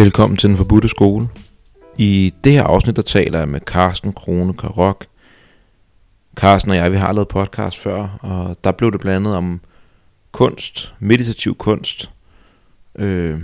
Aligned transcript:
Velkommen 0.00 0.36
til 0.36 0.48
Den 0.48 0.56
Forbudte 0.56 0.88
Skole. 0.88 1.28
I 1.98 2.34
det 2.44 2.52
her 2.52 2.62
afsnit, 2.62 2.96
der 2.96 3.02
taler 3.02 3.38
jeg 3.38 3.48
med 3.48 3.60
Carsten 3.60 4.12
Krone 4.12 4.54
Karok. 4.54 5.06
Carsten 6.34 6.70
og 6.70 6.76
jeg, 6.76 6.92
vi 6.92 6.96
har 6.96 7.12
lavet 7.12 7.28
podcast 7.28 7.78
før, 7.78 8.18
og 8.22 8.56
der 8.64 8.72
blev 8.72 8.92
det 8.92 9.00
blandet 9.00 9.36
om 9.36 9.60
kunst, 10.32 10.94
meditativ 10.98 11.56
kunst, 11.56 12.10
øh, 12.94 13.40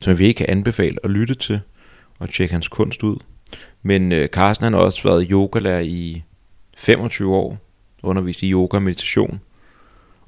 som 0.00 0.18
vi 0.18 0.26
ikke 0.26 0.38
kan 0.38 0.50
anbefale 0.50 0.96
at 1.04 1.10
lytte 1.10 1.34
til 1.34 1.60
og 2.18 2.30
tjekke 2.30 2.52
hans 2.52 2.68
kunst 2.68 3.02
ud. 3.02 3.16
Men 3.82 4.12
øh, 4.12 4.28
Carsten 4.28 4.64
han 4.64 4.72
har 4.72 4.80
også 4.80 5.02
været 5.02 5.26
yogalærer 5.30 5.80
i 5.80 6.22
25 6.76 7.34
år, 7.34 7.58
undervist 8.02 8.42
i 8.42 8.50
yoga 8.50 8.76
og 8.76 8.82
meditation. 8.82 9.40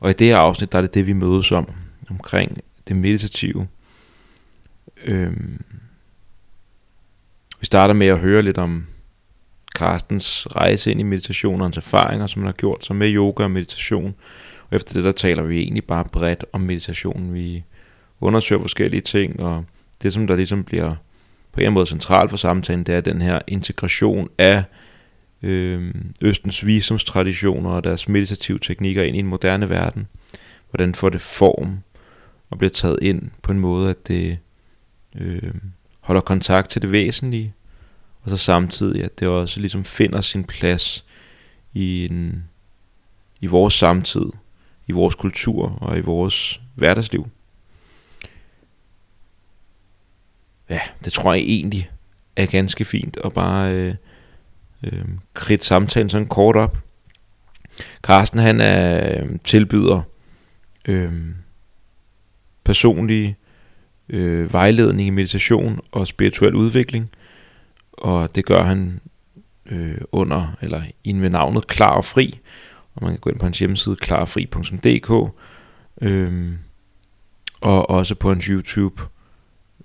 Og 0.01 0.11
i 0.11 0.12
det 0.12 0.27
her 0.27 0.38
afsnit, 0.38 0.73
der 0.73 0.79
er 0.79 0.83
det 0.83 0.95
det, 0.95 1.06
vi 1.06 1.12
mødes 1.12 1.52
om, 1.52 1.70
omkring 2.11 2.59
det 2.88 2.97
meditative. 2.97 3.66
Øhm, 5.06 5.65
vi 7.60 7.66
starter 7.66 7.95
med 7.95 8.06
at 8.06 8.19
høre 8.19 8.42
lidt 8.42 8.59
om 8.59 8.87
Carstens 9.77 10.47
rejse 10.56 10.91
ind 10.91 11.01
i 11.01 11.02
meditation 11.02 11.60
og 11.60 11.66
hans 11.66 11.77
erfaringer, 11.77 12.27
som 12.27 12.42
han 12.42 12.47
har 12.47 12.52
gjort 12.52 12.84
sig 12.84 12.97
med 12.97 13.14
yoga 13.14 13.42
og 13.42 13.50
meditation. 13.50 14.14
Og 14.70 14.77
efter 14.77 14.95
det, 14.95 15.05
der 15.05 15.12
taler 15.12 15.42
vi 15.42 15.59
egentlig 15.59 15.84
bare 15.84 16.05
bredt 16.12 16.45
om 16.52 16.61
meditationen. 16.61 17.34
Vi 17.34 17.64
undersøger 18.20 18.62
forskellige 18.62 19.00
ting, 19.00 19.41
og 19.41 19.64
det, 20.02 20.12
som 20.12 20.27
der 20.27 20.37
ligesom 20.37 20.64
bliver 20.64 20.95
på 21.52 21.61
en 21.61 21.73
måde 21.73 21.86
centralt 21.86 22.30
for 22.30 22.36
samtalen, 22.36 22.84
det 22.84 22.95
er 22.95 23.00
den 23.00 23.23
her 23.23 23.41
integration 23.47 24.28
af 24.38 24.64
øh, 25.42 25.94
Østens 26.22 26.66
visumstraditioner 26.66 27.70
og 27.70 27.84
deres 27.84 28.09
meditative 28.09 28.59
teknikker 28.59 29.03
ind 29.03 29.16
i 29.16 29.20
en 29.20 29.27
moderne 29.27 29.70
verden. 29.70 30.06
Hvordan 30.70 30.94
får 30.94 31.09
det 31.09 31.20
form 31.20 31.78
og 32.50 32.59
bliver 32.59 32.70
taget 32.70 32.98
ind 33.03 33.31
på 33.42 33.53
en 33.53 33.61
måde, 33.61 33.91
at 33.91 34.09
det 34.09 34.38
øh, 35.19 35.55
holder 36.00 36.20
kontakt 36.20 36.70
til 36.70 36.83
det 36.83 36.92
væsentlige, 36.92 37.55
og 38.22 38.31
så 38.31 38.36
samtidig, 38.36 39.05
at 39.05 39.20
det 39.20 39.28
også 39.28 39.61
ligesom 39.61 39.84
finder 39.84 40.20
sin 40.20 40.45
plads 40.45 41.05
i, 41.72 42.05
en, 42.06 42.45
i 43.41 43.47
vores 43.47 43.75
samtid, 43.75 44.27
i 44.87 44.92
vores 44.92 45.14
kultur 45.14 45.78
og 45.81 45.98
i 45.98 46.00
vores 46.00 46.61
hverdagsliv. 46.75 47.28
Ja, 50.69 50.81
det 51.05 51.12
tror 51.12 51.34
jeg 51.34 51.42
egentlig 51.42 51.91
er 52.37 52.47
ganske 52.47 52.84
fint 52.84 53.17
at 53.25 53.33
bare 53.33 53.72
øh, 53.72 53.94
øh, 54.83 55.05
kridt 55.34 55.64
samtalen 55.64 56.11
sådan 56.11 56.28
kort 56.28 56.56
op. 56.56 56.78
Carsten 58.03 58.41
han 58.41 58.61
er 58.61 59.20
øh, 59.20 59.39
tilbyder 59.44 60.03
øh, 60.89 61.12
personlige 62.64 63.37
øh, 64.09 64.53
vejledning 64.53 65.07
i 65.07 65.11
meditation 65.11 65.81
og 65.93 66.07
spirituel 66.07 66.55
udvikling, 66.55 67.11
og 67.93 68.35
det 68.35 68.45
gør 68.47 68.62
han 68.62 69.01
øh, 69.67 70.01
under, 70.12 70.57
eller 70.61 70.83
inden 71.05 71.23
ved 71.23 71.31
navnet 71.31 71.67
Klar 71.67 71.97
og 71.97 72.05
Fri, 72.05 72.39
og 72.95 73.03
man 73.03 73.12
kan 73.12 73.21
gå 73.21 73.31
ind 73.31 73.39
på 73.39 73.47
hans 73.47 73.59
hjemmeside 73.59 73.97
klarfri.dk, 73.97 75.33
øh, 76.03 76.53
og 77.61 77.91
også 77.91 78.15
på 78.15 78.29
hans 78.29 78.45
YouTube, 78.45 79.03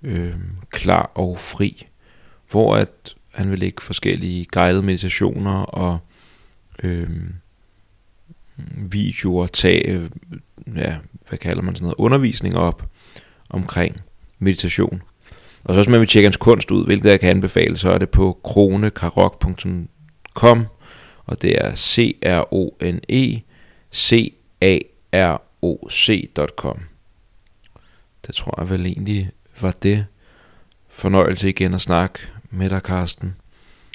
øh, 0.02 0.34
Klar 0.70 1.10
og 1.14 1.38
Fri, 1.38 1.86
hvor 2.50 2.76
at 2.76 3.14
han 3.30 3.50
vil 3.50 3.58
lægge 3.58 3.82
forskellige 3.82 4.46
guidede 4.52 4.82
meditationer 4.82 5.62
og 5.62 5.98
øhm, 6.82 7.34
øh, 8.58 8.92
videoer, 8.92 9.46
tage, 9.46 10.10
ja, 10.76 10.96
hvad 11.28 11.38
kalder 11.38 11.62
man 11.62 11.74
sådan 11.74 11.84
noget, 11.84 11.94
undervisning 11.98 12.56
op 12.56 12.90
omkring 13.50 13.96
meditation. 14.42 15.02
Og 15.64 15.74
så 15.74 15.80
hvis 15.80 15.88
man 15.88 16.00
vil 16.00 16.08
tjekke 16.08 16.26
hans 16.26 16.36
kunst 16.36 16.70
ud, 16.70 16.84
hvilket 16.84 17.10
jeg 17.10 17.20
kan 17.20 17.30
anbefale, 17.30 17.78
så 17.78 17.90
er 17.90 17.98
det 17.98 18.10
på 18.10 18.40
kronekarok.com, 18.44 20.66
og 21.24 21.42
det 21.42 21.64
er 21.64 21.74
C-R-O-N-E 21.74 23.40
C-A-R-O-C.com. 23.94 26.80
Det 28.26 28.34
tror 28.34 28.60
jeg 28.60 28.70
vel 28.70 28.86
egentlig 28.86 29.30
var 29.60 29.74
det. 29.82 30.06
Fornøjelse 30.88 31.48
igen 31.48 31.74
at 31.74 31.80
snakke 31.80 32.18
med 32.50 32.70
dig, 32.70 32.82
Karsten. 32.82 33.36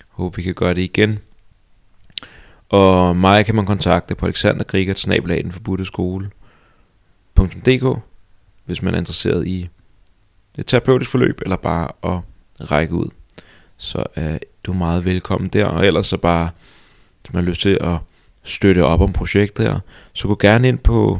Håber 0.09 0.35
vi 0.35 0.41
kan 0.41 0.53
gøre 0.53 0.73
det 0.73 0.81
igen. 0.81 1.19
Og 2.69 3.15
mig 3.15 3.45
kan 3.45 3.55
man 3.55 3.65
kontakte 3.65 4.15
på 4.15 4.25
alexandergrigert 4.25 4.99
skole.dk 5.85 7.99
hvis 8.65 8.81
man 8.81 8.93
er 8.93 8.97
interesseret 8.97 9.47
i 9.47 9.69
et 10.57 10.65
terapeutisk 10.65 11.11
forløb, 11.11 11.41
eller 11.41 11.55
bare 11.55 11.87
at 12.03 12.19
række 12.71 12.93
ud. 12.93 13.09
Så 13.77 14.03
øh, 14.17 14.23
er 14.23 14.37
du 14.63 14.73
meget 14.73 15.05
velkommen 15.05 15.49
der, 15.49 15.65
og 15.65 15.85
ellers 15.85 16.07
så 16.07 16.17
bare, 16.17 16.49
hvis 17.21 17.33
man 17.33 17.43
har 17.43 17.49
lyst 17.49 17.61
til 17.61 17.77
at 17.81 17.97
støtte 18.43 18.85
op 18.85 19.01
om 19.01 19.13
projektet 19.13 19.65
her, 19.65 19.79
så 20.13 20.27
gå 20.27 20.37
gerne 20.39 20.67
ind 20.67 20.79
på 20.79 21.19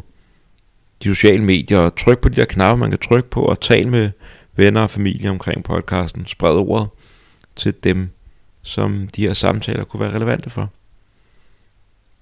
de 1.03 1.07
sociale 1.07 1.43
medier 1.43 1.79
og 1.79 1.95
tryk 1.95 2.19
på 2.19 2.29
de 2.29 2.35
der 2.35 2.45
knapper, 2.45 2.75
man 2.75 2.89
kan 2.89 2.99
trykke 2.99 3.29
på, 3.29 3.41
og 3.41 3.61
tal 3.61 3.87
med 3.87 4.11
venner 4.55 4.81
og 4.81 4.89
familie 4.89 5.29
omkring 5.29 5.63
podcasten. 5.63 6.25
Spred 6.25 6.55
ordet 6.55 6.89
til 7.55 7.73
dem, 7.83 8.09
som 8.61 9.07
de 9.15 9.21
her 9.21 9.33
samtaler 9.33 9.83
kunne 9.83 9.99
være 9.99 10.15
relevante 10.15 10.49
for. 10.49 10.69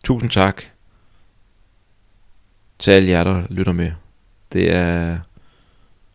Tusind 0.04 0.32
tak 0.32 0.64
til 2.80 2.92
alle 2.92 3.10
jer, 3.10 3.24
der 3.24 3.44
lytter 3.50 3.72
med. 3.72 3.92
Det 4.54 4.72
er 4.72 5.20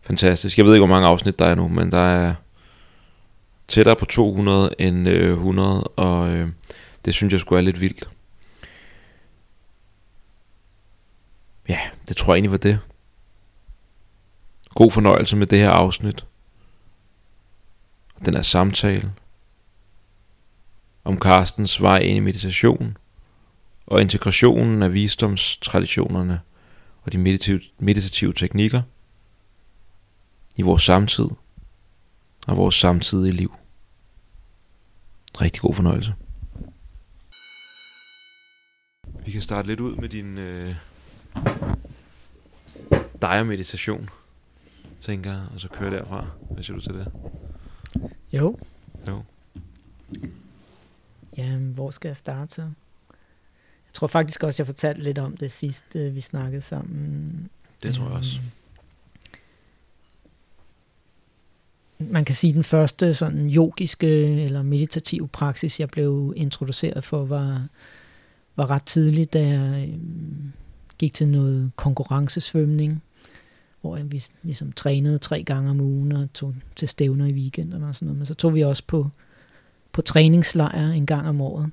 fantastisk. 0.02 0.58
Jeg 0.58 0.66
ved 0.66 0.74
ikke, 0.74 0.86
hvor 0.86 0.94
mange 0.94 1.08
afsnit 1.08 1.38
der 1.38 1.46
er 1.46 1.54
nu, 1.54 1.68
men 1.68 1.92
der 1.92 1.98
er 1.98 2.34
tættere 3.68 3.96
på 3.96 4.04
200 4.04 4.74
end 4.78 5.08
øh, 5.08 5.30
100, 5.30 5.84
og 5.84 6.28
øh, 6.28 6.48
det 7.04 7.14
synes 7.14 7.32
jeg 7.32 7.40
skulle 7.40 7.60
er 7.60 7.64
lidt 7.64 7.80
vildt. 7.80 8.10
Ja, 11.68 11.78
det 12.08 12.16
tror 12.16 12.32
jeg 12.32 12.36
egentlig 12.36 12.50
var 12.52 12.58
det. 12.58 12.78
God 14.74 14.90
fornøjelse 14.90 15.36
med 15.36 15.46
det 15.46 15.58
her 15.58 15.70
afsnit. 15.70 16.24
Den 18.24 18.36
er 18.36 18.42
samtale 18.42 19.12
om 21.04 21.18
Carstens 21.18 21.82
vej 21.82 21.98
ind 21.98 22.16
i 22.16 22.20
meditation 22.20 22.96
og 23.86 24.00
integrationen 24.00 24.82
af 24.82 24.92
visdomstraditionerne 24.92 26.40
og 27.02 27.12
de 27.12 27.18
meditative, 27.18 27.60
meditative 27.78 28.32
teknikker 28.32 28.82
i 30.56 30.62
vores 30.62 30.82
samtid 30.82 31.28
og 32.46 32.56
vores 32.56 32.74
samtidige 32.74 33.32
liv. 33.32 33.54
Rigtig 35.40 35.62
god 35.62 35.74
fornøjelse. 35.74 36.14
Vi 39.24 39.30
kan 39.30 39.42
starte 39.42 39.68
lidt 39.68 39.80
ud 39.80 39.96
med 39.96 40.08
din 40.08 40.38
øh, 40.38 40.74
dig 43.22 43.40
og 43.40 43.46
meditation, 43.46 44.10
tænker 45.00 45.32
jeg, 45.32 45.42
og 45.54 45.60
så 45.60 45.68
køre 45.68 45.90
derfra. 45.90 46.26
Hvad 46.50 46.62
siger 46.62 46.76
du 46.76 46.82
til 46.82 46.94
det? 46.94 47.12
Jo. 48.32 48.58
Jo. 49.08 49.22
Ja, 51.36 51.56
hvor 51.56 51.90
skal 51.90 52.08
jeg 52.08 52.16
starte 52.16 52.54
så? 52.54 52.62
Jeg 52.62 53.94
tror 53.94 54.06
faktisk 54.06 54.42
også, 54.42 54.62
jeg 54.62 54.66
fortalte 54.66 55.02
lidt 55.02 55.18
om 55.18 55.36
det 55.36 55.52
sidst, 55.52 55.96
øh, 55.96 56.14
vi 56.14 56.20
snakkede 56.20 56.62
sammen. 56.62 57.50
Det 57.82 57.94
tror 57.94 58.04
jeg 58.04 58.12
også. 58.12 58.38
Øhm, 58.38 58.50
man 62.00 62.24
kan 62.24 62.34
sige, 62.34 62.52
den 62.52 62.64
første 62.64 63.14
sådan 63.14 63.50
yogiske 63.50 64.42
eller 64.42 64.62
meditative 64.62 65.28
praksis, 65.28 65.80
jeg 65.80 65.88
blev 65.88 66.32
introduceret 66.36 67.04
for, 67.04 67.24
var, 67.24 67.66
var 68.56 68.70
ret 68.70 68.84
tidligt, 68.84 69.32
da 69.32 69.46
jeg 69.46 69.88
øh, 69.88 69.98
gik 70.98 71.14
til 71.14 71.30
noget 71.30 71.70
konkurrencesvømning, 71.76 73.02
hvor 73.80 73.96
jeg, 73.96 74.12
vi 74.12 74.22
ligesom 74.42 74.72
trænede 74.72 75.18
tre 75.18 75.42
gange 75.42 75.70
om 75.70 75.80
ugen 75.80 76.12
og 76.12 76.32
tog 76.34 76.54
til 76.76 76.88
stævner 76.88 77.26
i 77.26 77.32
weekenderne 77.32 77.86
og 77.86 77.94
sådan 77.94 78.06
noget. 78.06 78.18
Men 78.18 78.26
så 78.26 78.34
tog 78.34 78.54
vi 78.54 78.60
også 78.60 78.82
på, 78.86 79.08
på 79.92 80.02
træningslejr 80.02 80.90
en 80.90 81.06
gang 81.06 81.28
om 81.28 81.40
året 81.40 81.70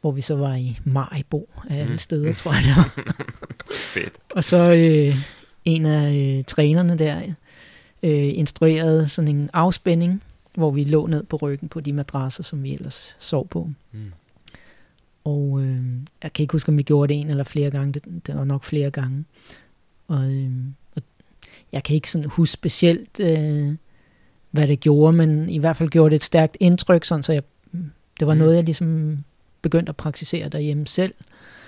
hvor 0.00 0.10
vi 0.12 0.20
så 0.20 0.34
var 0.34 0.54
i 0.54 0.78
Maribo 0.84 1.48
af 1.70 1.76
alle 1.76 1.92
mm. 1.92 1.98
steder, 1.98 2.32
tror 2.32 2.52
jeg 2.52 2.62
det 2.62 2.76
var. 2.76 3.14
Fedt. 3.94 4.12
Og 4.30 4.44
så 4.44 4.72
øh, 4.72 5.14
en 5.64 5.86
af 5.86 6.14
øh, 6.14 6.44
trænerne 6.44 6.98
der 6.98 7.22
øh, 8.02 8.38
instruerede 8.38 9.08
sådan 9.08 9.36
en 9.36 9.50
afspænding, 9.52 10.22
hvor 10.54 10.70
vi 10.70 10.84
lå 10.84 11.06
ned 11.06 11.22
på 11.22 11.36
ryggen 11.36 11.68
på 11.68 11.80
de 11.80 11.92
madrasser, 11.92 12.42
som 12.42 12.62
vi 12.62 12.74
ellers 12.74 13.16
sov 13.18 13.48
på. 13.48 13.70
Mm. 13.92 14.12
Og 15.24 15.62
øh, 15.62 15.82
jeg 16.22 16.32
kan 16.32 16.42
ikke 16.42 16.52
huske, 16.52 16.68
om 16.68 16.78
vi 16.78 16.82
gjorde 16.82 17.14
det 17.14 17.20
en 17.20 17.30
eller 17.30 17.44
flere 17.44 17.70
gange. 17.70 17.92
Det, 17.92 18.26
det 18.26 18.36
var 18.36 18.44
nok 18.44 18.64
flere 18.64 18.90
gange. 18.90 19.24
Og, 20.08 20.32
øh, 20.32 20.50
og 20.96 21.02
jeg 21.72 21.82
kan 21.82 21.94
ikke 21.94 22.10
sådan 22.10 22.28
huske 22.28 22.52
specielt, 22.52 23.20
øh, 23.20 23.74
hvad 24.50 24.68
det 24.68 24.80
gjorde, 24.80 25.12
men 25.12 25.48
i 25.48 25.58
hvert 25.58 25.76
fald 25.76 25.88
gjorde 25.88 26.10
det 26.10 26.16
et 26.16 26.22
stærkt 26.22 26.56
indtryk, 26.60 27.04
sådan, 27.04 27.22
så 27.22 27.32
jeg, 27.32 27.42
det 28.20 28.26
var 28.26 28.34
mm. 28.34 28.38
noget, 28.38 28.56
jeg 28.56 28.64
ligesom 28.64 29.18
begyndt 29.62 29.88
at 29.88 29.96
praktisere 29.96 30.48
derhjemme 30.48 30.86
selv. 30.86 31.14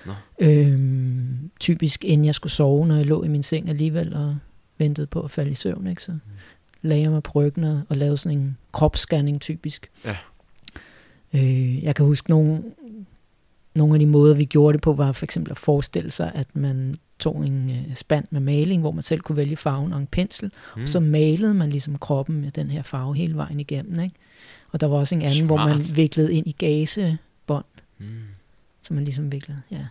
Nå. 0.05 0.13
Øhm, 0.39 1.51
typisk 1.59 2.03
inden 2.03 2.25
jeg 2.25 2.35
skulle 2.35 2.53
sove, 2.53 2.87
når 2.87 2.95
jeg 2.95 3.05
lå 3.05 3.23
i 3.23 3.27
min 3.27 3.43
seng 3.43 3.69
alligevel 3.69 4.15
og 4.15 4.37
ventede 4.83 5.07
på 5.07 5.21
at 5.21 5.31
falde 5.31 5.51
i 5.51 5.53
søvn, 5.53 5.87
ikke? 5.87 6.03
så 6.03 6.11
mm. 6.11 6.19
lagde 6.81 7.03
jeg 7.03 7.11
mig 7.11 7.23
på 7.23 7.31
ryggen 7.35 7.63
og, 7.63 7.97
lavede 7.97 8.17
sådan 8.17 8.37
en 8.37 8.57
kropsscanning 8.71 9.41
typisk. 9.41 9.89
Ja. 10.05 10.17
Øh, 11.33 11.83
jeg 11.83 11.95
kan 11.95 12.05
huske 12.05 12.29
nogle, 12.29 12.63
nogle 13.75 13.95
af 13.95 13.99
de 13.99 14.05
måder, 14.05 14.35
vi 14.35 14.45
gjorde 14.45 14.73
det 14.73 14.81
på, 14.81 14.93
var 14.93 15.11
for 15.11 15.25
eksempel 15.25 15.51
at 15.51 15.57
forestille 15.57 16.11
sig, 16.11 16.31
at 16.35 16.55
man 16.55 16.95
tog 17.19 17.45
en 17.45 17.69
øh, 17.69 17.95
spand 17.95 18.25
med 18.29 18.41
maling, 18.41 18.81
hvor 18.81 18.91
man 18.91 19.03
selv 19.03 19.21
kunne 19.21 19.37
vælge 19.37 19.55
farven 19.55 19.93
og 19.93 19.99
en 19.99 20.07
pensel, 20.07 20.51
mm. 20.75 20.81
og 20.81 20.87
så 20.87 20.99
malede 20.99 21.53
man 21.53 21.69
ligesom 21.69 21.97
kroppen 21.97 22.41
med 22.41 22.51
den 22.51 22.71
her 22.71 22.81
farve 22.81 23.15
hele 23.15 23.35
vejen 23.35 23.59
igennem. 23.59 23.99
Ikke? 23.99 24.15
Og 24.71 24.81
der 24.81 24.87
var 24.87 24.97
også 24.97 25.15
en 25.15 25.21
anden, 25.21 25.47
Smart. 25.47 25.59
hvor 25.59 25.67
man 25.67 25.95
viklede 25.95 26.33
ind 26.33 26.47
i 26.47 26.51
gasebånd, 26.51 27.65
mm. 27.97 28.05
så 28.81 28.93
man 28.93 29.03
ligesom 29.03 29.31
viklede, 29.31 29.61
ja. 29.71 29.85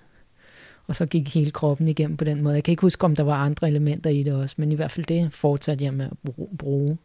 Og 0.86 0.96
så 0.96 1.06
gik 1.06 1.34
hele 1.34 1.50
kroppen 1.50 1.88
igennem 1.88 2.16
på 2.16 2.24
den 2.24 2.42
måde. 2.42 2.54
Jeg 2.54 2.64
kan 2.64 2.72
ikke 2.72 2.80
huske, 2.80 3.04
om 3.04 3.16
der 3.16 3.22
var 3.22 3.36
andre 3.36 3.68
elementer 3.68 4.10
i 4.10 4.22
det 4.22 4.32
også, 4.32 4.54
men 4.58 4.72
i 4.72 4.74
hvert 4.74 4.90
fald 4.90 5.06
det 5.06 5.32
fortsatte 5.32 5.84
jeg 5.84 5.94
med 5.94 6.04
at 6.04 6.34
bruge. 6.58 6.98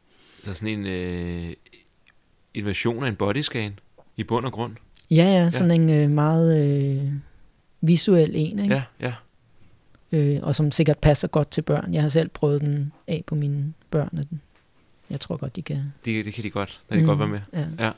Der 0.45 0.49
er 0.49 0.53
sådan 0.53 0.79
en, 0.79 0.85
øh, 0.85 1.53
en 2.53 2.65
version 2.65 3.03
af 3.03 3.07
en 3.07 3.15
bodyscan 3.15 3.79
i 4.17 4.23
bund 4.23 4.45
og 4.45 4.51
grund. 4.51 4.75
Ja, 5.11 5.23
ja, 5.23 5.49
sådan 5.49 5.71
ja. 5.71 5.75
en 5.75 5.89
øh, 5.89 6.09
meget 6.09 6.67
øh, 6.67 7.11
visuel 7.81 8.31
en, 8.35 8.59
ikke? 8.59 8.75
Ja, 8.75 8.83
ja. 8.99 9.13
Øh, 10.11 10.39
og 10.43 10.55
som 10.55 10.71
sikkert 10.71 10.97
passer 10.97 11.27
godt 11.27 11.51
til 11.51 11.61
børn. 11.61 11.93
Jeg 11.93 12.01
har 12.01 12.09
selv 12.09 12.29
prøvet 12.29 12.61
den 12.61 12.91
af 13.07 13.23
på 13.27 13.35
mine 13.35 13.73
børn, 13.91 14.17
og 14.17 14.29
den, 14.29 14.41
jeg 15.09 15.19
tror 15.19 15.37
godt, 15.37 15.55
de 15.55 15.61
kan... 15.61 15.93
Det, 16.05 16.25
det 16.25 16.33
kan 16.33 16.43
de 16.43 16.49
godt. 16.49 16.81
Det 16.89 16.95
kan 16.95 16.99
mm, 16.99 17.07
godt 17.07 17.19
være 17.19 17.27
med. 17.27 17.39
Ja. 17.53 17.85
ja. 17.85 17.91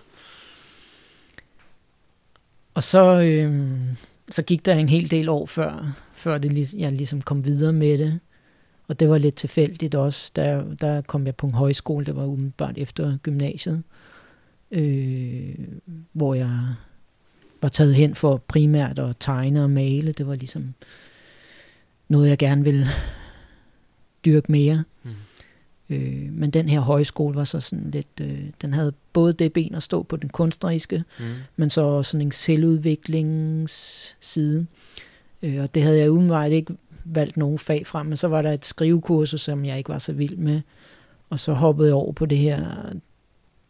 Og 2.73 2.83
så, 2.83 3.21
øh, 3.21 3.79
så 4.31 4.43
gik 4.43 4.65
der 4.65 4.73
en 4.73 4.89
hel 4.89 5.11
del 5.11 5.29
år 5.29 5.45
før, 5.45 5.97
før 6.13 6.37
det, 6.37 6.73
jeg 6.73 6.91
ligesom 6.91 7.21
kom 7.21 7.45
videre 7.45 7.73
med 7.73 7.97
det. 7.97 8.19
Og 8.87 8.99
det 8.99 9.09
var 9.09 9.17
lidt 9.17 9.35
tilfældigt 9.35 9.95
også. 9.95 10.31
Der, 10.35 10.63
der 10.75 11.01
kom 11.01 11.25
jeg 11.25 11.35
på 11.35 11.47
en 11.47 11.53
højskole, 11.53 12.05
det 12.05 12.15
var 12.15 12.25
umiddelbart 12.25 12.77
efter 12.77 13.17
gymnasiet, 13.17 13.83
øh, 14.71 15.55
hvor 16.13 16.33
jeg 16.33 16.59
var 17.61 17.69
taget 17.69 17.95
hen 17.95 18.15
for 18.15 18.37
primært 18.37 18.99
at 18.99 19.15
tegne 19.19 19.63
og 19.63 19.69
male. 19.69 20.11
Det 20.11 20.27
var 20.27 20.35
ligesom 20.35 20.73
noget, 22.07 22.29
jeg 22.29 22.37
gerne 22.37 22.63
ville 22.63 22.87
dyrke 24.25 24.51
mere. 24.51 24.83
Mm. 25.89 25.95
Øh, 25.95 26.31
men 26.31 26.51
den 26.51 26.69
her 26.69 26.79
højskole 26.79 27.35
var 27.35 27.43
så 27.43 27.59
sådan 27.59 27.91
lidt, 27.91 28.07
øh, 28.21 28.39
den 28.61 28.73
havde 28.73 28.93
både 29.13 29.33
det 29.33 29.53
ben 29.53 29.75
at 29.75 29.83
stå 29.83 30.03
på 30.03 30.15
den 30.15 30.29
kunstneriske, 30.29 31.03
mm. 31.19 31.25
men 31.55 31.69
så 31.69 31.81
også 31.81 32.11
sådan 32.11 32.27
en 32.27 32.31
selvudviklingsside. 32.31 34.65
Øh, 35.43 35.61
og 35.61 35.75
det 35.75 35.83
havde 35.83 35.97
jeg 35.97 36.11
umiddelbart 36.11 36.51
ikke 36.51 36.73
valgt 37.03 37.37
nogen 37.37 37.59
fag 37.59 37.87
fra, 37.87 38.03
men 38.03 38.17
så 38.17 38.27
var 38.27 38.41
der 38.41 38.51
et 38.51 38.65
skrivekursus, 38.65 39.41
som 39.41 39.65
jeg 39.65 39.77
ikke 39.77 39.89
var 39.89 39.97
så 39.97 40.13
vild 40.13 40.37
med. 40.37 40.61
Og 41.29 41.39
så 41.39 41.53
hoppede 41.53 41.87
jeg 41.87 41.95
over 41.95 42.11
på 42.11 42.25
det 42.25 42.37
her, 42.37 42.65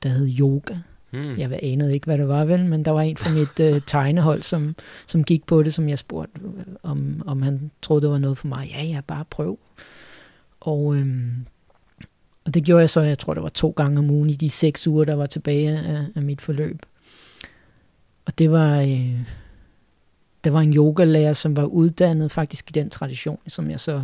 der 0.03 0.09
hed 0.09 0.29
yoga. 0.39 0.75
Hmm. 1.11 1.39
Jeg 1.39 1.59
anede 1.63 1.93
ikke, 1.93 2.05
hvad 2.05 2.17
det 2.17 2.27
var 2.27 2.45
vel, 2.45 2.65
men 2.65 2.85
der 2.85 2.91
var 2.91 3.01
en 3.01 3.17
fra 3.17 3.31
mit 3.31 3.59
øh, 3.59 3.81
tegnehold, 3.87 4.41
som, 4.41 4.75
som 5.07 5.23
gik 5.23 5.45
på 5.45 5.63
det, 5.63 5.73
som 5.73 5.89
jeg 5.89 5.99
spurgte, 5.99 6.41
øh, 6.43 6.63
om, 6.83 7.21
om 7.25 7.41
han 7.41 7.71
troede, 7.81 8.01
det 8.01 8.09
var 8.09 8.17
noget 8.17 8.37
for 8.37 8.47
mig. 8.47 8.71
Ja, 8.75 8.83
ja, 8.83 9.01
bare 9.07 9.25
prøv. 9.29 9.59
Og, 10.59 10.95
øhm, 10.95 11.45
og 12.49 12.53
det 12.53 12.63
gjorde 12.63 12.81
jeg 12.81 12.89
så, 12.89 13.01
jeg 13.01 13.19
tror, 13.19 13.33
det 13.33 13.43
var 13.43 13.49
to 13.49 13.73
gange 13.75 13.99
om 13.99 14.09
ugen 14.09 14.29
i 14.29 14.35
de 14.35 14.49
seks 14.49 14.87
uger, 14.87 15.05
der 15.05 15.13
var 15.13 15.25
tilbage 15.25 15.77
af, 15.77 16.05
af 16.15 16.21
mit 16.21 16.41
forløb. 16.41 16.81
Og 18.25 18.39
det 18.39 18.51
var, 18.51 18.79
øh, 18.81 19.19
det 20.43 20.53
var 20.53 20.61
en 20.61 20.73
yogalærer, 20.73 21.33
som 21.33 21.57
var 21.57 21.63
uddannet 21.63 22.31
faktisk 22.31 22.69
i 22.69 22.71
den 22.71 22.89
tradition, 22.89 23.39
som 23.47 23.69
jeg 23.69 23.79
så 23.79 24.01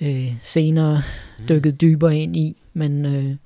øh, 0.00 0.32
senere 0.42 1.02
hmm. 1.38 1.48
dykkede 1.48 1.76
dybere 1.76 2.18
ind 2.18 2.36
i. 2.36 2.56
Men 2.72 3.04
øh, 3.06 3.36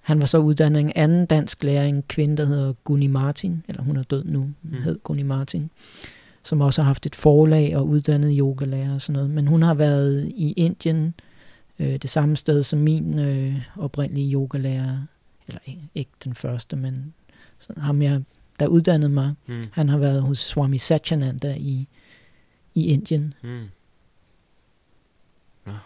han 0.00 0.20
var 0.20 0.26
så 0.26 0.38
uddannet 0.38 0.80
en 0.80 0.92
anden 0.94 1.26
dansk 1.26 1.64
lærer, 1.64 1.84
en 1.84 2.02
kvinde, 2.02 2.36
der 2.36 2.44
hedder 2.44 2.72
Gunni 2.84 3.06
Martin, 3.06 3.62
eller 3.68 3.82
hun 3.82 3.96
er 3.96 4.02
død 4.02 4.24
nu, 4.24 4.40
hun 4.40 4.54
mm. 4.62 4.82
hed 4.82 4.98
Gunni 5.04 5.22
Martin, 5.22 5.70
som 6.42 6.60
også 6.60 6.82
har 6.82 6.86
haft 6.86 7.06
et 7.06 7.14
forlag 7.14 7.76
og 7.76 7.88
uddannet 7.88 8.36
yogalærer 8.38 8.94
og 8.94 9.00
sådan 9.00 9.12
noget. 9.12 9.30
Men 9.30 9.46
hun 9.46 9.62
har 9.62 9.74
været 9.74 10.32
i 10.34 10.52
Indien, 10.52 11.14
øh, 11.78 11.96
det 11.96 12.10
samme 12.10 12.36
sted 12.36 12.62
som 12.62 12.78
min 12.78 13.18
øh, 13.18 13.62
oprindelige 13.76 14.32
yogalærer, 14.32 15.06
eller 15.48 15.60
ikke 15.94 16.10
den 16.24 16.34
første, 16.34 16.76
men 16.76 17.14
sådan, 17.58 17.82
ham 17.82 18.02
jeg, 18.02 18.22
der 18.60 18.66
uddannede 18.66 19.10
mig, 19.10 19.34
mm. 19.46 19.64
han 19.72 19.88
har 19.88 19.98
været 19.98 20.22
hos 20.22 20.38
Swami 20.38 20.78
Satyananda 20.78 21.54
i, 21.54 21.88
i 22.74 22.86
Indien. 22.86 23.34
Mm. 23.42 23.68
Ja. 25.66 25.76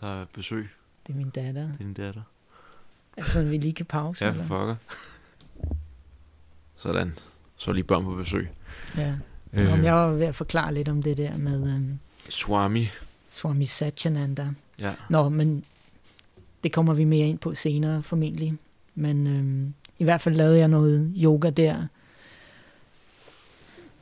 Der 0.00 0.20
er 0.20 0.26
besøg. 0.32 0.68
Det 1.06 1.12
er 1.12 1.16
min 1.16 1.30
datter. 1.30 1.62
Det 1.62 1.72
er 1.72 1.78
din 1.78 1.94
datter. 1.94 2.22
Altså, 3.16 3.42
vi 3.42 3.58
lige 3.58 3.72
kan 3.72 3.86
pause? 3.86 4.26
Ja, 4.26 4.30
for 4.30 4.44
pokker. 4.48 4.76
Sådan. 6.76 7.18
Så 7.56 7.72
lige 7.72 7.84
børn 7.84 8.04
på 8.04 8.14
besøg. 8.14 8.50
Ja. 8.96 9.14
Øh. 9.52 9.72
Om 9.72 9.84
jeg 9.84 9.94
var 9.94 10.08
ved 10.08 10.26
at 10.26 10.34
forklare 10.34 10.74
lidt 10.74 10.88
om 10.88 11.02
det 11.02 11.16
der 11.16 11.36
med... 11.36 11.62
Um, 11.62 11.98
Swami. 12.28 12.88
Swami 13.30 13.64
Satyananda. 13.64 14.48
Ja. 14.78 14.92
Nå, 15.10 15.28
men 15.28 15.64
det 16.62 16.72
kommer 16.72 16.94
vi 16.94 17.04
mere 17.04 17.28
ind 17.28 17.38
på 17.38 17.54
senere 17.54 18.02
formentlig. 18.02 18.54
Men 18.94 19.26
øhm, 19.26 19.74
i 19.98 20.04
hvert 20.04 20.20
fald 20.20 20.34
lavede 20.34 20.58
jeg 20.58 20.68
noget 20.68 21.12
yoga 21.16 21.50
der. 21.50 21.86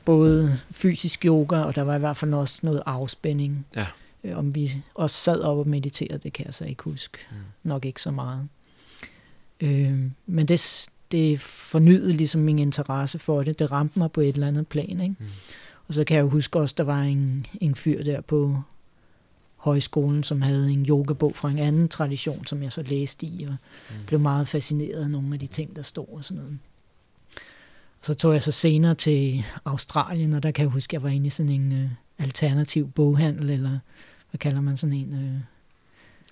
Både 0.04 0.58
fysisk 0.70 1.24
yoga, 1.24 1.56
og 1.56 1.74
der 1.74 1.82
var 1.82 1.96
i 1.96 1.98
hvert 1.98 2.16
fald 2.16 2.34
også 2.34 2.58
noget 2.62 2.82
afspænding. 2.86 3.66
Ja. 3.76 3.86
Øh, 4.24 4.38
om 4.38 4.54
vi 4.54 4.82
også 4.94 5.16
sad 5.16 5.40
op 5.40 5.58
og 5.58 5.68
mediterede, 5.68 6.18
det 6.18 6.32
kan 6.32 6.46
jeg 6.46 6.54
så 6.54 6.64
ikke 6.64 6.82
huske. 6.82 7.18
Mm. 7.30 7.36
Nok 7.62 7.84
ikke 7.84 8.02
så 8.02 8.10
meget. 8.10 8.48
Øh, 9.60 10.00
men 10.26 10.46
det, 10.48 10.86
det 11.12 11.40
fornyede 11.40 12.12
ligesom 12.12 12.40
min 12.40 12.58
interesse 12.58 13.18
for 13.18 13.42
det. 13.42 13.58
Det 13.58 13.70
ramte 13.70 13.98
mig 13.98 14.12
på 14.12 14.20
et 14.20 14.34
eller 14.34 14.46
andet 14.46 14.66
plan. 14.66 15.00
Ikke? 15.00 15.14
Mm. 15.18 15.26
Og 15.88 15.94
så 15.94 16.04
kan 16.04 16.16
jeg 16.16 16.22
jo 16.22 16.28
huske 16.28 16.58
også, 16.58 16.74
der 16.78 16.84
var 16.84 17.02
en, 17.02 17.46
en 17.60 17.74
fyr 17.74 18.02
der 18.02 18.20
på 18.20 18.62
højskolen, 19.66 20.24
som 20.24 20.42
havde 20.42 20.70
en 20.70 20.86
yogabog 20.86 21.36
fra 21.36 21.50
en 21.50 21.58
anden 21.58 21.88
tradition, 21.88 22.46
som 22.46 22.62
jeg 22.62 22.72
så 22.72 22.82
læste 22.82 23.26
i, 23.26 23.46
og 23.48 23.56
mm. 23.90 23.96
blev 24.06 24.20
meget 24.20 24.48
fascineret 24.48 25.02
af 25.02 25.10
nogle 25.10 25.32
af 25.32 25.38
de 25.38 25.46
ting, 25.46 25.76
der 25.76 25.82
stod 25.82 26.06
og 26.12 26.24
sådan 26.24 26.42
noget. 26.42 26.58
Og 28.00 28.06
så 28.06 28.14
tog 28.14 28.32
jeg 28.32 28.42
så 28.42 28.52
senere 28.52 28.94
til 28.94 29.44
Australien, 29.64 30.32
og 30.32 30.42
der 30.42 30.50
kan 30.50 30.62
jeg 30.62 30.70
huske, 30.70 30.90
at 30.90 30.92
jeg 30.92 31.02
var 31.02 31.08
inde 31.08 31.26
i 31.26 31.30
sådan 31.30 31.52
en 31.52 31.72
uh, 31.72 32.24
alternativ 32.24 32.90
boghandel, 32.90 33.50
eller 33.50 33.78
hvad 34.30 34.38
kalder 34.38 34.60
man 34.60 34.76
sådan 34.76 34.92
en... 34.92 35.12
Uh, 35.12 35.40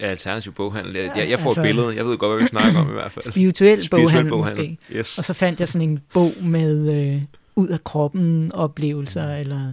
Ja, 0.00 0.06
alternativ 0.06 0.52
boghandel. 0.52 0.96
Jeg, 0.96 1.12
jeg, 1.16 1.30
jeg 1.30 1.38
får 1.38 1.50
altså, 1.50 1.60
et 1.60 1.64
billede. 1.64 1.96
Jeg 1.96 2.04
ved 2.04 2.18
godt, 2.18 2.32
hvad 2.32 2.42
vi 2.42 2.48
snakker 2.48 2.80
om 2.80 2.88
i 2.88 2.92
hvert 2.92 3.12
fald. 3.12 3.24
Spirituel, 3.24 3.84
spirituel 3.84 4.04
boghandel, 4.04 4.30
boghandel 4.30 4.70
måske. 4.70 4.98
Yes. 4.98 5.18
Og 5.18 5.24
så 5.24 5.32
fandt 5.32 5.60
jeg 5.60 5.68
sådan 5.68 5.88
en 5.88 6.00
bog 6.12 6.32
med 6.42 6.92
øh, 6.94 7.22
ud 7.56 7.68
af 7.68 7.84
kroppen 7.84 8.52
oplevelser, 8.52 9.26
mm. 9.26 9.40
eller 9.40 9.72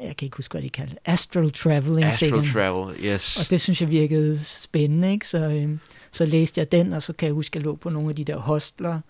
jeg 0.00 0.16
kan 0.16 0.26
ikke 0.26 0.36
huske, 0.36 0.52
hvad 0.52 0.62
de 0.62 0.68
kaldte 0.68 0.96
Astral 1.04 1.50
Traveling. 1.50 2.04
Astral 2.04 2.30
sikkert. 2.30 2.44
Travel, 2.52 2.96
yes. 3.04 3.40
Og 3.40 3.50
det 3.50 3.60
synes 3.60 3.80
jeg 3.80 3.90
virkede 3.90 4.38
spændende, 4.38 5.12
ikke? 5.12 5.28
Så, 5.28 5.38
øh, 5.38 5.70
så 6.12 6.26
læste 6.26 6.58
jeg 6.58 6.72
den, 6.72 6.92
og 6.92 7.02
så 7.02 7.12
kan 7.12 7.26
jeg 7.26 7.34
huske, 7.34 7.56
at 7.56 7.60
jeg 7.60 7.64
lå 7.64 7.76
på 7.76 7.90
nogle 7.90 8.08
af 8.08 8.16
de 8.16 8.24
der 8.24 8.36
hostler, 8.36 9.00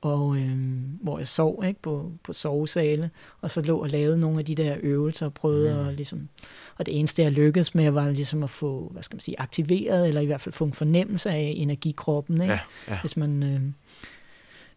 og 0.00 0.36
øh, 0.36 0.58
hvor 1.02 1.18
jeg 1.18 1.28
sov 1.28 1.64
ikke 1.66 1.82
på, 1.82 2.12
på 2.24 2.32
sovesale, 2.32 3.10
og 3.40 3.50
så 3.50 3.60
lå 3.60 3.78
og 3.78 3.88
lavede 3.88 4.20
nogle 4.20 4.38
af 4.38 4.44
de 4.44 4.54
der 4.54 4.76
øvelser 4.80 5.26
og 5.26 5.34
prøvede 5.34 5.82
mm. 5.82 5.88
at 5.88 5.94
ligesom, 5.94 6.28
og 6.76 6.86
det 6.86 6.98
eneste 6.98 7.22
jeg 7.22 7.32
lykkedes 7.32 7.74
med 7.74 7.90
var 7.90 8.10
ligesom 8.10 8.42
at 8.42 8.50
få, 8.50 8.88
hvad 8.92 9.02
skal 9.02 9.16
man 9.16 9.20
sige, 9.20 9.40
aktiveret, 9.40 10.08
eller 10.08 10.20
i 10.20 10.26
hvert 10.26 10.40
fald 10.40 10.52
få 10.52 10.64
en 10.64 10.72
fornemmelse 10.72 11.30
af 11.30 11.54
energikroppen, 11.56 12.40
ikke? 12.42 12.52
Ja, 12.54 12.60
ja. 12.88 13.00
hvis 13.00 13.16
man 13.16 13.42
øh, 13.42 13.60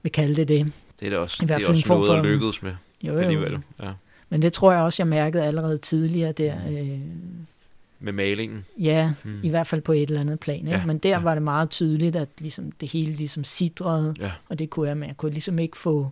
vil 0.04 0.12
kalde 0.12 0.36
det 0.36 0.48
det. 0.48 0.72
Det 1.00 1.06
er 1.06 1.10
da 1.10 1.18
også, 1.18 1.44
I 1.44 1.46
hvert 1.46 1.62
fald 1.62 1.78
det 1.78 1.90
er 1.90 1.94
også 1.94 2.08
noget, 2.08 2.20
at 2.20 2.26
lykkedes 2.26 2.64
med 2.64 2.76
jo, 3.04 3.14
jo. 3.14 3.20
alligevel. 3.20 3.60
Ja. 3.82 3.92
Men 4.30 4.42
det 4.42 4.54
tror 4.54 4.72
jeg 4.72 4.82
også, 4.82 5.04
jeg 5.04 5.08
mærkede 5.08 5.44
allerede 5.44 5.78
tidligere 5.78 6.32
der. 6.32 6.68
Mm. 6.68 6.76
Øh, 6.76 7.00
med 8.00 8.14
malingen? 8.14 8.66
Ja, 8.78 9.14
hmm. 9.24 9.40
i 9.44 9.50
hvert 9.50 9.68
fald 9.68 9.82
på 9.82 9.92
et 9.92 10.02
eller 10.02 10.22
andet 10.22 10.40
plan. 10.40 10.60
Ikke? 10.60 10.72
Ja, 10.72 10.86
Men 10.86 10.98
der 10.98 11.10
ja. 11.10 11.20
var 11.20 11.34
det 11.34 11.44
meget 11.44 11.70
tydeligt, 11.70 12.16
at 12.16 12.30
ligesom, 12.40 12.72
det 12.72 12.90
hele 12.90 13.14
ligesom 13.14 13.44
sidrede, 13.44 14.16
ja. 14.20 14.32
og 14.50 14.60
det 14.60 14.70
kunne 14.70 14.88
jeg, 14.88 14.98
men 14.98 15.08
jeg 15.08 15.18
kunne 15.18 15.32
ligesom 15.32 15.60
ikke 15.60 15.78
få 15.78 16.12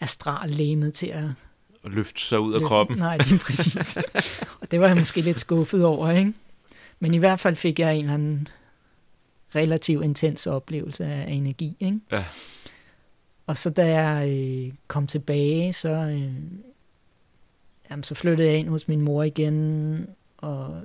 astrallæmet 0.00 0.94
til 0.94 1.06
at... 1.06 1.24
Og 1.82 1.90
løfte 1.90 2.20
sig 2.20 2.40
ud 2.40 2.54
af 2.54 2.60
løfte, 2.60 2.68
kroppen. 2.68 2.98
Nej, 2.98 3.16
lige 3.16 3.38
præcis. 3.38 3.98
og 4.60 4.70
det 4.70 4.80
var 4.80 4.86
jeg 4.86 4.96
måske 4.96 5.20
lidt 5.20 5.40
skuffet 5.40 5.84
over, 5.84 6.10
ikke? 6.10 6.32
Men 7.00 7.14
i 7.14 7.18
hvert 7.18 7.40
fald 7.40 7.56
fik 7.56 7.78
jeg 7.80 7.94
en 7.94 8.00
eller 8.00 8.14
anden 8.14 8.48
relativt 9.54 10.04
intens 10.04 10.46
oplevelse 10.46 11.04
af 11.04 11.30
energi, 11.30 11.76
ikke? 11.80 12.00
Ja. 12.12 12.24
Og 13.46 13.56
så 13.56 13.70
da 13.70 14.00
jeg 14.00 14.28
øh, 14.28 14.72
kom 14.88 15.06
tilbage, 15.06 15.72
så, 15.72 15.88
øh, 15.88 16.32
jamen, 17.90 18.02
så 18.02 18.14
flyttede 18.14 18.48
jeg 18.48 18.58
ind 18.58 18.68
hos 18.68 18.88
min 18.88 19.00
mor 19.00 19.22
igen, 19.22 20.06
og, 20.36 20.80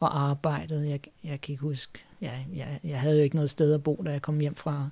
og 0.00 0.20
arbejdede. 0.20 0.90
Jeg, 0.90 1.00
jeg 1.24 1.40
kan 1.40 1.52
ikke 1.52 1.62
huske. 1.62 1.98
Jeg, 2.20 2.46
jeg, 2.54 2.80
jeg 2.84 3.00
havde 3.00 3.16
jo 3.16 3.22
ikke 3.22 3.36
noget 3.36 3.50
sted 3.50 3.74
at 3.74 3.82
bo, 3.82 4.02
da 4.06 4.10
jeg 4.10 4.22
kom 4.22 4.40
hjem 4.40 4.54
fra. 4.54 4.88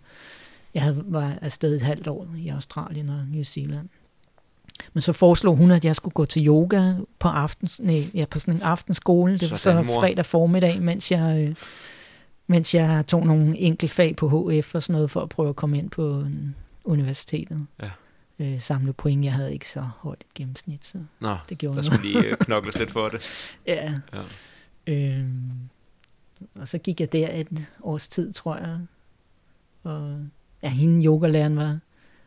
Jeg 0.75 0.83
havde, 0.83 1.05
var 1.07 1.39
afsted 1.43 1.77
et 1.77 1.83
halvt 1.83 2.09
år 2.09 2.27
i 2.39 2.49
Australien 2.49 3.09
og 3.09 3.25
New 3.33 3.43
Zealand. 3.43 3.89
Men 4.93 5.03
så 5.03 5.13
foreslog 5.13 5.57
hun, 5.57 5.71
at 5.71 5.85
jeg 5.85 5.97
skulle 5.97 6.13
gå 6.13 6.25
til 6.25 6.47
yoga 6.47 6.95
på, 7.19 7.29
aftens, 7.29 7.81
nej, 7.81 8.05
ja, 8.15 8.25
på 8.31 8.39
sådan 8.39 8.55
en 8.55 8.63
aftenskole. 8.63 9.39
Det 9.39 9.51
var 9.51 9.57
så 9.57 9.83
mor. 9.83 10.01
fredag 10.01 10.25
formiddag, 10.25 10.83
mens 10.83 11.11
jeg, 11.11 11.49
øh, 11.49 11.55
mens 12.51 12.75
jeg 12.75 13.05
tog 13.07 13.27
nogle 13.27 13.59
enkeltfag 13.59 14.17
på 14.17 14.29
HF 14.51 14.75
og 14.75 14.83
sådan 14.83 14.93
noget, 14.93 15.11
for 15.11 15.21
at 15.21 15.29
prøve 15.29 15.49
at 15.49 15.57
komme 15.57 15.79
ind 15.79 15.91
på 15.91 16.11
en, 16.11 16.55
universitetet. 16.85 17.67
Ja. 17.83 17.91
Øh, 18.39 18.61
samle 18.61 18.93
point. 18.93 19.25
Jeg 19.25 19.33
havde 19.33 19.53
ikke 19.53 19.69
så 19.69 19.81
højt 19.81 20.21
et 20.21 20.35
gennemsnit, 20.35 20.87
så 20.87 20.99
Nå, 21.21 21.37
det 21.49 21.59
gjorde 21.59 21.77
der 21.77 21.83
noget. 21.83 22.01
skulle 22.01 22.13
lige 22.21 22.31
øh, 22.31 22.37
knokles 22.47 22.79
lidt 22.79 22.91
for 22.91 23.09
det. 23.09 23.21
Ja. 23.67 23.93
Ja. 24.13 24.23
Øhm, 24.87 25.51
og 26.55 26.69
så 26.69 26.79
gik 26.79 27.01
jeg 27.01 27.13
der 27.13 27.29
et 27.33 27.49
års 27.83 28.09
tid, 28.09 28.33
tror 28.33 28.57
jeg. 28.57 28.79
Og 29.83 30.17
ja, 30.63 30.69
hende 30.69 31.05
yogalæreren 31.07 31.57
var, 31.57 31.79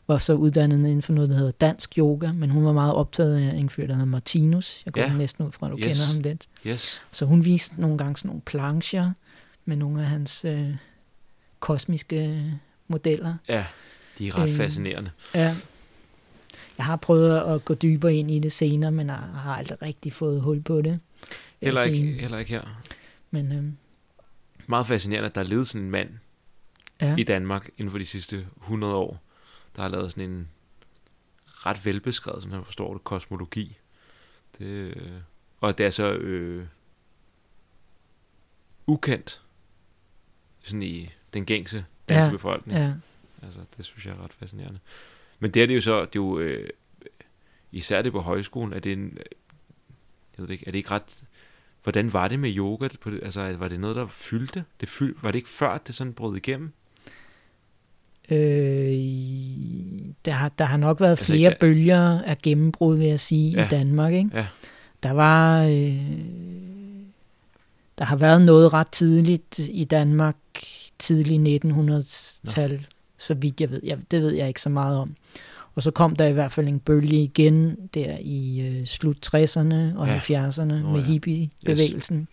var 0.08 0.18
så 0.18 0.34
uddannet 0.34 0.78
inden 0.78 1.01
for 1.01 1.13
noget, 1.13 1.30
der 1.30 1.36
hedder 1.36 1.51
dansk 1.51 1.98
yoga, 1.98 2.32
men 2.32 2.50
hun 2.50 2.66
var 2.66 2.72
meget 2.74 2.94
optaget 2.94 3.38
af 3.50 3.56
en 3.58 3.70
fyr, 3.70 3.88
der 3.88 3.94
hedder 3.94 4.06
Martinus. 4.06 4.82
Jeg 4.86 4.94
går 4.94 5.01
Ja. 5.01 5.13
næsten 5.13 5.46
ud 5.46 5.51
fra, 5.51 5.68
at 5.68 5.72
du 5.72 5.78
yes. 5.78 5.86
kender 5.86 6.13
ham 6.13 6.22
lidt. 6.22 6.48
Yes. 6.68 7.01
Så 7.12 7.25
hun 7.25 7.46
viste 7.46 7.82
nogle 7.82 7.98
gange 7.98 8.18
sådan 8.18 8.30
nogle 8.30 8.42
plancher 8.42 9.12
med 9.65 9.75
nogle 9.77 10.01
af 10.01 10.08
hans 10.08 10.46
øh, 10.46 10.75
kosmiske 11.60 12.51
modeller. 12.88 13.36
Ja, 13.50 13.65
de 14.18 14.27
er 14.27 14.38
ret 14.38 14.50
Øhm, 14.50 14.58
fascinerende. 14.58 15.12
Ja. 15.36 15.56
Jeg 16.77 16.86
har 16.86 16.96
prøvet 16.96 17.39
at 17.39 17.65
gå 17.65 17.74
dybere 17.74 18.15
ind 18.15 18.32
i 18.32 18.39
det 18.39 18.51
senere, 18.51 18.91
men 18.91 19.08
jeg 19.08 19.15
har 19.15 19.56
aldrig 19.56 19.82
rigtig 19.82 20.13
fået 20.13 20.41
hul 20.41 20.62
på 20.62 20.82
det. 20.82 21.00
Heller 21.62 21.84
ikke, 21.84 21.98
sige. 21.98 22.13
heller 22.13 22.38
ikke 22.38 22.51
her. 22.51 22.82
Men 23.32 23.51
øhm, 23.51 23.77
Meget 24.68 24.88
fascinerende, 24.88 25.30
at 25.30 25.36
der 25.36 25.41
er 25.41 25.46
levet 25.46 25.68
sådan 25.68 25.86
en 25.86 25.91
mand 25.91 26.10
ja. 27.01 27.15
i 27.15 27.24
Danmark 27.24 27.70
inden 27.77 27.91
for 27.91 27.98
de 27.98 28.06
sidste 28.06 28.48
100 28.62 28.94
år, 28.94 29.22
der 29.75 29.82
har 29.82 29.89
lavet 29.89 30.12
sådan 30.12 30.30
en 30.30 30.48
ret 31.46 31.86
velbeskrevet, 31.86 32.44
som 32.44 32.51
jeg 32.51 32.65
forstår 32.65 32.94
det, 32.94 33.03
kosmologi. 33.03 33.77
Det, 34.58 34.65
øh, 34.65 34.96
og 35.62 35.77
det 35.77 35.86
er 35.86 35.89
så 35.89 36.12
øh, 36.12 36.65
ukendt 38.88 39.41
sådan 40.63 40.84
i 40.84 41.10
den 41.34 41.46
gængse 41.46 41.86
danske 42.10 42.24
Ja, 42.25 42.32
befolkning. 42.32 42.80
ja. 42.80 42.91
Altså, 43.44 43.60
det 43.77 43.86
synes 43.86 44.06
jeg 44.06 44.12
er 44.13 44.24
ret 44.24 44.34
fascinerende. 44.34 44.80
Men 45.39 45.51
det 45.51 45.63
er 45.63 45.68
det 45.68 45.75
jo 45.75 45.82
så, 45.82 46.00
det 46.00 46.06
er 46.06 46.10
jo, 46.15 46.39
øh, 46.39 46.70
især 47.72 48.01
det 48.01 48.12
på 48.12 48.20
højskolen, 48.20 48.74
er 48.74 48.80
det 48.80 48.94
en, 48.94 49.18
jeg 50.38 50.44
ved 50.44 50.50
ikke, 50.50 50.63
er 50.68 50.72
det 50.72 50.77
ikke 50.77 50.91
ret, 50.91 51.24
hvordan 51.84 52.13
var 52.13 52.27
det 52.27 52.39
med 52.39 52.58
yoga? 52.58 52.88
På 53.01 53.10
det, 53.10 53.20
altså, 53.24 53.56
var 53.58 53.68
det 53.68 53.80
noget, 53.80 53.96
der 53.96 54.08
fyldte? 54.08 54.63
Det 54.82 54.89
fyld, 54.89 55.15
var 55.22 55.32
det 55.32 55.39
ikke 55.39 55.50
før, 55.50 55.77
det 55.77 55.96
sådan 55.96 56.13
brød 56.13 56.38
igennem? 56.38 56.72
Øh, 58.30 58.38
der, 60.25 60.32
har, 60.32 60.50
der 60.50 60.65
har 60.65 60.77
nok 60.77 61.00
været 61.01 61.10
Altså, 61.10 61.25
flere 61.25 61.50
ikke- 61.51 61.60
bølger 61.60 62.22
af 62.22 62.38
gennembrud, 62.38 62.98
vil 62.98 63.08
jeg 63.08 63.20
sige, 63.20 63.51
Ja. 63.51 63.65
i 63.65 63.70
Danmark. 63.70 64.13
Ikke? 64.13 64.30
Ja. 64.34 64.48
Der 65.03 65.12
var... 65.12 65.63
Øh, 65.63 66.01
der 68.01 68.08
har 68.08 68.15
været 68.15 68.41
noget 68.41 68.74
ret 68.74 68.88
tidligt 68.88 69.60
i 69.60 69.84
Danmark, 69.84 70.36
tidlig 71.00 71.62
1900-tal, 71.65 72.88
så 73.17 73.34
vidt 73.34 73.62
jeg 73.62 73.72
ved. 73.72 73.81
Jeg, 73.84 73.98
det 74.12 74.22
ved 74.22 74.31
jeg 74.31 74.48
ikke 74.48 74.62
så 74.62 74.70
meget 74.70 74.98
om. 74.98 75.15
Og 75.75 75.84
så 75.84 75.91
kom 75.91 76.15
der 76.15 76.25
i 76.25 76.31
hvert 76.31 76.51
fald 76.51 76.67
en 76.67 76.79
bølge 76.79 77.24
igen 77.24 77.77
der 77.93 78.17
i 78.22 78.62
øh, 78.62 78.86
slut 78.86 79.27
60'erne 79.27 79.98
og 79.98 80.08
Ja. 80.08 80.22
ja. 80.29 80.50
70'erne 80.50 80.63
Nå 80.63 80.91
med 80.91 81.00
ja. 81.00 81.05
hippiebevægelsen. 81.05 82.27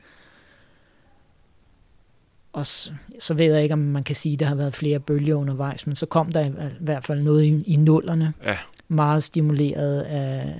Og 2.53 2.67
så, 2.67 2.93
så 3.19 3.35
ved 3.35 3.55
jeg 3.55 3.63
ikke, 3.63 3.73
om 3.73 3.79
man 3.79 4.05
kan 4.05 4.17
sige, 4.17 4.33
at 4.33 4.41
der 4.41 4.47
har 4.47 4.55
været 4.55 4.75
flere 4.75 5.01
bølger 5.01 5.35
undervejs, 5.35 5.87
men 5.87 5.97
så 5.97 6.07
kom 6.07 6.33
der 6.33 6.41
i, 6.41 6.49
i 6.49 6.73
hvert 6.81 7.05
fald 7.05 7.23
noget 7.23 7.45
i, 7.45 7.63
i 7.63 7.77
nullerne, 7.77 8.33
Ja. 8.45 8.57
meget 8.89 9.23
stimuleret 9.23 10.01
af, 10.01 10.55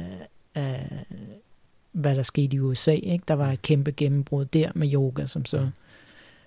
af, 0.55 0.91
hvad 2.01 2.17
der 2.17 2.23
skete 2.23 2.57
i 2.57 2.61
USA. 2.61 2.93
Ikke? 2.93 3.25
Der 3.29 3.35
var 3.35 3.53
et 3.53 3.63
kæmpe 3.63 3.93
gennembrud 3.93 4.45
der 4.45 4.71
med 4.75 4.93
yoga, 4.95 5.27
som 5.27 5.45
så 5.45 5.71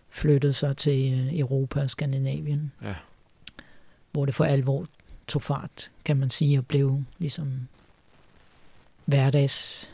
flyttede 0.09 0.53
sig 0.53 0.77
til 0.77 1.13
øh, 1.13 1.39
Europa 1.39 1.81
og 1.81 1.89
Skandinavien, 1.89 2.71
Ja. 2.83 2.95
hvor 4.11 4.25
det 4.25 4.35
for 4.35 4.45
alvor 4.45 4.85
tog 5.27 5.41
fart, 5.41 5.91
kan 6.05 6.17
man 6.17 6.29
sige, 6.29 6.57
og 6.57 6.65
blev 6.67 7.03
ligesom 7.19 7.67
hverdags 9.05 9.89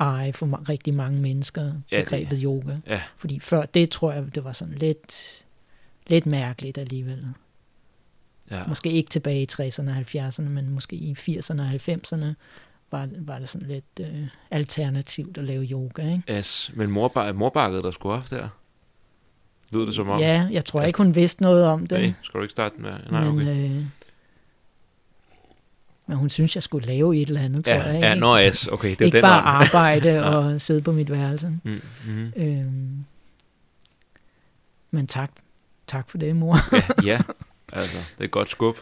eje 0.00 0.32
for 0.32 0.68
rigtig 0.68 0.94
mange 0.94 1.20
mennesker, 1.20 1.72
Ja, 1.90 1.96
det- 1.96 2.04
begrebet 2.04 2.40
yoga. 2.42 2.76
Ja. 2.86 3.02
Fordi 3.16 3.40
før 3.40 3.66
det 3.66 3.90
tror 3.90 4.12
jeg, 4.12 4.34
det 4.34 4.44
var 4.44 4.52
sådan 4.52 4.74
lidt, 4.74 5.44
lidt 6.06 6.26
mærkeligt 6.26 6.78
alligevel. 6.78 7.26
Ja. 8.50 8.66
Måske 8.66 8.90
ikke 8.92 9.10
tilbage 9.10 9.42
i 9.42 9.46
60'erne 9.52 9.90
og 9.90 9.96
70'erne, 9.96 10.48
men 10.48 10.70
måske 10.70 10.96
i 10.96 11.12
80'erne 11.12 11.60
og 11.60 11.70
90'erne 11.70 12.26
var, 12.90 13.08
var 13.18 13.38
det 13.38 13.48
sådan 13.48 13.68
lidt 13.68 13.84
øh, 14.00 14.26
alternativt 14.50 15.38
at 15.38 15.44
lave 15.44 15.64
yoga. 15.64 16.02
Ikke? 16.12 16.22
Yes. 16.36 16.70
Men 16.74 16.90
morbar, 16.90 17.32
morbakkede 17.32 17.82
der 17.82 17.90
skulle 17.90 18.14
op 18.14 18.30
der? 18.30 18.48
Lød 19.70 19.86
det 19.86 19.94
som 19.94 20.08
om? 20.08 20.20
Ja, 20.20 20.48
jeg 20.50 20.64
tror 20.64 20.80
Altså, 20.80 20.86
ikke, 20.88 20.96
hun 20.96 21.14
vidste 21.14 21.42
noget 21.42 21.64
om 21.66 21.86
det. 21.86 22.00
Nej, 22.00 22.12
skal 22.22 22.38
du 22.38 22.42
ikke 22.42 22.52
starte 22.52 22.74
med? 22.80 22.92
Nej, 23.10 23.24
men, 23.24 23.34
okay. 23.48 23.64
øh, 23.70 23.84
men 26.06 26.16
hun 26.18 26.28
synes, 26.28 26.54
jeg 26.54 26.62
skulle 26.62 26.86
lave 26.86 27.16
et 27.16 27.28
eller 27.28 27.40
andet, 27.40 27.64
tror 27.64 27.74
Ja, 27.74 27.82
jeg. 27.82 27.94
Ikke, 27.94 28.06
ja, 28.06 28.14
nå, 28.14 28.38
yes. 28.38 28.66
Okay, 28.66 28.90
det 28.90 29.00
er 29.00 29.04
ikke 29.04 29.16
den 29.16 29.22
bare 29.22 29.56
ånd. 29.58 29.64
arbejde 29.64 30.24
og 30.36 30.60
sidde 30.60 30.82
på 30.82 30.92
mit 30.92 31.10
værelse. 31.10 31.48
Mm, 31.64 31.80
mm. 32.06 32.32
Øhm, 32.36 33.04
men 34.90 35.06
tak, 35.06 35.30
tak 35.86 36.10
for 36.10 36.18
det, 36.18 36.36
mor. 36.36 36.56
Ja, 36.72 36.82
ja, 37.12 37.20
altså, 37.72 37.96
det 37.96 38.20
er 38.20 38.24
et 38.24 38.30
godt 38.30 38.48
skub. 38.48 38.76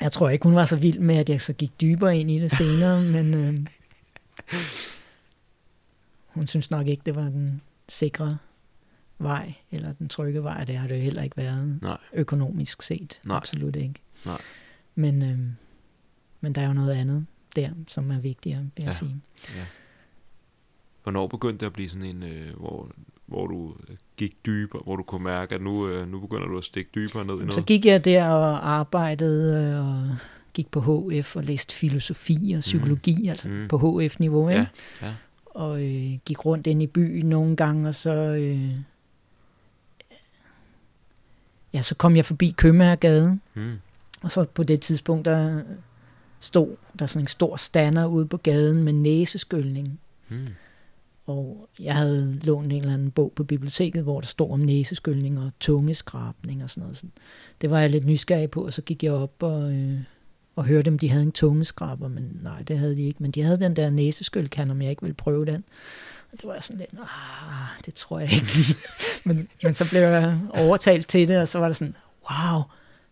Jeg 0.00 0.12
tror 0.12 0.28
ikke, 0.28 0.42
hun 0.44 0.54
var 0.54 0.64
så 0.64 0.76
vild 0.76 0.98
med, 0.98 1.16
at 1.16 1.28
jeg 1.28 1.40
så 1.40 1.52
gik 1.52 1.80
dybere 1.80 2.18
ind 2.18 2.30
i 2.30 2.38
det 2.40 2.50
senere, 2.52 3.02
men 3.22 3.34
øh, 3.36 3.66
hun 6.26 6.46
synes 6.46 6.70
nok 6.70 6.86
ikke, 6.86 7.02
det 7.06 7.14
var 7.14 7.22
den 7.22 7.62
sikre 7.88 8.38
vej, 9.18 9.54
eller 9.70 9.92
den 9.92 10.08
trygge 10.08 10.42
vej. 10.42 10.64
Det 10.64 10.76
har 10.76 10.88
det 10.88 10.96
jo 10.96 11.00
heller 11.00 11.22
ikke 11.22 11.36
været 11.36 11.78
Nej. 11.82 11.98
økonomisk 12.12 12.82
set. 12.82 13.20
Nej. 13.26 13.36
Absolut 13.36 13.76
ikke. 13.76 13.94
Nej. 14.26 14.40
Men, 14.94 15.22
øh, 15.22 15.38
men 16.40 16.52
der 16.54 16.60
er 16.62 16.66
jo 16.66 16.72
noget 16.72 16.92
andet 16.94 17.26
der, 17.56 17.70
som 17.88 18.10
er 18.10 18.18
vigtigere, 18.20 18.60
vil 18.60 18.70
jeg 18.84 18.86
Ja. 18.86 18.92
sige. 18.92 19.20
Ja. 19.56 19.64
Hvornår 21.02 21.26
begyndte 21.26 21.60
det 21.60 21.66
at 21.66 21.72
blive 21.72 21.88
sådan 21.88 22.04
en, 22.06 22.22
øh, 22.22 22.56
hvor, 22.56 22.90
hvor 23.26 23.46
du 23.46 23.74
gik 24.16 24.46
dybere, 24.46 24.82
hvor 24.84 24.96
du 24.96 25.02
kunne 25.02 25.24
mærke, 25.24 25.54
at 25.54 25.60
nu, 25.62 25.88
øh, 25.88 26.08
nu 26.08 26.20
begynder 26.20 26.46
du 26.46 26.58
at 26.58 26.64
stikke 26.64 26.90
dybere 26.94 27.24
ned 27.24 27.34
i 27.34 27.38
Så 27.38 27.44
noget? 27.44 27.66
gik 27.66 27.86
jeg 27.86 28.04
der 28.04 28.24
og 28.28 28.68
arbejdede 28.70 29.64
øh, 29.72 29.86
og 29.88 30.16
gik 30.54 30.70
på 30.70 30.80
HF 31.10 31.36
og 31.36 31.44
læste 31.44 31.74
filosofi 31.74 32.52
og 32.56 32.60
psykologi, 32.60 33.22
mm. 33.22 33.28
altså 33.28 33.48
Mm. 33.48 33.68
på 33.68 34.00
HF-niveau. 34.00 34.48
Ikke? 34.48 34.66
Ja, 35.02 35.06
ja. 35.06 35.14
og 35.46 35.82
øh, 35.84 36.18
gik 36.24 36.46
rundt 36.46 36.66
ind 36.66 36.82
i 36.82 36.86
byen 36.86 37.26
nogle 37.26 37.56
gange, 37.56 37.88
og 37.88 37.94
så, 37.94 38.10
øh, 38.14 38.70
ja, 41.74 41.82
så 41.82 41.94
kom 41.94 42.16
jeg 42.16 42.24
forbi 42.24 42.50
Købmagergade, 42.50 43.38
Mm. 43.54 43.72
og 44.22 44.32
så 44.32 44.44
på 44.54 44.62
det 44.62 44.80
tidspunkt, 44.80 45.24
der 45.24 45.62
stod 46.40 46.76
der 46.98 47.06
sådan 47.06 47.24
en 47.24 47.28
stor 47.28 47.56
stander 47.56 48.06
ude 48.06 48.26
på 48.26 48.36
gaden 48.36 48.82
med 48.82 48.92
næseskyldning, 48.92 50.00
Mm 50.28 50.46
og 51.26 51.68
jeg 51.80 51.94
havde 51.94 52.40
lånt 52.42 52.72
en 52.72 52.80
eller 52.80 52.94
anden 52.94 53.10
bog 53.10 53.32
på 53.36 53.44
biblioteket, 53.44 54.02
hvor 54.02 54.20
der 54.20 54.26
stod 54.26 54.50
om 54.50 54.60
næseskyldning 54.60 55.40
og 55.40 55.50
tungeskrabning 55.60 56.64
og 56.64 56.70
sådan 56.70 56.82
noget. 56.82 56.96
Sådan. 56.96 57.12
det 57.60 57.70
var 57.70 57.80
jeg 57.80 57.90
lidt 57.90 58.06
nysgerrig 58.06 58.50
på, 58.50 58.66
og 58.66 58.72
så 58.72 58.82
gik 58.82 59.02
jeg 59.02 59.12
op 59.12 59.42
og, 59.42 59.72
øh, 59.72 59.98
og 60.56 60.64
hørte, 60.64 60.88
om 60.88 60.98
de 60.98 61.08
havde 61.08 61.22
en 61.22 61.32
tungeskraber, 61.32 62.08
men 62.08 62.40
nej, 62.42 62.62
det 62.62 62.78
havde 62.78 62.96
de 62.96 63.02
ikke. 63.02 63.22
Men 63.22 63.30
de 63.30 63.42
havde 63.42 63.60
den 63.60 63.76
der 63.76 63.90
næseskyldkan, 63.90 64.70
om 64.70 64.82
jeg 64.82 64.90
ikke 64.90 65.02
ville 65.02 65.14
prøve 65.14 65.46
den. 65.46 65.64
Og 66.32 66.40
det 66.40 66.48
var 66.48 66.60
sådan 66.60 66.78
lidt, 66.78 66.90
ah, 67.02 67.82
det 67.86 67.94
tror 67.94 68.18
jeg 68.18 68.32
ikke 68.32 68.46
men, 69.24 69.48
men 69.62 69.74
så 69.74 69.90
blev 69.90 70.00
jeg 70.00 70.38
overtalt 70.50 71.08
til 71.08 71.28
det, 71.28 71.38
og 71.38 71.48
så 71.48 71.58
var 71.58 71.68
det 71.68 71.76
sådan, 71.76 71.96
wow, 72.30 72.62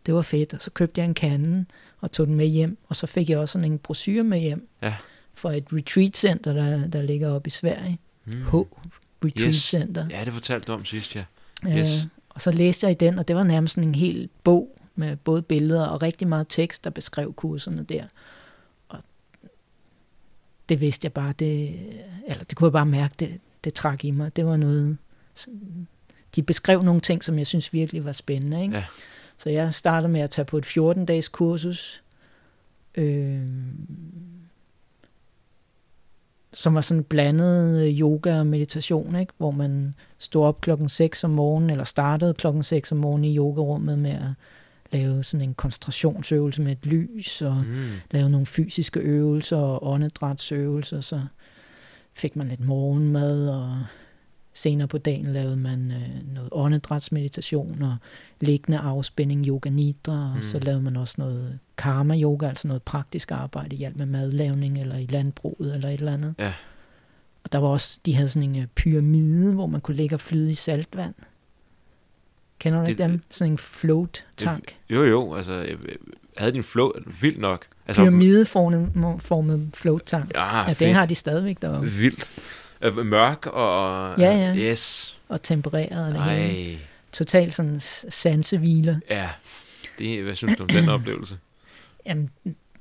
det 0.06 0.14
var 0.14 0.22
fedt. 0.22 0.54
Og 0.54 0.60
så 0.60 0.70
købte 0.70 1.00
jeg 1.00 1.04
en 1.04 1.14
kande 1.14 1.64
og 2.00 2.12
tog 2.12 2.26
den 2.26 2.34
med 2.34 2.46
hjem, 2.46 2.78
og 2.88 2.96
så 2.96 3.06
fik 3.06 3.30
jeg 3.30 3.38
også 3.38 3.52
sådan 3.52 3.72
en 3.72 3.78
brochure 3.78 4.22
med 4.22 4.38
hjem 4.38 4.68
Ja 4.82 4.94
fra 5.34 5.56
et 5.56 5.64
retreat 5.72 6.16
center, 6.16 6.52
der, 6.52 6.86
der 6.86 7.02
ligger 7.02 7.30
oppe 7.30 7.46
i 7.46 7.50
Sverige. 7.50 7.98
Mm. 8.24 8.32
H 8.32 8.54
Retreat 9.24 9.48
Yes. 9.48 9.56
Center. 9.56 10.06
Ja, 10.10 10.24
det 10.24 10.32
fortalte 10.32 10.66
du 10.66 10.72
om 10.72 10.84
sidst, 10.84 11.16
ja. 11.16 11.24
Øh, 11.66 11.76
yes. 11.76 11.88
og 12.28 12.40
så 12.40 12.50
læste 12.50 12.86
jeg 12.86 12.90
i 12.90 13.04
den, 13.04 13.18
og 13.18 13.28
det 13.28 13.36
var 13.36 13.42
nærmest 13.42 13.74
sådan 13.74 13.88
en 13.88 13.94
hel 13.94 14.28
bog 14.44 14.78
med 14.94 15.16
både 15.16 15.42
billeder 15.42 15.86
og 15.86 16.02
rigtig 16.02 16.28
meget 16.28 16.46
tekst, 16.48 16.84
der 16.84 16.90
beskrev 16.90 17.34
kurserne 17.34 17.82
der. 17.82 18.04
Og 18.88 18.98
det 20.68 20.80
vidste 20.80 21.06
jeg 21.06 21.12
bare, 21.12 21.32
det, 21.38 21.76
eller 22.28 22.44
det 22.44 22.56
kunne 22.56 22.66
jeg 22.66 22.72
bare 22.72 22.86
mærke, 22.86 23.14
det, 23.18 23.40
det 23.64 23.74
trak 23.74 24.04
i 24.04 24.10
mig. 24.10 24.36
Det 24.36 24.44
var 24.44 24.56
noget, 24.56 24.96
de 26.36 26.42
beskrev 26.42 26.82
nogle 26.82 27.00
ting, 27.00 27.24
som 27.24 27.38
jeg 27.38 27.46
synes 27.46 27.72
virkelig 27.72 28.04
var 28.04 28.12
spændende. 28.12 28.62
Ikke? 28.62 28.76
Ja. 28.76 28.84
Så 29.38 29.50
jeg 29.50 29.74
startede 29.74 30.12
med 30.12 30.20
at 30.20 30.30
tage 30.30 30.44
på 30.44 30.58
et 30.58 30.66
14-dages 30.66 31.28
kursus, 31.28 32.02
øh, 32.94 33.48
som 36.54 36.74
var 36.74 36.80
sådan 36.80 37.04
blandet 37.04 37.80
øh, 37.86 38.00
yoga 38.00 38.38
og 38.38 38.46
meditation, 38.46 39.16
ikke? 39.16 39.32
hvor 39.38 39.50
man 39.50 39.94
stod 40.18 40.44
op 40.44 40.60
klokken 40.60 40.88
6 40.88 41.24
om 41.24 41.30
morgenen, 41.30 41.70
eller 41.70 41.84
startede 41.84 42.34
klokken 42.34 42.62
6 42.62 42.92
om 42.92 42.98
morgenen 42.98 43.24
i 43.24 43.36
yogarummet 43.36 43.98
med 43.98 44.10
at 44.10 44.30
lave 44.92 45.22
sådan 45.22 45.48
en 45.48 45.54
koncentrationsøvelse 45.54 46.62
med 46.62 46.72
et 46.72 46.86
lys, 46.86 47.42
og 47.42 47.56
Mm. 47.56 47.82
lave 48.10 48.30
nogle 48.30 48.46
fysiske 48.46 49.00
øvelser 49.00 49.56
og 49.56 49.86
åndedrætsøvelser, 49.92 51.00
så 51.00 51.20
fik 52.14 52.36
man 52.36 52.48
lidt 52.48 52.64
morgenmad, 52.64 53.48
og 53.48 53.78
senere 54.54 54.88
på 54.88 54.98
dagen 54.98 55.32
lavede 55.32 55.56
man 55.56 55.90
øh, 55.90 56.34
noget 56.34 56.48
åndedrætsmeditation 56.52 57.82
og 57.82 57.96
liggende 58.40 58.78
afspænding, 58.78 59.46
yoga 59.46 59.70
nidra, 59.70 60.12
og 60.30 60.34
Mm. 60.34 60.42
så 60.42 60.58
lavede 60.58 60.82
man 60.82 60.96
også 60.96 61.14
noget 61.18 61.58
karma 61.78 62.20
yoga, 62.20 62.48
altså 62.48 62.68
noget 62.68 62.82
praktisk 62.82 63.30
arbejde, 63.30 63.76
hjælp 63.76 63.96
med 63.96 64.06
madlavning 64.06 64.80
eller 64.80 64.96
i 64.96 65.06
landbruget 65.06 65.74
eller 65.74 65.88
et 65.88 65.94
eller 65.98 66.12
andet. 66.12 66.34
Ja. 66.38 66.52
Og 67.44 67.52
der 67.52 67.58
var 67.58 67.68
også, 67.68 68.00
de 68.06 68.14
havde 68.14 68.28
sådan 68.28 68.48
en 68.54 68.62
øh, 68.62 68.66
pyramide, 68.66 69.54
hvor 69.54 69.66
man 69.66 69.80
kunne 69.80 69.96
ligge 69.96 70.16
og 70.16 70.20
flyde 70.20 70.50
i 70.50 70.54
saltvand. 70.54 71.14
Kender 72.58 72.78
du 72.78 72.84
Det- 72.84 72.90
ikke 72.90 73.02
dem? 73.02 73.20
Sådan 73.30 73.52
en 73.52 73.58
float-tank. 73.58 74.74
Jo, 74.90 75.04
jo, 75.04 75.34
altså, 75.34 75.52
jeg, 75.52 75.68
jeg 75.68 75.96
havde 76.36 76.52
din 76.52 76.62
flow 76.62 76.90
vildt 77.20 77.38
nok. 77.40 77.66
Altså, 77.86 78.02
Pyramideformet 78.02 79.22
formet 79.22 79.70
float-tank. 79.74 80.30
Ja, 80.34 80.58
Ja, 80.58 80.68
fedt. 80.68 80.78
det 80.80 80.94
har 80.94 81.06
de 81.06 81.14
stadigvæk 81.14 81.62
deroppe. 81.62 81.90
Vildt. 81.90 82.30
Øh, 82.82 82.96
Mørk 83.06 83.46
og... 83.46 84.14
Ja, 84.18 84.32
ja. 84.36 84.54
Yes. 84.56 85.16
Og 85.28 85.42
tempereret 85.42 86.08
og 86.08 86.14
det 86.14 86.36
hele. 86.36 86.78
Totalt 87.12 87.54
sådan 87.54 87.80
s- 87.80 88.06
sansehvile. 88.08 89.00
Ja. 89.10 89.28
Det, 89.98 90.22
hvad 90.22 90.34
synes 90.34 90.56
du 90.58 90.62
om 90.62 90.68
den 90.68 90.88
oplevelse? 90.98 91.38
Jamen, 92.06 92.30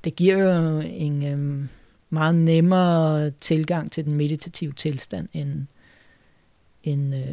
det 0.03 0.15
giver 0.15 0.38
jo 0.38 0.79
en 0.79 1.25
øhm, 1.25 1.70
meget 2.10 2.36
nemmere 2.36 3.31
tilgang 3.31 3.91
til 3.91 4.05
den 4.05 4.15
meditative 4.15 4.72
tilstand, 4.74 5.27
end, 5.34 5.65
end 6.84 7.15
øh, 7.15 7.24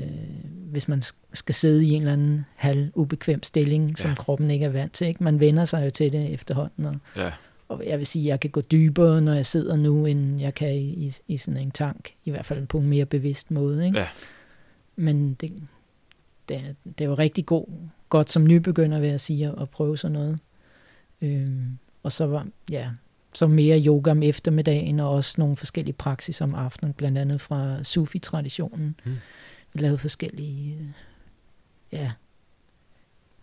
hvis 0.71 0.89
man 0.89 1.03
sk- 1.05 1.15
skal 1.33 1.55
sidde 1.55 1.85
i 1.87 1.91
en 1.91 2.03
eller 2.03 2.13
anden 2.13 2.47
halv 2.57 2.91
ubekvem 2.95 3.43
stilling, 3.43 3.99
som 3.99 4.11
Ja. 4.11 4.15
kroppen 4.15 4.51
ikke 4.51 4.65
er 4.67 4.71
vant 4.71 4.93
til. 4.93 5.07
Ikke? 5.07 5.25
Man 5.25 5.41
vender 5.41 5.65
sig 5.65 5.85
jo 5.85 5.91
til 5.91 6.13
det 6.13 6.33
efterhånden. 6.33 6.85
Og, 6.87 6.97
Ja. 7.17 7.31
Og 7.69 7.83
jeg 7.87 7.99
vil 7.99 8.07
sige, 8.07 8.23
at 8.23 8.29
jeg 8.29 8.41
kan 8.41 8.51
gå 8.51 8.61
dybere, 8.61 9.21
når 9.21 9.35
jeg 9.35 9.47
sidder 9.47 9.77
nu, 9.77 10.07
end 10.07 10.41
jeg 10.41 10.55
kan 10.55 10.75
i, 10.75 11.07
i, 11.07 11.13
i 11.29 11.37
sådan 11.37 11.61
en 11.61 11.71
tank. 11.71 12.15
I 12.25 12.31
hvert 12.31 12.47
fald 12.47 12.67
på 12.67 12.79
en 12.79 12.87
mere 12.87 13.05
bevidst 13.05 13.51
måde. 13.51 13.87
Ikke? 13.87 13.99
Ja. 13.99 14.09
Men 14.97 15.35
det, 15.35 15.53
det, 16.49 16.57
er, 16.57 16.75
det 16.85 17.01
er 17.01 17.09
jo 17.09 17.15
rigtig 17.15 17.47
god, 17.47 17.67
godt 18.09 18.31
som 18.31 18.47
nybegynder, 18.47 19.01
vil 19.01 19.11
jeg 19.11 19.21
sige, 19.21 19.47
at, 19.47 19.55
at 19.61 19.71
prøve 19.71 19.99
sådan 19.99 20.13
noget. 20.13 20.39
Øhm, 21.23 21.79
og 22.03 22.13
så 22.13 22.27
var, 22.27 22.47
ja, 22.71 22.91
så 23.35 23.47
mere 23.47 23.83
yoga 23.87 24.11
om 24.11 24.23
eftermiddagen, 24.23 25.01
og 25.01 25.11
også 25.11 25.35
nogle 25.39 25.57
forskellige 25.57 25.95
praksis 25.95 26.41
om 26.41 26.55
aftenen, 26.55 26.93
blandt 26.93 27.19
andet 27.19 27.41
fra 27.41 27.83
Sufi-traditionen. 27.83 29.01
Mm. 29.05 29.17
Vi 29.73 29.81
lavede 29.81 29.99
forskellige, 29.99 30.95
ja, 31.93 32.13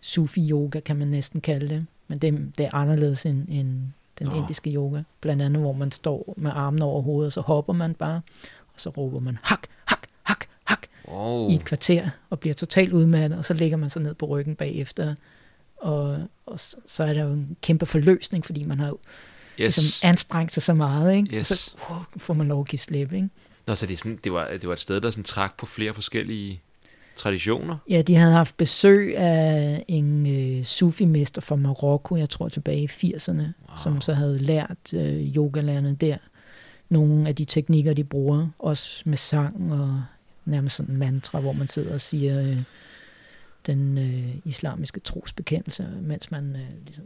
Sufi-yoga 0.00 0.80
kan 0.80 0.96
man 0.96 1.08
næsten 1.08 1.40
kalde 1.40 1.68
det, 1.68 1.86
men 2.08 2.18
det, 2.18 2.58
det 2.58 2.66
er 2.66 2.74
anderledes 2.74 3.26
end, 3.26 3.46
end 3.48 3.82
den 4.18 4.26
Nå. 4.26 4.34
indiske 4.34 4.70
yoga. 4.70 5.02
Blandt 5.20 5.42
andet, 5.42 5.62
hvor 5.62 5.72
man 5.72 5.92
står 5.92 6.34
med 6.36 6.50
armene 6.54 6.84
over 6.84 7.02
hovedet, 7.02 7.26
og 7.26 7.32
så 7.32 7.40
hopper 7.40 7.72
man 7.72 7.94
bare, 7.94 8.20
og 8.74 8.80
så 8.80 8.90
råber 8.90 9.20
man 9.20 9.38
hak, 9.42 9.66
hak, 9.84 10.06
hak, 10.22 10.44
hak, 10.64 10.86
Oh. 11.08 11.52
i 11.52 11.54
et 11.54 11.64
kvarter 11.64 12.10
og 12.30 12.40
bliver 12.40 12.54
totalt 12.54 12.92
udmattet, 12.92 13.38
og 13.38 13.44
så 13.44 13.54
ligger 13.54 13.76
man 13.76 13.90
så 13.90 14.00
ned 14.00 14.14
på 14.14 14.26
ryggen 14.26 14.56
bagefter. 14.56 15.14
Og, 15.76 16.18
og 16.46 16.60
så 16.86 17.04
er 17.04 17.12
der 17.12 17.22
jo 17.24 17.32
en 17.32 17.56
kæmpe 17.62 17.86
forløsning, 17.86 18.44
fordi 18.46 18.64
man 18.64 18.78
har 18.78 18.88
jo 18.88 18.98
Yes. 19.60 19.76
ligesom 19.76 20.08
anstrengt 20.08 20.52
sig 20.52 20.62
så 20.62 20.74
meget, 20.74 21.14
ikke? 21.14 21.36
Yes. 21.36 21.50
Og 21.50 21.56
så 21.56 21.72
uh, 21.90 22.20
får 22.20 22.34
man 22.34 22.48
lov 22.48 22.60
at 22.60 22.68
give 22.68 22.78
slip, 22.78 23.12
ikke? 23.12 23.28
Nå, 23.66 23.74
så 23.74 23.86
det, 23.86 23.92
er 23.92 23.96
sådan, 23.98 24.18
det, 24.24 24.32
var, 24.32 24.48
det 24.48 24.66
var 24.66 24.72
et 24.72 24.80
sted, 24.80 25.00
der 25.00 25.10
sådan 25.10 25.24
trak 25.24 25.56
på 25.56 25.66
flere 25.66 25.94
forskellige 25.94 26.62
traditioner. 27.16 27.76
Ja, 27.90 28.02
de 28.02 28.16
havde 28.16 28.32
haft 28.32 28.56
besøg 28.56 29.16
af 29.16 29.84
en 29.88 30.26
øh, 30.26 30.64
sufi-mester 30.64 31.40
fra 31.40 31.56
Marokko, 31.56 32.16
jeg 32.16 32.30
tror 32.30 32.48
tilbage 32.48 32.82
i 32.82 32.86
80'erne, 32.86 33.42
wow. 33.42 33.76
som 33.82 34.00
så 34.00 34.14
havde 34.14 34.38
lært 34.38 34.92
øh, 34.94 35.36
yogalærerne 35.36 35.94
der 35.94 36.16
nogle 36.88 37.28
af 37.28 37.36
de 37.36 37.44
teknikker, 37.44 37.94
de 37.94 38.04
bruger, 38.04 38.48
også 38.58 39.02
med 39.06 39.16
sang 39.16 39.72
og 39.72 40.02
nærmest 40.44 40.76
sådan 40.76 40.94
en 40.94 40.98
mantra, 40.98 41.40
hvor 41.40 41.52
man 41.52 41.68
sidder 41.68 41.94
og 41.94 42.00
siger 42.00 42.42
øh, 42.42 42.58
den 43.66 43.98
øh, 43.98 44.36
islamiske 44.44 45.00
trosbekendelse, 45.00 45.88
mens 46.02 46.30
man 46.30 46.56
øh, 46.56 46.84
ligesom, 46.86 47.04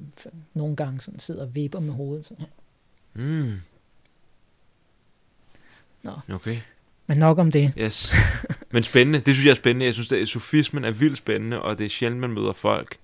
nogle 0.54 0.76
gange 0.76 1.00
sådan 1.00 1.20
sidder 1.20 1.42
og 1.42 1.54
vipper 1.54 1.80
med 1.80 1.94
hovedet. 1.94 2.26
Sådan. 2.26 2.46
Mm. 3.14 3.60
Nå. 6.02 6.12
Okay. 6.34 6.56
Men 7.10 7.18
nok 7.18 7.38
om 7.38 7.50
det. 7.50 7.72
Yes. 7.78 8.12
Men 8.70 8.82
spændende. 8.82 9.18
Det 9.20 9.34
synes 9.34 9.44
jeg 9.44 9.50
er 9.50 9.54
spændende. 9.54 9.86
Jeg 9.86 9.94
synes, 9.94 10.12
at 10.12 10.28
sofismen 10.28 10.84
er 10.84 10.90
vildt 10.90 11.18
spændende, 11.18 11.62
og 11.62 11.78
det 11.78 11.86
er 11.86 11.90
sjældent, 11.90 12.20
man 12.20 12.30
møder 12.30 12.52
folk. 12.52 12.96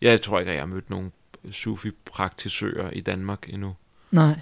Jeg 0.00 0.22
tror 0.22 0.38
ikke, 0.38 0.50
at 0.50 0.54
jeg 0.54 0.62
har 0.62 0.66
mødt 0.66 0.90
nogen 0.90 1.12
sufi-praktisører 1.50 2.90
i 2.90 3.00
Danmark 3.00 3.48
endnu. 3.48 3.74
Nej. 4.10 4.34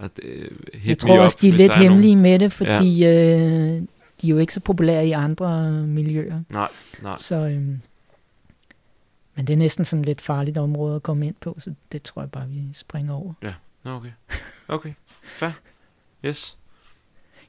Det, 0.00 0.10
øh, 0.24 0.88
Jeg 0.88 0.98
tror 0.98 1.14
up, 1.14 1.20
også, 1.20 1.38
de 1.40 1.48
er 1.48 1.52
lidt 1.52 1.68
nogen. 1.68 1.82
hemmelige 1.82 2.16
med 2.16 2.38
det, 2.38 2.52
fordi 2.52 2.98
ja. 2.98 3.36
øh, 3.36 3.82
de 4.22 4.26
er 4.26 4.30
jo 4.30 4.38
ikke 4.38 4.52
så 4.52 4.60
populære 4.60 5.06
i 5.06 5.12
andre 5.12 5.70
miljøer. 5.72 6.40
Nej, 6.48 6.68
nej. 7.02 7.16
Så, 7.16 7.36
øhm, 7.36 7.80
men 9.34 9.46
det 9.46 9.52
er 9.52 9.56
næsten 9.56 9.84
sådan 9.84 10.00
et 10.00 10.06
lidt 10.06 10.20
farligt 10.20 10.58
område 10.58 10.96
at 10.96 11.02
komme 11.02 11.26
ind 11.26 11.34
på, 11.40 11.56
så 11.58 11.74
det 11.92 12.02
tror 12.02 12.22
jeg 12.22 12.30
bare, 12.30 12.48
vi 12.48 12.62
springer 12.72 13.14
over. 13.14 13.32
Nå, 13.84 13.90
okay. 13.90 14.12
Okay. 14.68 14.92
Fair. 15.22 15.50
Yes. 16.24 16.58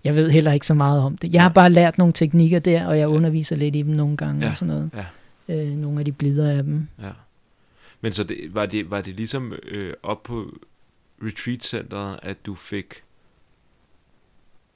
Jeg 0.03 0.15
ved 0.15 0.29
heller 0.29 0.51
ikke 0.51 0.65
så 0.65 0.73
meget 0.73 1.01
om 1.01 1.17
det. 1.17 1.33
Jeg 1.33 1.41
har 1.41 1.49
bare 1.49 1.69
lært 1.69 1.97
nogle 1.97 2.13
teknikker 2.13 2.59
der, 2.59 2.85
og 2.87 2.99
jeg 2.99 3.07
underviser 3.07 3.55
lidt 3.55 3.75
i 3.75 3.81
dem 3.81 3.93
nogle 3.95 4.17
gange 4.17 4.45
Ja, 4.45 4.51
og 4.51 4.57
sådan 4.57 4.73
noget. 4.75 4.89
ja. 4.93 5.05
Øh, 5.55 5.67
nogle 5.77 5.99
af 5.99 6.05
de 6.05 6.11
blidere 6.11 6.53
af 6.53 6.63
dem. 6.63 6.87
Ja. 7.01 7.11
Men 8.01 8.13
så 8.13 8.23
det, 8.23 8.53
var, 8.53 8.65
det, 8.65 8.89
var 8.89 9.01
det 9.01 9.15
ligesom 9.15 9.53
øh, 9.63 9.93
op 10.03 10.23
på 10.23 10.59
retreat-centeret, 11.23 12.19
at 12.23 12.45
du 12.45 12.55
fik... 12.55 12.93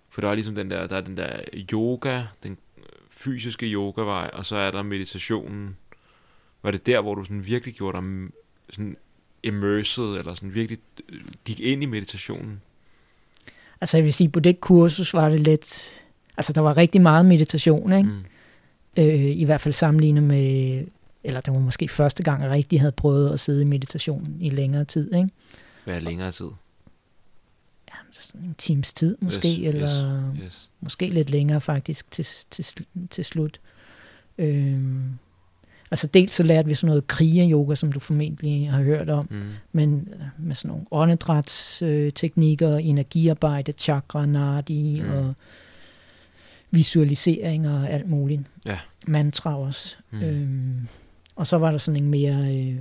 For 0.10 0.22
der 0.22 0.30
er 0.30 0.34
ligesom 0.34 0.56
den 0.56 0.72
der, 0.72 0.88
der 0.88 0.98
er 0.98 1.02
den 1.02 1.18
der 1.18 1.40
yoga, 1.74 2.22
den 2.44 2.58
fysiske 3.10 3.66
yogavej, 3.66 4.30
og 4.34 4.46
så 4.46 4.56
er 4.56 4.72
der 4.72 4.84
meditationen. 4.84 5.78
Var 6.64 6.72
det 6.72 6.86
der, 6.86 7.02
hvor 7.02 7.16
du 7.16 7.24
sådan 7.24 7.46
virkelig 7.46 7.74
gjorde 7.76 7.98
dig 7.98 8.30
sådan 8.70 8.98
immersed, 9.44 10.04
eller 10.04 10.34
sådan 10.34 10.54
virkelig 10.54 10.80
øh, 11.10 11.22
gik 11.46 11.60
ind 11.60 11.84
i 11.84 11.86
meditationen? 11.86 12.62
Altså 13.84 13.98
jeg 13.98 14.04
vil 14.04 14.14
sige, 14.14 14.30
på 14.30 14.40
det 14.40 14.62
kursus 14.62 15.14
var 15.14 15.30
det 15.30 15.40
lidt... 15.40 15.92
Altså 16.38 16.54
der 16.54 16.62
var 16.62 16.78
rigtig 16.78 17.02
meget 17.02 17.26
meditation, 17.26 17.94
ikke? 17.94 18.10
Mm. 18.10 18.24
Øh, 18.98 19.38
I 19.38 19.44
hvert 19.44 19.62
fald 19.62 19.74
sammenlignet 19.74 20.24
med... 20.24 20.86
Eller 21.24 21.42
det 21.42 21.54
var 21.54 21.60
måske 21.60 21.88
første 21.88 22.24
gang, 22.24 22.42
jeg 22.42 22.50
rigtig 22.52 22.80
havde 22.80 22.92
prøvet 22.92 23.34
at 23.34 23.40
sidde 23.40 23.62
i 23.62 23.66
meditation 23.66 24.38
i 24.40 24.50
længere 24.50 24.86
tid, 24.86 25.14
ikke? 25.14 25.30
Hvad 25.84 25.96
er 25.96 26.00
længere 26.00 26.32
tid? 26.32 26.50
Ja, 27.90 27.94
sådan 28.20 28.42
en 28.42 28.56
times 28.58 28.94
tid 28.94 29.18
måske, 29.22 29.48
Yes, 29.48 29.68
eller 29.68 30.24
Yes. 30.44 30.70
måske 30.82 31.08
lidt 31.08 31.30
længere 31.30 31.62
faktisk 31.62 32.12
til, 32.12 32.26
til, 32.52 32.86
til 33.10 33.26
slut. 33.26 33.60
Øhm, 34.38 35.04
altså 35.94 36.08
dels 36.08 36.34
så 36.34 36.44
lærte 36.44 36.68
vi 36.68 36.76
sådan 36.76 36.88
noget 36.88 37.08
kriger-yoga, 37.08 37.76
som 37.76 37.92
du 37.92 38.00
formentlig 38.00 38.72
har 38.72 38.82
hørt 38.82 39.10
om, 39.10 39.28
Mm. 39.32 39.42
men 39.72 40.08
øh, 40.14 40.22
med 40.46 40.56
sådan 40.56 40.70
nogle 40.70 40.86
åndedrætsteknikker, 40.92 42.78
energiarbejde, 42.78 43.72
chakra, 43.72 44.26
nadi 44.26 45.02
Mm. 45.02 45.10
og 45.14 45.34
visualisering 46.72 47.70
og 47.70 47.90
alt 47.90 48.10
muligt. 48.10 48.42
Ja. 48.66 48.80
Mantra 49.08 49.58
også. 49.60 49.96
Mm. 50.12 50.22
Øhm, 50.24 50.88
og 51.36 51.48
så 51.48 51.58
var 51.58 51.72
der 51.72 51.78
sådan 51.78 52.04
en 52.04 52.10
mere 52.10 52.56
øh, 52.58 52.76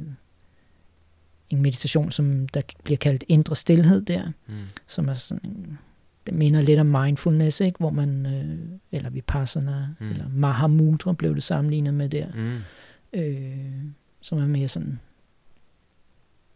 en 1.50 1.62
meditation, 1.62 2.12
som 2.12 2.48
der 2.48 2.60
bliver 2.84 2.98
kaldt 2.98 3.24
indre 3.28 3.56
stillhed 3.56 4.02
der 4.02 4.22
Mm. 4.46 4.54
som 4.86 5.08
er 5.08 5.14
sådan 5.14 5.40
en, 5.50 5.78
det 6.26 6.34
minder 6.34 6.62
lidt 6.62 6.80
om 6.80 6.86
mindfulness, 6.86 7.60
ikke? 7.60 7.78
hvor 7.78 7.90
man, 7.90 8.26
øh, 8.26 8.58
eller 8.92 9.10
vipassana, 9.10 9.88
mm. 10.00 10.10
eller 10.10 10.24
mahamudra 10.34 11.12
blev 11.12 11.34
det 11.34 11.42
sammenlignet 11.42 11.94
med 11.94 12.08
der, 12.08 12.26
Mm. 12.34 12.58
Øh, 13.12 13.84
som 14.20 14.38
er 14.38 14.46
mere 14.46 14.68
sådan, 14.68 15.00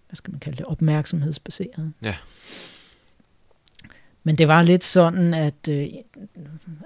hvad 0.09 0.17
skal 0.17 0.31
man 0.31 0.41
kalde 0.41 0.57
det, 0.57 0.67
opmærksomhedsbaseret. 0.67 1.93
Ja. 2.03 2.15
Men 4.23 4.39
det 4.39 4.49
var 4.49 4.63
lidt 4.63 4.85
sådan, 4.85 5.35
at 5.35 5.69
øh, 5.71 5.89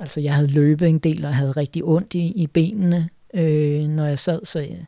altså 0.00 0.20
jeg 0.20 0.34
havde 0.34 0.48
løbet 0.48 0.88
en 0.88 0.98
del, 0.98 1.24
og 1.24 1.34
havde 1.34 1.52
rigtig 1.52 1.84
ondt 1.84 2.14
i, 2.14 2.26
i 2.26 2.46
benene, 2.46 3.08
øh, 3.34 3.88
når 3.88 4.06
jeg 4.06 4.18
sad, 4.18 4.44
så 4.44 4.58
jeg, 4.58 4.86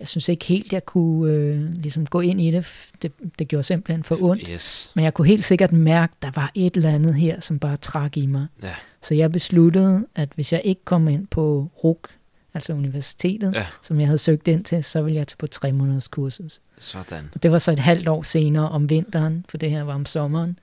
jeg 0.00 0.08
synes 0.08 0.28
ikke 0.28 0.44
helt, 0.44 0.72
jeg 0.72 0.84
kunne 0.84 1.32
øh, 1.32 1.72
ligesom 1.74 2.06
gå 2.06 2.20
ind 2.20 2.40
i 2.40 2.50
det. 2.50 2.90
det. 3.02 3.12
Det 3.38 3.48
gjorde 3.48 3.62
simpelthen 3.62 4.04
for 4.04 4.22
ondt. 4.22 4.48
Yes. 4.48 4.92
Men 4.94 5.04
jeg 5.04 5.14
kunne 5.14 5.28
helt 5.28 5.44
sikkert 5.44 5.72
mærke, 5.72 6.12
at 6.16 6.22
der 6.22 6.40
var 6.40 6.50
et 6.54 6.76
eller 6.76 6.90
andet 6.90 7.14
her, 7.14 7.40
som 7.40 7.58
bare 7.58 7.76
trak 7.76 8.16
i 8.16 8.26
mig. 8.26 8.46
Ja. 8.62 8.74
Så 9.02 9.14
jeg 9.14 9.32
besluttede, 9.32 10.06
at 10.14 10.28
hvis 10.34 10.52
jeg 10.52 10.62
ikke 10.64 10.84
kom 10.84 11.08
ind 11.08 11.26
på 11.26 11.70
RUK, 11.84 12.08
altså 12.54 12.72
universitetet, 12.72 13.54
Ja. 13.54 13.66
som 13.82 13.98
jeg 14.00 14.06
havde 14.08 14.18
søgt 14.18 14.48
ind 14.48 14.64
til, 14.64 14.84
så 14.84 15.02
ville 15.02 15.16
jeg 15.16 15.28
tage 15.28 15.36
på 15.36 15.46
tre 15.46 15.72
måneders 15.72 16.08
kursus. 16.08 16.60
Sådan. 16.78 17.30
Og 17.34 17.42
det 17.42 17.52
var 17.52 17.58
så 17.58 17.72
et 17.72 17.78
halvt 17.78 18.08
år 18.08 18.22
senere 18.22 18.68
om 18.68 18.90
vinteren, 18.90 19.44
for 19.48 19.58
det 19.58 19.70
her 19.70 19.82
var 19.82 19.94
om 19.94 20.06
sommeren. 20.06 20.58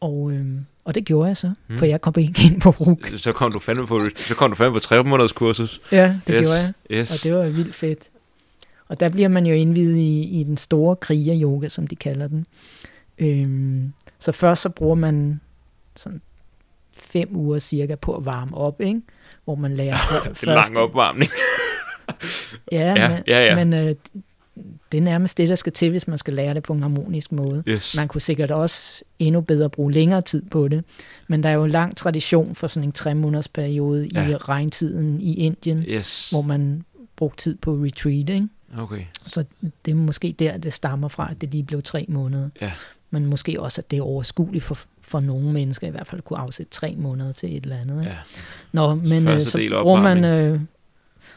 Og, 0.00 0.32
øhm, 0.32 0.66
og 0.84 0.94
det 0.94 1.04
gjorde 1.04 1.28
jeg 1.28 1.36
så, 1.36 1.52
Mm. 1.68 1.78
for 1.78 1.86
jeg 1.86 2.00
kom 2.00 2.14
ikke 2.16 2.42
ind 2.52 2.60
på 2.60 2.70
RUK. 2.70 3.12
Så 3.16 3.32
kom 3.32 3.52
du 3.52 3.58
fandme 3.58 3.86
på, 3.86 4.08
så 4.16 4.34
kom 4.34 4.50
du 4.50 4.56
fandme 4.56 4.72
på 4.74 4.80
tre 4.80 5.04
måneders 5.04 5.32
kursus. 5.32 5.80
Ja, 5.92 6.20
det 6.26 6.34
yes. 6.34 6.42
gjorde 6.46 6.58
jeg, 6.60 6.72
Yes. 6.90 7.10
og 7.12 7.24
det 7.24 7.34
var 7.34 7.48
vildt 7.48 7.74
fedt. 7.74 8.08
Og 8.88 9.00
der 9.00 9.08
bliver 9.08 9.28
man 9.28 9.46
jo 9.46 9.54
indvidet 9.54 9.96
i, 9.98 10.22
i 10.40 10.44
den 10.44 10.56
store 10.56 10.96
kriger-yoga, 10.96 11.68
som 11.68 11.86
de 11.86 11.96
kalder 11.96 12.26
den. 12.28 12.46
Øhm, 13.18 13.92
så 14.18 14.32
først 14.32 14.62
så 14.62 14.68
bruger 14.68 14.94
man 14.94 15.40
sådan 15.96 16.20
fem 16.98 17.28
uger 17.36 17.58
cirka 17.58 17.94
på 17.94 18.16
at 18.16 18.24
varme 18.26 18.56
op, 18.56 18.80
ikke? 18.80 19.00
Hvor 19.44 19.54
man 19.54 19.76
lærer 19.76 19.96
først... 20.24 20.42
en 20.42 20.48
lang 20.48 20.76
opvarmning. 20.78 21.30
ja, 22.72 22.94
ja, 22.96 23.08
men, 23.08 23.22
ja, 23.26 23.44
ja. 23.44 23.64
men 23.64 23.88
øh, 23.88 23.94
det 24.92 24.98
er 24.98 25.02
nærmest 25.02 25.38
det, 25.38 25.48
der 25.48 25.54
skal 25.54 25.72
til, 25.72 25.90
hvis 25.90 26.08
man 26.08 26.18
skal 26.18 26.34
lære 26.34 26.54
det 26.54 26.62
på 26.62 26.72
en 26.72 26.82
harmonisk 26.82 27.32
måde. 27.32 27.62
Yes. 27.68 27.96
Man 27.96 28.08
kunne 28.08 28.20
sikkert 28.20 28.50
også 28.50 29.04
endnu 29.18 29.40
bedre 29.40 29.70
bruge 29.70 29.92
længere 29.92 30.22
tid 30.22 30.42
på 30.50 30.68
det, 30.68 30.84
men 31.28 31.42
der 31.42 31.48
er 31.48 31.52
jo 31.52 31.64
en 31.64 31.70
lang 31.70 31.96
tradition 31.96 32.54
for 32.54 32.66
sådan 32.66 32.88
en 32.88 32.92
tre 32.92 33.14
måneders 33.14 33.48
periode 33.48 34.08
ja. 34.14 34.28
i 34.28 34.36
regntiden 34.36 35.20
i 35.20 35.34
Indien, 35.34 35.84
yes. 35.88 36.30
hvor 36.30 36.42
man 36.42 36.84
brugte 37.16 37.42
tid 37.42 37.56
på 37.56 37.72
retreat, 37.72 38.28
ikke? 38.28 38.48
Okay. 38.78 39.02
Så 39.26 39.44
det 39.84 39.90
er 39.90 39.94
måske 39.94 40.34
der, 40.38 40.56
det 40.56 40.72
stammer 40.72 41.08
fra, 41.08 41.30
at 41.30 41.40
det 41.40 41.50
lige 41.50 41.64
blev 41.64 41.82
tre 41.82 42.06
måneder. 42.08 42.48
Ja. 42.60 42.72
Men 43.14 43.26
måske 43.26 43.60
også, 43.60 43.80
at 43.80 43.90
det 43.90 43.98
er 43.98 44.02
overskueligt 44.02 44.64
for, 44.64 44.78
for 45.00 45.20
nogle 45.20 45.52
mennesker 45.52 45.86
i 45.86 45.90
hvert 45.90 46.06
fald 46.06 46.20
kunne 46.20 46.38
afsætte 46.38 46.72
tre 46.72 46.94
måneder 46.98 47.32
til 47.32 47.56
et 47.56 47.62
eller 47.62 47.76
andet. 47.76 48.00
Ikke? 48.00 48.12
Ja. 48.12 48.18
Nå, 48.72 48.94
men 48.94 49.28
øh, 49.28 49.42
så 49.42 49.78
bruger 49.82 50.02
man... 50.02 50.24
Øh, 50.24 50.60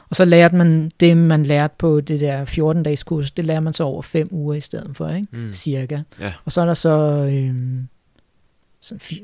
og 0.10 0.16
så 0.16 0.26
lærte 0.26 0.56
man 0.56 0.92
det, 1.00 1.18
man 1.18 1.44
lærte 1.44 1.74
på 1.78 2.02
det 2.02 2.20
der 2.20 2.46
14-dages 2.46 3.04
kurs, 3.04 3.32
det 3.32 3.46
lærer 3.46 3.60
man 3.60 3.74
så 3.74 3.84
over 3.84 4.02
fem 4.02 4.28
uger 4.32 4.54
i 4.54 4.60
stedet 4.60 4.98
for, 4.98 5.10
ikke? 5.10 5.28
Mm. 5.32 5.54
cirka. 5.54 6.02
Ja. 6.20 6.34
Og 6.46 6.52
så 6.52 6.62
er 6.62 6.66
der 6.66 6.74
så 6.74 6.90
øh, 7.32 7.56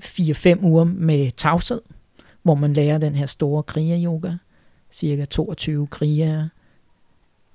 fire-fem 0.02 0.66
uger 0.66 0.84
med 0.84 1.32
tavshed, 1.32 1.82
hvor 2.44 2.56
man 2.56 2.74
lærer 2.74 2.98
den 2.98 3.16
her 3.16 3.26
store 3.26 3.64
kriger-yoga, 3.64 4.32
cirka 4.92 5.26
22 5.26 5.88
kriger 5.88 6.48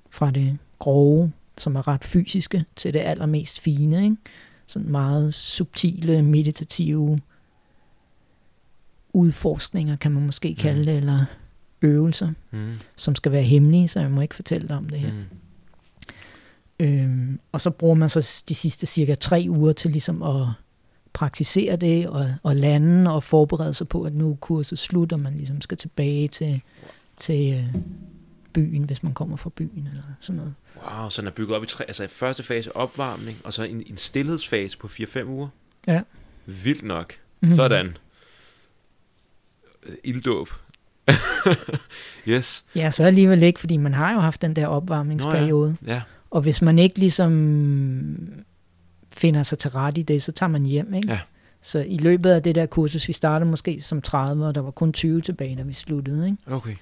fra 0.09 0.31
det 0.31 0.57
grove, 0.79 1.31
som 1.57 1.75
er 1.75 1.87
ret 1.87 2.03
fysiske, 2.03 2.65
til 2.75 2.93
det 2.93 2.99
allermest 2.99 3.59
fine, 3.59 4.03
ikke? 4.03 4.17
Sådan 4.67 4.91
meget 4.91 5.33
subtile, 5.33 6.21
meditative 6.21 7.19
udforskninger, 9.13 9.95
kan 9.95 10.11
man 10.11 10.25
måske 10.25 10.55
kalde 10.55 10.85
det, 10.85 10.97
eller 10.97 11.25
øvelser, 11.81 12.33
mm. 12.51 12.73
som 12.95 13.15
skal 13.15 13.31
være 13.31 13.43
hemmelige, 13.43 13.87
så 13.87 13.99
jeg 13.99 14.11
må 14.11 14.21
ikke 14.21 14.35
fortælle 14.35 14.67
dig 14.67 14.77
om 14.77 14.89
det 14.89 14.99
her. 14.99 15.11
Mm. 15.11 15.25
Øhm, 16.79 17.39
og 17.51 17.61
så 17.61 17.69
bruger 17.69 17.95
man 17.95 18.09
så 18.09 18.43
de 18.49 18.55
sidste 18.55 18.85
cirka 18.85 19.15
tre 19.15 19.45
uger 19.49 19.71
til 19.71 19.91
ligesom 19.91 20.23
at 20.23 20.47
praktisere 21.13 21.75
det 21.75 22.07
og, 22.07 22.25
og 22.43 22.55
lande 22.55 23.13
og 23.13 23.23
forberede 23.23 23.73
sig 23.73 23.87
på, 23.87 24.03
at 24.03 24.13
nu 24.13 24.31
er 24.31 24.35
kurset 24.35 24.79
slut, 24.79 25.13
og 25.13 25.19
man 25.19 25.33
ligesom 25.33 25.61
skal 25.61 25.77
tilbage 25.77 26.27
til, 26.27 26.61
til 27.17 27.53
øh, 27.53 27.81
byen, 28.57 28.83
hvis 28.83 29.03
man 29.03 29.13
kommer 29.13 29.37
fra 29.37 29.49
byen 29.55 29.87
eller 29.91 30.03
sådan 30.19 30.37
noget. 30.37 30.53
Wow, 30.75 31.09
så 31.09 31.21
den 31.21 31.27
er 31.27 31.31
bygget 31.31 31.57
op 31.57 31.63
i 31.63 31.67
tre, 31.67 31.85
altså 31.87 32.03
i 32.03 32.07
første 32.07 32.43
fase 32.43 32.75
opvarmning, 32.75 33.37
og 33.43 33.53
så 33.53 33.63
en, 33.63 33.83
en 33.85 33.97
stillhedsfase 33.97 34.77
på 34.77 34.87
4-5 34.87 35.23
uger? 35.23 35.47
Ja. 35.87 36.01
Vildt 36.45 36.83
nok. 36.83 37.13
Mm-hmm. 37.39 37.55
Sådan. 37.55 37.97
Ilddåb. 40.03 40.49
yes. 42.27 42.65
Ja, 42.75 42.91
så 42.91 43.03
alligevel 43.03 43.43
ikke, 43.43 43.59
fordi 43.59 43.77
man 43.77 43.93
har 43.93 44.13
jo 44.13 44.19
haft 44.19 44.41
den 44.41 44.55
der 44.55 44.67
opvarmningsperiode. 44.67 45.77
Nå 45.81 45.87
ja. 45.91 45.93
ja. 45.93 46.01
Og 46.31 46.41
hvis 46.41 46.61
man 46.61 46.79
ikke 46.79 46.99
ligesom 46.99 48.43
finder 49.09 49.43
sig 49.43 49.57
til 49.57 49.71
ret 49.71 49.97
i 49.97 50.01
det, 50.01 50.23
så 50.23 50.31
tager 50.31 50.49
man 50.49 50.65
hjem, 50.65 50.93
ikke? 50.93 51.11
Ja. 51.11 51.19
Så 51.61 51.79
i 51.79 51.97
løbet 51.97 52.29
af 52.29 52.43
det 52.43 52.55
der 52.55 52.65
kursus, 52.65 53.07
vi 53.07 53.13
startede 53.13 53.49
måske 53.49 53.81
som 53.81 54.01
30, 54.01 54.47
og 54.47 54.55
der 54.55 54.61
var 54.61 54.71
kun 54.71 54.93
20 54.93 55.21
tilbage, 55.21 55.55
da 55.55 55.61
vi 55.61 55.73
sluttede, 55.73 56.25
ikke? 56.25 56.37
Okay. 56.47 56.75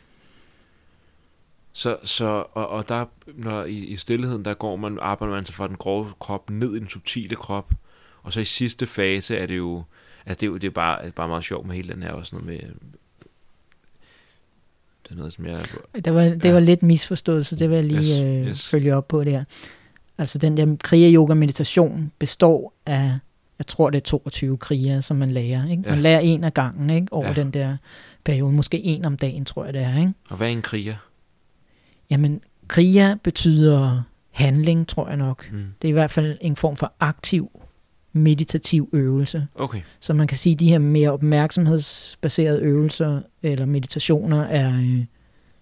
Så, 1.78 1.98
så 2.04 2.44
og, 2.54 2.70
og 2.70 2.90
der, 2.90 3.06
når 3.28 3.64
i, 3.64 3.74
i 3.74 3.96
stillheden, 3.96 4.46
der 4.46 4.54
går 4.54 4.76
man, 4.76 4.98
arbejder 5.02 5.36
man 5.36 5.46
sig 5.46 5.56
fra 5.56 5.68
den 5.68 5.76
grove 5.76 6.08
krop 6.20 6.50
ned 6.50 6.76
i 6.76 6.80
den 6.80 6.90
subtile 6.90 7.36
krop, 7.36 7.72
og 8.24 8.34
så 8.34 8.40
i 8.40 8.46
sidste 8.46 8.86
fase 8.86 9.38
er 9.38 9.46
det 9.46 9.58
jo, 9.58 9.84
altså 10.26 10.40
det 10.40 10.48
er 10.48 10.52
jo 10.52 10.58
det 10.58 10.68
er 10.68 10.72
bare, 10.72 11.12
bare 11.12 11.28
meget 11.28 11.44
sjovt 11.44 11.68
med 11.68 11.76
hele 11.76 11.94
den 11.94 12.04
her, 12.04 12.12
også 12.12 12.36
noget 12.36 12.48
med, 12.48 12.60
det 15.04 15.12
er 15.12 15.16
noget, 15.16 15.34
som 15.34 15.46
jeg... 15.46 15.58
Det 16.06 16.14
var, 16.14 16.24
det 16.24 16.46
ja. 16.46 16.52
var 16.52 16.60
lidt 16.60 16.84
misforstået, 16.84 17.46
så 17.46 17.56
det 17.56 17.70
vil 17.70 17.76
jeg 17.76 17.86
lige 17.86 18.00
yes, 18.00 18.22
øh, 18.22 18.48
yes. 18.48 18.68
følge 18.68 18.96
op 18.96 19.08
på 19.08 19.24
der. 19.24 19.44
Altså 20.18 20.38
den 20.38 20.58
der 20.58 20.76
kriger-yoga-meditation 20.84 22.12
består 22.20 22.74
af, 22.86 23.18
jeg 23.60 23.68
tror 23.68 23.90
det 23.90 23.98
er 23.98 24.06
22 24.06 24.58
kriger, 24.58 25.02
som 25.02 25.18
man 25.18 25.32
lærer. 25.32 25.70
Ikke? 25.72 25.84
Man 25.84 25.94
ja. 25.94 26.02
lærer 26.02 26.20
en 26.20 26.44
af 26.44 26.54
gangen 26.54 26.90
ikke? 26.90 27.14
over 27.14 27.28
ja. 27.28 27.34
den 27.34 27.52
der 27.52 27.78
periode. 28.24 28.52
Måske 28.52 28.84
en 28.84 29.06
om 29.06 29.18
dagen, 29.18 29.46
tror 29.46 29.66
jeg 29.66 29.74
det 29.74 29.82
er. 29.82 30.00
Ikke? 30.00 30.14
Og 30.30 30.38
hvad 30.38 30.48
er 30.48 30.52
en 30.52 30.62
kriger? 30.62 30.96
Jamen, 32.10 32.42
kriger 32.68 33.16
betyder 33.16 34.02
handling, 34.32 34.88
tror 34.88 35.08
jeg 35.08 35.18
nok. 35.18 35.52
Mm. 35.52 35.66
Det 35.82 35.88
er 35.88 35.90
i 35.90 35.94
hvert 35.94 36.12
fald 36.12 36.38
en 36.42 36.56
form 36.56 36.76
for 36.76 36.94
aktiv 37.00 37.62
meditativ 38.14 38.90
øvelse. 38.94 39.48
Okay. 39.56 39.82
Så 40.00 40.14
man 40.14 40.28
kan 40.28 40.38
sige, 40.38 40.54
at 40.54 40.60
de 40.60 40.70
her 40.70 40.80
mere 40.80 41.12
opmærksomhedsbaserede 41.12 42.62
øvelser 42.62 43.22
eller 43.44 43.66
meditationer 43.66 44.44
er, 44.44 44.80
øh, 44.80 45.06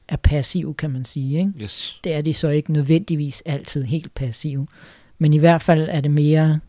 er 0.08 0.16
passive, 0.16 0.74
kan 0.74 0.92
man 0.92 1.06
sige. 1.06 1.40
Ikke? 1.40 1.52
Yes. 1.62 2.00
Det 2.04 2.14
er 2.14 2.22
de 2.22 2.34
så 2.34 2.50
ikke 2.50 2.74
nødvendigvis 2.74 3.44
altid 3.46 3.84
helt 3.84 4.14
passive. 4.14 4.68
Men 5.18 5.34
i 5.34 5.38
hvert 5.38 5.62
fald 5.62 5.90
er 5.92 6.02
det 6.02 6.12
mere 6.12 6.60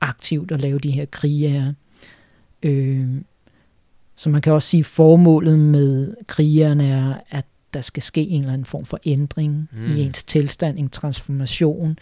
aktivt 0.00 0.52
at 0.52 0.60
lave 0.60 0.78
de 0.78 0.90
her 0.90 1.04
kriger. 1.04 1.72
Øh, 2.62 3.04
så 4.16 4.30
man 4.30 4.42
kan 4.42 4.52
også 4.52 4.68
sige, 4.68 4.80
at 4.80 4.86
formålet 4.86 5.58
med 5.58 6.14
krigerne 6.26 6.88
er, 6.88 7.14
at 7.30 7.46
der 7.74 7.80
skal 7.80 8.02
ske 8.02 8.20
en 8.28 8.40
eller 8.40 8.52
anden 8.52 8.64
form 8.64 8.84
for 8.84 8.98
ændring 9.04 9.68
mm. 9.72 9.96
i 9.96 10.00
ens 10.00 10.24
tilstand, 10.24 10.78
en 10.78 10.88
transformation. 10.88 11.98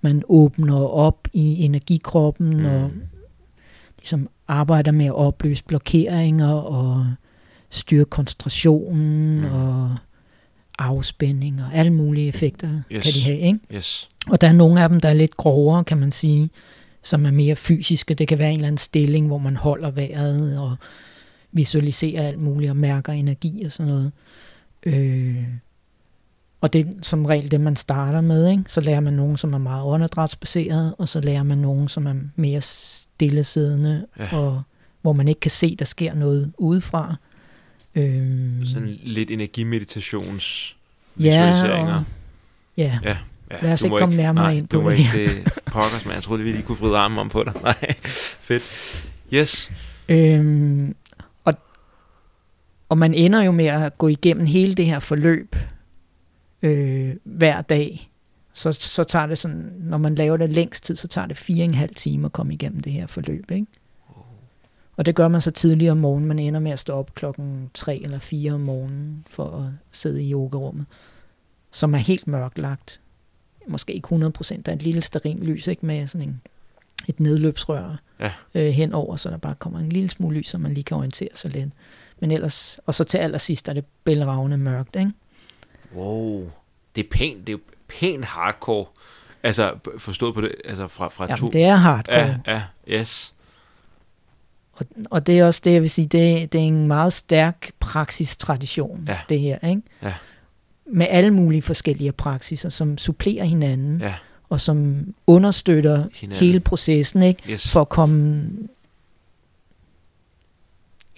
Man 0.00 0.22
åbner 0.28 0.76
op 0.76 1.28
i 1.32 1.64
energikroppen 1.64 2.56
mm. 2.56 2.64
og 2.64 2.90
ligesom 3.98 4.28
arbejder 4.48 4.92
med 4.92 5.06
at 5.06 5.14
opløse 5.14 5.64
blokeringer 5.64 6.52
og 6.52 7.06
styre 7.70 8.04
koncentrationen 8.04 9.40
mm. 9.40 9.44
og 9.44 9.96
afspænding 10.78 11.62
og 11.62 11.74
alle 11.74 11.92
mulige 11.92 12.28
effekter 12.28 12.68
yes. 12.92 13.04
kan 13.04 13.12
de 13.12 13.22
have. 13.22 13.38
Ikke? 13.38 13.58
Yes. 13.74 14.08
Og 14.28 14.40
der 14.40 14.48
er 14.48 14.52
nogle 14.52 14.82
af 14.82 14.88
dem, 14.88 15.00
der 15.00 15.08
er 15.08 15.14
lidt 15.14 15.36
grovere, 15.36 15.84
kan 15.84 15.98
man 15.98 16.12
sige, 16.12 16.50
som 17.02 17.26
er 17.26 17.30
mere 17.30 17.56
fysiske. 17.56 18.14
Det 18.14 18.28
kan 18.28 18.38
være 18.38 18.48
en 18.48 18.54
eller 18.54 18.66
anden 18.66 18.78
stilling, 18.78 19.26
hvor 19.26 19.38
man 19.38 19.56
holder 19.56 19.90
vejret 19.90 20.58
og 20.58 20.76
visualiserer 21.52 22.28
alt 22.28 22.42
muligt 22.42 22.70
og 22.70 22.76
mærker 22.76 23.12
energi 23.12 23.64
og 23.64 23.72
sådan 23.72 23.92
noget. 23.92 24.12
Øh, 24.82 25.44
og 26.60 26.72
det 26.72 26.80
er 26.80 26.92
som 27.02 27.26
regel 27.26 27.50
det, 27.50 27.60
man 27.60 27.76
starter 27.76 28.20
med. 28.20 28.50
Ikke? 28.50 28.64
Så 28.68 28.80
lærer 28.80 29.00
man 29.00 29.12
nogen, 29.12 29.36
som 29.36 29.54
er 29.54 29.58
meget 29.58 29.84
åndedrætsbaseret, 29.84 30.94
og 30.98 31.08
så 31.08 31.20
lærer 31.20 31.42
man 31.42 31.58
nogen, 31.58 31.88
som 31.88 32.06
er 32.06 32.14
mere 32.36 32.60
stillesiddende, 32.60 34.06
ja. 34.18 34.36
og 34.36 34.62
hvor 35.02 35.12
man 35.12 35.28
ikke 35.28 35.40
kan 35.40 35.50
se, 35.50 35.76
der 35.76 35.84
sker 35.84 36.14
noget 36.14 36.52
udefra. 36.58 37.16
Øhm, 37.94 38.66
Sådan 38.66 38.98
lidt 39.02 39.30
energimeditations 39.30 40.76
visualiseringer. 41.14 41.92
Ja, 41.92 41.96
og, 41.96 42.04
ja. 42.76 42.98
ja. 43.04 43.16
Ja, 43.50 43.56
Lad 43.62 43.72
os 43.72 43.82
ikke 43.82 43.98
komme 43.98 44.14
ikke, 44.14 44.22
nærmere 44.22 44.44
nej, 44.44 44.52
ind 44.52 44.68
på 44.68 44.76
du 44.76 44.82
må 44.82 44.90
det. 44.90 44.98
Ikke, 44.98 45.26
det 45.26 45.52
pokkers, 45.66 46.04
men 46.04 46.14
jeg 46.14 46.22
troede, 46.22 46.42
vi 46.42 46.52
lige 46.52 46.62
kunne 46.62 46.78
vride 46.78 46.96
armen 46.96 47.18
om 47.18 47.28
på 47.28 47.44
dig. 47.44 47.52
Nej, 47.62 47.94
fedt. 48.40 48.62
Yes. 49.34 49.70
Øhm, 50.08 50.94
og, 52.88 52.98
man 52.98 53.14
ender 53.14 53.42
jo 53.42 53.50
med 53.50 53.66
at 53.66 53.98
gå 53.98 54.08
igennem 54.08 54.46
hele 54.46 54.74
det 54.74 54.86
her 54.86 54.98
forløb 54.98 55.56
øh, 56.62 57.14
hver 57.24 57.60
dag. 57.60 58.10
Så, 58.52 58.72
så 58.72 59.04
tager 59.04 59.26
det 59.26 59.38
sådan, 59.38 59.72
når 59.78 59.98
man 59.98 60.14
laver 60.14 60.36
det 60.36 60.50
længst 60.50 60.84
tid, 60.84 60.96
så 60.96 61.08
tager 61.08 61.26
det 61.26 61.36
fire 61.36 61.62
og 61.62 61.64
en 61.64 61.74
halv 61.74 61.94
time 61.94 62.26
at 62.26 62.32
komme 62.32 62.54
igennem 62.54 62.80
det 62.80 62.92
her 62.92 63.06
forløb. 63.06 63.50
Ikke? 63.50 63.66
Og 64.98 65.06
det 65.06 65.14
gør 65.14 65.28
man 65.28 65.40
så 65.40 65.50
tidligere 65.50 65.92
om 65.92 65.98
morgenen. 65.98 66.28
Man 66.28 66.38
ender 66.38 66.60
med 66.60 66.72
at 66.72 66.78
stå 66.78 66.92
op 66.92 67.14
klokken 67.14 67.70
3 67.74 68.00
eller 68.02 68.18
4 68.18 68.52
om 68.52 68.60
morgenen 68.60 69.24
for 69.30 69.56
at 69.56 69.72
sidde 69.92 70.22
i 70.22 70.32
yogarummet, 70.32 70.86
som 71.70 71.94
er 71.94 71.98
helt 71.98 72.26
mørklagt. 72.26 73.00
Måske 73.66 73.92
ikke 73.92 74.06
100 74.06 74.32
procent. 74.32 74.66
Der 74.66 74.72
er 74.72 74.76
et 74.76 74.82
lille 74.82 75.02
sterin 75.02 75.42
lys 75.42 75.66
ikke, 75.66 75.86
med 75.86 76.06
sådan 76.06 76.28
en, 76.28 76.40
et 77.08 77.20
nedløbsrør 77.20 77.96
ja. 78.20 78.32
øh, 78.54 78.72
henover, 78.72 79.16
så 79.16 79.30
der 79.30 79.36
bare 79.36 79.54
kommer 79.54 79.78
en 79.78 79.88
lille 79.88 80.08
smule 80.08 80.38
lys, 80.38 80.48
så 80.48 80.58
man 80.58 80.74
lige 80.74 80.84
kan 80.84 80.96
orientere 80.96 81.28
sig 81.34 81.50
lidt. 81.50 81.70
Men 82.20 82.30
ellers, 82.30 82.80
og 82.86 82.94
så 82.94 83.04
til 83.04 83.18
allersidst 83.18 83.68
er 83.68 83.72
det 83.72 83.84
bælragende 84.04 84.56
mørkt, 84.56 84.96
ikke? 84.96 85.12
Wow. 85.94 86.50
Det 86.96 87.04
er 87.04 87.08
pænt, 87.10 87.46
det 87.46 87.52
er 87.52 87.58
pænt 87.88 88.24
hardcore. 88.24 88.86
Altså, 89.42 89.74
forstået 89.98 90.34
på 90.34 90.40
det, 90.40 90.54
altså 90.64 90.88
fra, 90.88 91.08
fra 91.08 91.24
Jamen, 91.24 91.36
to... 91.36 91.48
det 91.48 91.64
er 91.64 91.74
hardcore. 91.74 92.18
Ja, 92.18 92.36
ja, 92.46 92.62
yes. 92.88 93.34
Og, 94.72 94.86
og 95.10 95.26
det 95.26 95.38
er 95.38 95.46
også 95.46 95.60
det, 95.64 95.72
jeg 95.72 95.82
vil 95.82 95.90
sige, 95.90 96.06
det, 96.06 96.52
det 96.52 96.60
er 96.60 96.64
en 96.64 96.88
meget 96.88 97.12
stærk 97.12 97.70
praksistradition, 97.80 99.04
ja. 99.08 99.18
det 99.28 99.40
her, 99.40 99.68
ikke? 99.68 99.82
Ja. 100.02 100.14
Med 100.86 101.06
alle 101.10 101.30
mulige 101.30 101.62
forskellige 101.62 102.12
praksiser, 102.12 102.68
som 102.68 102.98
supplerer 102.98 103.44
hinanden, 103.44 104.00
ja. 104.00 104.14
og 104.48 104.60
som 104.60 105.06
understøtter 105.26 106.04
hinanden. 106.14 106.46
hele 106.46 106.60
processen, 106.60 107.22
ikke? 107.22 107.42
Yes. 107.50 107.70
For 107.70 107.80
at 107.80 107.88
komme 107.88 108.50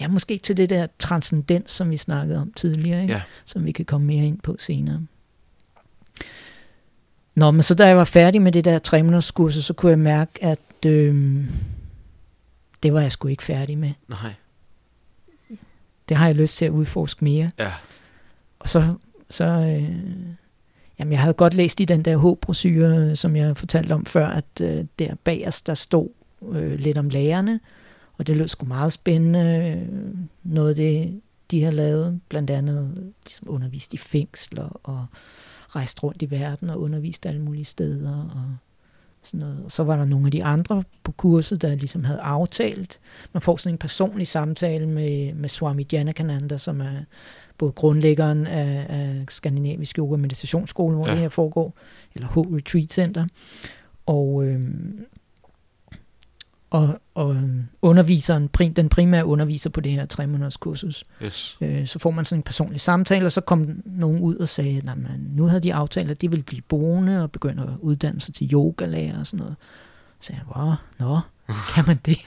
ja, 0.01 0.09
måske 0.09 0.39
til 0.39 0.57
det 0.57 0.71
der 0.71 0.87
transcendens, 0.99 1.71
som 1.71 1.91
vi 1.91 1.97
snakkede 1.97 2.39
om 2.39 2.53
tidligere, 2.53 3.03
ikke? 3.03 3.15
Ja. 3.15 3.23
som 3.45 3.65
vi 3.65 3.73
kan 3.73 3.85
komme 3.85 4.07
mere 4.07 4.27
ind 4.27 4.39
på 4.41 4.57
senere. 4.59 5.07
Nå, 7.35 7.51
men 7.51 7.63
så 7.63 7.75
da 7.75 7.87
jeg 7.87 7.97
var 7.97 8.05
færdig 8.05 8.43
med 8.43 8.53
det 8.53 8.65
der 8.65 8.79
tre 8.79 9.03
måneders 9.03 9.31
kursus, 9.31 9.65
så 9.65 9.73
kunne 9.73 9.91
jeg 9.91 9.99
mærke, 9.99 10.45
at 10.45 10.87
øh, 10.87 11.45
det 12.83 12.95
var 12.95 13.01
jeg 13.01 13.13
sgu 13.13 13.29
ikke 13.29 13.43
færdig 13.43 13.79
med. 13.79 13.93
Nej. 14.09 14.35
Det 16.09 16.17
har 16.17 16.27
jeg 16.27 16.37
lyst 16.37 16.57
til 16.57 16.65
at 16.65 16.71
udforske 16.71 17.25
mere. 17.25 17.51
Ja. 17.59 17.73
Og 18.59 18.69
så, 18.69 18.95
så 19.31 19.45
øh, 19.45 19.95
jamen 20.99 21.13
jeg 21.13 21.21
havde 21.21 21.35
godt 21.35 21.55
læst 21.55 21.81
i 21.81 21.85
den 21.85 22.03
der 22.03 22.19
H-brochure, 22.19 23.17
som 23.17 23.37
jeg 23.37 23.57
fortalte 23.57 23.93
om 23.93 24.07
før, 24.07 24.27
at 24.27 24.61
øh, 24.61 24.85
der 24.99 25.15
bagerst, 25.25 25.67
der 25.67 25.75
stod 25.75 26.09
øh, 26.53 26.79
lidt 26.79 26.99
om 26.99 27.09
lærerne, 27.09 27.61
og 28.21 28.27
det 28.27 28.37
lød 28.37 28.49
sgu 28.49 28.67
meget 28.67 28.93
spændende. 28.93 29.87
Noget 30.43 30.69
af 30.69 30.75
det, 30.75 31.21
de 31.51 31.63
har 31.63 31.71
lavet, 31.71 32.21
blandt 32.29 32.51
andet 32.51 33.13
ligesom 33.25 33.49
undervist 33.51 33.95
i 33.95 33.97
fængsler 33.97 34.81
og 34.83 35.07
rejst 35.69 36.03
rundt 36.03 36.23
i 36.23 36.31
verden 36.31 36.71
og 36.71 36.81
undervist 36.81 37.27
alle 37.27 37.41
mulige 37.41 37.65
steder 37.65 38.31
og 38.35 38.57
sådan 39.23 39.41
noget. 39.41 39.65
Og 39.65 39.71
så 39.71 39.85
var 39.85 39.97
der 39.97 40.05
nogle 40.05 40.27
af 40.27 40.31
de 40.31 40.45
andre 40.45 40.85
på 41.05 41.13
kurset, 41.13 41.63
der 41.63 41.75
ligesom 41.75 42.05
havde 42.05 42.21
aftalt. 42.21 43.01
Man 43.33 43.41
får 43.41 43.57
sådan 43.57 43.75
en 43.75 43.79
personlig 43.79 44.27
samtale 44.27 44.87
med, 44.87 45.35
med 45.35 45.49
Swami 45.49 45.87
Janakananda, 45.93 46.59
som 46.59 46.81
er 46.81 46.97
både 47.59 47.73
grundlæggeren 47.73 48.47
af, 48.47 48.87
af 48.89 49.25
Skandinavisk 49.29 49.99
Yoga 49.99 50.17
Meditationsskole, 50.17 50.97
hvor 50.97 51.07
ja. 51.07 51.13
det 51.13 51.21
her 51.21 51.29
foregår, 51.29 51.75
eller 52.15 52.29
H 52.29 52.37
Retreat 52.39 52.93
Center. 52.93 53.27
Og, 54.07 54.45
øhm, 54.45 55.07
og, 56.71 57.01
og 57.15 57.37
underviseren, 57.83 58.47
den 58.47 58.89
primære 58.89 59.27
underviser 59.27 59.71
på 59.71 59.81
det 59.81 59.93
her 59.93 60.07
tre 60.07 60.27
måneders 60.27 60.57
kursus. 60.57 61.05
Yes. 61.23 61.59
Øh, 61.61 61.87
så 61.87 61.99
får 61.99 62.11
man 62.11 62.25
sådan 62.25 62.39
en 62.39 62.43
personlig 62.43 62.81
samtale, 62.81 63.27
og 63.27 63.33
så 63.33 63.41
kom 63.41 63.83
nogen 63.85 64.21
ud 64.21 64.37
og 64.37 64.49
sagde, 64.49 64.77
at 64.77 64.99
nu 65.19 65.47
havde 65.47 65.63
de 65.63 65.75
aftalt, 65.75 66.11
at 66.11 66.21
de 66.21 66.31
ville 66.31 66.43
blive 66.43 66.63
boende 66.63 67.23
og 67.23 67.33
begynde 67.33 67.63
at 67.63 67.69
uddanne 67.81 68.21
sig 68.21 68.35
til 68.35 68.53
yogalærer 68.53 69.21
og 69.21 69.27
sådan 69.27 69.39
noget. 69.39 69.57
Så 70.21 70.33
jeg, 70.33 70.57
wow, 70.57 70.73
nå, 70.99 71.21
kan 71.75 71.85
man 71.87 72.01
det? 72.07 72.19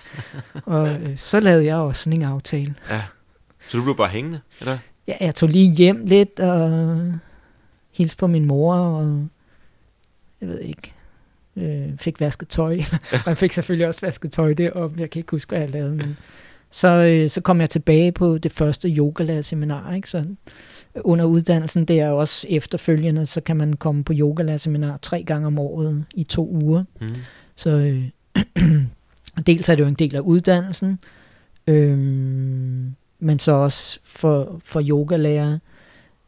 og 0.65 0.89
øh, 0.89 1.17
så 1.17 1.39
lavede 1.39 1.65
jeg 1.65 1.75
også 1.75 2.03
sådan 2.03 2.19
en 2.19 2.25
aftale. 2.25 2.75
Ja. 2.89 3.03
Så 3.69 3.77
du 3.77 3.83
blev 3.83 3.97
bare 3.97 4.09
hængende, 4.09 4.39
eller? 4.59 4.77
Ja, 5.07 5.13
jeg 5.19 5.35
tog 5.35 5.49
lige 5.49 5.75
hjem 5.75 6.05
lidt 6.05 6.39
og 6.39 7.13
hilste 7.91 8.17
på 8.17 8.27
min 8.27 8.45
mor, 8.45 8.75
og 8.75 9.27
jeg 10.41 10.49
ved 10.49 10.59
ikke, 10.59 10.93
øh, 11.57 11.97
fik 11.99 12.19
vasket 12.19 12.47
tøj. 12.47 12.79
og 13.11 13.27
jeg 13.27 13.37
fik 13.37 13.51
selvfølgelig 13.51 13.87
også 13.87 14.01
vasket 14.01 14.31
tøj 14.31 14.53
deroppe. 14.53 14.99
Jeg 14.99 15.09
kan 15.09 15.19
ikke 15.19 15.31
huske, 15.31 15.49
hvad 15.49 15.59
jeg 15.59 15.69
lavede, 15.69 15.95
men 15.95 16.17
så, 16.73 16.87
øh, 16.87 17.29
så 17.29 17.41
kom 17.41 17.61
jeg 17.61 17.69
tilbage 17.69 18.11
på 18.11 18.37
det 18.37 18.51
første 18.51 18.89
yogalærerseminar, 18.89 19.93
ikke? 19.93 20.09
Så 20.09 20.25
under 20.95 21.25
uddannelsen, 21.25 21.85
det 21.85 21.99
er 21.99 22.09
også 22.09 22.47
efterfølgende, 22.49 23.25
så 23.25 23.41
kan 23.41 23.57
man 23.57 23.73
komme 23.73 24.03
på 24.03 24.13
yogalærerseminar 24.15 24.99
tre 25.01 25.23
gange 25.23 25.47
om 25.47 25.59
året 25.59 26.05
i 26.13 26.23
to 26.23 26.49
uger. 26.49 26.83
Mm. 27.01 27.07
Så 27.55 27.69
øh, 27.69 28.03
dels 29.47 29.69
er 29.69 29.75
det 29.75 29.83
jo 29.83 29.87
en 29.87 29.93
del 29.93 30.15
af 30.15 30.19
uddannelsen, 30.19 30.99
øh, 31.67 31.97
men 33.19 33.39
så 33.39 33.51
også 33.51 33.99
for, 34.03 34.61
for 34.65 34.81
yogalærer. 34.89 35.59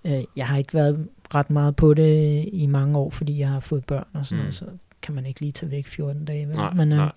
Øh, 0.05 0.23
jeg 0.35 0.47
har 0.47 0.57
ikke 0.57 0.73
været 0.73 1.07
ret 1.35 1.49
meget 1.49 1.75
på 1.75 1.93
det 1.93 2.45
i 2.53 2.65
mange 2.65 2.97
år, 2.97 3.09
fordi 3.09 3.39
jeg 3.39 3.49
har 3.49 3.59
fået 3.59 3.85
børn 3.85 4.07
og 4.13 4.25
sådan 4.25 4.37
mm. 4.37 4.41
noget, 4.41 4.55
så 4.55 4.65
kan 5.05 5.15
man 5.15 5.25
ikke 5.25 5.39
lige 5.39 5.51
tage 5.51 5.71
væk 5.71 5.87
14 5.87 6.25
dage. 6.25 6.47
Vel? 6.47 6.55
Nej, 6.55 6.73
men, 6.73 6.91
øh, 6.91 6.97
nej. 6.97 7.11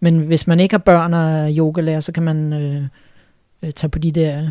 men 0.00 0.18
hvis 0.18 0.46
man 0.46 0.60
ikke 0.60 0.72
har 0.72 0.78
børn 0.78 1.14
og 1.14 1.50
yogalærer, 1.50 2.00
så 2.00 2.12
kan 2.12 2.22
man 2.22 2.52
øh, 2.52 2.84
øh, 3.62 3.72
tage 3.72 3.90
på 3.90 3.98
de 3.98 4.12
der 4.12 4.50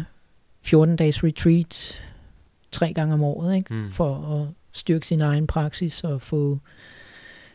14-dages 0.67 1.23
retreat 1.23 2.01
tre 2.71 2.93
gange 2.93 3.13
om 3.13 3.23
året, 3.23 3.55
ikke? 3.55 3.73
Mm. 3.73 3.91
for 3.91 4.41
at 4.41 4.47
styrke 4.71 5.07
sin 5.07 5.21
egen 5.21 5.47
praksis 5.47 6.03
og 6.03 6.21
få, 6.21 6.59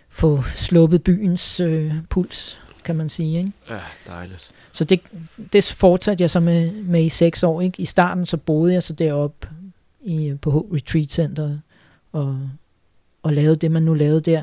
få 0.09 0.43
sluppet 0.43 1.03
byens 1.03 1.61
øh, 1.61 1.95
puls, 2.11 2.61
kan 2.85 2.97
man 2.97 3.09
sige. 3.09 3.39
Ikke? 3.39 3.53
Ja, 3.71 3.79
dejligt. 4.07 4.51
Så 4.73 4.85
det, 4.85 5.01
det 5.53 5.65
fortsatte 5.65 6.23
jeg 6.23 6.31
så 6.31 6.41
med, 6.41 6.73
med 6.73 7.05
i 7.05 7.09
seks 7.09 7.43
år. 7.43 7.61
Ikke? 7.61 7.83
I 7.83 7.85
starten 7.85 8.27
så 8.27 8.37
boede 8.37 8.73
jeg 8.73 8.83
så 8.83 8.93
deroppe 8.93 9.49
i, 10.05 10.35
på 10.43 10.69
Retreat 10.75 11.11
Center 11.11 11.59
og, 12.13 12.49
og 13.23 13.33
lavede 13.33 13.57
det, 13.57 13.71
man 13.71 13.83
nu 13.83 13.95
lavede 13.95 14.21
der. 14.21 14.43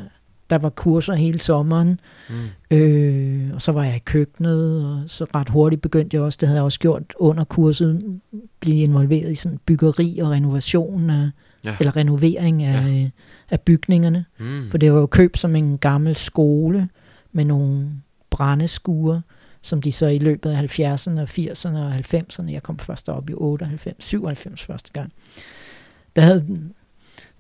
Der 0.53 0.59
var 0.59 0.69
kurser 0.69 1.13
hele 1.13 1.39
sommeren, 1.39 1.99
mm. 2.29 2.77
øh, 2.77 3.53
og 3.53 3.61
så 3.61 3.71
var 3.71 3.83
jeg 3.83 3.95
i 3.95 3.99
køkkenet, 3.99 4.85
og 4.85 5.03
så 5.07 5.25
ret 5.35 5.49
hurtigt 5.49 5.81
begyndte 5.81 6.15
jeg 6.15 6.23
også, 6.23 6.37
det 6.41 6.47
havde 6.47 6.57
jeg 6.57 6.63
også 6.63 6.79
gjort 6.79 7.13
under 7.15 7.43
kurset, 7.43 8.19
blive 8.59 8.83
involveret 8.83 9.31
i 9.31 9.35
sådan 9.35 9.59
byggeri 9.65 10.19
og 10.19 10.31
renovation 10.31 11.09
af, 11.09 11.29
ja. 11.65 11.75
eller 11.79 11.97
renovering 11.97 12.63
af, 12.63 12.87
ja. 12.87 13.09
af 13.49 13.61
bygningerne. 13.61 14.25
Mm. 14.39 14.69
For 14.69 14.77
det 14.77 14.93
var 14.93 14.99
jo 14.99 15.05
købt 15.05 15.39
som 15.39 15.55
en 15.55 15.77
gammel 15.77 16.15
skole 16.15 16.89
med 17.31 17.45
nogle 17.45 17.89
brændeskuer, 18.29 19.21
som 19.61 19.81
de 19.81 19.91
så 19.91 20.07
i 20.07 20.19
løbet 20.19 20.49
af 20.49 20.79
70'erne 20.79 21.19
og 21.19 21.29
80'erne 21.29 21.77
og 21.77 21.95
90'erne, 21.95 22.51
jeg 22.51 22.63
kom 22.63 22.79
først 22.79 23.09
op 23.09 23.29
i 23.29 23.33
98, 23.33 24.05
97 24.05 24.63
første 24.63 24.91
gang, 24.91 25.11
der 26.15 26.21
havde 26.21 26.45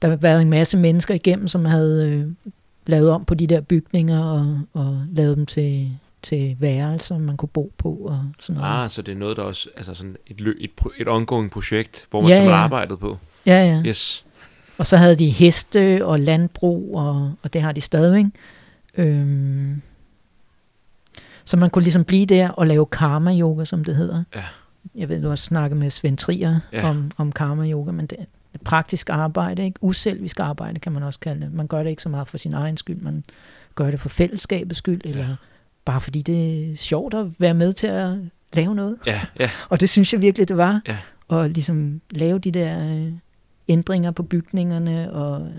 der 0.01 0.07
havde 0.07 0.23
været 0.23 0.41
en 0.41 0.49
masse 0.49 0.77
mennesker 0.77 1.13
igennem, 1.13 1.47
som 1.47 1.65
havde 1.65 2.09
øh, 2.09 2.53
lavet 2.85 3.09
om 3.09 3.25
på 3.25 3.33
de 3.33 3.47
der 3.47 3.61
bygninger 3.61 4.23
og, 4.23 4.59
og 4.73 5.05
lavet 5.11 5.37
dem 5.37 5.45
til, 5.45 5.97
til 6.21 6.57
værelser, 6.59 7.17
man 7.17 7.37
kunne 7.37 7.49
bo 7.49 7.73
på 7.77 7.89
og 7.89 8.25
sådan 8.39 8.61
noget. 8.61 8.83
Ah, 8.83 8.89
så 8.89 9.01
det 9.01 9.11
er 9.11 9.15
noget, 9.15 9.37
der 9.37 9.43
også, 9.43 9.69
altså 9.77 9.93
sådan 9.93 10.17
et, 10.27 10.41
lø, 10.41 10.53
et, 10.59 10.71
et 10.97 11.07
ongoing 11.07 11.51
projekt, 11.51 12.07
hvor 12.09 12.21
man 12.21 12.29
ja, 12.29 12.43
ja. 12.43 12.51
arbejdet 12.51 12.99
på. 12.99 13.17
Ja, 13.45 13.65
ja. 13.65 13.81
Yes. 13.85 14.25
Og 14.77 14.85
så 14.85 14.97
havde 14.97 15.15
de 15.15 15.29
heste 15.29 16.05
og 16.05 16.19
landbrug, 16.19 16.97
og, 16.97 17.33
og 17.43 17.53
det 17.53 17.61
har 17.61 17.71
de 17.71 17.81
stadigvæk. 17.81 18.25
Øhm, 18.97 19.81
så 21.45 21.57
man 21.57 21.69
kunne 21.69 21.83
ligesom 21.83 22.03
blive 22.03 22.25
der 22.25 22.49
og 22.49 22.67
lave 22.67 22.85
karma-yoga, 22.85 23.65
som 23.65 23.83
det 23.83 23.95
hedder. 23.95 24.23
Ja. 24.35 24.43
Jeg 24.95 25.09
ved, 25.09 25.21
du 25.21 25.27
har 25.27 25.35
snakket 25.35 25.77
med 25.77 25.89
Svend 25.89 26.17
Trier 26.17 26.59
ja. 26.73 26.89
om, 26.89 27.11
om 27.17 27.31
karma-yoga, 27.31 27.91
men 27.91 28.05
det 28.05 28.17
praktisk 28.63 29.09
arbejde, 29.09 29.65
ikke? 29.65 29.83
uselvisk 29.83 30.39
arbejde 30.39 30.79
kan 30.79 30.91
man 30.91 31.03
også 31.03 31.19
kalde 31.19 31.41
det. 31.41 31.53
Man 31.53 31.67
gør 31.67 31.83
det 31.83 31.89
ikke 31.89 32.01
så 32.01 32.09
meget 32.09 32.27
for 32.27 32.37
sin 32.37 32.53
egen 32.53 32.77
skyld, 32.77 33.01
man 33.01 33.23
gør 33.75 33.91
det 33.91 33.99
for 33.99 34.09
fællesskabets 34.09 34.77
skyld, 34.77 35.01
ja. 35.05 35.09
eller 35.09 35.35
bare 35.85 36.01
fordi 36.01 36.21
det 36.21 36.71
er 36.71 36.75
sjovt 36.75 37.13
at 37.13 37.25
være 37.39 37.53
med 37.53 37.73
til 37.73 37.87
at 37.87 38.17
lave 38.53 38.75
noget. 38.75 38.97
Ja, 39.05 39.21
ja. 39.39 39.49
Og 39.69 39.79
det 39.79 39.89
synes 39.89 40.13
jeg 40.13 40.21
virkelig, 40.21 40.47
det 40.47 40.57
var. 40.57 40.81
Ja. 40.87 40.97
Og 41.27 41.49
ligesom 41.49 42.01
lave 42.11 42.39
de 42.39 42.51
der 42.51 42.95
øh, 42.95 43.13
ændringer 43.67 44.11
på 44.11 44.23
bygningerne, 44.23 45.13
og 45.13 45.51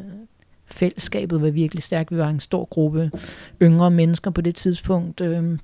fællesskabet 0.66 1.42
var 1.42 1.50
virkelig 1.50 1.82
stærkt. 1.82 2.10
Vi 2.10 2.16
var 2.16 2.28
en 2.28 2.40
stor 2.40 2.64
gruppe 2.64 3.10
yngre 3.62 3.90
mennesker 3.90 4.30
på 4.30 4.40
det 4.40 4.54
tidspunkt. 4.54 5.20
Øh, 5.20 5.58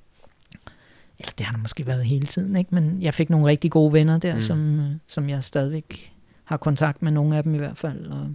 eller 1.19 1.33
det 1.39 1.47
har 1.47 1.53
der 1.53 1.61
måske 1.61 1.87
været 1.87 2.05
hele 2.05 2.27
tiden, 2.27 2.57
ikke? 2.57 2.75
men 2.75 3.03
jeg 3.03 3.15
fik 3.15 3.31
nogle 3.31 3.47
rigtig 3.47 3.71
gode 3.71 3.93
venner 3.93 4.19
der, 4.19 4.35
mm. 4.35 4.41
som, 4.41 4.81
øh, 4.81 4.91
som 5.07 5.29
jeg 5.29 5.45
stadigvæk 5.45 6.13
har 6.51 6.57
kontakt 6.57 7.03
med 7.03 7.13
nogle 7.13 7.37
af 7.37 7.43
dem 7.43 7.55
i 7.55 7.59
hvert 7.59 7.79
fald. 7.79 8.07
Og 8.07 8.35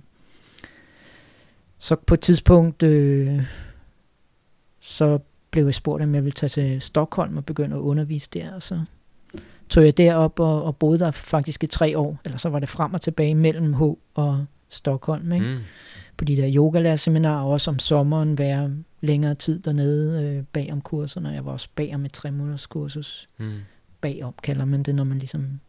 så 1.77 1.95
på 1.95 2.13
et 2.13 2.19
tidspunkt, 2.19 2.83
øh, 2.83 3.45
så 4.79 5.19
blev 5.51 5.65
jeg 5.65 5.75
spurgt, 5.75 6.03
om 6.03 6.15
jeg 6.15 6.23
ville 6.23 6.33
tage 6.33 6.49
til 6.49 6.81
Stockholm 6.81 7.37
og 7.37 7.45
begynde 7.45 7.75
at 7.75 7.79
undervise 7.79 8.29
der, 8.33 8.53
og 8.53 8.63
så 8.63 8.79
tog 9.69 9.85
jeg 9.85 9.97
derop 9.97 10.39
og, 10.39 10.63
og 10.63 10.77
boede 10.77 10.99
der 10.99 11.11
faktisk 11.11 11.63
i 11.63 11.67
tre 11.67 11.97
år, 11.97 12.19
eller 12.25 12.37
så 12.37 12.49
var 12.49 12.59
det 12.59 12.69
frem 12.69 12.93
og 12.93 13.01
tilbage 13.01 13.35
mellem 13.35 13.73
H 13.73 13.81
og 14.13 14.45
Stockholm, 14.69 15.31
ikke? 15.31 15.45
Mm. 15.45 15.59
på 16.17 16.25
de 16.25 16.35
der 16.35 16.51
yogalæreseminarer, 16.55 17.43
og 17.43 17.49
også 17.49 17.71
om 17.71 17.79
sommeren 17.79 18.37
være 18.37 18.71
længere 19.01 19.35
tid 19.35 19.59
dernede 19.59 20.23
øh, 20.23 20.43
bag 20.43 20.69
om 20.71 20.81
kurserne. 20.81 21.29
Jeg 21.29 21.45
var 21.45 21.51
også 21.51 21.67
bag 21.75 21.95
om 21.95 22.05
et 22.05 22.13
tre 22.13 22.31
måneders 22.31 22.67
kursus. 22.67 23.27
Mm. 23.37 23.51
Bagom 24.01 24.33
kalder 24.43 24.65
man 24.65 24.83
det, 24.83 24.95
når 24.95 25.03
man 25.03 25.19
ligesom 25.19 25.59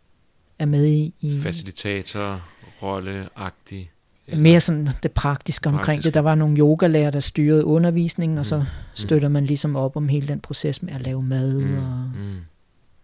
er 0.58 0.66
med 0.66 0.86
i... 0.86 1.14
i 1.20 1.40
Facilitator, 1.40 2.42
rolleagtig. 2.82 3.90
Mere 4.36 4.60
sådan 4.60 4.88
det 5.02 5.12
praktiske 5.12 5.68
omkring 5.68 5.84
Praktisk. 5.84 6.04
det. 6.04 6.14
Der 6.14 6.20
var 6.20 6.34
nogle 6.34 6.58
yogalærer, 6.58 7.10
der 7.10 7.20
styrede 7.20 7.64
undervisningen, 7.64 8.34
mm. 8.34 8.38
og 8.38 8.46
så 8.46 8.58
mm. 8.58 8.64
støtter 8.94 9.28
mm. 9.28 9.32
man 9.32 9.44
ligesom 9.44 9.76
op 9.76 9.96
om 9.96 10.08
hele 10.08 10.28
den 10.28 10.40
proces 10.40 10.82
med 10.82 10.94
at 10.94 11.00
lave 11.00 11.22
mad 11.22 11.60
mm. 11.60 11.76
og 11.76 12.10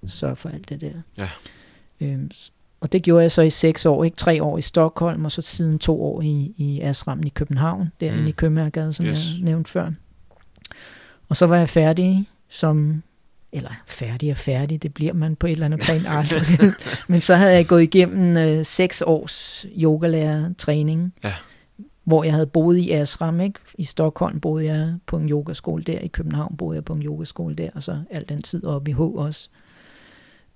mm. 0.02 0.08
sørge 0.08 0.36
for 0.36 0.48
alt 0.48 0.68
det 0.68 0.80
der. 0.80 0.92
Ja. 1.16 1.28
Øhm, 2.00 2.30
og 2.80 2.92
det 2.92 3.02
gjorde 3.02 3.22
jeg 3.22 3.32
så 3.32 3.42
i 3.42 3.50
seks 3.50 3.86
år, 3.86 4.04
ikke 4.04 4.16
tre 4.16 4.42
år 4.42 4.58
i 4.58 4.62
Stockholm, 4.62 5.24
og 5.24 5.32
så 5.32 5.42
siden 5.42 5.78
to 5.78 6.02
år 6.02 6.22
i, 6.22 6.54
i 6.56 6.80
Asram 6.80 7.22
i 7.26 7.28
København, 7.28 7.92
derinde 8.00 8.22
mm. 8.22 8.26
i 8.26 8.30
Købmagergade, 8.30 8.92
som 8.92 9.06
yes. 9.06 9.18
jeg 9.18 9.42
nævnte 9.42 9.70
før. 9.70 9.90
Og 11.28 11.36
så 11.36 11.46
var 11.46 11.56
jeg 11.56 11.68
færdig 11.68 12.28
som 12.48 13.02
eller 13.52 13.70
færdig 13.86 14.30
og 14.30 14.36
færdig, 14.36 14.82
det 14.82 14.94
bliver 14.94 15.12
man 15.12 15.36
på 15.36 15.46
et 15.46 15.52
eller 15.52 15.66
andet 15.66 15.80
plan 15.80 16.00
aldrig. 16.06 16.42
Men 17.08 17.20
så 17.20 17.34
havde 17.34 17.52
jeg 17.52 17.66
gået 17.66 17.82
igennem 17.82 18.36
øh, 18.36 18.64
seks 18.64 19.02
års 19.06 19.66
yogalærer-træning, 19.76 21.14
ja. 21.24 21.32
hvor 22.04 22.24
jeg 22.24 22.32
havde 22.32 22.46
boet 22.46 22.76
i 22.76 22.90
Asram, 22.90 23.40
ikke? 23.40 23.60
I 23.78 23.84
Stockholm 23.84 24.40
boede 24.40 24.64
jeg 24.64 24.94
på 25.06 25.16
en 25.16 25.28
yogaskole 25.28 25.82
der, 25.82 25.98
i 25.98 26.06
København 26.06 26.56
boede 26.56 26.76
jeg 26.76 26.84
på 26.84 26.92
en 26.92 27.02
yogaskole 27.02 27.54
der, 27.54 27.70
og 27.74 27.82
så 27.82 27.98
al 28.10 28.28
den 28.28 28.42
tid 28.42 28.66
oppe 28.66 28.90
i 28.90 28.94
H 28.94 29.00
også. 29.00 29.48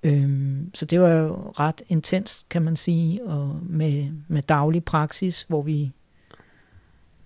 Øhm, 0.02 0.70
så 0.74 0.84
det 0.84 1.00
var 1.00 1.10
jo 1.10 1.52
ret 1.58 1.82
intens, 1.88 2.46
kan 2.50 2.62
man 2.62 2.76
sige, 2.76 3.24
og 3.24 3.60
med, 3.62 4.06
med 4.28 4.42
daglig 4.42 4.84
praksis, 4.84 5.44
hvor 5.48 5.62
vi 5.62 5.92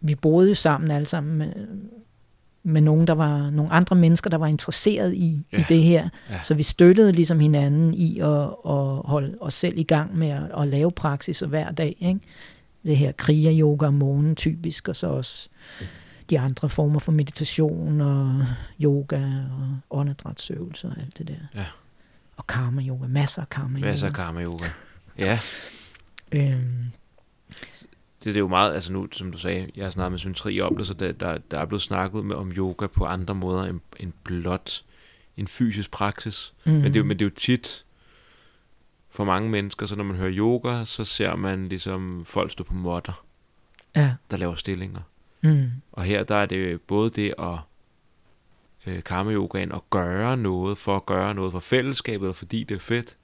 vi 0.00 0.14
boede 0.14 0.48
jo 0.48 0.54
sammen 0.54 0.90
alle 0.90 1.06
sammen 1.06 1.52
med, 2.62 2.81
nogen, 2.81 3.07
der 3.07 3.14
var 3.14 3.51
nogle 3.51 3.73
andre 3.73 3.96
mennesker, 3.96 4.31
der 4.31 4.38
var 4.38 4.46
interesseret 4.46 5.14
i, 5.14 5.46
ja. 5.53 5.59
i 5.59 5.64
det 5.68 5.83
her. 5.83 6.09
Ja. 6.31 6.42
Så 6.42 6.55
vi 6.55 6.62
støttede 6.62 7.12
ligesom 7.12 7.40
hinanden 7.40 7.94
i 7.94 8.18
at, 8.18 8.42
at 8.66 9.03
holde 9.05 9.37
os 9.40 9.55
selv 9.55 9.79
i 9.79 9.83
gang 9.83 10.18
med 10.18 10.29
at, 10.29 10.42
at 10.59 10.68
lave 10.68 10.90
praksis 10.90 11.40
hver 11.40 11.70
dag. 11.70 11.96
Ikke? 12.01 12.20
Det 12.87 12.96
her 12.96 13.12
kriger 13.12 13.61
yoga 13.61 13.87
om 13.87 13.94
morgenen 13.94 14.37
typisk, 14.37 14.88
og 14.88 14.96
så 14.96 15.07
også 15.07 15.49
de 16.31 16.40
andre 16.40 16.68
former 16.68 16.99
for 16.99 17.12
meditation 17.12 18.01
og 18.01 18.44
yoga 18.83 19.25
og 19.51 19.99
åndedrætsøvelser 19.99 20.90
og 20.90 20.96
alt 21.01 21.18
det 21.18 21.29
der. 21.29 21.61
Ja. 21.61 21.66
Og 22.37 22.46
karma 22.46 22.83
yoga, 22.83 23.07
masser 23.07 23.42
af 23.42 23.49
karma 23.49 23.79
yoga. 23.79 23.90
Masser 23.90 24.07
af 24.07 24.14
karma 24.14 24.42
yoga. 24.42 24.64
Ja. 25.18 25.38
øhm, 26.33 26.92
det, 28.24 28.26
det 28.26 28.37
er 28.37 28.40
jo 28.40 28.48
meget, 28.48 28.74
altså 28.74 28.92
nu, 28.92 29.09
som 29.12 29.33
du 29.33 29.38
sagde, 29.38 29.70
jeg 29.76 29.85
har 29.85 29.90
snakket 29.90 30.12
med 30.12 30.18
syntri 30.18 30.61
om 30.61 30.76
det, 30.76 30.87
så 30.87 30.94
der, 30.94 31.12
der, 31.12 31.38
der 31.38 31.59
er 31.59 31.64
blevet 31.64 31.83
snakket 31.83 32.24
med, 32.24 32.37
om 32.37 32.52
yoga 32.52 32.87
på 32.87 33.04
andre 33.04 33.35
måder 33.35 33.64
end, 33.64 33.80
end 34.00 34.12
blot 34.24 34.83
en 35.37 35.46
fysisk 35.46 35.90
praksis. 35.90 36.54
Mm. 36.66 36.72
Men, 36.72 36.94
det 36.94 37.00
er, 37.00 37.04
men 37.04 37.18
det 37.18 37.24
er 37.24 37.30
jo 37.30 37.37
tit 37.37 37.85
for 39.11 39.24
mange 39.24 39.50
mennesker, 39.50 39.87
så 39.87 39.96
når 39.96 40.04
man 40.04 40.16
hører 40.16 40.33
yoga, 40.33 40.85
så 40.85 41.04
ser 41.04 41.37
man 41.37 41.68
ligesom 41.68 42.24
folk 42.26 42.50
stå 42.50 42.64
på 42.64 42.74
måtter, 42.74 43.24
ja. 43.96 44.14
der 44.30 44.37
laver 44.37 44.54
stillinger. 44.54 45.00
Mm. 45.42 45.70
Og 45.92 46.04
her 46.04 46.24
der 46.24 46.35
er 46.35 46.46
det 46.46 46.80
både 46.80 47.11
det 47.11 47.35
at 47.38 47.59
øh, 48.87 49.02
karma 49.02 49.33
yogaen 49.33 49.72
at 49.72 49.90
gøre 49.90 50.37
noget 50.37 50.78
for 50.78 50.96
at 50.96 51.06
gøre 51.06 51.35
noget 51.35 51.52
for 51.52 51.61
fællesskabet, 51.61 52.24
eller 52.24 52.33
fordi 52.33 52.64
det 52.64 52.74
er 52.74 52.78
fedt, 52.78 53.16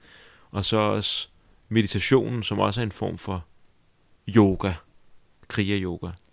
og 0.50 0.64
så 0.64 0.76
også 0.76 1.28
meditationen, 1.68 2.42
som 2.42 2.59
også 2.59 2.80
er 2.80 2.85
en 2.85 2.92
form 2.92 3.18
for 3.18 3.44
yoga 4.28 4.72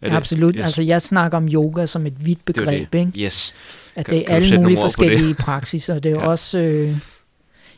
Er 0.02 0.10
det? 0.10 0.16
Absolut. 0.16 0.56
Yes. 0.56 0.66
Altså, 0.66 0.84
jeg 0.84 1.02
snakker 1.02 1.38
om 1.38 1.48
yoga 1.48 1.86
som 1.86 2.06
et 2.06 2.26
vidt 2.26 2.46
begreb, 2.46 2.68
det 2.68 2.94
det. 2.94 3.00
ikke? 3.00 3.20
Yes. 3.20 3.54
At 3.96 4.06
kan, 4.06 4.16
det 4.16 4.32
er 4.32 4.36
alle 4.36 4.60
mulige 4.60 4.78
forskellige 4.78 5.36
praksiser. 5.36 6.00
Det 6.00 6.12
er 6.12 6.16
ja. 6.22 6.28
også... 6.28 6.60
Øh, 6.60 6.98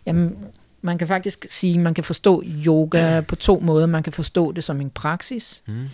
jamen, 0.05 0.37
man 0.81 0.97
kan 0.97 1.07
faktisk 1.07 1.45
sige, 1.49 1.79
man 1.79 1.93
kan 1.93 2.03
forstå 2.03 2.43
yoga 2.65 3.19
på 3.29 3.35
to 3.35 3.59
måder. 3.59 3.85
Man 3.85 4.03
kan 4.03 4.13
forstå 4.13 4.51
det 4.51 4.63
som 4.63 4.81
en 4.81 4.89
praksis, 4.89 5.63
mm. 5.67 5.85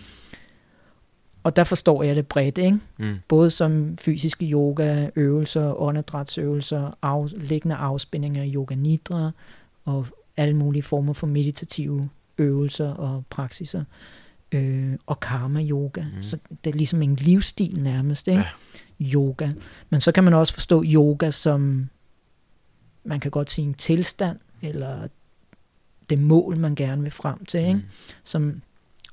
og 1.43 1.56
der 1.56 1.63
forstår 1.63 2.04
jeg 2.04 2.15
det 2.15 2.27
bredt, 2.27 2.58
ikke? 2.58 2.80
Mm. 2.97 3.15
Både 3.27 3.51
som 3.51 3.97
fysiske 3.97 4.45
yoga, 4.45 5.10
øvelser, 5.15 5.82
åndedrætsøvelser, 5.82 6.91
af, 7.01 7.27
liggende 7.38 7.75
afspændinger, 7.75 8.45
yoga 8.54 8.75
nidra, 8.75 9.32
og 9.86 10.08
alle 10.38 10.56
mulige 10.56 10.84
former 10.84 11.13
for 11.13 11.27
meditative 11.27 12.10
øvelser 12.38 12.89
og 12.93 13.23
praksiser 13.30 13.84
øh, 14.52 14.94
og 15.06 15.20
karma 15.20 15.64
yoga. 15.64 16.04
Mm. 16.16 16.24
Så 16.24 16.38
det 16.64 16.70
er 16.70 16.78
ligesom 16.78 17.02
en 17.02 17.16
livsstil 17.16 17.84
nærmest, 17.84 18.28
ikke? 18.28 18.44
Ja. 19.00 19.16
Yoga. 19.16 19.52
Men 19.90 20.02
så 20.02 20.12
kan 20.12 20.24
man 20.24 20.34
også 20.34 20.54
forstå 20.54 20.84
yoga 20.84 21.30
som, 21.30 21.90
man 23.04 23.20
kan 23.20 23.32
godt 23.32 23.52
sige 23.52 23.68
en 23.68 23.74
tilstand, 23.74 24.40
eller 24.62 25.08
det 26.10 26.20
mål, 26.20 26.58
man 26.58 26.76
gerne 26.76 27.02
vil 27.02 27.12
frem 27.12 27.46
til, 27.46 27.60
ikke? 27.60 27.74
Mm. 27.74 27.84
Som 28.24 28.62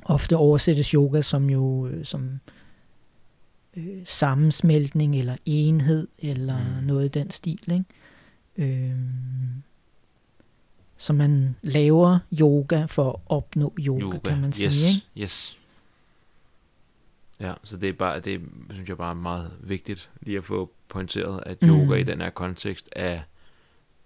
ofte 0.05 0.37
oversættes 0.37 0.91
yoga 0.91 1.21
som 1.21 1.51
jo 1.51 1.87
øh, 1.87 2.05
som 2.05 2.41
øh, 3.77 4.03
sammensmeltning, 4.05 5.17
eller 5.17 5.37
enhed, 5.47 6.09
eller 6.19 6.59
mm. 6.59 6.87
noget 6.87 7.05
i 7.05 7.19
den 7.19 7.31
stil, 7.31 7.73
ikke? 7.73 7.85
Øh, 8.57 8.97
så 10.99 11.13
man 11.13 11.57
laver 11.63 12.19
yoga 12.41 12.85
for 12.85 13.11
at 13.11 13.17
opnå 13.27 13.75
yoga, 13.79 14.03
yoga. 14.03 14.19
kan 14.19 14.41
man 14.41 14.53
sige. 14.53 14.67
Yes. 14.67 14.89
Ikke? 14.89 15.07
yes. 15.17 15.59
Ja, 17.41 17.55
så 17.65 17.77
det 17.77 17.89
er 17.89 17.93
bare, 17.93 18.21
det 18.21 18.41
synes 18.71 18.89
jeg 18.89 18.97
bare 18.97 19.11
er 19.11 19.15
meget 19.15 19.53
vigtigt 19.61 20.11
lige 20.21 20.39
at 20.39 20.45
få 20.45 20.71
pointeret, 20.89 21.43
at 21.47 21.59
yoga 21.63 21.85
mm. 21.85 22.01
i 22.01 22.03
den 22.03 22.21
her 22.21 22.31
kontekst 22.31 22.89
er 22.93 23.21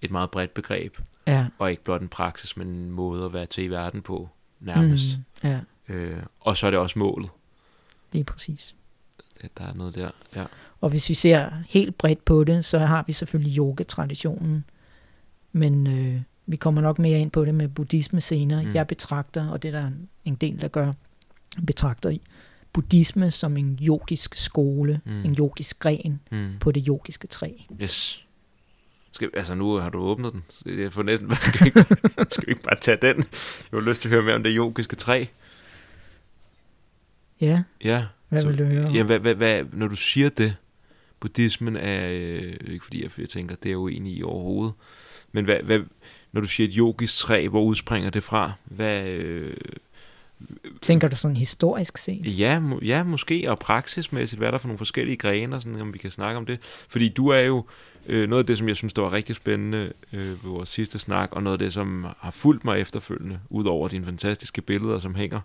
et 0.02 0.10
meget 0.10 0.30
bredt 0.30 0.54
begreb, 0.54 0.98
ja. 1.26 1.46
og 1.58 1.70
ikke 1.70 1.84
blot 1.84 2.02
en 2.02 2.08
praksis, 2.08 2.56
men 2.56 2.68
en 2.68 2.90
måde 2.90 3.24
at 3.24 3.32
være 3.32 3.46
til 3.46 3.64
i 3.64 3.68
verden 3.68 4.02
på, 4.02 4.28
nærmest. 4.60 5.18
Mm. 5.42 5.48
Ja. 5.48 5.60
Øh, 5.88 6.22
og 6.40 6.56
så 6.56 6.66
er 6.66 6.70
det 6.70 6.80
også 6.80 6.98
målet. 6.98 7.30
Lige 8.12 8.24
præcis. 8.24 8.74
Der 9.58 9.64
er 9.64 9.74
noget 9.74 9.94
der, 9.94 10.10
ja. 10.36 10.44
Og 10.80 10.90
hvis 10.90 11.08
vi 11.08 11.14
ser 11.14 11.50
helt 11.68 11.98
bredt 11.98 12.24
på 12.24 12.44
det, 12.44 12.64
så 12.64 12.78
har 12.78 13.04
vi 13.06 13.12
selvfølgelig 13.12 13.58
yoga-traditionen, 13.58 14.64
men 15.52 15.86
øh, 15.86 16.20
vi 16.46 16.56
kommer 16.56 16.80
nok 16.80 16.98
mere 16.98 17.20
ind 17.20 17.30
på 17.30 17.44
det 17.44 17.54
med 17.54 17.68
buddhisme 17.68 18.20
senere. 18.20 18.62
Mm. 18.62 18.74
Jeg 18.74 18.86
betragter, 18.86 19.48
og 19.48 19.62
det 19.62 19.74
er 19.74 19.80
der 19.80 19.90
en 20.24 20.34
del, 20.34 20.60
der 20.60 20.68
gør, 20.68 20.92
betragter 21.66 22.16
buddhisme 22.72 23.30
som 23.30 23.56
en 23.56 23.78
yogisk 23.82 24.36
skole, 24.36 25.00
mm. 25.04 25.24
en 25.24 25.34
yogisk 25.38 25.78
gren 25.78 26.20
mm. 26.30 26.52
på 26.60 26.72
det 26.72 26.84
yogiske 26.88 27.26
træ. 27.26 27.52
Yes. 27.82 28.24
Skal, 29.12 29.30
altså 29.34 29.54
nu 29.54 29.74
har 29.74 29.90
du 29.90 29.98
åbnet 29.98 30.32
den. 30.32 30.44
Jeg 30.78 30.92
får 30.92 31.02
næsten, 31.02 31.34
skal 31.40 31.60
vi, 31.60 31.66
ikke, 31.66 31.86
skal 32.30 32.46
vi 32.46 32.52
ikke 32.52 32.62
bare 32.62 32.80
tage 32.80 32.98
den? 33.02 33.16
Jeg 33.16 33.24
har 33.72 33.80
lyst 33.80 34.02
til 34.02 34.08
at 34.08 34.12
høre 34.12 34.22
mere 34.22 34.34
om 34.34 34.42
det 34.42 34.52
yogiske 34.56 34.96
træ. 34.96 35.24
Ja. 37.40 37.62
Ja. 37.84 38.04
Hvad 38.28 38.40
så, 38.40 38.48
vil 38.48 38.58
du 38.58 38.64
høre 38.64 38.90
Ja, 38.92 39.02
hvad, 39.02 39.18
hvad, 39.18 39.34
hvad, 39.34 39.64
når 39.72 39.88
du 39.88 39.96
siger 39.96 40.28
det, 40.28 40.56
buddhismen 41.20 41.76
er, 41.76 42.08
øh, 42.08 42.56
ikke 42.66 42.84
fordi 42.84 43.02
jeg, 43.02 43.10
jeg 43.18 43.28
tænker, 43.28 43.56
det 43.56 43.68
er 43.68 43.72
jo 43.72 43.88
enig 43.88 44.16
i 44.16 44.22
overhovedet, 44.22 44.74
men 45.32 45.44
hvad, 45.44 45.62
hvad, 45.62 45.80
når 46.32 46.40
du 46.40 46.46
siger 46.46 46.68
et 46.68 46.74
yogisk 46.74 47.18
træ, 47.18 47.48
hvor 47.48 47.62
udspringer 47.62 48.10
det 48.10 48.24
fra? 48.24 48.52
Hvad, 48.64 49.06
øh, 49.06 49.56
Tænker 50.82 51.08
du 51.08 51.16
sådan 51.16 51.36
historisk 51.36 51.98
set? 51.98 52.38
Ja, 52.38 52.60
må, 52.60 52.80
ja, 52.82 53.02
måske, 53.02 53.50
og 53.50 53.58
praksismæssigt, 53.58 54.38
hvad 54.38 54.48
er 54.48 54.50
der 54.50 54.58
for 54.58 54.68
nogle 54.68 54.78
forskellige 54.78 55.16
grene, 55.16 55.56
sådan, 55.56 55.80
om 55.80 55.92
vi 55.92 55.98
kan 55.98 56.10
snakke 56.10 56.38
om 56.38 56.46
det. 56.46 56.58
Fordi 56.88 57.08
du 57.08 57.28
er 57.28 57.40
jo 57.40 57.64
øh, 58.06 58.28
noget 58.28 58.42
af 58.42 58.46
det, 58.46 58.58
som 58.58 58.68
jeg 58.68 58.76
synes, 58.76 58.92
der 58.92 59.02
var 59.02 59.12
rigtig 59.12 59.36
spændende 59.36 59.92
øh, 60.12 60.26
ved 60.26 60.36
vores 60.50 60.68
sidste 60.68 60.98
snak, 60.98 61.28
og 61.32 61.42
noget 61.42 61.54
af 61.54 61.58
det, 61.58 61.72
som 61.72 62.06
har 62.18 62.30
fulgt 62.30 62.64
mig 62.64 62.80
efterfølgende, 62.80 63.40
ud 63.50 63.64
over 63.64 63.88
dine 63.88 64.04
fantastiske 64.04 64.62
billeder, 64.62 64.98
som 64.98 65.14
hænger 65.14 65.40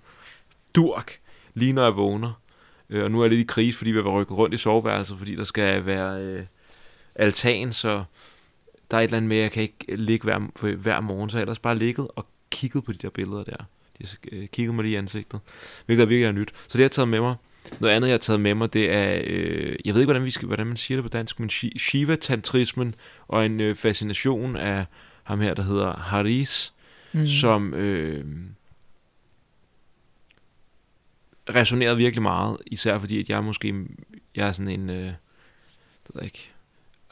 durk, 0.76 1.19
lige 1.54 1.73
når 1.73 1.84
jeg 1.84 1.95
vågner. 1.95 2.41
Øh, 2.89 3.04
og 3.04 3.12
nu 3.12 3.19
er 3.19 3.23
jeg 3.23 3.30
lidt 3.30 3.41
i 3.41 3.47
krise, 3.47 3.78
fordi 3.78 3.91
vi 3.91 3.97
har 3.97 4.10
rykket 4.10 4.38
rundt 4.38 4.56
i 4.56 4.58
soveværelset, 4.58 5.17
fordi 5.17 5.36
der 5.36 5.43
skal 5.43 5.86
være 5.86 6.21
øh, 6.21 6.43
altan, 7.15 7.73
så 7.73 8.04
der 8.91 8.97
er 8.97 9.02
et 9.02 9.04
eller 9.04 9.17
andet 9.17 9.30
med, 9.30 9.38
at 9.38 9.43
jeg 9.43 9.52
kan 9.52 9.63
ikke 9.63 9.95
ligge 9.95 10.23
hver, 10.23 10.76
hver 10.76 11.00
morgen, 11.00 11.30
så 11.30 11.38
jeg 11.38 11.41
ellers 11.41 11.60
bare 11.60 11.78
ligget 11.78 12.08
og 12.15 12.28
kigget 12.50 12.84
på 12.84 12.91
de 12.91 12.97
der 12.97 13.10
billeder 13.10 13.43
der. 13.43 13.58
De 14.00 14.08
øh, 14.32 14.47
kigget 14.47 14.76
mig 14.76 14.84
lige 14.84 14.93
i 14.93 14.95
ansigtet, 14.95 15.39
hvilket 15.86 16.04
er 16.04 16.08
virkelig 16.08 16.28
er 16.28 16.32
nyt. 16.32 16.50
Så 16.50 16.63
det 16.67 16.73
har 16.73 16.84
jeg 16.84 16.91
taget 16.91 17.08
med 17.08 17.21
mig. 17.21 17.36
Noget 17.80 17.93
andet, 17.93 18.08
jeg 18.08 18.13
har 18.13 18.19
taget 18.19 18.39
med 18.39 18.56
mig, 18.56 18.73
det 18.73 18.91
er, 18.91 19.21
øh, 19.23 19.76
jeg 19.86 19.93
ved 19.93 20.02
ikke, 20.02 20.12
hvordan, 20.12 20.26
vi 20.26 20.32
skal, 20.32 20.45
hvordan 20.45 20.67
man 20.67 20.78
siger 20.78 20.97
det 20.97 21.04
på 21.04 21.10
dansk, 21.10 21.39
men 21.39 21.50
Shiva-tantrismen 21.78 22.95
og 23.28 23.45
en 23.45 23.60
øh, 23.60 23.76
fascination 23.76 24.56
af 24.56 24.86
ham 25.23 25.41
her, 25.41 25.54
der 25.54 25.63
hedder 25.63 25.93
Haris, 25.93 26.73
mm. 27.13 27.28
som 27.28 27.73
øh, 27.73 28.26
resonerede 31.50 31.97
virkelig 31.97 32.21
meget, 32.21 32.58
især 32.65 32.97
fordi, 32.97 33.19
at 33.19 33.30
jeg 33.30 33.43
måske, 33.43 33.76
jeg 34.36 34.47
er 34.47 34.52
sådan 34.52 34.80
en, 34.80 34.89
øh, 34.89 35.06
det 35.06 36.13
ved 36.13 36.21
jeg 36.21 36.26
ikke, 36.26 36.52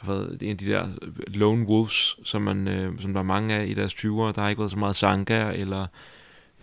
været 0.08 0.44
en 0.44 0.50
af 0.50 0.58
de 0.58 0.66
der 0.66 0.88
øh, 1.02 1.14
lone 1.28 1.66
wolves, 1.66 2.18
som, 2.24 2.42
man, 2.42 2.68
øh, 2.68 3.02
som 3.02 3.14
der 3.14 3.20
er 3.20 3.24
mange 3.24 3.56
af 3.56 3.66
i 3.68 3.74
deres 3.74 3.94
20'ere. 3.94 4.32
Der 4.32 4.42
har 4.42 4.50
ikke 4.50 4.60
været 4.60 4.72
så 4.72 4.78
meget 4.78 4.96
sangha 4.96 5.52
eller 5.52 5.88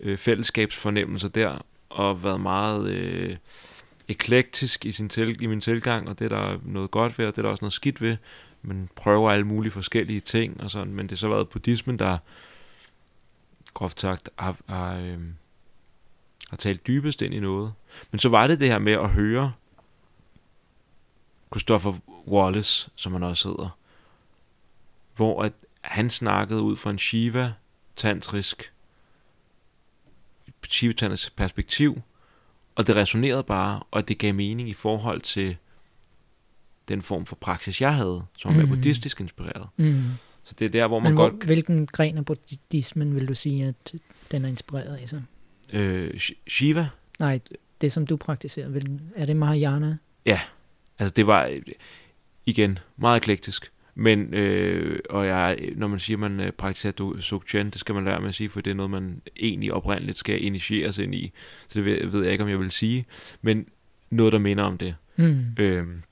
øh, 0.01 0.19
fællesskabsfornemmelser 0.19 1.29
der, 1.29 1.67
og 1.89 2.25
været 2.25 2.41
meget 2.41 2.91
øh, 2.91 3.37
eklektisk 4.09 4.87
i, 4.87 4.93
sin 4.93 5.09
til, 5.09 5.43
i 5.43 5.47
min 5.47 5.61
tilgang, 5.61 6.09
og 6.09 6.19
det 6.19 6.25
er 6.25 6.29
der 6.29 6.59
noget 6.65 6.91
godt 6.91 7.19
ved, 7.19 7.27
og 7.27 7.33
det 7.33 7.39
er 7.39 7.43
der 7.43 7.51
også 7.51 7.65
noget 7.65 7.73
skidt 7.73 8.01
ved. 8.01 8.17
Man 8.63 8.89
prøver 8.97 9.31
alle 9.31 9.47
mulige 9.47 9.73
forskellige 9.73 10.21
ting, 10.21 10.61
og 10.61 10.71
sådan, 10.71 10.95
men 10.95 11.05
det 11.07 11.11
har 11.11 11.17
så 11.17 11.29
været 11.29 11.49
buddhismen, 11.49 11.99
der 11.99 12.19
groft 13.75 14.01
sagt 14.01 14.31
har, 14.39 14.57
har, 14.67 14.97
øh, 14.97 15.19
har 16.51 16.57
talt 16.57 16.87
dybest 16.87 17.23
ind 17.23 17.35
i 17.35 17.41
noget. 17.41 17.73
Men 18.11 18.19
så 18.19 18.29
var 18.29 18.47
det 18.47 18.61
det 18.61 18.69
her 18.69 18.79
med 18.79 18.93
at 18.93 19.11
høre 19.11 19.53
Christoffer 21.53 21.95
Wallace, 22.27 22.91
som 22.97 23.13
han 23.13 23.23
også 23.23 23.49
hedder, 23.49 23.79
hvor 25.17 25.43
at 25.43 25.53
han 25.81 26.11
snakkede 26.11 26.63
ud 26.63 26.77
fra 26.77 26.91
en 26.91 26.99
Shiva 26.99 27.53
tantrisk 27.97 28.73
Shiva 30.69 31.17
perspektiv, 31.37 32.03
og 32.75 32.87
det 32.87 32.97
resonerede 32.97 33.43
bare, 33.43 33.83
og 33.91 34.09
det 34.09 34.19
gav 34.19 34.35
mening 34.35 34.69
i 34.69 34.73
forhold 34.73 35.21
til 35.21 35.57
den 36.89 37.03
form 37.03 37.27
for 37.27 37.37
praksis, 37.37 37.81
jeg 37.81 37.95
havde, 37.95 38.25
som 38.39 38.57
var 38.57 38.63
mm. 38.63 38.69
buddhistisk 38.69 39.21
inspireret. 39.21 39.69
Mm. 39.77 40.03
Så 40.45 40.55
det 40.59 40.65
er 40.65 40.69
der, 40.69 40.87
hvor 40.87 40.99
man 40.99 41.13
Men 41.13 41.15
hvor, 41.15 41.31
godt... 41.31 41.45
Hvilken 41.45 41.87
gren 41.87 42.19
af 42.19 42.25
buddhismen 42.25 43.15
vil 43.15 43.29
du 43.29 43.35
sige, 43.35 43.67
at 43.67 43.95
den 44.31 44.45
er 44.45 44.49
inspireret 44.49 44.97
af 44.97 45.09
så? 45.09 45.21
Øh, 45.73 46.21
Shiva? 46.49 46.89
Nej, 47.19 47.41
det 47.81 47.93
som 47.93 48.07
du 48.07 48.17
praktiserer, 48.17 48.81
er 49.17 49.27
det 49.27 49.37
Mahayana? 49.37 49.97
Ja, 50.27 50.41
altså 50.99 51.13
det 51.15 51.27
var 51.27 51.61
igen 52.47 52.79
meget 52.97 53.17
eklektisk. 53.17 53.73
Men, 53.95 54.35
øh, 54.35 54.99
og 55.11 55.27
jeg, 55.27 55.59
når 55.77 55.89
man 55.89 56.01
siger, 56.01 56.17
at 56.17 56.21
man 56.21 56.41
øh, 56.41 56.53
praktiserer 56.53 57.17
Sukchen, 57.21 57.71
det 57.71 57.81
skal 57.81 57.95
man 57.95 58.05
lære 58.05 58.21
med 58.21 58.29
at 58.29 58.35
sige, 58.35 58.51
for 58.51 58.61
det 58.61 58.71
er 58.71 58.75
noget, 58.75 58.91
man 58.91 59.23
egentlig 59.41 59.73
oprindeligt 59.73 60.19
skal 60.19 60.45
initieres 60.45 60.99
ind 60.99 61.15
i. 61.15 61.33
Så 61.69 61.79
det 61.79 61.85
ved, 61.85 62.07
ved 62.07 62.23
jeg 62.23 62.33
ikke, 62.33 62.45
om 62.45 62.51
jeg 62.51 62.59
vil 62.59 62.71
sige. 62.71 63.05
Men 63.43 63.67
noget, 64.11 64.33
der 64.33 64.39
minder 64.39 64.65
om 64.65 64.79
det. 64.79 64.95
Mm. 65.17 65.47
Øhm, 65.59 66.03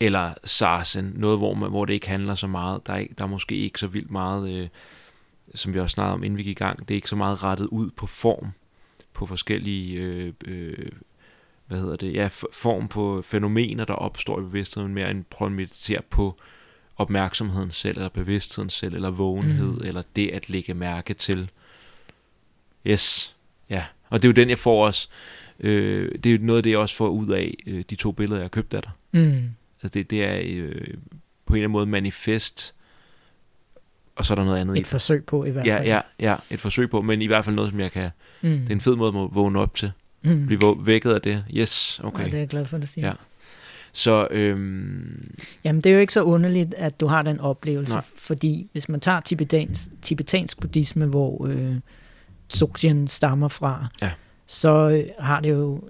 eller 0.00 0.34
Sarsen, 0.44 1.12
noget, 1.16 1.38
hvor, 1.38 1.54
man, 1.54 1.70
hvor 1.70 1.84
det 1.84 1.94
ikke 1.94 2.08
handler 2.08 2.34
så 2.34 2.46
meget. 2.46 2.86
Der 2.86 2.92
er, 2.92 3.06
der 3.18 3.24
er 3.24 3.28
måske 3.28 3.56
ikke 3.56 3.78
så 3.78 3.86
vildt 3.86 4.10
meget, 4.10 4.54
øh, 4.54 4.68
som 5.54 5.74
vi 5.74 5.78
også 5.78 5.94
snakkede 5.94 6.14
om, 6.14 6.24
inden 6.24 6.36
vi 6.38 6.42
gik 6.42 6.60
i 6.60 6.64
gang. 6.64 6.78
Det 6.78 6.90
er 6.90 6.96
ikke 6.96 7.08
så 7.08 7.16
meget 7.16 7.42
rettet 7.42 7.66
ud 7.66 7.90
på 7.90 8.06
form, 8.06 8.48
på 9.12 9.26
forskellige, 9.26 10.00
øh, 10.00 10.32
øh, 10.44 10.88
hvad 11.72 11.80
hedder 11.80 11.96
det, 11.96 12.14
ja, 12.14 12.28
form 12.52 12.88
på 12.88 13.22
fænomener, 13.22 13.84
der 13.84 13.94
opstår 13.94 14.38
i 14.40 14.42
bevidstheden, 14.42 14.94
mere 14.94 15.10
end 15.10 15.24
prøve 15.30 15.46
at 15.46 15.52
meditere 15.52 16.00
på 16.10 16.40
opmærksomheden 16.96 17.70
selv, 17.70 17.96
eller 17.96 18.08
bevidstheden 18.08 18.70
selv, 18.70 18.94
eller 18.94 19.10
vågenhed, 19.10 19.72
Mm. 19.72 19.84
eller 19.84 20.02
det 20.16 20.28
at 20.30 20.50
lægge 20.50 20.74
mærke 20.74 21.14
til. 21.14 21.50
Yes, 22.86 23.36
ja. 23.70 23.84
Og 24.10 24.22
det 24.22 24.28
er 24.28 24.32
jo 24.32 24.34
den, 24.34 24.50
jeg 24.50 24.58
får 24.58 24.86
også, 24.86 25.08
øh, 25.60 26.12
det 26.24 26.26
er 26.32 26.36
jo 26.38 26.44
noget 26.44 26.56
af 26.56 26.62
det, 26.62 26.70
jeg 26.70 26.78
også 26.78 26.94
får 26.94 27.08
ud 27.08 27.28
af 27.28 27.54
øh, 27.66 27.84
de 27.90 27.94
to 27.94 28.12
billeder, 28.12 28.36
jeg 28.40 28.44
har 28.44 28.48
købt 28.48 28.74
af 28.74 28.82
dig. 28.82 28.90
Mm. 29.12 29.50
Altså 29.82 29.98
det, 29.98 30.10
det 30.10 30.24
er 30.24 30.40
øh, 30.44 30.74
på 31.46 31.54
en 31.54 31.56
eller 31.56 31.64
anden 31.64 31.70
måde 31.72 31.86
manifest, 31.86 32.74
og 34.16 34.24
så 34.26 34.32
er 34.32 34.34
der 34.34 34.44
noget 34.44 34.58
andet 34.60 34.76
Et 34.76 34.80
i. 34.80 34.84
forsøg 34.84 35.24
på 35.24 35.44
i 35.44 35.50
hvert 35.50 35.66
Ja, 35.66 35.76
fald. 35.76 35.86
ja, 35.86 36.00
ja, 36.20 36.36
et 36.50 36.60
forsøg 36.60 36.90
på, 36.90 37.02
men 37.02 37.22
i 37.22 37.26
hvert 37.26 37.44
fald 37.44 37.56
noget, 37.56 37.70
som 37.70 37.80
jeg 37.80 37.92
kan... 37.92 38.10
Mm. 38.42 38.50
Det 38.58 38.68
er 38.68 38.74
en 38.74 38.80
fed 38.80 38.96
måde 38.96 39.08
at 39.08 39.34
vågne 39.34 39.58
op 39.58 39.74
til. 39.74 39.92
Mm. 40.24 40.46
Blive 40.46 40.76
vækket 40.86 41.12
af 41.12 41.22
det. 41.22 41.44
Yes, 41.56 42.00
okay. 42.04 42.20
Ja, 42.20 42.24
det 42.24 42.34
er 42.34 42.38
jeg 42.38 42.48
glad 42.48 42.66
for, 42.66 42.76
at 42.76 42.82
du 42.82 42.86
siger. 42.86 43.06
Ja. 43.06 43.12
Så, 43.92 44.28
øhm, 44.30 45.34
Jamen, 45.64 45.80
det 45.80 45.90
er 45.90 45.94
jo 45.94 46.00
ikke 46.00 46.12
så 46.12 46.22
underligt, 46.22 46.74
at 46.74 47.00
du 47.00 47.06
har 47.06 47.22
den 47.22 47.40
oplevelse, 47.40 47.94
Nej. 47.94 48.02
fordi 48.16 48.68
hvis 48.72 48.88
man 48.88 49.00
tager 49.00 49.20
tibetansk, 49.20 49.88
tibetansk 50.02 50.60
buddhisme, 50.60 51.06
hvor 51.06 51.46
øh, 51.46 51.76
Dzogchen 52.50 53.08
stammer 53.08 53.48
fra, 53.48 53.86
Ja. 54.02 54.10
så 54.46 54.90
øh, 54.90 55.04
har 55.18 55.40
det 55.40 55.50
jo 55.50 55.88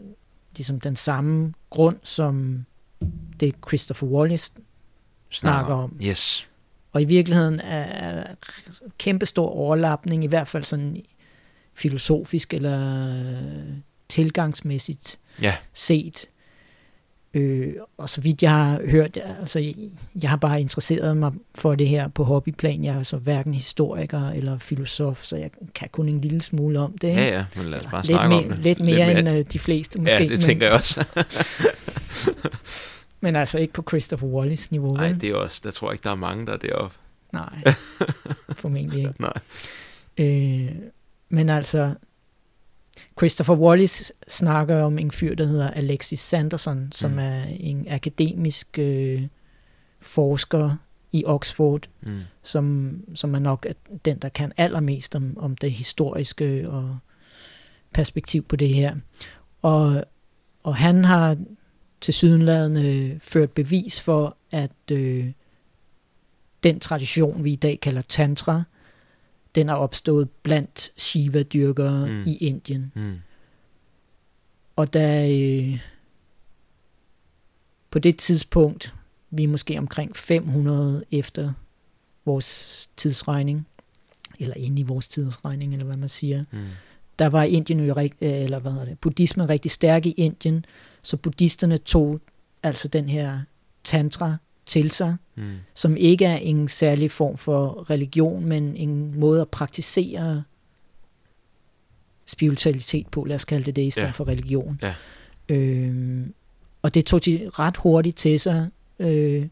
ligesom 0.57 0.81
den 0.81 0.97
samme 0.97 1.53
grund, 1.71 1.97
som 2.03 2.65
det 3.41 3.55
Christopher 3.69 4.09
Wallace 4.09 4.51
snakker 5.31 5.75
om. 5.75 5.97
Yes. 6.05 6.49
Og 6.93 7.03
i 7.03 7.05
virkeligheden 7.05 7.61
er, 7.61 7.83
er 7.83 8.35
kæmpe 8.99 9.27
stor 9.27 9.49
overlapning, 9.49 10.25
i 10.25 10.27
hvert 10.27 10.49
fald 10.49 10.65
sådan 10.65 10.97
filosofisk 11.75 12.55
eller 12.55 13.09
øh, 13.09 13.75
tilgangsmæssigt 14.13 15.19
Ja. 15.43 15.55
set. 15.75 16.27
Øh, 17.35 17.73
og 17.99 18.09
så 18.09 18.21
vidt 18.21 18.43
jeg 18.43 18.51
har 18.51 18.81
hørt, 18.87 19.19
altså 19.41 19.59
jeg, 19.59 19.75
jeg 20.23 20.31
har 20.31 20.37
bare 20.37 20.61
interesseret 20.61 21.17
mig 21.17 21.33
for 21.55 21.75
det 21.75 21.89
her 21.89 22.09
på 22.09 22.25
hobbyplan. 22.25 22.85
Jeg 22.85 22.95
er 22.95 23.03
så 23.03 23.17
hverken 23.17 23.55
historiker 23.55 24.29
eller 24.31 24.59
filosof, 24.59 25.23
så 25.25 25.37
jeg 25.37 25.51
kan 25.75 25.89
kun 25.93 26.09
en 26.09 26.21
lille 26.21 26.43
smule 26.43 26.79
om 26.79 26.99
det. 26.99 27.09
ikke? 27.09 27.21
Ja, 27.23 27.29
ja, 27.37 27.45
men 27.57 27.67
lad 27.71 27.79
os 27.81 27.87
bare 27.91 28.01
lidt, 28.03 28.07
snakke 28.07 28.29
mere, 28.29 28.45
om 28.45 28.51
det. 28.51 28.59
lidt 28.65 28.81
mere 28.81 29.19
end 29.19 29.29
øh, 29.29 29.45
de 29.53 29.59
fleste 29.59 30.01
måske. 30.01 30.23
Ja, 30.23 30.29
det 30.29 30.41
tænker 30.41 30.67
jeg 30.67 30.75
også. 30.75 31.05
Men 33.21 33.37
altså 33.37 33.59
ikke 33.59 33.73
på 33.73 33.85
Christopher 33.89 34.29
Wallace 34.29 34.69
niveau. 34.71 34.97
Nej, 34.97 35.13
det 35.13 35.29
er 35.31 35.35
også, 35.35 35.61
der 35.65 35.71
tror 35.71 35.89
jeg 35.89 35.95
ikke, 35.95 36.05
der 36.05 36.11
er 36.11 36.15
mange, 36.15 36.47
der 36.47 36.53
er 36.53 36.57
deroppe. 36.57 36.97
Nej, 37.33 37.75
formentlig 38.63 38.99
ikke. 38.99 39.15
Nej. 39.19 39.33
Øh, 40.19 40.69
men 41.29 41.49
altså, 41.51 41.95
Christopher 43.23 43.55
Wallace 43.55 44.13
snakker 44.29 44.83
om 44.83 44.99
en 44.99 45.11
fyr, 45.11 45.35
der 45.35 45.45
hedder 45.45 45.71
Alexis 45.71 46.21
Sanderson, 46.21 46.89
som 46.93 47.11
Mm. 47.11 47.19
er 47.19 47.43
en 47.45 47.87
akademisk 47.91 48.79
øh, 48.79 49.23
forsker 50.01 50.77
i 51.13 51.25
Oxford, 51.27 51.89
Mm. 52.01 52.21
som, 52.43 52.97
som 53.15 53.35
er 53.35 53.39
nok 53.39 53.67
den, 54.05 54.19
der 54.19 54.29
kan 54.29 54.53
allermest 54.57 55.15
om, 55.15 55.39
om 55.39 55.57
det 55.57 55.73
historiske 55.73 56.71
og 56.71 56.99
perspektiv 57.93 58.43
på 58.43 58.57
det 58.57 58.69
her. 58.69 58.97
Og, 59.63 60.05
og 60.63 60.77
han 60.77 61.05
har 61.05 61.37
til 62.01 62.15
sydenladende 62.15 63.19
ført 63.23 63.51
bevis 63.51 64.01
for, 64.01 64.37
at 64.51 64.71
øh, 64.93 65.27
den 66.63 66.81
tradition, 66.81 67.45
vi 67.45 67.53
i 67.53 67.57
dag 67.57 67.79
kalder 67.81 68.03
tantra, 68.03 68.63
den 69.55 69.69
er 69.69 69.75
opstået 69.75 70.31
blandt 70.31 70.93
Shiva-dyrkere 70.97 72.07
Mm. 72.07 72.23
i 72.27 72.37
Indien. 72.37 72.93
Mm. 72.95 73.19
Og 74.77 74.93
da 74.95 75.31
øh, 75.31 75.81
på 77.91 77.99
det 77.99 78.17
tidspunkt, 78.19 78.95
vi 79.31 79.45
er 79.45 79.49
måske 79.49 79.79
omkring 79.79 80.17
500 80.17 81.05
efter 81.11 81.53
vores 82.25 82.89
tidsregning, 82.97 83.67
eller 84.39 84.55
inde 84.57 84.81
i 84.81 84.85
vores 84.85 85.09
tidsregning, 85.09 85.73
eller 85.73 85.85
hvad 85.87 85.97
man 85.97 86.09
siger, 86.09 86.45
Mm. 86.53 86.67
der 87.19 87.27
var 87.27 87.43
Indien 87.43 87.81
jo 87.81 87.99
øh, 87.99 88.09
eller 88.21 88.59
hvad 88.59 88.73
hedder 88.73 88.87
det, 88.87 88.99
buddhismen 88.99 89.49
rigtig 89.49 89.71
stærk 89.71 90.07
i 90.07 90.11
Indien, 90.11 90.65
så 91.03 91.17
buddhisterne 91.17 91.79
tog 91.79 92.21
altså 92.63 92.89
den 92.89 93.09
her 93.09 93.41
tantra 93.85 94.37
til 94.67 94.91
sig, 94.91 95.17
Mm. 95.35 95.53
som 95.75 95.97
ikke 95.97 96.25
er 96.25 96.37
en 96.37 96.69
særlig 96.69 97.11
form 97.11 97.37
for 97.37 97.91
religion, 97.91 98.45
men 98.45 98.77
en 98.77 99.21
måde 99.21 99.41
at 99.41 99.49
praktisere 99.49 100.43
spiritualitet 102.27 103.07
på, 103.09 103.25
lad 103.25 103.35
os 103.35 103.45
kalde 103.45 103.65
det 103.67 103.77
det, 103.77 103.83
i 103.83 103.91
stedet 103.91 104.07
Ja. 104.07 104.11
for 104.13 104.29
religion. 104.29 104.81
Ja. 104.83 104.95
Øhm, 105.49 106.35
og 106.83 106.95
det 106.95 107.05
tog 107.07 107.25
de 107.25 107.51
ret 107.59 107.77
hurtigt 107.77 108.17
til 108.17 108.41
sig, 108.41 108.69
øh, 108.99 109.47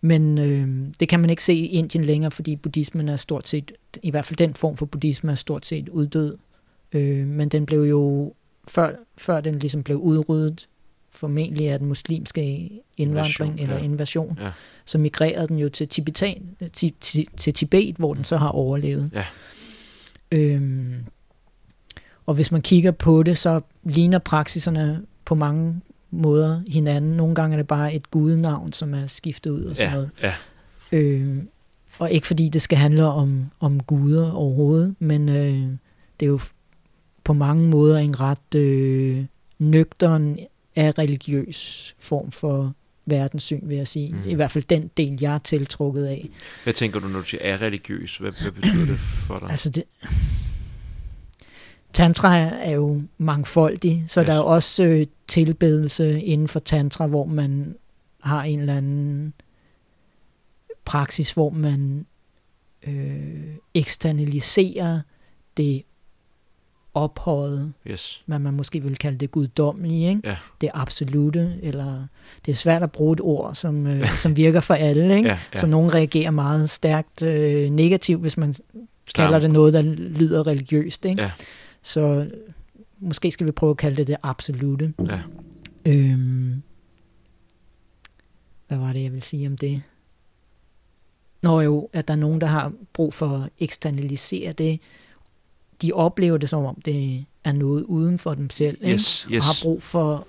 men 0.00 0.38
øh, 0.38 0.92
det 1.00 1.08
kan 1.08 1.20
man 1.20 1.30
ikke 1.30 1.42
se 1.42 1.54
i 1.54 1.66
Indien 1.66 2.04
længere, 2.04 2.30
fordi 2.30 2.56
buddhismen 2.56 3.08
er 3.08 3.16
stort 3.16 3.48
set, 3.48 3.72
i 4.02 4.10
hvert 4.10 4.24
fald 4.24 4.36
den 4.36 4.54
form 4.54 4.76
for 4.76 4.86
buddhisme 4.86 5.30
er 5.32 5.36
stort 5.36 5.66
set 5.66 5.88
uddød. 5.88 6.36
Øh, 6.92 7.26
men 7.26 7.48
den 7.48 7.66
blev 7.66 7.80
jo, 7.82 8.32
før, 8.68 8.96
før 9.18 9.40
den 9.40 9.58
ligesom 9.58 9.82
blev 9.82 9.96
udryddet, 9.98 10.68
formentlig 11.14 11.70
af 11.70 11.78
den 11.78 11.88
muslimske 11.88 12.70
indvandring 12.96 13.50
Invasion, 13.50 13.58
eller 13.58 13.76
ja. 13.76 13.84
invasion, 13.84 14.38
Ja. 14.40 14.50
så 14.84 14.98
migrerede 14.98 15.48
den 15.48 15.58
jo 15.58 15.68
til, 15.68 15.88
Tibetan, 15.88 16.56
til, 16.72 16.92
til, 17.00 17.26
til 17.36 17.54
Tibet, 17.54 17.96
hvor 17.96 18.14
den 18.14 18.24
så 18.24 18.36
har 18.36 18.48
overlevet. 18.48 19.10
Ja. 19.14 19.24
Øhm, 20.32 20.94
og 22.26 22.34
hvis 22.34 22.52
man 22.52 22.62
kigger 22.62 22.90
på 22.90 23.22
det, 23.22 23.38
så 23.38 23.60
ligner 23.84 24.18
praksiserne 24.18 25.02
på 25.24 25.34
mange 25.34 25.80
måder 26.10 26.62
hinanden. 26.68 27.16
Nogle 27.16 27.34
gange 27.34 27.54
er 27.54 27.58
det 27.58 27.66
bare 27.68 27.94
et 27.94 28.10
gudenavn, 28.10 28.72
som 28.72 28.94
er 28.94 29.06
skiftet 29.06 29.50
ud 29.50 29.64
og 29.64 29.76
sådan 29.76 29.88
Ja, 29.90 29.94
noget. 29.94 30.10
ja. 30.22 30.34
Øhm, 30.92 31.48
og 31.98 32.10
ikke 32.10 32.26
fordi 32.26 32.48
det 32.48 32.62
skal 32.62 32.78
handle 32.78 33.04
om, 33.04 33.50
om 33.60 33.82
guder 33.82 34.30
overhovedet, 34.32 34.94
men 34.98 35.28
øh, 35.28 35.62
det 36.20 36.26
er 36.26 36.30
jo 36.30 36.40
på 37.24 37.32
mange 37.32 37.68
måder 37.68 37.98
en 37.98 38.20
ret 38.20 38.54
øh, 38.56 39.24
nøgtern 39.58 40.38
af 40.76 40.98
religiøs 40.98 41.94
form 41.98 42.30
for 42.30 42.74
verdenssyn, 43.06 43.68
vil 43.68 43.76
jeg 43.76 43.88
sige. 43.88 44.12
Mm. 44.12 44.30
I 44.30 44.34
hvert 44.34 44.50
fald 44.50 44.64
den 44.64 44.90
del, 44.96 45.18
jeg 45.20 45.34
er 45.34 45.38
tiltrukket 45.38 46.04
af. 46.06 46.28
Hvad 46.62 46.72
tænker 46.72 47.00
du, 47.00 47.08
når 47.08 47.18
du 47.18 47.24
siger 47.24 47.40
er 47.42 47.62
religiøs? 47.62 48.16
Hvad, 48.16 48.32
hvad 48.42 48.52
betyder 48.52 48.86
det 48.86 48.98
for 48.98 49.36
dig? 49.36 49.50
Altså 49.50 49.70
det, 49.70 49.84
tantra 51.92 52.36
er 52.38 52.70
jo 52.70 53.02
mangfoldig, 53.18 54.04
så 54.06 54.20
Yes. 54.20 54.24
yes. 54.24 54.26
der 54.26 54.32
er 54.32 54.36
jo 54.36 54.46
også 54.46 54.84
øh, 54.84 55.06
tilbedelse 55.28 56.22
inden 56.22 56.48
for 56.48 56.60
tantra, 56.60 57.06
hvor 57.06 57.24
man 57.24 57.76
har 58.20 58.42
en 58.42 58.60
eller 58.60 58.76
anden 58.76 59.32
praksis, 60.84 61.32
hvor 61.32 61.50
man 61.50 62.06
øh, 62.86 63.54
eksternaliserer 63.74 65.00
det 65.56 65.82
ophøjet, 66.94 67.72
Yes. 67.90 68.22
hvad 68.26 68.38
man 68.38 68.54
måske 68.54 68.82
vil 68.82 68.96
kalde 68.96 69.18
det 69.18 69.30
guddommelige, 69.30 70.08
ikke? 70.08 70.20
Ja. 70.24 70.36
det 70.60 70.70
absolute, 70.74 71.58
eller 71.62 72.06
det 72.46 72.52
er 72.52 72.56
svært 72.56 72.82
at 72.82 72.92
bruge 72.92 73.12
et 73.12 73.20
ord, 73.20 73.54
som, 73.54 73.86
øh, 73.86 74.08
som 74.22 74.36
virker 74.36 74.60
for 74.60 74.74
alle, 74.74 75.16
ikke? 75.16 75.28
Ja, 75.28 75.38
ja. 75.54 75.58
så 75.60 75.66
nogen 75.66 75.94
reagerer 75.94 76.30
meget 76.30 76.70
stærkt 76.70 77.22
øh, 77.22 77.70
negativt, 77.70 78.20
hvis 78.20 78.36
man 78.36 78.52
Slam. 78.54 78.64
kalder 79.14 79.38
det 79.38 79.50
noget, 79.50 79.72
der 79.72 79.82
lyder 79.82 80.46
religiøst. 80.46 81.04
Ikke? 81.04 81.22
Ja. 81.22 81.30
Så 81.82 82.30
måske 83.00 83.30
skal 83.30 83.46
vi 83.46 83.52
prøve 83.52 83.70
at 83.70 83.76
kalde 83.76 83.96
det 83.96 84.06
det 84.06 84.16
absolute. 84.22 84.94
Ja. 85.08 85.20
Øhm, 85.86 86.62
hvad 88.68 88.78
var 88.78 88.92
det, 88.92 89.02
jeg 89.02 89.12
vil 89.12 89.22
sige 89.22 89.46
om 89.46 89.56
det? 89.56 89.82
Nå 91.42 91.60
jo, 91.60 91.88
at 91.92 92.08
der 92.08 92.14
er 92.14 92.18
nogen, 92.18 92.40
der 92.40 92.46
har 92.46 92.72
brug 92.92 93.14
for 93.14 93.28
at 93.28 93.50
eksternalisere 93.58 94.52
det. 94.52 94.80
De 95.82 95.92
oplever 95.92 96.36
det 96.38 96.48
som 96.48 96.64
om, 96.64 96.80
det 96.84 97.24
er 97.44 97.52
noget 97.52 97.82
uden 97.84 98.18
for 98.18 98.34
dem 98.34 98.50
selv. 98.50 98.78
Ikke? 98.80 98.92
Yes, 98.94 99.24
Og 99.24 99.32
yes. 99.32 99.44
har 99.44 99.58
brug 99.62 99.82
for 99.82 100.26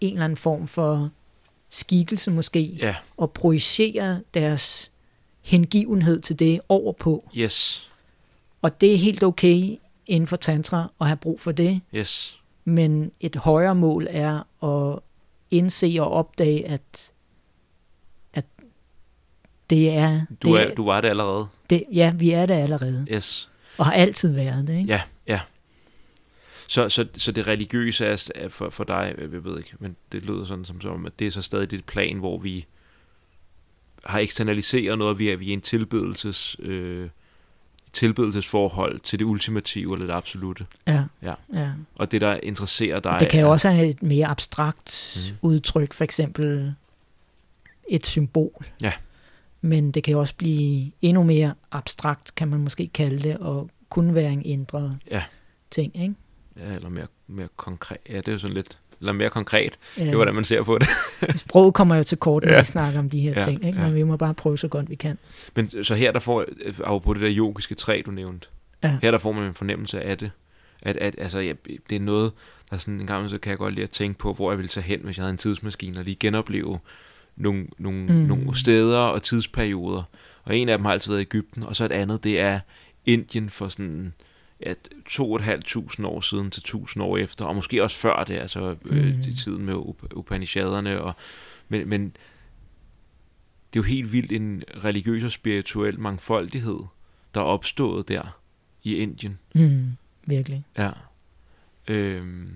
en 0.00 0.12
eller 0.12 0.24
anden 0.24 0.36
form 0.36 0.68
for 0.68 1.10
skikkelse 1.68 2.30
måske, 2.30 2.60
Ja, 2.62 2.96
og 3.16 3.30
projicere 3.32 4.20
deres 4.34 4.92
hengivenhed 5.42 6.20
til 6.20 6.38
det 6.38 6.60
over 6.68 6.92
på. 6.92 7.28
yes, 7.36 7.88
Og 8.62 8.80
det 8.80 8.92
er 8.94 8.98
helt 8.98 9.22
okay 9.22 9.76
inden 10.06 10.26
for 10.26 10.36
tantra 10.36 10.90
at 11.00 11.06
have 11.06 11.16
brug 11.16 11.40
for 11.40 11.52
det, 11.52 11.80
yes. 11.94 12.38
men 12.64 13.12
et 13.20 13.36
højere 13.36 13.74
mål 13.74 14.06
er 14.10 14.64
at 14.64 14.98
indse 15.50 15.96
og 16.00 16.10
opdage, 16.10 16.66
at, 16.68 17.12
at 18.34 18.44
det 19.70 19.90
er... 19.90 20.20
Du, 20.42 20.54
det, 20.56 20.62
er, 20.70 20.74
du 20.74 20.84
var 20.84 21.00
det 21.00 21.08
allerede. 21.08 21.46
det, 21.70 21.84
ja, 21.92 22.12
vi 22.16 22.30
er 22.30 22.46
det 22.46 22.54
allerede, 22.54 23.06
Yes. 23.12 23.48
Og 23.80 23.86
har 23.86 23.92
altid 23.92 24.32
været 24.32 24.68
det. 24.68 24.78
Ikke? 24.78 24.92
Ja, 24.92 25.02
ja. 25.26 25.40
Så, 26.68 26.88
så, 26.88 27.06
så 27.16 27.32
det 27.32 27.46
religiøse 27.46 28.06
er 28.06 28.48
for, 28.48 28.70
for 28.70 28.84
dig, 28.84 29.14
jeg 29.18 29.44
ved 29.44 29.58
ikke, 29.58 29.72
men 29.78 29.96
det 30.12 30.24
lyder 30.24 30.44
sådan 30.44 30.64
som, 30.64 30.80
som 30.80 31.06
at 31.06 31.18
det 31.18 31.26
er 31.26 31.30
så 31.30 31.42
stadig 31.42 31.70
det 31.70 31.84
plan, 31.84 32.18
hvor 32.18 32.38
vi 32.38 32.66
har 34.04 34.18
eksternaliseret 34.18 34.98
noget, 34.98 35.18
vi 35.18 35.30
er, 35.30 35.36
vi 35.36 35.48
er 35.48 35.52
en 35.52 35.60
tilbedelses, 35.60 36.56
øh, 36.58 37.08
tilbedelsesforhold 37.92 39.00
til 39.00 39.18
det 39.18 39.24
ultimative 39.24 39.94
eller 39.94 40.06
det 40.06 40.14
absolute. 40.14 40.66
Ja. 40.86 41.04
ja. 41.22 41.34
ja. 41.54 41.70
Og 41.94 42.12
det, 42.12 42.20
der 42.20 42.40
interesserer 42.42 43.00
dig... 43.00 43.16
Det 43.20 43.28
kan 43.28 43.40
jo 43.40 43.50
også 43.50 43.70
have 43.70 43.88
et 43.88 44.02
mere 44.02 44.26
abstrakt 44.26 45.16
mm. 45.30 45.36
udtryk, 45.48 45.92
for 45.92 46.04
eksempel 46.04 46.74
et 47.88 48.06
symbol. 48.06 48.66
Ja. 48.82 48.92
Men 49.60 49.90
det 49.90 50.04
kan 50.04 50.16
også 50.16 50.34
blive 50.34 50.92
endnu 51.02 51.22
mere 51.22 51.54
abstrakt, 51.72 52.34
kan 52.34 52.48
man 52.48 52.60
måske 52.60 52.90
kalde 52.94 53.22
det, 53.28 53.36
og 53.36 53.70
kun 53.88 54.14
være 54.14 54.32
en 54.32 54.42
ændret 54.44 54.98
ja. 55.10 55.22
ting, 55.70 56.02
ikke? 56.02 56.14
Ja, 56.56 56.74
eller 56.74 56.88
mere, 56.88 57.06
mere 57.26 57.48
konkret. 57.56 57.98
Ja, 58.08 58.16
det 58.16 58.28
er 58.28 58.32
jo 58.32 58.38
sådan 58.38 58.54
lidt 58.54 58.78
eller 59.00 59.12
mere 59.12 59.30
konkret. 59.30 59.78
Ja. 59.98 60.04
Det 60.04 60.10
er, 60.10 60.16
hvordan 60.16 60.34
man 60.34 60.44
ser 60.44 60.62
på 60.62 60.78
det. 60.78 60.88
Sproget 61.40 61.74
kommer 61.74 61.96
jo 61.96 62.02
til 62.02 62.18
kort, 62.18 62.44
når 62.44 62.52
ja. 62.52 62.58
vi 62.58 62.64
snakker 62.64 62.98
om 62.98 63.10
de 63.10 63.20
her 63.20 63.32
ja, 63.32 63.40
ting, 63.40 63.64
ikke? 63.64 63.78
men 63.78 63.88
ja. 63.88 63.92
vi 63.92 64.02
må 64.02 64.16
bare 64.16 64.34
prøve 64.34 64.58
så 64.58 64.68
godt 64.68 64.90
vi 64.90 64.94
kan. 64.94 65.18
Men 65.56 65.84
så 65.84 65.94
her 65.94 66.12
der 66.12 66.20
får, 66.20 66.44
på 67.04 67.14
det 67.14 67.22
der 67.22 67.30
yogiske 67.36 67.74
træ, 67.74 68.02
du 68.06 68.10
nævnte, 68.10 68.48
ja. 68.82 68.98
her 69.02 69.10
der 69.10 69.18
får 69.18 69.32
man 69.32 69.44
en 69.44 69.54
fornemmelse 69.54 70.02
af 70.02 70.18
det. 70.18 70.30
At, 70.82 70.96
at 70.96 71.14
altså, 71.18 71.38
ja, 71.38 71.52
det 71.90 71.96
er 71.96 72.00
noget, 72.00 72.32
der 72.70 72.78
sådan 72.78 73.00
en 73.00 73.06
gang 73.06 73.30
så 73.30 73.38
kan 73.38 73.50
jeg 73.50 73.58
godt 73.58 73.74
lide 73.74 73.84
at 73.84 73.90
tænke 73.90 74.18
på, 74.18 74.32
hvor 74.32 74.50
jeg 74.50 74.58
ville 74.58 74.68
tage 74.68 74.84
hen, 74.84 75.00
hvis 75.04 75.16
jeg 75.16 75.22
havde 75.22 75.30
en 75.30 75.38
tidsmaskine, 75.38 75.98
og 75.98 76.04
lige 76.04 76.16
genopleve 76.20 76.78
nogle, 77.36 77.66
nogle, 77.78 78.12
mm. 78.12 78.14
nogle 78.14 78.58
steder 78.58 78.98
og 78.98 79.22
tidsperioder. 79.22 80.02
Og 80.44 80.56
en 80.56 80.68
af 80.68 80.78
dem 80.78 80.84
har 80.84 80.92
altid 80.92 81.12
været 81.12 81.20
Ægypten, 81.20 81.62
og 81.62 81.76
så 81.76 81.84
et 81.84 81.92
andet, 81.92 82.24
det 82.24 82.40
er 82.40 82.60
Indien 83.06 83.50
for 83.50 83.68
sådan 83.68 84.14
ja, 84.66 84.74
to 85.08 85.30
og 85.32 85.36
et 85.36 85.42
halvt 85.42 85.64
tusind 85.64 86.06
år 86.06 86.20
siden 86.20 86.50
til 86.50 86.62
tusind 86.62 87.02
år 87.02 87.16
efter, 87.16 87.44
og 87.44 87.54
måske 87.54 87.82
også 87.82 87.96
før 87.96 88.24
det, 88.24 88.38
altså 88.38 88.76
øh, 88.84 89.14
mm. 89.14 89.20
i 89.20 89.34
tiden 89.34 89.64
med 89.64 89.74
Upanishaderne, 90.14 91.00
og, 91.00 91.12
men, 91.68 91.88
men 91.88 92.04
det 93.72 93.78
er 93.78 93.82
jo 93.82 93.82
helt 93.82 94.12
vildt 94.12 94.32
en 94.32 94.62
religiøs 94.84 95.24
og 95.24 95.32
spirituel 95.32 96.00
mangfoldighed, 96.00 96.78
der 97.34 97.40
er 97.40 97.44
opstået 97.44 98.08
der 98.08 98.40
i 98.82 98.96
Indien. 98.96 99.38
Mm, 99.54 99.86
virkelig. 100.26 100.64
Ja. 100.78 100.90
Øhm, 101.88 102.52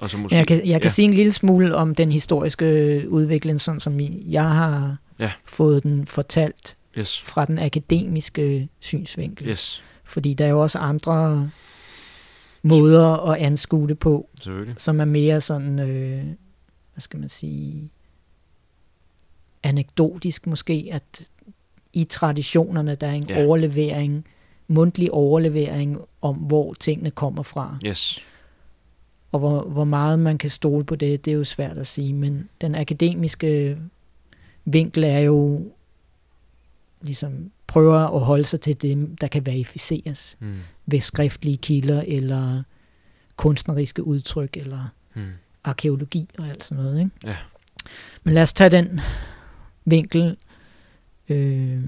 og 0.00 0.10
så 0.10 0.16
måske, 0.16 0.36
jeg 0.36 0.46
kan, 0.46 0.56
jeg 0.56 0.80
kan 0.80 0.88
ja. 0.88 0.92
sige 0.92 1.04
en 1.04 1.14
lille 1.14 1.32
smule 1.32 1.74
om 1.74 1.94
den 1.94 2.12
historiske 2.12 3.04
udvikling, 3.08 3.60
sådan 3.60 3.80
som 3.80 4.00
jeg 4.26 4.50
har 4.50 4.96
ja. 5.18 5.32
fået 5.44 5.82
den 5.82 6.06
fortalt 6.06 6.76
yes. 6.98 7.22
fra 7.22 7.44
den 7.44 7.58
akademiske 7.58 8.68
synsvinkel. 8.80 9.48
Yes. 9.48 9.82
Fordi 10.04 10.34
der 10.34 10.44
er 10.44 10.48
jo 10.48 10.62
også 10.62 10.78
andre 10.78 11.50
måder 12.62 13.30
at 13.30 13.38
anskue 13.38 13.88
det 13.88 13.98
på, 13.98 14.28
som 14.76 15.00
er 15.00 15.04
mere 15.04 15.40
sådan, 15.40 15.78
øh, 15.78 16.24
hvad 16.92 17.00
skal 17.00 17.20
man 17.20 17.28
sige, 17.28 17.90
anekdotisk 19.62 20.46
måske, 20.46 20.88
at 20.92 21.28
i 21.92 22.04
traditionerne, 22.04 22.94
der 22.94 23.06
er 23.06 23.12
en 23.12 23.28
ja. 23.28 23.44
overlevering, 23.44 24.24
mundtlig 24.68 25.12
overlevering 25.12 25.98
om, 26.22 26.36
hvor 26.36 26.74
tingene 26.74 27.10
kommer 27.10 27.42
fra. 27.42 27.78
Yes. 27.86 28.24
Og 29.32 29.38
hvor, 29.38 29.62
hvor 29.62 29.84
meget 29.84 30.18
man 30.18 30.38
kan 30.38 30.50
stole 30.50 30.84
på 30.84 30.96
det, 30.96 31.24
det 31.24 31.30
er 31.30 31.34
jo 31.34 31.44
svært 31.44 31.78
at 31.78 31.86
sige, 31.86 32.12
men 32.12 32.48
den 32.60 32.74
akademiske 32.74 33.78
vinkel 34.64 35.04
er 35.04 35.18
jo 35.18 35.72
ligesom 37.00 37.50
prøver 37.66 37.98
at 37.98 38.20
holde 38.20 38.44
sig 38.44 38.60
til 38.60 38.82
dem, 38.82 39.16
der 39.16 39.28
kan 39.28 39.46
verificeres 39.46 40.36
mm. 40.40 40.54
ved 40.86 41.00
skriftlige 41.00 41.56
kilder, 41.56 42.04
eller 42.06 42.62
kunstneriske 43.36 44.04
udtryk, 44.04 44.56
eller 44.56 44.88
mm. 45.14 45.22
arkeologi 45.64 46.28
og 46.38 46.48
alt 46.48 46.64
sådan 46.64 46.84
noget. 46.84 46.98
Ikke? 46.98 47.10
Ja. 47.24 47.36
Men 48.24 48.34
lad 48.34 48.42
os 48.42 48.52
tage 48.52 48.70
den 48.70 49.00
vinkel. 49.84 50.36
Øh, 51.28 51.80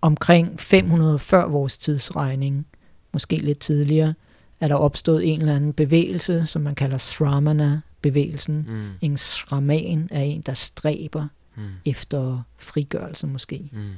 omkring 0.00 0.60
500 0.60 1.18
før 1.18 1.46
vores 1.46 1.78
tidsregning, 1.78 2.66
måske 3.12 3.36
lidt 3.36 3.58
tidligere, 3.58 4.14
er 4.60 4.68
der 4.68 4.74
opstået 4.74 5.32
en 5.32 5.40
eller 5.40 5.56
anden 5.56 5.72
bevægelse, 5.72 6.46
som 6.46 6.62
man 6.62 6.74
kalder 6.74 6.98
Sramana-bevægelsen. 6.98 8.66
Mm. 8.68 8.88
En 9.00 9.16
shraman 9.16 10.08
er 10.10 10.22
en, 10.22 10.40
der 10.40 10.54
stræber 10.54 11.26
mm. 11.56 11.62
efter 11.84 12.42
frigørelse 12.56 13.26
måske. 13.26 13.70
Mm. 13.72 13.90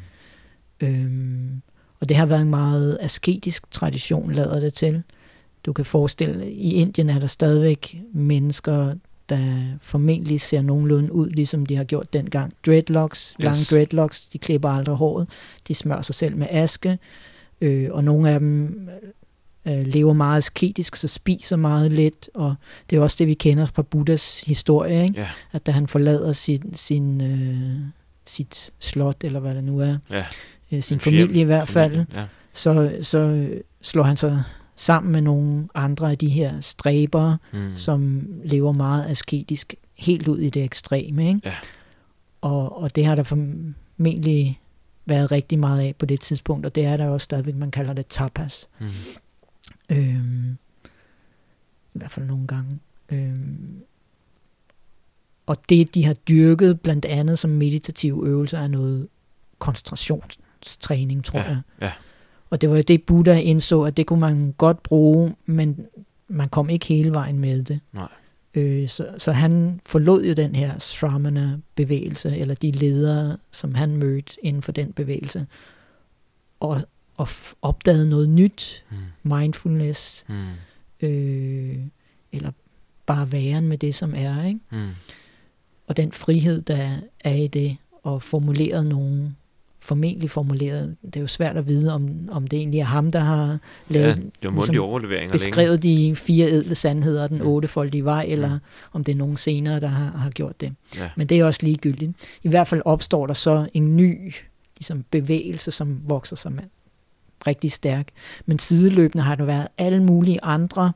Øhm, 0.80 1.62
og 2.00 2.08
det 2.08 2.16
har 2.16 2.26
været 2.26 2.42
en 2.42 2.50
meget 2.50 2.98
asketisk 3.00 3.70
tradition, 3.70 4.32
lader 4.32 4.60
det 4.60 4.72
til. 4.72 5.02
Du 5.66 5.72
kan 5.72 5.84
forestille, 5.84 6.52
i 6.52 6.72
Indien 6.72 7.10
er 7.10 7.18
der 7.18 7.26
stadigvæk 7.26 7.98
mennesker, 8.12 8.94
der 9.28 9.62
formentlig 9.82 10.40
ser 10.40 10.62
nogenlunde 10.62 11.12
ud, 11.12 11.30
ligesom 11.30 11.66
de 11.66 11.76
har 11.76 11.84
gjort 11.84 12.12
dengang. 12.12 12.52
Dreadlocks, 12.66 13.34
yes. 13.40 13.44
lange 13.44 13.64
dreadlocks, 13.70 14.28
de 14.28 14.38
klipper 14.38 14.68
aldrig 14.68 14.96
håret, 14.96 15.28
de 15.68 15.74
smører 15.74 16.02
sig 16.02 16.14
selv 16.14 16.36
med 16.36 16.46
aske, 16.50 16.98
øh, 17.60 17.88
og 17.90 18.04
nogle 18.04 18.30
af 18.30 18.40
dem 18.40 18.88
øh, 19.68 19.86
lever 19.86 20.12
meget 20.12 20.36
asketisk, 20.36 20.96
så 20.96 21.08
spiser 21.08 21.56
meget 21.56 21.92
lidt, 21.92 22.30
og 22.34 22.54
det 22.90 22.96
er 22.96 23.00
også 23.00 23.16
det, 23.18 23.26
vi 23.26 23.34
kender 23.34 23.66
fra 23.66 23.82
Buddhas 23.82 24.40
historie, 24.40 25.02
ikke? 25.02 25.18
Yeah. 25.18 25.28
at 25.52 25.66
da 25.66 25.72
han 25.72 25.86
forlader 25.88 26.32
sin, 26.32 26.74
sin, 26.74 27.20
øh, 27.20 27.80
sit 28.26 28.70
slot, 28.78 29.24
eller 29.24 29.40
hvad 29.40 29.54
det 29.54 29.64
nu 29.64 29.78
er, 29.78 29.96
yeah 30.12 30.24
øh, 30.72 30.82
sin 30.82 31.00
familie 31.00 31.40
i 31.40 31.44
hvert 31.44 31.68
fald, 31.68 31.90
familie, 31.90 32.06
ja. 32.14 32.24
så, 32.52 32.98
så 33.02 33.48
slår 33.82 34.02
han 34.02 34.16
sig 34.16 34.42
sammen 34.76 35.12
med 35.12 35.20
nogle 35.20 35.68
andre 35.74 36.10
af 36.10 36.18
de 36.18 36.28
her 36.28 36.60
stræber, 36.60 37.36
mm. 37.52 37.76
som 37.76 38.28
lever 38.44 38.72
meget 38.72 39.10
asketisk, 39.10 39.74
helt 39.98 40.28
ud 40.28 40.38
i 40.38 40.50
det 40.50 40.64
ekstreme. 40.64 41.28
Ikke? 41.28 41.40
Ja. 41.44 41.54
Og, 42.40 42.82
og 42.82 42.96
det 42.96 43.06
har 43.06 43.14
der 43.14 43.22
formentlig 43.22 44.60
været 45.06 45.32
rigtig 45.32 45.58
meget 45.58 45.80
af 45.80 45.94
på 45.98 46.06
det 46.06 46.20
tidspunkt, 46.20 46.66
og 46.66 46.74
det 46.74 46.84
er 46.84 46.96
der 46.96 47.08
også 47.08 47.24
stadigvæk, 47.24 47.54
man 47.54 47.70
kalder 47.70 47.92
det 47.92 48.06
tapas. 48.06 48.68
Mm. 48.78 48.86
Øhm, 49.88 50.58
I 51.94 51.98
hvert 51.98 52.12
fald 52.12 52.26
nogle 52.26 52.46
gange. 52.46 52.78
Øhm, 53.12 53.82
og 55.46 55.56
det, 55.68 55.94
de 55.94 56.04
har 56.04 56.14
dyrket 56.14 56.80
blandt 56.80 57.04
andet 57.04 57.38
som 57.38 57.50
meditative 57.50 58.26
øvelser, 58.26 58.58
er 58.58 58.68
noget 58.68 59.08
koncentration 59.58 60.22
træning, 60.62 61.24
tror 61.24 61.40
ja, 61.40 61.48
jeg. 61.48 61.60
Ja. 61.80 61.92
Og 62.50 62.60
det 62.60 62.70
var 62.70 62.76
jo 62.76 62.82
det, 62.82 63.02
Buddha 63.02 63.40
indså, 63.40 63.82
at 63.82 63.96
det 63.96 64.06
kunne 64.06 64.20
man 64.20 64.54
godt 64.58 64.82
bruge, 64.82 65.34
men 65.46 65.86
man 66.28 66.48
kom 66.48 66.70
ikke 66.70 66.86
hele 66.86 67.12
vejen 67.12 67.38
med 67.38 67.62
det. 67.62 67.80
Nej. 67.92 68.08
Øh, 68.54 68.88
så, 68.88 69.14
så 69.18 69.32
han 69.32 69.80
forlod 69.86 70.24
jo 70.24 70.34
den 70.34 70.54
her 70.54 70.78
Shramana-bevægelse, 70.78 72.36
eller 72.36 72.54
de 72.54 72.70
ledere, 72.70 73.36
som 73.50 73.74
han 73.74 73.96
mødte 73.96 74.32
inden 74.42 74.62
for 74.62 74.72
den 74.72 74.92
bevægelse, 74.92 75.46
og, 76.60 76.80
og 77.18 77.28
opdagede 77.62 78.08
noget 78.08 78.28
nyt, 78.28 78.84
mm. 78.90 78.96
mindfulness, 79.36 80.24
mm. 80.28 80.46
Øh, 81.02 81.76
eller 82.32 82.50
bare 83.06 83.32
væren 83.32 83.68
med 83.68 83.78
det, 83.78 83.94
som 83.94 84.14
er. 84.16 84.44
Ikke? 84.44 84.60
Mm. 84.70 84.88
Og 85.86 85.96
den 85.96 86.12
frihed, 86.12 86.62
der 86.62 86.96
er 87.20 87.34
i 87.34 87.46
det, 87.46 87.76
og 88.02 88.22
formuleret 88.22 88.86
nogle 88.86 89.34
formentlig 89.80 90.30
formuleret. 90.30 90.96
Det 91.04 91.16
er 91.16 91.20
jo 91.20 91.26
svært 91.26 91.56
at 91.56 91.68
vide, 91.68 91.94
om, 91.94 92.28
om 92.30 92.46
det 92.46 92.58
egentlig 92.58 92.80
er 92.80 92.84
ham, 92.84 93.12
der 93.12 93.20
har 93.20 93.58
lavet, 93.88 94.06
ja, 94.06 94.10
det 94.12 94.22
var 94.42 94.50
ligesom, 94.50 94.78
overleveringer 94.78 95.32
beskrevet 95.32 95.84
længe. 95.84 96.10
de 96.10 96.16
fire 96.16 96.50
edle 96.50 96.74
sandheder, 96.74 97.26
den 97.26 97.38
mm. 97.38 97.46
ottefoldige 97.46 98.04
vej, 98.04 98.24
eller 98.28 98.54
mm. 98.54 98.60
om 98.92 99.04
det 99.04 99.12
er 99.12 99.16
nogen 99.16 99.36
senere, 99.36 99.80
der 99.80 99.88
har, 99.88 100.10
har 100.10 100.30
gjort 100.30 100.60
det. 100.60 100.74
Ja. 100.96 101.10
Men 101.16 101.26
det 101.26 101.38
er 101.38 101.44
også 101.44 101.60
ligegyldigt. 101.62 102.12
I 102.42 102.48
hvert 102.48 102.68
fald 102.68 102.82
opstår 102.84 103.26
der 103.26 103.34
så 103.34 103.68
en 103.74 103.96
ny 103.96 104.34
ligesom, 104.76 105.04
bevægelse, 105.10 105.70
som 105.70 106.00
vokser 106.04 106.36
sig 106.36 106.52
med 106.52 106.64
rigtig 107.46 107.72
stærk. 107.72 108.08
Men 108.46 108.58
sideløbende 108.58 109.24
har 109.24 109.34
der 109.34 109.44
været 109.44 109.68
alle 109.78 110.02
mulige 110.02 110.44
andre 110.44 110.92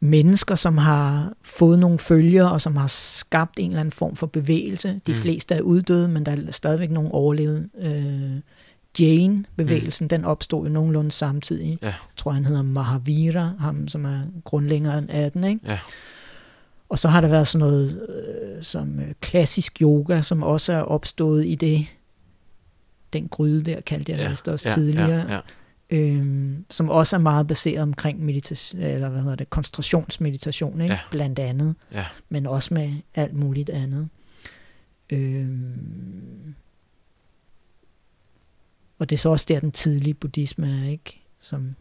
mennesker, 0.00 0.54
som 0.54 0.78
har 0.78 1.32
fået 1.42 1.78
nogle 1.78 1.98
følger, 1.98 2.44
og 2.44 2.60
som 2.60 2.76
har 2.76 2.86
skabt 2.86 3.58
en 3.58 3.70
eller 3.70 3.80
anden 3.80 3.92
form 3.92 4.16
for 4.16 4.26
bevægelse. 4.26 5.00
De 5.06 5.12
mm. 5.12 5.18
fleste 5.18 5.54
er 5.54 5.60
uddøde, 5.60 6.08
men 6.08 6.26
der 6.26 6.32
er 6.32 6.52
stadigvæk 6.52 6.90
nogle 6.90 7.12
overlevet. 7.12 7.70
Øh, 7.80 8.40
Jane-bevægelsen, 9.00 10.04
mm. 10.04 10.08
den 10.08 10.24
opstod 10.24 10.66
jo 10.66 10.72
nogenlunde 10.72 11.10
samtidig. 11.10 11.78
Ja. 11.82 11.86
Jeg 11.86 11.94
tror, 12.16 12.30
han 12.30 12.44
hedder 12.44 12.62
Mahavira, 12.62 13.52
ham 13.58 13.88
som 13.88 14.04
er 14.04 14.20
grundlæggeren 14.44 15.10
af 15.10 15.32
den. 15.32 15.44
Ikke? 15.44 15.60
Ja. 15.64 15.78
Og 16.88 16.98
så 16.98 17.08
har 17.08 17.20
der 17.20 17.28
været 17.28 17.48
sådan 17.48 17.66
noget 17.66 18.08
øh, 18.08 18.62
som 18.62 19.00
øh, 19.00 19.12
klassisk 19.20 19.82
yoga, 19.82 20.22
som 20.22 20.42
også 20.42 20.72
er 20.72 20.82
opstået 20.82 21.46
i 21.46 21.54
det, 21.54 21.86
den 23.12 23.28
gryde 23.28 23.62
der, 23.62 23.80
kaldte 23.80 24.12
jeg 24.12 24.20
ja. 24.20 24.52
også 24.52 24.68
ja, 24.68 24.74
tidligere. 24.74 25.10
Ja, 25.10 25.34
ja 25.34 25.40
øhm, 25.90 26.64
som 26.70 26.90
også 26.90 27.16
er 27.16 27.20
meget 27.20 27.46
baseret 27.46 27.82
omkring 27.82 28.24
meditation, 28.24 28.82
eller 28.82 29.08
hvad 29.08 29.20
hedder 29.20 29.36
det, 29.36 29.50
koncentrationsmeditation, 29.50 30.80
ikke? 30.80 30.94
Ja. 30.94 31.00
blandt 31.10 31.38
andet, 31.38 31.74
ja. 31.92 32.06
men 32.28 32.46
også 32.46 32.74
med 32.74 32.92
alt 33.14 33.34
muligt 33.34 33.70
andet. 33.70 34.08
Øhm, 35.10 36.54
og 38.98 39.10
det 39.10 39.16
er 39.16 39.18
så 39.18 39.28
også 39.28 39.46
der, 39.48 39.60
den 39.60 39.72
tidlige 39.72 40.14
buddhisme 40.14 40.82
er, 40.84 40.90
ikke? 40.90 41.20
Som 41.40 41.74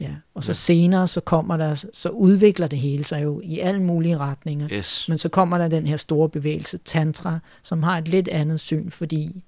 Ja, 0.00 0.14
og 0.34 0.44
så 0.44 0.50
Ja. 0.50 0.54
senere, 0.54 1.08
så 1.08 1.20
kommer 1.20 1.56
der, 1.56 1.84
så 1.92 2.08
udvikler 2.08 2.66
det 2.66 2.78
hele 2.78 3.04
sig 3.04 3.22
jo 3.22 3.40
i 3.44 3.58
alle 3.58 3.82
mulige 3.82 4.18
retninger. 4.18 4.68
Yes. 4.72 5.08
Men 5.08 5.18
så 5.18 5.28
kommer 5.28 5.58
der 5.58 5.68
den 5.68 5.86
her 5.86 5.96
store 5.96 6.28
bevægelse, 6.28 6.78
Tantra, 6.78 7.38
som 7.62 7.82
har 7.82 7.98
et 7.98 8.08
lidt 8.08 8.28
andet 8.28 8.60
syn, 8.60 8.90
fordi 8.90 9.42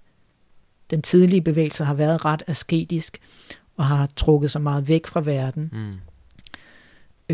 den 0.90 1.02
tidlige 1.02 1.40
bevægelse 1.42 1.84
har 1.84 1.94
været 1.94 2.24
ret 2.24 2.42
asketisk, 2.46 3.18
og 3.76 3.86
har 3.86 4.08
trukket 4.16 4.50
sig 4.50 4.62
meget 4.62 4.88
væk 4.88 5.06
fra 5.06 5.20
verden. 5.20 5.70
Mm. 5.72 5.92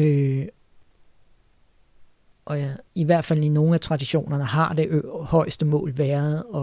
Øh, 0.02 0.46
og 2.44 2.58
ja, 2.58 2.70
i 2.94 3.04
hvert 3.04 3.24
fald 3.24 3.44
i 3.44 3.48
nogle 3.48 3.74
af 3.74 3.80
traditionerne 3.80 4.44
har 4.44 4.72
det 4.72 4.86
ø- 4.90 5.02
højeste 5.20 5.64
mål 5.64 5.92
været 5.96 6.42
at 6.54 6.62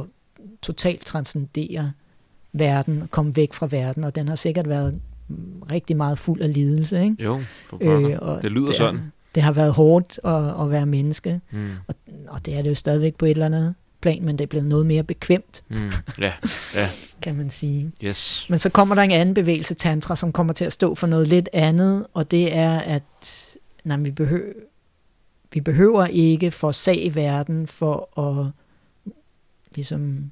totalt 0.61 1.05
transcendere 1.05 1.91
verden, 2.53 3.07
komme 3.11 3.35
væk 3.35 3.53
fra 3.53 3.67
verden, 3.71 4.03
og 4.03 4.15
den 4.15 4.27
har 4.27 4.35
sikkert 4.35 4.69
været 4.69 5.01
rigtig 5.71 5.97
meget 5.97 6.17
fuld 6.19 6.41
af 6.41 6.53
lidelse. 6.53 7.03
Ikke? 7.03 7.15
Jo, 7.23 7.41
pokker. 7.69 8.19
og 8.19 8.43
det 8.43 8.51
lyder 8.51 8.67
det, 8.67 8.75
sådan. 8.75 9.11
Det 9.35 9.43
har 9.43 9.51
været 9.51 9.73
hårdt 9.73 10.19
at, 10.23 10.61
at 10.63 10.69
være 10.71 10.85
menneske, 10.85 11.41
Mm. 11.51 11.69
og, 11.87 11.95
og 12.27 12.45
det 12.45 12.55
er 12.55 12.61
det 12.61 12.69
jo 12.69 12.75
stadigvæk 12.75 13.15
på 13.15 13.25
et 13.25 13.31
eller 13.31 13.45
andet 13.45 13.75
plan, 14.03 14.23
men 14.25 14.37
det 14.37 14.43
er 14.43 14.47
blevet 14.47 14.67
noget 14.67 14.85
mere 14.85 15.03
bekvemt, 15.03 15.63
Mm. 15.69 15.91
Ja, 16.19 16.33
kan 17.23 17.35
man 17.35 17.49
sige. 17.49 17.91
yes. 18.03 18.45
Men 18.49 18.59
så 18.59 18.69
kommer 18.69 18.95
der 18.95 19.01
en 19.01 19.11
anden 19.11 19.35
bevægelse, 19.35 19.73
tantra, 19.73 20.15
som 20.15 20.31
kommer 20.31 20.53
til 20.53 20.65
at 20.65 20.73
stå 20.73 20.95
for 20.95 21.07
noget 21.07 21.27
lidt 21.27 21.49
andet, 21.53 22.07
og 22.13 22.31
det 22.31 22.55
er, 22.55 22.79
at 22.79 23.49
nej, 23.83 23.97
vi, 23.97 24.11
behøver, 24.11 24.53
vi 25.53 25.61
behøver 25.61 26.05
ikke 26.05 26.51
forsage 26.51 27.15
verden 27.15 27.67
for 27.67 28.19
at 28.19 28.51
ligesom 29.75 30.31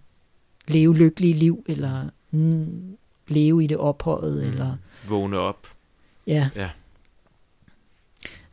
leve 0.68 0.96
lykkelige 0.98 1.34
liv, 1.34 1.64
eller 1.68 2.10
mm, 2.32 2.98
leve 3.28 3.64
i 3.64 3.68
det 3.68 3.78
ophøjet, 3.78 4.44
mm. 4.44 4.50
eller 4.52 4.76
Vågne 5.08 5.38
op. 5.38 5.68
ja. 6.28 6.50
Ja. 6.56 6.70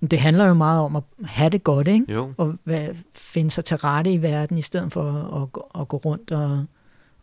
Men 0.00 0.08
Det 0.10 0.20
handler 0.20 0.44
jo 0.46 0.54
meget 0.54 0.82
om 0.82 0.96
at 0.96 1.02
have 1.24 1.50
det 1.50 1.64
godt, 1.64 1.88
ikke? 1.88 2.12
Jo. 2.12 2.34
og 2.36 2.58
hvad, 2.64 2.88
finde 3.14 3.50
sig 3.50 3.64
til 3.64 3.76
rette 3.76 4.12
i 4.12 4.22
verden, 4.22 4.58
i 4.58 4.62
stedet 4.62 4.92
for 4.92 5.12
at, 5.12 5.42
at, 5.42 5.52
gå- 5.52 5.70
at 5.80 5.88
gå 5.88 5.96
rundt 5.96 6.30
og, 6.30 6.64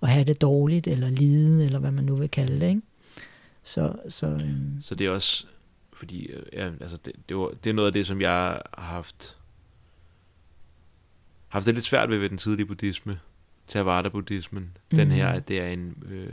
og 0.02 0.08
have 0.08 0.24
det 0.26 0.42
dårligt, 0.42 0.88
eller 0.88 1.10
lide, 1.10 1.66
eller 1.66 1.80
hvad 1.80 1.92
man 1.92 2.04
nu 2.04 2.16
vil 2.16 2.30
kalde 2.30 2.60
det. 2.60 2.70
Ikke? 2.70 2.82
Så, 3.64 3.94
så 4.10 4.26
øhm, 4.26 4.78
Så 4.82 4.96
det 4.96 5.08
er 5.08 5.12
også, 5.12 5.46
fordi 5.94 6.26
øh, 6.26 6.44
ja, 6.54 6.66
altså 6.82 6.98
det, 7.06 7.14
det, 7.30 7.38
var, 7.38 7.48
det 7.64 7.70
er 7.70 7.74
noget 7.74 7.88
af 7.88 7.94
det, 7.94 8.08
som 8.08 8.22
jeg 8.22 8.32
har 8.32 8.70
haft, 8.78 9.38
haft 11.48 11.66
det 11.66 11.74
lidt 11.74 11.86
svært 11.86 12.10
ved 12.10 12.18
ved 12.18 12.30
den 12.30 12.38
tidlige 12.38 12.66
buddhisme, 12.66 13.20
Theravada-buddhismen. 13.68 14.60
Mm. 14.92 14.98
Den 14.98 15.08
Mhm. 15.08 15.16
her, 15.18 15.28
at 15.28 15.48
det 15.48 15.60
er 15.60 15.68
en, 15.68 16.04
øh, 16.10 16.32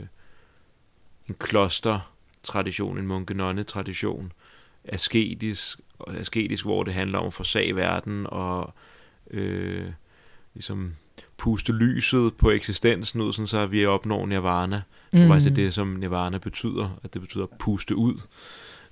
en 1.29 1.35
kloster-tradition, 1.39 2.97
en 2.97 3.07
munke-nonne-tradition, 3.07 4.31
asketisk, 4.85 5.79
og 5.99 6.15
asketisk, 6.15 6.65
hvor 6.65 6.83
det 6.83 6.93
handler 6.93 7.19
om 7.19 7.27
at 7.27 7.33
forsage 7.33 7.75
verden 7.75 8.25
og 8.29 8.73
øh, 9.31 9.85
ligesom 10.53 10.93
puste 11.37 11.71
lyset 11.73 12.33
på 12.33 12.49
eksistensen 12.51 13.21
ud, 13.21 13.33
sådan 13.33 13.47
så 13.47 13.65
vi 13.65 13.85
opnår 13.85 14.25
nirvana. 14.25 14.81
Faktisk, 15.13 15.49
det 15.55 15.61
er 15.61 15.65
det, 15.65 15.73
som 15.73 15.87
nirvana 15.87 16.37
betyder, 16.37 16.99
at 17.03 17.13
det 17.13 17.21
betyder 17.21 17.43
at 17.43 17.49
puste 17.59 17.95
ud. 17.95 18.21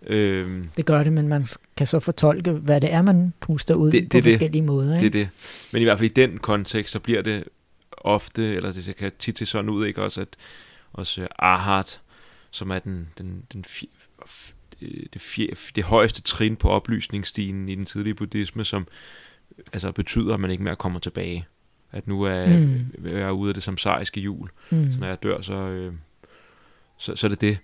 Øhm, 0.07 0.69
det 0.77 0.85
gør 0.85 1.03
det, 1.03 1.13
men 1.13 1.27
man 1.27 1.45
kan 1.77 1.87
så 1.87 1.99
fortolke, 1.99 2.51
hvad 2.51 2.81
det 2.81 2.93
er, 2.93 3.01
man 3.01 3.33
puster 3.39 3.75
ud 3.75 3.91
Det- 3.91 4.01
det, 4.03 4.09
på 4.09 4.15
det. 4.17 4.23
forskellige 4.23 4.61
måder. 4.61 4.91
det 4.91 4.99
er 4.99 5.03
Ikke? 5.05 5.19
det. 5.19 5.29
Men 5.71 5.81
i 5.81 5.85
hvert 5.85 5.97
fald 5.99 6.09
i 6.09 6.13
den 6.13 6.37
kontekst, 6.37 6.91
så 6.93 6.99
bliver 6.99 7.21
det 7.21 7.43
ofte, 7.97 8.55
eller 8.55 8.71
det 8.71 8.95
kan 8.95 9.11
tit 9.19 9.37
se 9.37 9.45
sådan 9.45 9.69
ud, 9.69 9.85
ikke 9.85 10.03
også, 10.03 10.21
at 10.21 10.27
også 10.93 11.27
Arhat, 11.39 12.01
som 12.51 12.71
er 12.71 12.79
den, 12.79 13.09
den, 13.17 13.43
den 13.53 13.65
det, 15.13 15.21
fje, 15.21 15.47
det 15.75 15.83
højeste 15.83 16.21
trin 16.21 16.55
på 16.55 16.69
oplysningsstigen 16.69 17.69
i 17.69 17.75
den 17.75 17.85
tidlige 17.85 18.13
buddhisme, 18.13 18.65
som 18.65 18.87
altså 19.73 19.91
betyder, 19.91 20.33
at 20.33 20.39
man 20.39 20.51
ikke 20.51 20.63
mere 20.63 20.75
kommer 20.75 20.99
tilbage. 20.99 21.45
At 21.91 22.07
nu 22.07 22.23
er 22.23 22.57
Mm. 22.59 22.85
jeg 23.05 23.19
er 23.21 23.31
ude 23.31 23.49
af 23.49 23.53
det 23.53 23.63
samsariske 23.63 24.19
hjul. 24.21 24.49
Mm. 24.69 24.91
Så 24.93 24.99
når 24.99 25.07
jeg 25.07 25.23
dør, 25.23 25.41
så, 25.41 25.53
øh, 25.53 25.93
så, 26.97 27.15
så 27.15 27.27
er 27.27 27.29
det 27.29 27.41
det. 27.41 27.57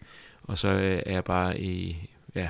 Og 0.44 0.58
så 0.58 0.68
øh, 0.68 1.02
er 1.06 1.12
jeg 1.14 1.24
bare 1.24 1.60
i, 1.62 1.98
ja, 2.36 2.50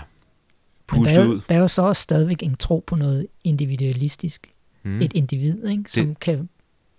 pustet 0.88 1.16
der 1.16 1.22
er, 1.22 1.26
jo, 1.26 1.32
ud. 1.32 1.42
der 1.50 1.56
er 1.56 1.60
jo 1.60 1.68
så 1.68 1.82
også 1.82 2.02
stadigvæk 2.02 2.44
en 2.44 2.56
tro 2.56 2.84
på 2.88 2.96
noget 2.96 3.28
individualistisk. 3.44 4.52
Mm. 4.84 5.02
Et 5.02 5.14
individ, 5.14 5.68
ikke? 5.68 5.92
som 5.92 6.16
kan 6.16 6.50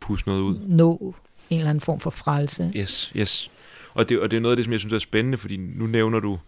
Puste 0.00 0.28
noget 0.28 0.40
ud. 0.42 0.58
nå 0.66 1.14
en 1.50 1.58
eller 1.58 1.70
anden 1.70 1.80
form 1.80 2.00
for 2.00 2.10
frelse. 2.10 2.72
Yes, 2.76 3.12
yes. 3.16 3.50
Og 3.94 4.08
det, 4.08 4.20
og 4.20 4.30
det 4.30 4.36
er 4.36 4.40
noget 4.40 4.52
af 4.52 4.56
det, 4.56 4.64
som 4.64 4.72
jeg 4.72 4.80
synes 4.80 4.92
er 4.92 4.98
spændende, 4.98 5.38
fordi 5.38 5.56
nu 5.56 5.86
nævner 5.86 6.20
du, 6.20 6.38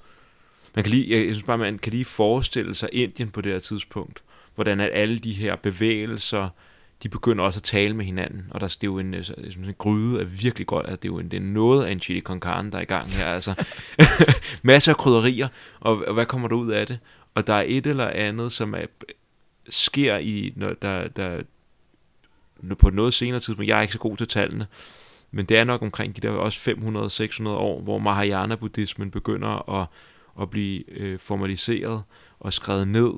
man 0.75 0.85
kan 0.85 0.91
lige, 0.91 1.27
jeg, 1.27 1.35
synes 1.35 1.47
bare, 1.47 1.59
man 1.59 1.79
kan 1.79 1.93
lige 1.93 2.05
forestille 2.05 2.75
sig 2.75 2.89
Indien 2.93 3.31
på 3.31 3.41
det 3.41 3.53
her 3.53 3.59
tidspunkt, 3.59 4.23
hvordan 4.55 4.81
at 4.81 4.91
alle 4.93 5.19
de 5.19 5.33
her 5.33 5.57
bevægelser, 5.57 6.49
de 7.03 7.09
begynder 7.09 7.45
også 7.45 7.59
at 7.59 7.65
tale 7.65 7.97
med 7.97 8.05
hinanden, 8.05 8.47
og 8.51 8.61
der 8.61 8.67
det 8.67 8.75
er 8.83 8.87
jo 8.87 8.99
en, 8.99 9.15
jeg 9.15 9.25
synes, 9.25 9.57
en 9.57 9.75
gryde 9.79 10.21
er 10.21 10.25
virkelig 10.25 10.67
godt, 10.67 10.87
altså, 10.87 10.97
det 10.97 11.05
er 11.09 11.13
jo 11.13 11.19
en, 11.19 11.29
det 11.29 11.37
er 11.37 11.41
noget 11.41 11.85
af 11.85 11.93
en 11.93 12.01
chili 12.01 12.21
con 12.21 12.41
carne, 12.41 12.71
der 12.71 12.79
er 12.79 12.83
i 12.83 12.85
gang 12.85 13.11
her, 13.11 13.27
altså. 13.27 13.55
Masser 14.63 14.93
af 14.93 14.97
krydderier, 14.97 15.49
og, 15.81 16.05
og 16.07 16.15
hvad 16.15 16.27
kommer 16.27 16.49
der 16.49 16.57
ud 16.57 16.71
af 16.71 16.87
det? 16.87 16.99
Og 17.35 17.47
der 17.47 17.55
er 17.55 17.65
et 17.67 17.87
eller 17.87 18.07
andet, 18.09 18.53
som 18.53 18.75
er, 18.75 18.85
sker 19.69 20.17
i, 20.17 20.53
når 20.57 20.73
der, 20.83 21.09
der, 21.09 21.41
på 22.79 22.91
noget 22.91 23.15
senere 23.15 23.41
tidspunkt, 23.41 23.69
jeg 23.69 23.79
er 23.79 23.83
ikke 23.83 23.93
så 23.93 23.99
god 23.99 24.17
til 24.17 24.29
tallene, 24.29 24.67
men 25.31 25.47
det 25.47 25.59
er 25.59 25.65
nok 25.65 25.83
omkring 25.83 26.17
de 26.17 26.21
der 26.21 26.31
også 26.31 26.71
500-600 27.41 27.49
år, 27.49 27.81
hvor 27.81 27.99
Mahayana-buddhismen 27.99 29.11
begynder 29.11 29.81
at, 29.81 29.87
at 30.41 30.51
blive 30.51 30.91
øh, 30.91 31.19
formaliseret 31.19 32.03
og 32.41 32.53
skrevet 32.53 32.89
ned, 32.89 33.13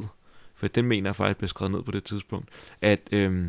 for 0.54 0.66
den 0.66 0.84
mener 0.84 1.08
jeg 1.08 1.16
faktisk 1.16 1.38
blev 1.38 1.48
skrevet 1.48 1.72
ned 1.72 1.82
på 1.82 1.90
det 1.90 2.04
tidspunkt, 2.04 2.48
at, 2.80 3.00
øh, 3.12 3.44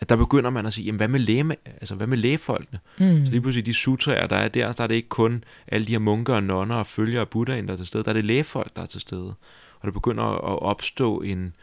at 0.00 0.08
der 0.08 0.16
begynder 0.16 0.50
man 0.50 0.66
at 0.66 0.72
sige, 0.72 0.84
jamen 0.84 0.96
hvad 0.96 1.08
med, 1.08 1.20
læge, 1.20 1.56
altså, 1.66 1.94
hvad 1.94 2.06
med 2.06 2.18
lægefolkene? 2.18 2.80
Mm. 2.98 3.24
Så 3.24 3.30
lige 3.30 3.40
pludselig 3.40 3.66
de 3.66 3.74
sutraer, 3.74 4.26
der 4.26 4.36
er 4.36 4.48
der, 4.48 4.72
der 4.72 4.84
er 4.84 4.88
det 4.88 4.94
ikke 4.94 5.08
kun 5.08 5.44
alle 5.66 5.86
de 5.86 5.92
her 5.92 5.98
munker 5.98 6.34
og 6.34 6.42
nonner 6.42 6.74
og 6.74 6.86
følgere 6.86 7.20
af 7.20 7.28
Buddhaen, 7.28 7.66
der 7.66 7.72
er 7.72 7.76
til 7.76 7.86
stede, 7.86 8.04
der 8.04 8.08
er 8.08 8.14
det 8.14 8.24
lægefolk, 8.24 8.76
der 8.76 8.82
er 8.82 8.86
til 8.86 9.00
stede. 9.00 9.34
Og 9.80 9.86
der 9.86 9.90
begynder 9.90 10.24
at 10.24 10.62
opstå 10.62 11.20
en, 11.20 11.54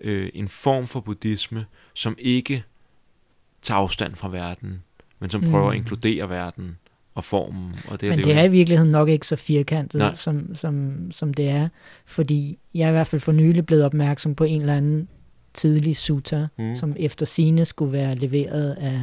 øh, 0.00 0.30
en 0.34 0.48
form 0.48 0.86
for 0.86 1.00
buddhisme, 1.00 1.66
som 1.94 2.14
ikke 2.18 2.64
tager 3.62 3.78
afstand 3.78 4.16
fra 4.16 4.28
verden, 4.28 4.82
men 5.18 5.30
som 5.30 5.40
prøver 5.40 5.64
Mm. 5.64 5.70
at 5.70 5.76
inkludere 5.76 6.28
verden 6.28 6.76
og 7.16 7.24
formen. 7.24 7.74
Og 7.88 8.00
det, 8.00 8.08
Men 8.08 8.18
det, 8.18 8.24
det 8.26 8.34
er 8.34 8.42
i 8.44 8.48
virkeligheden 8.50 8.90
nok 8.92 9.08
ikke 9.08 9.26
så 9.26 9.36
firkantet, 9.36 9.98
Nej. 9.98 10.14
som, 10.14 10.54
som, 10.54 10.96
som 11.10 11.34
det 11.34 11.48
er. 11.48 11.68
Fordi 12.06 12.58
jeg 12.74 12.84
er 12.84 12.88
i 12.88 12.92
hvert 12.92 13.06
fald 13.06 13.20
for 13.20 13.32
nylig 13.32 13.66
blevet 13.66 13.84
opmærksom 13.84 14.34
på 14.34 14.44
en 14.44 14.60
eller 14.60 14.74
anden 14.76 15.08
tidlig 15.54 15.96
sutta, 15.96 16.46
mm. 16.58 16.76
som 16.76 16.94
efter 16.98 17.26
sine 17.26 17.64
skulle 17.64 17.92
være 17.92 18.14
leveret 18.14 18.72
af, 18.72 19.00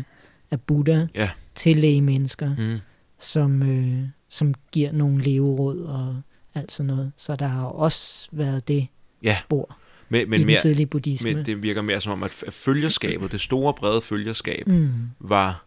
af 0.52 0.62
Buddha 0.62 1.06
Ja. 1.16 1.30
til 1.56 1.78
lægemennesker, 1.78 2.56
Mm. 2.58 2.78
som, 3.20 3.64
øh, 3.64 4.00
som 4.30 4.54
giver 4.72 4.92
nogle 4.92 5.24
leveråd 5.24 5.80
og 5.80 6.16
alt 6.56 6.72
sådan 6.72 6.88
noget. 6.88 7.12
Så 7.18 7.36
der 7.36 7.48
har 7.48 7.66
også 7.66 8.28
været 8.32 8.68
det 8.68 8.88
Ja. 9.24 9.36
spor 9.36 9.78
Men, 10.10 10.22
i 10.22 10.26
men, 10.26 10.40
den 10.40 10.48
mere, 10.48 10.58
tidlige 10.60 10.86
buddhisme. 10.86 11.34
men 11.34 11.46
det 11.46 11.64
virker 11.64 11.82
mere 11.82 12.02
som 12.02 12.12
om, 12.12 12.24
at 12.24 12.32
følgerskabet, 12.50 13.32
det 13.32 13.42
store 13.42 13.74
brede 13.74 14.02
følgerskab, 14.02 14.68
mm. 14.68 14.90
var, 15.20 15.66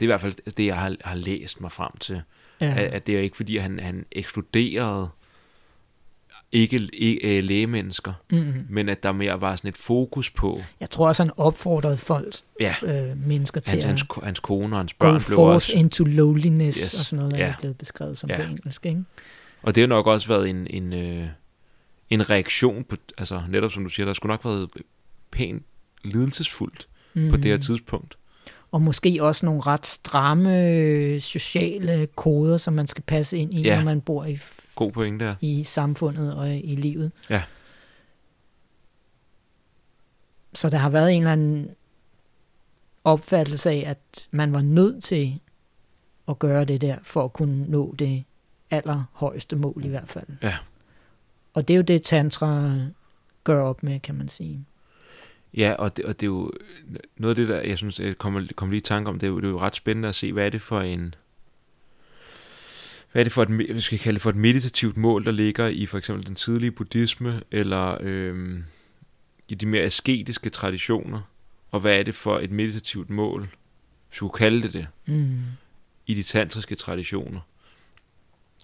det 0.00 0.04
er 0.04 0.06
i 0.06 0.12
hvert 0.12 0.20
fald 0.20 0.52
det, 0.56 0.66
jeg 0.66 0.76
har, 0.78 0.96
har 1.04 1.16
læst 1.16 1.60
mig 1.60 1.72
frem 1.72 1.90
til, 2.00 2.22
ja. 2.60 2.66
at, 2.66 2.76
at 2.78 3.06
det 3.06 3.16
er 3.16 3.20
ikke 3.20 3.36
fordi, 3.36 3.56
han, 3.56 3.78
han 3.80 4.04
ekskluderede 4.12 5.08
ikke, 6.52 6.88
ikke 6.92 7.40
lægemennesker, 7.40 8.12
mm. 8.30 8.66
men 8.68 8.88
at 8.88 9.02
der 9.02 9.12
mere 9.12 9.40
var 9.40 9.56
sådan 9.56 9.68
et 9.68 9.76
fokus 9.76 10.30
på, 10.30 10.62
Jeg 10.80 10.90
tror 10.90 11.08
også, 11.08 11.22
han 11.22 11.32
opfordrede 11.36 11.96
folk, 11.96 12.34
ja, 12.60 12.74
øh, 12.82 13.26
mennesker 13.26 13.60
til 13.60 13.72
hans, 13.72 13.84
at 13.84 13.88
hans, 13.88 14.04
hans 14.24 14.40
kone 14.40 14.74
og 14.76 14.80
hans 14.80 14.94
børn 14.94 15.10
blev 15.12 15.20
forth 15.36 15.54
også, 15.54 15.72
into 15.72 16.04
lowliness 16.04 16.78
Yes. 16.78 16.98
og 16.98 17.04
sådan 17.06 17.18
noget, 17.24 17.34
der 17.34 17.46
Ja. 17.46 17.52
er 17.52 17.56
blevet 17.58 17.78
beskrevet 17.78 18.18
som 18.18 18.30
Ja. 18.30 18.36
på 18.36 18.42
engelsk. 18.42 18.86
Ikke? 18.86 19.04
og 19.62 19.74
det 19.74 19.80
har 19.80 19.88
nok 19.88 20.06
også 20.06 20.28
været 20.28 20.48
en, 20.50 20.66
en, 20.70 20.92
øh, 20.92 21.26
en 22.10 22.30
reaktion 22.30 22.84
på, 22.84 22.96
altså 23.18 23.42
netop 23.48 23.72
som 23.72 23.82
du 23.82 23.88
siger, 23.88 24.06
der 24.06 24.12
skulle 24.12 24.30
nok 24.30 24.44
været 24.44 24.68
pænt 25.30 25.62
lidelsesfuldt 26.04 26.88
Mm. 27.14 27.30
på 27.30 27.36
det 27.36 27.44
her 27.44 27.58
tidspunkt. 27.58 28.18
Og 28.72 28.82
måske 28.82 29.18
også 29.22 29.46
nogle 29.46 29.60
ret 29.60 29.86
stramme 29.86 30.66
øh, 30.66 31.20
sociale 31.20 32.08
koder, 32.16 32.56
som 32.56 32.74
man 32.74 32.86
skal 32.86 33.02
passe 33.06 33.38
ind 33.38 33.54
i, 33.54 33.60
Ja. 33.62 33.76
når 33.76 33.84
man 33.84 34.00
bor 34.00 34.24
i, 34.24 34.38
God 34.74 34.92
pointe 34.92 35.24
der. 35.24 35.34
i 35.40 35.64
samfundet 35.64 36.34
og 36.34 36.50
i 36.56 36.74
livet. 36.74 37.12
Ja. 37.30 37.42
Så 40.54 40.68
der 40.70 40.78
har 40.78 40.90
været 40.90 41.12
en 41.12 41.18
eller 41.22 41.32
anden 41.32 41.70
opfattelse 43.04 43.70
af, 43.70 43.84
at 43.86 44.28
man 44.30 44.52
var 44.52 44.62
nødt 44.62 45.04
til 45.04 45.40
at 46.28 46.38
gøre 46.38 46.64
det 46.64 46.80
der, 46.80 46.96
for 47.02 47.24
at 47.24 47.32
kunne 47.32 47.64
nå 47.68 47.94
det 47.98 48.24
allerhøjeste 48.70 49.56
mål 49.56 49.82
i 49.84 49.88
hvert 49.88 50.08
fald. 50.08 50.26
Ja. 50.42 50.56
Og 51.54 51.68
det 51.68 51.74
er 51.74 51.76
jo 51.76 51.82
det, 51.82 52.02
tantra 52.02 52.74
gør 53.44 53.62
op 53.62 53.82
med, 53.82 54.00
kan 54.00 54.14
man 54.14 54.28
sige. 54.28 54.64
Ja, 55.58 55.72
og 55.72 55.96
det, 55.96 56.04
og 56.04 56.20
det 56.20 56.26
er 56.26 56.30
jo 56.30 56.52
noget 57.16 57.30
af 57.30 57.36
det, 57.36 57.48
der 57.48 57.60
jeg 57.60 57.78
synes, 57.78 58.00
jeg 58.00 58.18
kommer, 58.18 58.46
kommer 58.56 58.70
lige 58.72 58.80
i 58.80 58.84
tanke 58.84 59.08
om, 59.08 59.18
det 59.18 59.26
er, 59.26 59.30
jo, 59.30 59.36
det 59.40 59.44
er 59.44 59.50
jo 59.50 59.60
ret 59.60 59.76
spændende 59.76 60.08
at 60.08 60.14
se, 60.14 60.32
hvad 60.32 60.46
er 60.46 60.50
det 60.50 60.62
for 60.62 60.80
en, 60.80 61.14
hvad 63.12 63.22
er 63.22 63.24
det 63.24 63.32
for 63.32 63.42
et, 63.42 63.58
vi 63.58 63.80
skal 63.80 63.98
kalde 63.98 64.14
det 64.14 64.22
for 64.22 64.30
et 64.30 64.36
meditativt 64.36 64.96
mål, 64.96 65.24
der 65.24 65.30
ligger 65.30 65.66
i 65.66 65.86
for 65.86 65.98
eksempel 65.98 66.26
den 66.26 66.34
tidlige 66.34 66.70
buddhisme, 66.70 67.42
eller 67.50 67.96
øhm, 68.00 68.64
i 69.48 69.54
de 69.54 69.66
mere 69.66 69.82
asketiske 69.82 70.50
traditioner, 70.50 71.20
og 71.70 71.80
hvad 71.80 71.98
er 71.98 72.02
det 72.02 72.14
for 72.14 72.38
et 72.38 72.50
meditativt 72.50 73.10
mål, 73.10 73.48
hvis 74.08 74.18
du 74.18 74.28
kalde 74.28 74.62
det 74.62 74.72
det, 74.72 74.86
Mm. 75.06 75.38
i 76.06 76.14
de 76.14 76.22
tantriske 76.22 76.74
traditioner. 76.74 77.40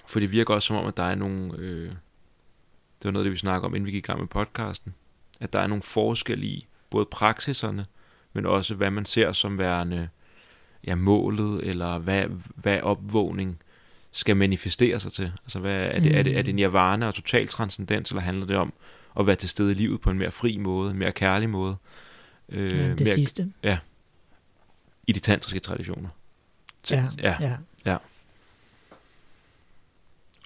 For 0.06 0.20
det 0.20 0.32
virker 0.32 0.54
også 0.54 0.66
som 0.66 0.76
om, 0.76 0.86
at 0.86 0.96
der 0.96 1.02
er 1.02 1.14
nogle, 1.14 1.56
øh, 1.58 1.88
det 1.88 3.04
var 3.04 3.10
noget 3.10 3.24
det, 3.24 3.32
vi 3.32 3.36
snakker 3.38 3.68
om, 3.68 3.74
inden 3.74 3.86
vi 3.86 3.90
gik 3.92 4.04
i 4.04 4.06
gang 4.06 4.20
med 4.20 4.28
podcasten, 4.28 4.94
at 5.40 5.52
der 5.52 5.58
er 5.58 5.66
nogle 5.66 5.82
forskelle 5.82 6.46
i 6.46 6.66
både 6.94 7.06
praksiserne, 7.06 7.86
men 8.32 8.46
også 8.46 8.74
hvad 8.74 8.90
man 8.90 9.04
ser 9.04 9.32
som 9.32 9.58
værende 9.58 10.08
ja, 10.86 10.94
målet, 10.94 11.64
eller 11.68 11.98
hvad, 11.98 12.26
hvad 12.54 12.80
opvågning 12.80 13.62
skal 14.12 14.36
manifestere 14.36 15.00
sig 15.00 15.12
til. 15.12 15.32
Altså, 15.44 15.58
hvad, 15.58 15.72
er, 15.72 16.00
det, 16.00 16.18
er, 16.18 16.22
det, 16.22 16.38
er 16.38 16.42
det 16.42 16.54
nirvana 16.54 17.06
og 17.06 17.14
total 17.14 17.48
transcendens, 17.48 18.10
eller 18.10 18.22
handler 18.22 18.46
det 18.46 18.56
om 18.56 18.72
at 19.18 19.26
være 19.26 19.36
til 19.36 19.48
stede 19.48 19.70
i 19.70 19.74
livet 19.74 20.00
på 20.00 20.10
en 20.10 20.18
mere 20.18 20.30
fri 20.30 20.56
måde, 20.56 20.90
en 20.90 20.98
mere 20.98 21.12
kærlig 21.12 21.50
måde? 21.50 21.76
Øh, 22.48 22.78
Ja, 22.78 22.88
det 22.88 23.00
mere, 23.00 23.14
sidste. 23.14 23.52
I 25.06 25.12
de 25.12 25.20
tantriske 25.20 25.60
traditioner. 25.60 26.08
Ja, 26.90 27.08
ja. 27.22 27.56
ja. 27.84 27.96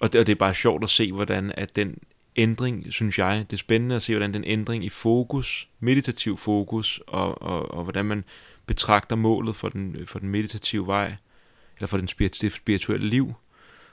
Og 0.01 0.13
det, 0.13 0.21
og 0.21 0.27
det 0.27 0.31
er 0.31 0.35
bare 0.35 0.53
sjovt 0.53 0.83
at 0.83 0.89
se, 0.89 1.11
hvordan 1.11 1.51
at 1.57 1.75
den 1.75 1.97
ændring, 2.39 2.85
synes 2.93 3.19
jeg, 3.19 3.45
det 3.49 3.53
er 3.53 3.57
spændende 3.57 3.95
at 3.95 4.01
se, 4.01 4.13
hvordan 4.13 4.33
den 4.33 4.43
ændring 4.47 4.83
i 4.85 4.89
fokus, 4.89 5.67
meditativ 5.79 6.37
fokus, 6.37 7.01
og, 7.07 7.41
og, 7.41 7.71
og 7.71 7.83
hvordan 7.83 8.05
man 8.05 8.23
betragter 8.65 9.15
målet 9.15 9.55
for 9.55 9.69
den, 9.69 9.95
for 10.05 10.19
den 10.19 10.29
meditative 10.29 10.87
vej, 10.87 11.15
eller 11.77 11.87
for 11.87 11.97
den 11.97 12.07
spirit- 12.07 12.49
spirituelle 12.55 13.09
liv, 13.09 13.33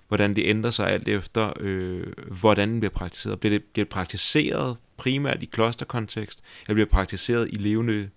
hvordan 0.08 0.36
det 0.36 0.44
ændrer 0.46 0.70
sig 0.70 0.90
alt 0.90 1.08
efter, 1.08 1.52
øh, 1.60 2.06
hvordan 2.40 2.68
den 2.70 2.80
bliver 2.80 2.92
praktiseret. 2.92 3.40
Bliver 3.40 3.54
det, 3.54 3.64
bliver 3.64 3.84
det 3.84 3.88
praktiseret 3.92 4.76
primært 4.96 5.42
i 5.42 5.46
klosterkontekst, 5.46 6.42
eller 6.62 6.74
bliver 6.74 6.84
det 6.86 6.92
praktiseret 6.92 7.48
i 7.52 7.56
levende, 7.56 8.08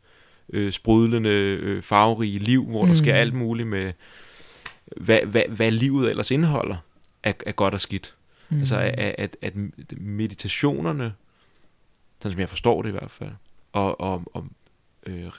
øh, 0.54 0.72
sprudlende, 0.72 1.30
øh, 1.30 1.82
farverige 1.84 2.40
liv, 2.40 2.66
hvor 2.66 2.82
der 2.82 2.88
Mm. 2.94 2.96
sker 2.96 3.14
alt 3.16 3.34
muligt 3.34 3.68
med, 3.68 3.94
hvad, 4.98 5.20
hvad, 5.26 5.44
hvad 5.50 5.72
livet 5.72 6.10
ellers 6.10 6.32
indeholder 6.32 6.76
af, 7.24 7.36
af 7.46 7.56
godt 7.56 7.74
og 7.74 7.82
skidt. 7.82 8.14
Mm. 8.50 8.60
Altså 8.60 8.78
at, 8.78 9.16
at, 9.18 9.38
at 9.42 9.54
meditationerne, 9.98 11.14
sådan 12.22 12.32
som 12.32 12.40
jeg 12.40 12.50
forstår 12.50 12.82
det 12.82 12.90
i 12.90 12.92
hvert 12.92 13.12
fald, 13.12 13.32
og, 13.74 14.02
og, 14.02 14.24
og 14.34 14.46
øh, 15.06 15.32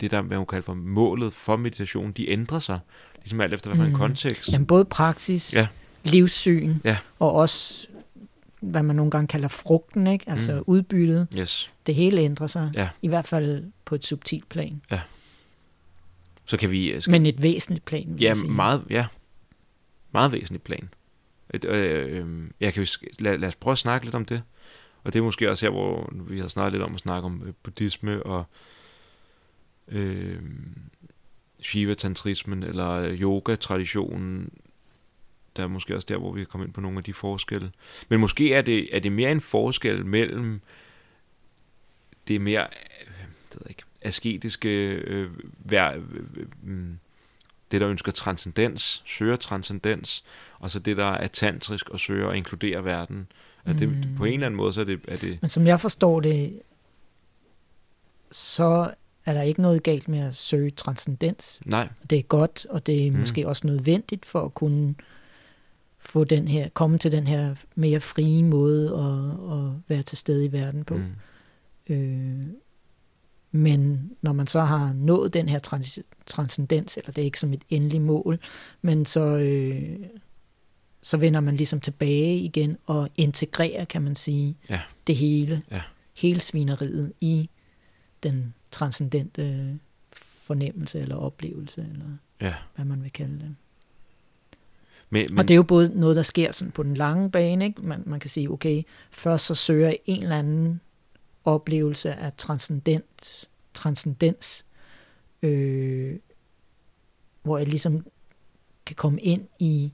det 0.00 0.10
der, 0.10 0.22
hvad 0.22 0.36
hun 0.36 0.46
kalder 0.46 0.62
for 0.64 0.74
målet 0.74 1.32
for 1.32 1.56
meditation, 1.56 2.12
de 2.12 2.28
ændrer 2.30 2.58
sig, 2.58 2.78
ligesom 3.18 3.40
alt 3.40 3.54
efter, 3.54 3.70
hvad 3.70 3.76
for 3.76 3.84
en 3.84 3.90
Mm. 3.90 3.96
kontekst. 3.98 4.48
Jamen 4.52 4.66
både 4.66 4.84
praksis, 4.84 5.54
Ja. 5.54 5.66
livssyn, 6.04 6.74
Ja. 6.84 6.98
og 7.18 7.32
også, 7.32 7.86
hvad 8.60 8.82
man 8.82 8.96
nogle 8.96 9.10
gange 9.10 9.26
kalder 9.28 9.48
frugten, 9.48 10.06
ikke? 10.06 10.30
altså 10.30 10.54
Mm. 10.54 10.62
udbyttet. 10.66 11.28
Yes. 11.38 11.72
Det 11.86 11.94
hele 11.94 12.20
ændrer 12.20 12.46
sig, 12.46 12.70
Ja. 12.74 12.88
i 13.02 13.08
hvert 13.08 13.26
fald 13.26 13.64
på 13.84 13.94
et 13.94 14.04
subtilt 14.06 14.48
plan, 14.48 14.80
Så 16.48 16.56
kan 16.56 16.70
vi... 16.70 17.00
Skal, 17.00 17.10
men 17.10 17.26
et 17.26 17.42
væsentligt 17.42 17.84
plan, 17.84 18.04
vil 18.08 18.20
ja, 18.22 18.26
jeg 18.28 18.36
sige. 18.36 18.50
meget, 18.50 18.84
ja, 18.90 19.06
meget 20.12 20.32
væsentligt 20.32 20.64
plan. 20.64 20.88
Et, 21.54 21.64
øh, 21.64 22.18
øh, 22.18 22.50
jeg 22.60 22.74
kan, 22.74 22.82
vi 22.82 22.88
lad, 23.18 23.38
lad 23.38 23.48
os 23.48 23.56
prøve 23.56 23.72
at 23.72 23.78
snakke 23.78 24.06
lidt 24.06 24.14
om 24.14 24.24
det. 24.24 24.42
Og 25.04 25.12
det 25.12 25.18
er 25.18 25.22
måske 25.22 25.50
også 25.50 25.66
her, 25.66 25.70
hvor 25.70 26.10
vi 26.12 26.40
har 26.40 26.48
snakket 26.48 26.72
lidt 26.72 26.82
om 26.82 26.94
at 26.94 27.00
snakke 27.00 27.26
om 27.26 27.42
øh, 27.46 27.52
buddhisme 27.62 28.22
og 28.22 28.44
øhm, 29.88 29.98
øh, 29.98 30.42
Shiva-tantrismen 31.62 32.62
eller 32.62 33.16
yoga-traditionen. 33.20 34.50
Der 35.56 35.62
er 35.62 35.66
måske 35.66 35.94
også 35.94 36.06
der, 36.08 36.16
hvor 36.16 36.32
vi 36.32 36.40
kan 36.40 36.46
komme 36.46 36.64
ind 36.64 36.72
på 36.72 36.80
nogle 36.80 36.98
af 36.98 37.04
de 37.04 37.14
forskelle. 37.14 37.72
Men 38.08 38.20
måske 38.20 38.54
er 38.54 38.62
det, 38.62 38.96
er 38.96 39.00
det 39.00 39.12
mere 39.12 39.32
en 39.32 39.40
forskel 39.40 40.06
mellem 40.06 40.60
det 42.28 42.40
mere 42.40 42.62
øh, 42.62 43.26
det 43.52 43.60
ved 43.60 43.62
jeg 43.64 43.70
ikke, 43.70 43.82
asketiske 44.00 44.94
øh, 44.94 45.30
vær, 45.58 45.92
øh, 45.92 46.02
øh, 46.36 46.46
mm, 46.62 46.98
det, 47.72 47.80
der 47.80 47.88
ønsker 47.88 48.12
transcendens, 48.12 49.02
søger 49.06 49.36
transcendens, 49.36 50.24
og 50.58 50.70
så 50.70 50.78
det, 50.78 50.96
der 50.96 51.04
er 51.12 51.26
tantrisk 51.28 51.88
og 51.88 52.00
søger 52.00 52.28
at 52.28 52.36
inkludere 52.36 52.84
verden. 52.84 53.26
At 53.64 53.78
det, 53.78 53.88
Mm. 53.88 54.16
På 54.16 54.24
en 54.24 54.32
eller 54.32 54.46
anden 54.46 54.56
måde, 54.56 54.72
så 54.72 54.80
er 54.80 54.84
det... 54.84 55.00
Er 55.08 55.16
det 55.16 55.38
Men 55.42 55.50
som 55.50 55.66
jeg 55.66 55.80
forstår 55.80 56.20
det, 56.20 56.60
så 58.30 58.90
er 59.24 59.34
der 59.34 59.42
ikke 59.42 59.62
noget 59.62 59.82
galt 59.82 60.08
med 60.08 60.18
at 60.18 60.34
søge 60.36 60.70
transcendens. 60.70 61.60
nej, 61.64 61.88
Det 62.10 62.18
er 62.18 62.22
godt, 62.22 62.66
og 62.70 62.86
det 62.86 63.06
er 63.06 63.10
Mm. 63.10 63.18
måske 63.18 63.48
også 63.48 63.66
nødvendigt 63.66 64.26
for 64.26 64.44
at 64.44 64.54
kunne 64.54 64.94
få 65.98 66.24
den 66.24 66.48
her, 66.48 66.68
komme 66.68 66.98
til 66.98 67.12
den 67.12 67.26
her 67.26 67.54
mere 67.74 68.00
frie 68.00 68.42
måde 68.42 68.86
at, 68.88 69.58
at 69.58 69.80
være 69.88 70.02
til 70.02 70.18
stede 70.18 70.44
i 70.44 70.52
verden 70.52 70.84
på. 70.84 70.94
mm, 70.96 71.04
Øh, 71.88 72.42
men 73.50 74.10
når 74.22 74.32
man 74.32 74.46
så 74.46 74.60
har 74.60 74.92
nået 74.92 75.34
den 75.34 75.48
her 75.48 75.58
trans- 75.58 75.98
transcendens, 76.26 76.96
eller 76.96 77.12
det 77.12 77.22
er 77.22 77.26
ikke 77.26 77.38
som 77.40 77.52
et 77.52 77.62
endeligt 77.70 78.02
mål, 78.02 78.38
men 78.82 79.06
så, 79.06 79.20
øh, 79.20 79.96
så 81.02 81.16
vender 81.16 81.40
man 81.40 81.56
ligesom 81.56 81.80
tilbage 81.80 82.38
igen 82.38 82.76
og 82.86 83.08
integrerer, 83.16 83.84
kan 83.84 84.02
man 84.02 84.14
sige, 84.14 84.56
Ja. 84.70 84.80
det 85.06 85.16
hele, 85.16 85.62
Ja. 85.70 85.82
hele 86.14 86.40
svineriet 86.40 87.12
i 87.20 87.50
den 88.22 88.54
transcendente 88.70 89.78
fornemmelse 90.12 91.00
eller 91.00 91.16
oplevelse, 91.16 91.86
eller 91.92 92.04
ja. 92.40 92.54
hvad 92.74 92.84
man 92.84 93.02
vil 93.02 93.12
kalde 93.12 93.38
det. 93.38 93.54
Men, 95.10 95.26
Men, 95.30 95.38
og 95.38 95.48
det 95.48 95.54
er 95.54 95.56
jo 95.56 95.62
både 95.62 96.00
noget, 96.00 96.16
der 96.16 96.22
sker 96.22 96.52
sådan 96.52 96.72
på 96.72 96.82
den 96.82 96.94
lange 96.94 97.30
bane. 97.30 97.64
Ikke? 97.64 97.82
Man, 97.82 98.02
man 98.06 98.20
kan 98.20 98.30
sige, 98.30 98.50
okay, 98.50 98.82
først 99.10 99.44
så 99.46 99.54
søger 99.54 99.86
jeg 99.88 99.98
en 100.06 100.22
eller 100.22 100.38
anden 100.38 100.80
oplevelse 101.44 102.14
af 102.14 102.32
transcendent, 102.38 103.48
transcendens, 103.74 104.64
øh, 105.42 106.18
hvor 107.42 107.58
jeg 107.58 107.66
ligesom 107.68 108.06
kan 108.86 108.96
komme 108.96 109.20
ind 109.20 109.46
i 109.58 109.92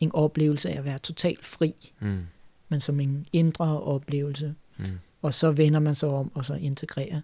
en 0.00 0.10
oplevelse 0.14 0.70
af 0.70 0.78
at 0.78 0.84
være 0.84 0.98
totalt 0.98 1.46
fri, 1.46 1.92
mm, 2.00 2.22
men 2.68 2.80
som 2.80 3.00
en 3.00 3.26
indre 3.32 3.82
oplevelse. 3.82 4.54
mm, 4.78 4.84
Og 5.22 5.34
så 5.34 5.50
vender 5.50 5.80
man 5.80 5.94
sig 5.94 6.08
om 6.08 6.30
og 6.34 6.44
så 6.44 6.54
integrerer. 6.54 7.20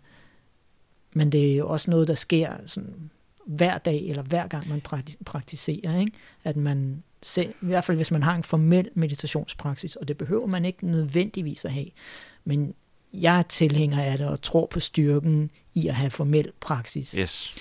Men 1.15 1.33
det 1.33 1.53
er 1.53 1.57
jo 1.57 1.69
også 1.69 1.91
noget, 1.91 2.09
der 2.09 2.15
sker 2.15 2.57
sådan 2.67 3.11
hver 3.47 3.79
dag, 3.79 4.03
eller 4.09 4.23
hver 4.23 4.47
gang 4.49 4.69
man 4.69 4.83
prakti- 4.89 5.17
praktiserer. 5.27 6.01
Ikke? 6.01 6.13
At 6.45 6.57
man, 6.57 7.03
selv, 7.23 7.55
i 7.63 7.67
hvert 7.67 7.85
fald 7.85 7.97
hvis 7.97 8.11
man 8.11 8.23
har 8.23 8.35
en 8.35 8.43
formel 8.43 8.89
meditationspraksis, 8.95 9.97
og 9.97 10.09
det 10.09 10.19
behøver 10.19 10.47
man 10.47 10.65
ikke 10.65 10.87
nødvendigvis 10.87 11.65
at 11.65 11.73
have. 11.73 11.87
Men 12.45 12.75
jeg 13.15 13.39
er 13.39 13.43
tilhænger 13.43 14.03
af 14.03 14.19
det, 14.19 14.27
og 14.27 14.43
tror 14.43 14.67
på 14.67 14.81
styrken 14.81 15.51
i 15.75 15.89
at 15.89 15.95
have 15.95 16.11
formel 16.11 16.53
praksis. 16.61 17.13
yes. 17.19 17.55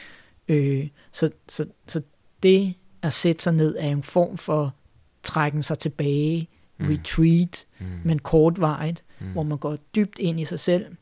Øh, 0.48 0.88
så, 1.12 1.32
så, 1.50 1.66
så 1.88 2.02
det 2.44 2.74
at 3.02 3.14
sætte 3.14 3.44
sig 3.44 3.54
ned 3.54 3.76
er 3.80 3.88
en 3.90 4.04
form 4.04 4.38
for 4.38 4.76
trækken 5.24 5.64
sig 5.64 5.80
tilbage, 5.80 6.50
Mm, 6.78 6.88
retreat, 6.90 7.66
mm, 7.80 7.86
men 8.04 8.20
kortvarigt, 8.20 9.04
mm, 9.20 9.32
hvor 9.32 9.44
man 9.44 9.58
går 9.58 9.76
dybt 9.96 10.20
ind 10.20 10.40
i 10.40 10.46
sig 10.46 10.60
selv, 10.60 10.96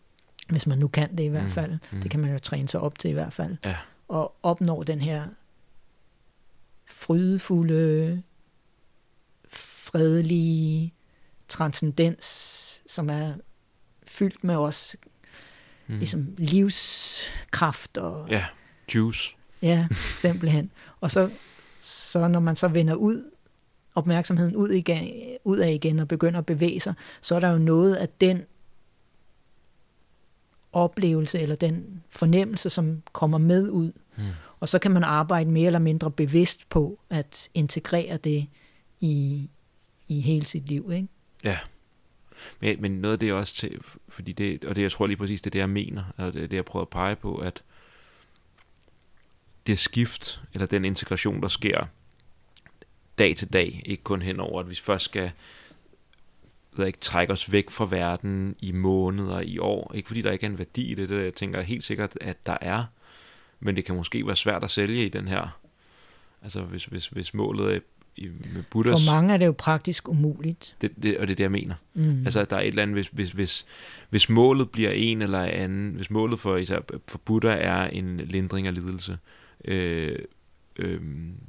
hvis 0.49 0.67
man 0.67 0.77
nu 0.77 0.87
kan 0.87 1.17
det 1.17 1.23
i 1.23 1.27
hvert 1.27 1.43
Mm, 1.43 1.49
fald. 1.49 1.77
mm. 1.91 2.01
Det 2.01 2.11
kan 2.11 2.19
man 2.19 2.31
jo 2.31 2.39
træne 2.39 2.67
sig 2.67 2.79
op 2.79 2.99
til 2.99 3.09
i 3.09 3.13
hvert 3.13 3.33
fald. 3.33 3.57
Ja. 3.65 3.75
Og 4.07 4.35
opnå 4.43 4.83
den 4.83 5.01
her 5.01 5.27
frydefulde, 6.85 8.21
fredelige 9.49 10.93
transcendens, 11.47 12.25
som 12.87 13.09
er 13.09 13.33
fyldt 14.13 14.43
med 14.43 14.55
os 14.55 14.95
mm. 15.87 15.97
ligesom 15.97 16.27
livskraft 16.37 17.97
og 17.97 18.27
Ja, 18.29 18.45
juice. 18.95 19.35
Ja, 19.61 19.87
simpelthen. 20.23 20.71
Og 21.01 21.11
så, 21.11 21.29
så 21.79 22.27
når 22.27 22.39
man 22.39 22.55
så 22.55 22.67
vender 22.67 22.95
ud, 22.95 23.31
opmærksomheden 23.95 24.55
ud, 24.55 24.69
igen, 24.69 25.09
ud 25.43 25.57
af 25.57 25.71
igen 25.71 25.99
og 25.99 26.07
begynder 26.07 26.39
at 26.39 26.45
bevæge 26.45 26.79
sig, 26.79 26.93
så 27.21 27.35
er 27.35 27.39
der 27.39 27.49
jo 27.49 27.57
noget 27.57 27.95
af 27.95 28.09
den 28.09 28.43
oplevelse 30.73 31.39
eller 31.39 31.55
den 31.55 32.03
fornemmelse, 32.09 32.69
som 32.69 33.01
kommer 33.11 33.37
med 33.37 33.69
ud. 33.69 33.91
Mm. 34.17 34.23
Og 34.59 34.69
så 34.69 34.79
kan 34.79 34.91
man 34.91 35.03
arbejde 35.03 35.49
mere 35.49 35.65
eller 35.65 35.79
mindre 35.79 36.11
bevidst 36.11 36.69
på 36.69 36.99
at 37.09 37.49
integrere 37.53 38.17
det 38.17 38.47
i, 38.99 39.49
i 40.07 40.21
hele 40.21 40.45
sit 40.45 40.67
liv. 40.67 40.91
Ikke? 40.93 41.07
Ja. 41.43 41.57
Men, 42.59 42.81
men 42.81 42.91
noget 42.91 43.13
af 43.13 43.19
det 43.19 43.29
er 43.29 43.33
også 43.33 43.55
til, 43.55 43.79
fordi 44.09 44.31
det, 44.31 44.65
og 44.65 44.75
det 44.75 44.81
jeg 44.81 44.91
tror 44.91 45.07
lige 45.07 45.17
præcis, 45.17 45.41
det 45.41 45.49
er 45.49 45.51
det, 45.51 45.59
jeg 45.59 45.69
mener, 45.69 46.03
og 46.17 46.33
det 46.33 46.43
er 46.43 46.47
det, 46.47 46.57
jeg 46.57 46.65
prøver 46.65 46.85
at 46.85 46.89
pege 46.89 47.15
på, 47.15 47.35
at 47.35 47.63
det 49.67 49.79
skift, 49.79 50.41
eller 50.53 50.65
den 50.65 50.85
integration, 50.85 51.41
der 51.41 51.47
sker 51.47 51.85
dag 53.17 53.35
til 53.35 53.53
dag, 53.53 53.81
ikke 53.85 54.03
kun 54.03 54.21
henover, 54.21 54.59
at 54.59 54.69
vi 54.69 54.75
først 54.75 55.05
skal 55.05 55.31
ved 56.77 56.87
ikke, 56.87 56.99
trække 56.99 57.33
os 57.33 57.51
væk 57.51 57.69
fra 57.69 57.87
verden 57.89 58.55
i 58.59 58.71
måneder, 58.71 59.39
i 59.39 59.57
år. 59.57 59.91
Ikke 59.95 60.07
fordi 60.07 60.21
der 60.21 60.31
ikke 60.31 60.45
er 60.45 60.49
en 60.49 60.57
værdi 60.57 60.91
i 60.91 60.95
det, 60.95 61.09
det 61.09 61.23
jeg 61.23 61.33
tænker 61.33 61.61
helt 61.61 61.83
sikkert, 61.83 62.17
at 62.21 62.45
der 62.45 62.57
er, 62.61 62.83
men 63.59 63.75
det 63.75 63.85
kan 63.85 63.95
måske 63.95 64.27
være 64.27 64.35
svært 64.35 64.63
at 64.63 64.71
sælge 64.71 65.05
i 65.05 65.09
den 65.09 65.27
her, 65.27 65.59
altså 66.41 66.61
hvis, 66.61 66.85
hvis, 66.85 67.07
hvis 67.07 67.33
målet 67.33 67.75
er 67.75 67.79
i 68.15 68.29
med 68.53 68.63
Buddhas... 68.69 69.05
For 69.05 69.11
mange 69.11 69.33
er 69.33 69.37
det 69.37 69.45
jo 69.45 69.55
praktisk 69.57 70.09
umuligt. 70.09 70.75
Det, 70.81 70.91
det, 71.03 71.17
og 71.17 71.27
det 71.27 71.33
er 71.33 71.35
det, 71.35 71.43
jeg 71.43 71.51
mener. 71.51 71.75
Mm. 71.93 72.23
Altså, 72.25 72.39
at 72.39 72.49
der 72.49 72.55
er 72.55 72.61
et 72.61 72.67
eller 72.67 72.83
andet, 72.83 72.95
hvis, 72.95 73.07
hvis, 73.07 73.31
hvis, 73.31 73.65
hvis 74.09 74.29
målet 74.29 74.69
bliver 74.69 74.91
en 74.91 75.21
eller 75.21 75.39
anden, 75.39 75.93
hvis 75.93 76.09
målet 76.09 76.39
for, 76.39 76.57
især 76.57 76.79
for 77.07 77.17
Buddha 77.17 77.49
er 77.49 77.87
en 77.87 78.17
lindring 78.17 78.67
af 78.67 78.73
lidelse, 78.73 79.17
øh, 79.65 80.19
øh, 80.75 81.01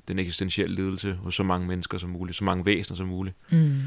den 0.08 0.18
eksistentielle 0.18 0.74
lidelse 0.74 1.12
hos 1.12 1.34
så 1.34 1.42
mange 1.42 1.68
mennesker 1.68 1.98
som 1.98 2.10
muligt, 2.10 2.38
så 2.38 2.44
mange 2.44 2.66
væsener 2.66 2.96
som 2.96 3.06
muligt, 3.06 3.36
mm. 3.50 3.80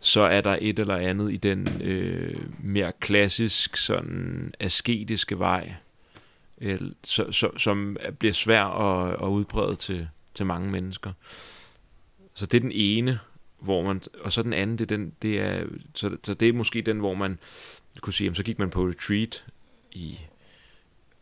så 0.00 0.20
er 0.20 0.40
der 0.40 0.58
et 0.60 0.78
eller 0.78 0.96
andet 0.96 1.32
i 1.32 1.36
den 1.36 1.82
øh, 1.82 2.40
mere 2.58 2.92
klassisk, 3.00 3.76
sådan 3.76 4.54
asketiske 4.60 5.38
vej, 5.38 5.74
øh, 6.60 6.80
så, 7.04 7.32
så, 7.32 7.50
som 7.56 7.96
bliver 8.18 8.34
svær 8.34 8.64
at, 8.64 9.16
at 9.22 9.28
udbrede 9.28 9.76
til, 9.76 10.08
til 10.34 10.46
mange 10.46 10.70
mennesker. 10.70 11.12
Så 12.34 12.46
det 12.46 12.56
er 12.56 12.60
den 12.60 12.72
ene, 12.74 13.18
hvor 13.60 13.82
man, 13.82 14.02
og 14.20 14.32
så 14.32 14.42
den 14.42 14.52
anden, 14.52 14.78
det 14.78 14.92
er, 14.92 14.96
den, 14.96 15.12
det 15.22 15.40
er, 15.40 15.64
så, 15.94 16.16
så 16.24 16.34
det 16.34 16.48
er 16.48 16.52
måske 16.52 16.82
den, 16.82 16.98
hvor 16.98 17.14
man 17.14 17.38
kunne 18.00 18.12
sige, 18.12 18.24
jamen, 18.24 18.34
så 18.34 18.42
gik 18.42 18.58
man 18.58 18.70
på 18.70 18.86
retreat 18.88 19.44
i 19.92 20.18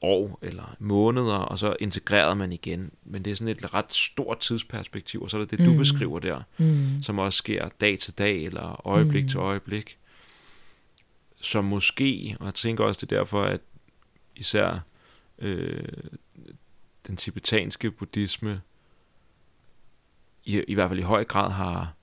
år 0.00 0.38
eller 0.42 0.76
måneder, 0.78 1.34
og 1.34 1.58
så 1.58 1.76
integrerede 1.80 2.34
man 2.36 2.52
igen. 2.52 2.90
Men 3.04 3.24
det 3.24 3.30
er 3.30 3.34
sådan 3.34 3.56
et 3.56 3.74
ret 3.74 3.92
stort 3.94 4.38
tidsperspektiv, 4.40 5.22
og 5.22 5.30
så 5.30 5.36
er 5.36 5.40
det 5.44 5.50
det, 5.58 5.66
du 5.66 5.72
Mm. 5.72 5.78
beskriver 5.78 6.18
der, 6.18 6.42
Mm. 6.58 7.02
som 7.02 7.18
også 7.18 7.36
sker 7.36 7.68
dag 7.68 7.98
til 7.98 8.18
dag, 8.18 8.44
eller 8.44 8.86
øjeblik 8.86 9.22
Mm. 9.24 9.28
til 9.28 9.38
øjeblik. 9.38 9.98
Som 11.40 11.64
måske, 11.64 12.36
og 12.40 12.46
jeg 12.46 12.54
tænker 12.54 12.84
også, 12.84 13.06
det 13.06 13.12
er 13.12 13.16
derfor, 13.16 13.42
at 13.42 13.60
især 14.36 14.78
øh, 15.38 15.84
den 17.06 17.16
tibetanske 17.16 17.90
buddhisme 17.90 18.60
i, 20.44 20.62
i 20.68 20.74
hvert 20.74 20.90
fald 20.90 20.98
i 20.98 21.02
høj 21.02 21.24
grad 21.24 21.50
har 21.50 21.94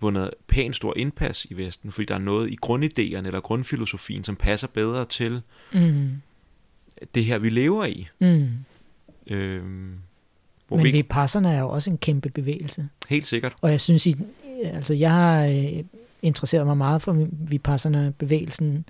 vundet 0.00 0.30
pænt 0.46 0.76
stor 0.76 0.94
indpas 0.96 1.44
i 1.44 1.54
Vesten, 1.54 1.92
fordi 1.92 2.04
der 2.04 2.14
er 2.14 2.18
noget 2.18 2.50
i 2.50 2.56
grundidéerne 2.66 3.26
eller 3.26 3.40
grundfilosofien, 3.40 4.24
som 4.24 4.36
passer 4.36 4.68
bedre 4.68 5.04
til 5.04 5.42
Mm. 5.72 6.10
det 7.14 7.24
her, 7.24 7.38
vi 7.38 7.50
lever 7.50 7.84
i. 7.84 8.08
Mm. 8.20 8.48
Øhm, 9.26 9.94
hvor 10.68 10.76
Men 10.76 10.84
vi 10.86 10.90
Vipassana 10.90 11.52
er 11.52 11.60
jo 11.60 11.68
også 11.70 11.90
en 11.90 11.98
kæmpe 11.98 12.28
bevægelse. 12.30 12.88
helt 13.08 13.26
sikkert. 13.26 13.54
Og 13.60 13.70
jeg 13.70 13.80
synes, 13.80 14.06
I, 14.06 14.16
altså 14.64 14.94
jeg 14.94 15.12
har 15.12 15.44
øh, 15.46 15.84
interesseret 16.22 16.66
mig 16.66 16.76
meget 16.76 17.02
for 17.02 17.26
Vipassana-bevægelsen 17.30 18.84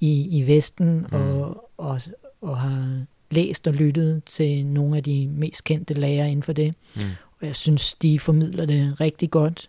i, 0.00 0.38
i 0.38 0.46
Vesten, 0.46 0.98
mm. 0.98 1.06
og, 1.16 1.70
og, 1.78 2.00
og 2.40 2.58
har 2.58 3.04
læst 3.30 3.68
og 3.68 3.74
lyttet 3.74 4.24
til 4.24 4.66
nogle 4.66 4.96
af 4.96 5.02
de 5.02 5.28
mest 5.28 5.64
kendte 5.64 5.94
lærere 5.94 6.30
inden 6.30 6.42
for 6.42 6.52
det. 6.52 6.74
Mm. 6.96 7.00
Og 7.40 7.46
jeg 7.46 7.56
synes, 7.56 7.94
de 7.94 8.18
formidler 8.18 8.66
det 8.66 9.00
rigtig 9.00 9.30
godt, 9.30 9.68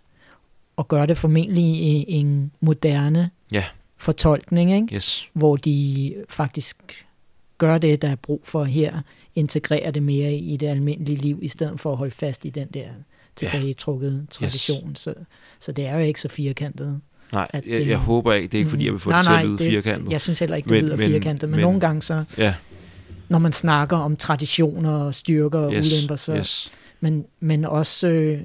og 0.78 0.88
gør 0.88 1.06
det 1.06 1.18
formentlig 1.18 1.64
i 1.64 2.06
en 2.08 2.52
moderne 2.62 3.30
Ja. 3.52 3.64
fortolkning, 3.98 4.74
ikke? 4.76 4.96
Yes. 4.96 5.30
hvor 5.34 5.56
de 5.58 6.14
faktisk 6.30 7.06
gør 7.58 7.78
det, 7.78 8.02
der 8.02 8.08
er 8.10 8.16
brug 8.16 8.42
for 8.44 8.64
her, 8.64 9.02
integrerer 9.36 9.92
det 9.92 10.04
mere 10.04 10.34
i 10.34 10.58
det 10.58 10.68
almindelige 10.68 11.18
liv, 11.22 11.40
i 11.42 11.48
stedet 11.48 11.80
for 11.80 11.92
at 11.92 11.98
holde 11.98 12.12
fast 12.12 12.46
i 12.46 12.50
den 12.50 12.68
der 12.68 12.88
tilbagetrukkede 13.36 14.26
tradition. 14.32 14.90
Yes. 14.92 15.00
Så, 15.00 15.14
så 15.60 15.72
det 15.72 15.86
er 15.86 15.94
jo 15.94 16.00
ikke 16.00 16.22
så 16.22 16.28
firkantet. 16.30 17.02
Nej, 17.34 17.48
At 17.54 17.66
jeg, 17.68 17.88
jeg 17.88 17.98
håber 17.98 18.34
ikke, 18.34 18.48
det 18.48 18.54
er 18.54 18.60
ikke 18.60 18.70
fordi, 18.70 18.86
jeg 18.86 18.92
vil 18.94 19.00
få 19.00 19.10
nej, 19.10 19.20
det 19.20 19.26
til 19.26 19.32
nej, 19.32 19.42
at 19.42 19.48
lyde 19.48 19.58
det, 19.58 19.72
firkantet. 19.72 20.12
Jeg 20.12 20.22
synes 20.22 20.40
heller 20.40 20.56
ikke, 20.56 20.70
det 20.70 20.76
Men- 20.76 20.84
lyder 20.86 20.96
men- 20.98 21.12
firkantet, 21.12 21.50
men, 21.50 21.56
men- 21.58 21.62
nogle 21.66 21.80
gange 21.80 22.02
så, 22.02 22.24
Ja, 22.38 22.56
når 23.30 23.40
man 23.40 23.54
snakker 23.54 23.98
om 23.98 24.16
traditioner 24.18 24.92
og 24.92 25.14
styrker 25.16 25.60
og 25.60 25.74
yes, 25.74 25.94
ulemper, 25.94 26.16
så, 26.16 26.36
yes. 26.36 26.72
Men, 27.02 27.26
men 27.40 27.66
også 27.66 28.08
øh, 28.08 28.42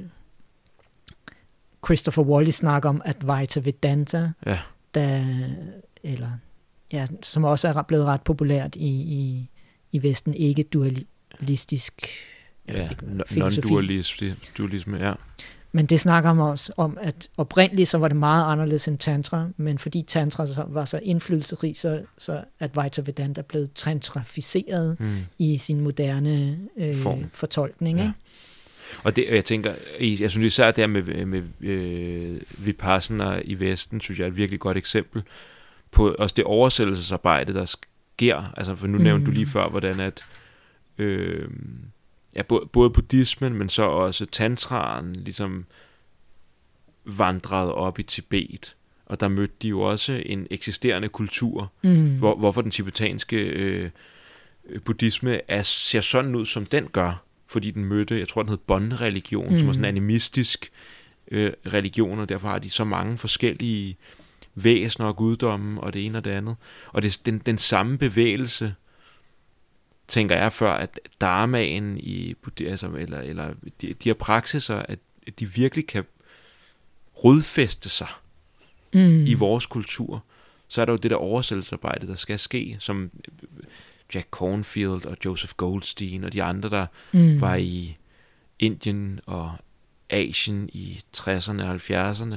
Christopher 1.87 2.23
Wally 2.23 2.51
snakker 2.51 2.89
om 2.89 3.03
Advaita 3.05 3.61
Vedanta, 3.61 4.31
Ja. 4.47 4.59
der, 4.95 5.25
eller, 6.03 6.31
ja, 6.93 7.07
som 7.23 7.45
også 7.45 7.69
er 7.69 7.83
blevet 7.83 8.05
ret 8.05 8.23
populært 8.23 8.77
i, 8.77 8.89
i, 8.89 9.51
i 9.93 10.03
Vesten, 10.03 10.35
ikke 10.35 10.63
dualistisk 10.63 12.09
Ja, 12.69 12.89
non-dualisme, 13.31 14.37
dualisme, 14.59 14.99
ja. 14.99 15.13
Men 15.73 15.87
det 15.87 16.01
snakker 16.01 16.31
om 16.31 16.41
også 16.41 16.73
om, 16.77 16.99
at 17.01 17.29
oprindeligt 17.37 17.89
så 17.89 17.99
var 17.99 18.09
det 18.09 18.17
meget 18.17 18.53
anderledes 18.53 18.89
end 18.89 18.99
tantra, 18.99 19.49
men 19.57 19.79
fordi 19.79 20.03
tantra 20.03 20.47
så 20.47 20.65
var 20.69 20.85
så 20.85 20.99
indflydelsesrig, 21.03 21.77
så, 21.77 22.03
så 22.19 22.45
Advaita 22.61 23.03
Vedanta 23.07 23.43
blev 23.43 23.69
tantraficeret 23.75 25.01
Mm. 25.01 25.17
i 25.39 25.59
sin 25.59 25.81
moderne 25.81 26.59
øh, 26.77 26.97
Form. 26.97 27.25
fortolkning. 27.33 27.99
Ja. 27.99 28.05
Ikke? 28.05 28.15
Og 29.03 29.17
det, 29.17 29.27
jeg 29.31 29.45
tænker, 29.45 29.75
jeg 30.01 30.31
synes 30.31 30.53
især 30.53 30.71
der 30.71 30.87
med, 30.87 31.27
med 31.27 31.43
øh, 31.61 32.41
Vipassana 32.59 33.41
i 33.45 33.55
Vesten, 33.55 34.01
synes 34.01 34.19
jeg 34.19 34.25
er 34.25 34.29
et 34.31 34.37
virkelig 34.37 34.61
godt 34.61 34.77
eksempel 34.77 35.23
på 35.91 36.15
også 36.19 36.35
det 36.37 36.45
oversættelsesarbejde, 36.45 37.55
der 37.55 37.65
sker. 37.65 38.53
Altså, 38.57 38.75
for 38.77 38.87
nu 38.87 38.99
Mm. 38.99 39.05
nævnte 39.05 39.27
du 39.27 39.31
lige 39.31 39.47
før, 39.47 39.69
hvordan 39.69 40.01
at 40.01 40.25
øh, 40.99 41.49
ja, 42.37 42.43
både, 42.43 42.67
både 42.67 42.91
buddhismen, 42.91 43.55
men 43.55 43.69
så 43.69 43.83
også 43.83 44.27
tantraen 44.27 45.13
ligesom 45.17 45.65
vandrede 47.05 47.75
op 47.75 47.99
i 47.99 48.03
Tibet. 48.03 48.75
Og 49.07 49.21
der 49.21 49.29
mødte 49.29 49.55
de 49.63 49.69
jo 49.69 49.81
også 49.81 50.23
en 50.27 50.47
eksisterende 50.51 51.09
kultur, 51.09 51.73
Mm. 51.83 52.19
hvor, 52.19 52.37
hvorfor 52.37 52.63
den 52.63 52.71
tibetanske 52.71 53.37
øh, 53.37 53.91
buddhisme 54.85 55.41
er, 55.51 55.63
ser 55.63 56.01
sådan 56.01 56.35
ud, 56.35 56.47
som 56.47 56.67
den 56.67 56.87
gør. 56.93 57.23
Fordi 57.47 57.71
den 57.71 57.85
mødte, 57.85 58.19
jeg 58.19 58.29
tror, 58.29 58.43
den 58.43 58.49
hed 58.49 58.59
Bon-religion, 58.59 59.53
mm. 59.53 59.59
som 59.59 59.67
var 59.67 59.73
sådan 59.73 59.85
en 59.85 59.95
Mm. 59.95 59.97
animistisk 59.97 60.73
øh, 61.31 61.53
religion, 61.67 62.19
og 62.19 62.29
derfor 62.29 62.49
har 62.49 62.59
de 62.59 62.71
så 62.71 62.85
mange 62.85 63.19
forskellige 63.19 63.97
væsener 64.55 65.07
og 65.07 65.17
guddomme, 65.17 65.81
og 65.81 65.93
det 65.93 66.07
ene 66.07 66.19
og 66.19 66.25
det 66.25 66.31
andet. 66.31 66.57
Og 66.89 67.03
det 67.03 67.21
den, 67.27 67.39
den 67.39 67.59
samme 67.59 67.99
bevægelse, 67.99 68.75
tænker 70.09 70.37
jeg 70.37 70.53
før, 70.53 70.73
at 70.73 71.01
dharmaen 71.21 71.99
i 71.99 72.35
altså, 72.61 72.91
eller, 72.99 73.21
eller 73.21 73.55
de, 73.81 73.95
de 73.95 74.09
her 74.09 74.15
praksiser, 74.15 74.77
at 74.77 74.99
de 75.39 75.47
virkelig 75.47 75.87
kan 75.87 76.05
rodfæste 77.25 77.89
sig 77.89 78.09
mm. 78.95 79.27
i 79.27 79.35
vores 79.35 79.67
kultur, 79.67 80.25
så 80.69 80.81
er 80.81 80.85
der 80.85 80.93
jo 80.93 80.97
det 80.97 81.11
der 81.11 81.17
oversættelsesarbejde, 81.17 82.07
der 82.07 82.15
skal 82.15 82.39
ske, 82.39 82.77
som 82.79 83.11
Jack 84.15 84.29
Cornfield 84.31 85.07
og 85.07 85.17
Joseph 85.25 85.53
Goldstein 85.57 86.25
og 86.25 86.33
de 86.33 86.43
andre, 86.43 86.69
der 86.69 86.87
mm. 87.13 87.41
var 87.41 87.55
i 87.55 87.97
Indien 88.59 89.21
og 89.27 89.53
Asien 90.11 90.69
i 90.73 91.01
60'erne 91.17 91.63
og 91.63 91.75
70'erne, 91.75 92.35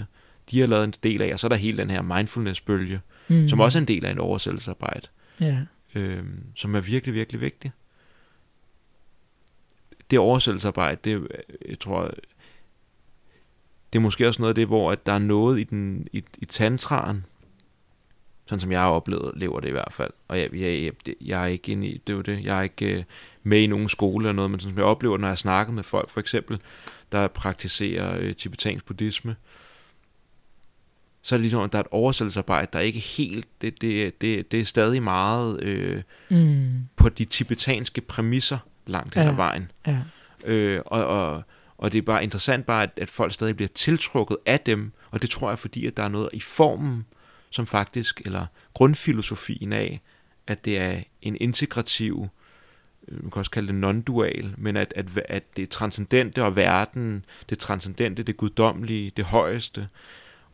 de 0.52 0.60
har 0.60 0.68
lavet 0.68 0.84
en 0.84 0.94
del 1.04 1.22
af, 1.22 1.34
og 1.34 1.40
så 1.40 1.48
er 1.48 1.50
der 1.50 1.56
hele 1.56 1.78
den 1.78 1.90
her 1.90 2.02
mindfulness-bølge, 2.02 3.02
mm. 3.28 3.50
som 3.50 3.60
også 3.60 3.80
er 3.80 3.82
en 3.82 3.88
del 3.88 4.06
af 4.06 4.12
en 4.12 4.20
oversættelsesarbejde, 4.20 5.08
Ja. 5.40 5.60
øhm, 5.96 6.44
som 6.56 6.76
er 6.76 6.80
virkelig, 6.82 7.14
virkelig 7.16 7.42
vigtig. 7.42 7.72
Det 10.12 10.20
oversættelsesarbejde, 10.20 11.00
det, 11.04 11.28
jeg 11.70 11.80
tror, 11.80 12.12
det 13.94 14.00
er 14.00 14.04
måske 14.04 14.28
også 14.28 14.42
noget 14.42 14.52
af 14.52 14.56
det, 14.56 14.68
hvor 14.68 14.92
at 14.92 15.06
der 15.06 15.14
er 15.14 15.20
noget 15.20 15.60
i, 15.60 15.64
den, 15.64 16.08
i, 16.14 16.24
i 16.38 16.46
tantraen, 16.46 17.26
sådan 18.50 18.60
som 18.62 18.72
jeg 18.72 18.80
har 18.82 18.90
oplevet, 18.90 19.32
lever 19.36 19.60
det 19.60 19.68
i 19.68 19.72
hvert 19.72 19.92
fald. 19.94 20.12
Og 20.28 20.40
jeg, 20.40 20.50
jeg, 20.54 20.84
jeg, 21.08 21.14
jeg 21.22 21.42
er 21.44 21.46
ikke 21.48 21.72
inde 21.72 21.88
i, 21.88 21.98
det 22.08 22.14
er 22.14 22.18
jo 22.18 22.22
det, 22.22 22.44
jeg 22.44 22.58
er 22.58 22.62
ikke 22.62 22.86
øh, 22.86 23.04
med 23.44 23.60
i 23.60 23.68
nogen 23.68 23.90
skole 23.90 24.24
eller 24.24 24.34
noget, 24.36 24.52
men 24.52 24.60
sådan 24.60 24.72
som 24.74 24.78
jeg 24.78 24.86
oplever, 24.86 25.18
når 25.18 25.28
jeg 25.28 25.38
snakker 25.38 25.74
med 25.74 25.84
folk, 25.84 26.10
for 26.10 26.20
eksempel, 26.20 26.60
der 27.12 27.28
praktiserer 27.28 28.18
øh, 28.20 28.36
tibetansk 28.36 28.86
buddhisme, 28.86 29.36
så 31.22 31.36
er 31.36 31.38
det 31.38 31.42
ligesom, 31.42 31.62
at 31.62 31.72
der 31.72 31.78
er 31.78 31.84
et 31.84 31.88
oversættelsesarbejde, 31.92 32.68
der 32.74 32.80
er 32.80 32.84
ikke 32.84 33.00
helt, 33.00 33.48
det, 33.62 33.82
det, 33.82 34.22
det, 34.22 34.52
det 34.52 34.60
er 34.60 34.64
stadig 34.66 35.04
meget 35.04 35.62
øh, 35.64 36.02
Mm. 36.30 36.70
på 36.96 37.10
de 37.10 37.26
tibetanske 37.26 38.02
præmisser 38.02 38.58
langt 38.88 39.16
hen 39.16 39.24
ad 39.24 39.30
Ja. 39.30 39.36
vejen. 39.36 39.72
Ja. 39.88 39.98
Øh, 40.46 40.82
og, 40.86 41.06
og, 41.06 41.44
og 41.78 41.92
det 41.94 41.98
er 41.98 42.02
bare 42.02 42.24
interessant 42.24 42.66
bare, 42.66 42.84
at, 42.84 42.90
at 42.98 43.10
folk 43.10 43.34
stadig 43.34 43.56
bliver 43.56 43.70
tiltrukket 43.76 44.38
af 44.46 44.60
dem, 44.60 44.92
og 45.12 45.22
det 45.22 45.30
tror 45.30 45.50
jeg, 45.50 45.60
fordi 45.60 45.86
at 45.86 45.98
der 45.98 46.04
er 46.04 46.08
noget 46.08 46.30
i 46.34 46.40
formen, 46.40 47.06
som 47.50 47.68
faktisk, 47.68 48.22
eller 48.26 48.46
grundfilosofien 48.74 49.74
af, 49.74 50.02
at 50.48 50.66
det 50.66 50.78
er 50.78 51.00
en 51.22 51.38
integrativ, 51.40 52.28
øh, 53.08 53.24
man 53.24 53.32
kan 53.32 53.40
også 53.40 53.52
kalde 53.52 53.74
det 53.74 53.84
non-dual, 53.84 54.46
men 54.58 54.78
at, 54.78 54.94
at, 54.96 55.06
at 55.30 55.44
det 55.58 55.70
transcendente 55.70 56.44
og 56.44 56.56
verden, 56.56 57.26
det 57.50 57.60
transcendente, 57.60 58.24
det 58.24 58.38
guddommelige, 58.38 59.12
det 59.18 59.26
højeste, 59.26 59.88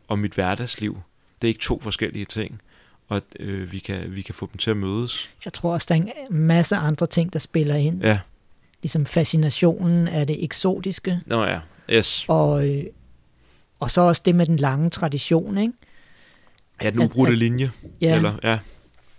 og 0.08 0.18
mit 0.18 0.32
hverdagsliv, 0.32 1.00
det 1.42 1.48
er 1.48 1.48
ikke 1.48 1.60
to 1.60 1.80
forskellige 1.80 2.24
ting, 2.24 2.60
og 3.08 3.16
at 3.16 3.22
øh, 3.40 3.72
vi, 3.72 3.78
kan, 3.78 4.14
vi 4.14 4.22
kan 4.22 4.34
få 4.34 4.48
dem 4.52 4.58
til 4.58 4.70
at 4.70 4.76
mødes. 4.76 5.30
Jeg 5.44 5.52
tror 5.52 5.72
også, 5.72 5.86
der 5.88 5.94
er 5.94 5.98
en 6.30 6.36
masse 6.38 6.76
andre 6.76 7.06
ting, 7.06 7.32
der 7.32 7.38
spiller 7.38 7.74
ind. 7.74 8.02
Ja, 8.02 8.20
Ligesom 8.82 9.06
fascinationen 9.06 10.08
af 10.08 10.26
det 10.26 10.44
eksotiske, 10.44 11.20
nå 11.26 11.44
ja, 11.44 11.60
yes. 11.90 12.24
og, 12.28 12.68
øh, 12.68 12.84
og 13.80 13.90
så 13.90 14.00
også 14.00 14.22
det 14.24 14.34
med 14.34 14.46
den 14.46 14.56
lange 14.56 14.90
tradition, 14.90 15.58
ikke? 15.58 15.72
Ja, 16.82 16.90
den 16.90 17.00
At- 17.02 17.04
ubrudte 17.08 17.32
at- 17.32 17.38
linje, 17.38 17.70
Ja, 18.00 18.16
eller, 18.16 18.34
ja, 18.42 18.58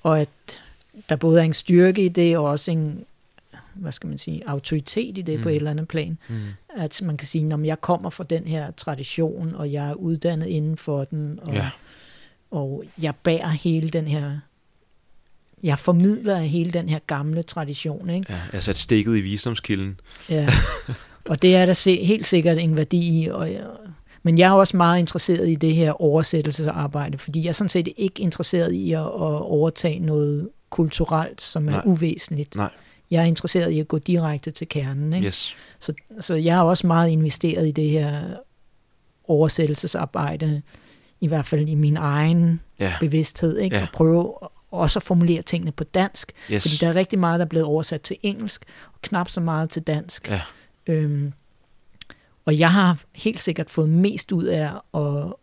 og 0.03 0.21
at 0.21 0.29
der 1.09 1.15
både 1.15 1.39
er 1.39 1.43
en 1.43 1.53
styrke 1.53 2.05
i 2.05 2.09
det, 2.09 2.37
og 2.37 2.43
også 2.45 2.71
en, 2.71 3.03
hvad 3.73 3.91
skal 3.91 4.07
man 4.09 4.17
sige, 4.17 4.43
autoritet 4.49 5.17
i 5.17 5.21
det 5.21 5.37
mm. 5.37 5.43
på 5.43 5.49
et 5.49 5.55
eller 5.55 5.71
andet 5.71 5.87
plan. 5.87 6.17
Mm. 6.29 6.35
At 6.77 7.01
man 7.03 7.17
kan 7.17 7.27
sige, 7.27 7.43
når 7.43 7.63
jeg 7.65 7.81
kommer 7.81 8.09
fra 8.09 8.23
den 8.23 8.47
her 8.47 8.71
tradition, 8.71 9.55
og 9.55 9.71
jeg 9.71 9.89
er 9.89 9.93
uddannet 9.93 10.47
inden 10.47 10.77
for 10.77 11.03
den, 11.03 11.39
og, 11.41 11.53
Ja. 11.53 11.69
og 12.51 12.83
jeg 13.01 13.15
bærer 13.15 13.49
hele 13.49 13.89
den 13.89 14.07
her, 14.07 14.39
jeg 15.63 15.79
formidler 15.79 16.39
hele 16.39 16.71
den 16.71 16.89
her 16.89 16.99
gamle 17.07 17.43
tradition, 17.43 18.09
ikke? 18.09 18.33
ja. 18.33 18.39
Jeg 18.53 18.63
sat 18.63 18.77
stikket 18.77 19.17
i 19.17 19.21
visdomskilden. 19.21 19.99
Ja. 20.29 20.49
og 21.25 21.41
det 21.41 21.55
er 21.55 21.65
der 21.65 21.73
se, 21.73 22.03
helt 22.05 22.27
sikkert 22.27 22.57
en 22.57 22.75
værdi 22.77 23.23
i. 23.23 23.27
Og, 23.27 23.49
men 24.28 24.38
jeg 24.38 24.47
er 24.47 24.51
også 24.53 24.78
meget 24.78 24.99
interesseret 24.99 25.49
i 25.49 25.55
det 25.55 25.75
her 25.75 26.01
oversættelsesarbejde, 26.01 27.17
fordi 27.17 27.43
jeg 27.43 27.47
er 27.49 27.53
sådan 27.53 27.69
set 27.69 27.88
ikke 27.97 28.21
interesseret 28.21 28.71
i 28.73 28.91
at, 28.91 28.99
at 28.99 29.41
overtage 29.41 29.99
noget 29.99 30.49
kulturelt, 30.69 31.41
som 31.41 31.67
er 31.67 31.71
Nej. 31.71 31.82
uvæsentligt. 31.86 32.55
Nej. 32.55 32.69
Jeg 33.11 33.21
er 33.21 33.25
interesseret 33.25 33.71
i 33.71 33.80
at 33.80 33.88
gå 33.88 33.97
direkte 33.97 34.51
til 34.51 34.67
kernen. 34.69 35.13
Ikke? 35.13 35.28
Yes. 35.28 35.55
Så, 35.80 35.93
så 36.19 36.36
jeg 36.36 36.57
er 36.57 36.61
også 36.61 36.88
meget 36.88 37.09
investeret 37.09 37.67
i 37.67 37.71
det 37.71 37.89
her 37.89 38.21
oversættelsesarbejde, 39.28 40.61
i 41.21 41.28
hvert 41.28 41.45
fald 41.45 41.69
i 41.69 41.75
min 41.75 41.97
egen 41.97 42.59
Ja. 42.80 42.93
bevidsthed, 42.99 43.57
ikke? 43.57 43.75
Ja. 43.75 43.82
og 43.82 43.88
prøve 43.93 44.34
også 44.71 44.99
at 44.99 45.03
formulere 45.03 45.41
tingene 45.41 45.71
på 45.71 45.84
dansk, 45.84 46.32
Yes. 46.51 46.63
fordi 46.63 46.75
der 46.75 46.88
er 46.88 46.95
rigtig 46.95 47.19
meget, 47.19 47.39
der 47.39 47.45
er 47.45 47.49
blevet 47.49 47.65
oversat 47.65 48.01
til 48.01 48.17
engelsk, 48.23 48.65
og 48.93 49.01
knap 49.01 49.30
så 49.30 49.41
meget 49.41 49.69
til 49.69 49.82
dansk. 49.82 50.30
Ja. 50.30 50.41
Øhm, 50.88 51.34
og 52.47 52.59
jeg 52.59 52.71
har 52.71 52.97
helt 53.15 53.41
sikkert 53.41 53.69
fået 53.69 53.89
mest 53.89 54.31
ud 54.31 54.43
af 54.43 54.71
at, 54.93 55.33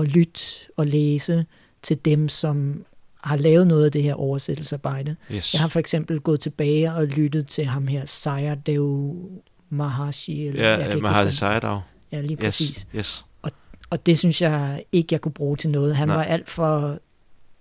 at 0.00 0.08
lytte 0.08 0.40
og 0.76 0.86
læse 0.86 1.46
til 1.82 2.04
dem, 2.04 2.28
som 2.28 2.84
har 3.22 3.36
lavet 3.36 3.66
noget 3.66 3.84
af 3.84 3.92
det 3.92 4.02
her 4.02 4.14
oversættelsesarbejde. 4.14 5.16
yes. 5.32 5.54
Jeg 5.54 5.60
har 5.60 5.68
for 5.68 5.78
eksempel 5.78 6.20
gået 6.20 6.40
tilbage 6.40 6.92
og 6.92 7.06
lyttet 7.06 7.46
til 7.46 7.66
ham 7.66 7.86
her, 7.86 8.06
Sayadaw 8.06 9.14
Maharshi. 9.68 10.46
Eller, 10.46 10.62
ja, 10.68 10.78
jeg 10.78 11.32
sejt 11.32 11.64
af. 11.64 11.80
Ja, 12.12 12.20
lige 12.20 12.36
præcis. 12.36 12.76
Yes. 12.76 12.96
yes. 12.96 13.24
Og 13.90 14.06
det 14.06 14.18
synes 14.18 14.42
jeg 14.42 14.84
ikke, 14.92 15.08
jeg 15.10 15.20
kunne 15.20 15.32
bruge 15.32 15.56
til 15.56 15.70
noget. 15.70 15.96
Han 15.96 16.08
Nej. 16.08 16.16
var 16.16 16.24
alt 16.24 16.50
for 16.50 16.98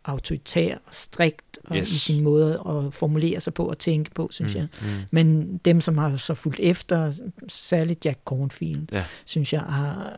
autoritær 0.05 0.75
og 0.75 0.93
strikt 0.93 1.41
og 1.41 1.44
Yes. 1.76 1.91
i 1.91 1.99
sin 1.99 2.24
måde 2.24 2.53
at 2.70 2.93
formulere 2.93 3.39
sig 3.39 3.53
på 3.53 3.70
og 3.70 3.78
tænke 3.78 4.11
på, 4.11 4.28
synes 4.32 4.53
mm. 4.55 4.59
jeg. 4.59 4.68
Mm. 4.82 4.88
Men 5.11 5.57
dem, 5.57 5.82
som 5.82 5.97
har 5.97 6.16
så 6.16 6.34
fulgt 6.34 6.59
efter, 6.59 7.20
særligt 7.47 8.05
Jack 8.05 8.20
Cornfield, 8.26 8.88
Ja. 8.91 9.05
synes 9.26 9.53
jeg 9.53 9.61
har 9.61 10.18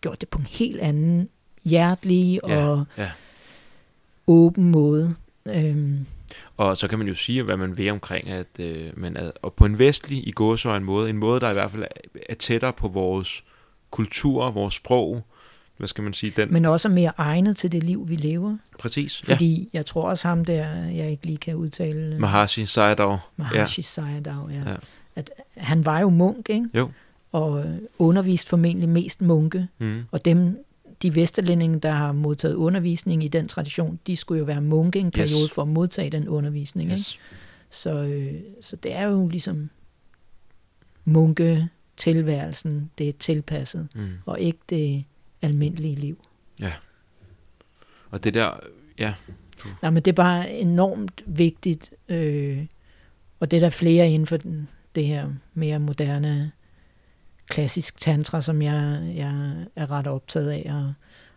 gjort 0.00 0.20
det 0.20 0.28
på 0.28 0.38
en 0.38 0.46
helt 0.50 0.80
anden 0.80 1.28
hjertelig 1.64 2.40
Ja, 2.48 2.66
og 2.66 2.84
ja. 2.98 3.10
åben 4.26 4.64
måde. 4.70 5.14
Øhm, 5.46 6.06
Og 6.56 6.76
så 6.76 6.88
kan 6.88 6.98
man 6.98 7.08
jo 7.08 7.14
sige, 7.14 7.42
hvad 7.42 7.56
man 7.56 7.76
vil 7.78 7.90
omkring, 7.90 8.28
at 8.28 8.60
øh, 8.60 8.90
man 8.98 9.16
er, 9.16 9.30
og 9.42 9.52
på 9.52 9.64
en 9.64 9.78
vestlig 9.78 10.28
i 10.28 10.30
gåsøjne 10.30 10.84
måde, 10.84 11.10
en 11.10 11.16
måde, 11.18 11.40
der 11.40 11.50
i 11.50 11.52
hvert 11.52 11.70
fald 11.70 11.82
er, 11.82 11.86
er 12.28 12.34
tættere 12.34 12.72
på 12.72 12.88
vores 12.88 13.44
kultur, 13.90 14.50
vores 14.50 14.74
sprog, 14.74 15.24
hvad 15.76 15.88
skal 15.88 16.04
man 16.04 16.12
sige, 16.12 16.32
den, 16.36 16.52
men 16.52 16.64
også 16.64 16.88
mere 16.88 17.12
egnet 17.18 17.56
til 17.56 17.72
det 17.72 17.82
liv, 17.82 18.08
vi 18.08 18.16
lever. 18.16 18.56
præcis, 18.78 19.22
Fordi 19.24 19.68
jeg 19.72 19.86
tror 19.86 20.08
også 20.08 20.28
ham 20.28 20.44
der, 20.44 20.68
jeg 20.84 21.10
ikke 21.10 21.26
lige 21.26 21.38
kan 21.38 21.54
udtale, 21.56 22.12
ja. 22.12 22.18
Maharshi 22.18 22.66
Sayadaw, 22.66 23.16
Maharshi 23.36 23.82
Sayadaw, 23.82 24.48
ja. 24.48 24.54
Ja. 24.58 24.70
ja. 24.70 24.76
At 25.16 25.30
han 25.56 25.84
var 25.84 26.00
jo 26.00 26.08
munk, 26.08 26.50
ikke? 26.50 26.68
Jo. 26.74 26.90
Og 27.32 27.64
øh, 27.66 27.74
undervist 27.98 28.48
formentlig 28.48 28.88
mest 28.88 29.22
munke. 29.22 29.68
mm. 29.78 30.02
Og 30.10 30.24
dem, 30.24 30.64
de 31.02 31.14
vesterlændinge, 31.14 31.78
der 31.80 31.90
har 31.90 32.12
modtaget 32.12 32.54
undervisning 32.54 33.24
i 33.24 33.28
den 33.28 33.48
tradition, 33.48 33.98
de 34.06 34.16
skulle 34.16 34.38
jo 34.38 34.44
være 34.44 34.60
munke 34.60 34.98
en 34.98 35.10
periode 35.10 35.44
Yes. 35.44 35.52
for 35.52 35.62
at 35.62 35.68
modtage 35.68 36.10
den 36.10 36.28
undervisning. 36.28 36.90
Ikke? 36.90 37.00
yes. 37.00 37.18
Så, 37.70 37.92
øh, 38.02 38.32
så 38.60 38.76
det 38.76 38.94
er 38.94 39.06
jo 39.06 39.28
ligesom 39.28 39.70
munke 41.04 41.68
tilværelsen, 41.96 42.90
det 42.98 43.08
er 43.08 43.12
tilpasset, 43.18 43.88
Mm. 43.94 44.08
og 44.26 44.40
ikke 44.40 44.58
det 44.70 45.04
almindelige 45.46 45.94
liv. 45.94 46.24
Og 48.10 48.24
det 48.24 48.34
der, 48.34 48.60
ja, 48.98 49.14
Nej, 49.82 49.90
men 49.90 50.02
det 50.02 50.10
er 50.10 50.16
bare 50.16 50.52
enormt 50.52 51.22
vigtigt, 51.26 51.92
øh, 52.08 52.66
og 53.40 53.50
det 53.50 53.56
er 53.56 53.60
der 53.60 53.70
flere 53.70 54.10
inden 54.10 54.26
for 54.26 54.36
den, 54.36 54.68
det 54.94 55.06
her 55.06 55.28
mere 55.54 55.78
moderne 55.78 56.52
klassisk 57.48 58.00
tantra, 58.00 58.40
som 58.40 58.62
jeg, 58.62 59.12
jeg 59.14 59.64
er 59.76 59.90
ret 59.90 60.06
optaget 60.06 60.50
af 60.50 60.66
og 60.74 60.92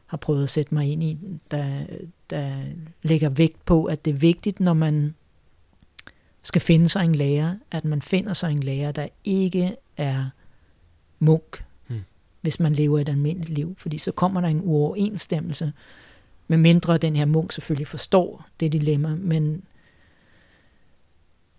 har 0.05 0.17
prøvet 0.17 0.43
at 0.43 0.49
sætte 0.49 0.73
mig 0.73 0.91
ind 0.91 1.03
i, 1.03 1.17
der, 1.51 1.85
der 2.29 2.55
lægger 3.01 3.29
vægt 3.29 3.65
på, 3.65 3.85
at 3.85 4.05
det 4.05 4.13
er 4.13 4.17
vigtigt, 4.17 4.59
når 4.59 4.73
man 4.73 5.15
skal 6.41 6.61
finde 6.61 6.89
sig 6.89 7.05
en 7.05 7.15
lærer, 7.15 7.55
at 7.71 7.85
man 7.85 8.01
finder 8.01 8.33
sig 8.33 8.51
en 8.51 8.63
lærer, 8.63 8.91
der 8.91 9.07
ikke 9.23 9.75
er 9.97 10.29
munk. 11.19 11.63
Hvis 12.41 12.59
man 12.59 12.73
lever 12.73 12.99
et 12.99 13.09
almindeligt 13.09 13.49
liv. 13.49 13.75
Fordi 13.77 13.97
så 13.97 14.11
kommer 14.11 14.41
der 14.41 14.47
en 14.47 14.61
uoverensstemmelse, 14.63 15.73
med 16.47 16.57
mindre 16.57 16.97
den 16.97 17.15
her 17.15 17.25
munk 17.25 17.51
selvfølgelig 17.51 17.87
forstår 17.87 18.45
det 18.59 18.71
dilemma, 18.71 19.15
men, 19.15 19.63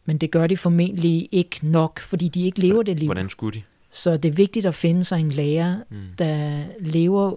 men 0.05 0.19
det 0.19 0.31
gør 0.31 0.47
de 0.47 0.57
formentlig 0.57 1.29
ikke 1.33 1.67
nok, 1.67 2.01
fordi 2.01 2.29
de 2.29 2.43
ikke 2.43 2.61
lever 2.61 2.83
det 2.83 2.99
liv. 2.99 3.07
hvordan 3.07 3.29
skulle 3.29 3.59
de? 3.61 3.63
Så 3.91 4.17
det 4.17 4.29
er 4.29 4.33
vigtigt 4.33 4.67
at 4.67 4.75
finde 4.75 5.05
sig 5.05 5.21
en 5.21 5.31
lærer, 5.31 5.77
Mm. 5.91 5.97
der 6.19 6.65
lever 6.81 7.35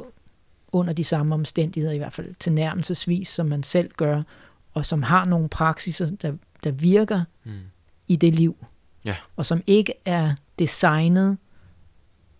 under 0.71 0.93
de 0.93 1.03
samme 1.03 1.35
omstændigheder, 1.35 1.93
i 1.93 1.97
hvert 1.97 2.13
fald 2.13 2.35
tilnærmelsesvis, 2.39 3.27
som 3.27 3.45
man 3.45 3.63
selv 3.63 3.91
gør, 3.97 4.21
og 4.73 4.85
som 4.85 5.03
har 5.03 5.25
nogle 5.25 5.49
praksiser, 5.49 6.09
der, 6.09 6.33
der 6.63 6.71
virker 6.71 7.23
Mm. 7.43 7.51
i 8.07 8.15
det 8.15 8.35
liv, 8.35 8.55
Ja. 9.05 9.15
og 9.35 9.45
som 9.45 9.61
ikke 9.67 9.93
er 10.05 10.33
designet 10.59 11.37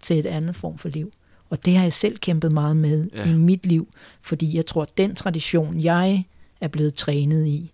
til 0.04 0.20
et 0.20 0.26
andet 0.26 0.56
form 0.56 0.78
for 0.78 0.89
liv. 0.89 1.12
Og 1.49 1.66
det 1.66 1.76
har 1.76 1.84
jeg 1.84 1.93
selv 1.93 2.18
kæmpet 2.18 2.51
meget 2.51 2.78
med 2.78 3.08
Ja. 3.16 3.30
i 3.30 3.34
mit 3.34 3.66
liv, 3.66 3.88
fordi 4.22 4.56
jeg 4.56 4.66
tror, 4.66 4.82
at 4.82 4.97
den 4.97 5.16
tradition, 5.16 5.80
jeg 5.82 6.26
er 6.62 6.68
blevet 6.68 6.93
trænet 6.95 7.47
i, 7.47 7.72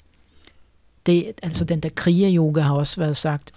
det, 1.06 1.32
altså 1.44 1.66
den 1.66 1.80
der 1.80 1.90
kriger-yoga 1.90 2.62
har 2.62 2.74
også 2.76 3.02
været 3.02 3.18
sagt, 3.18 3.52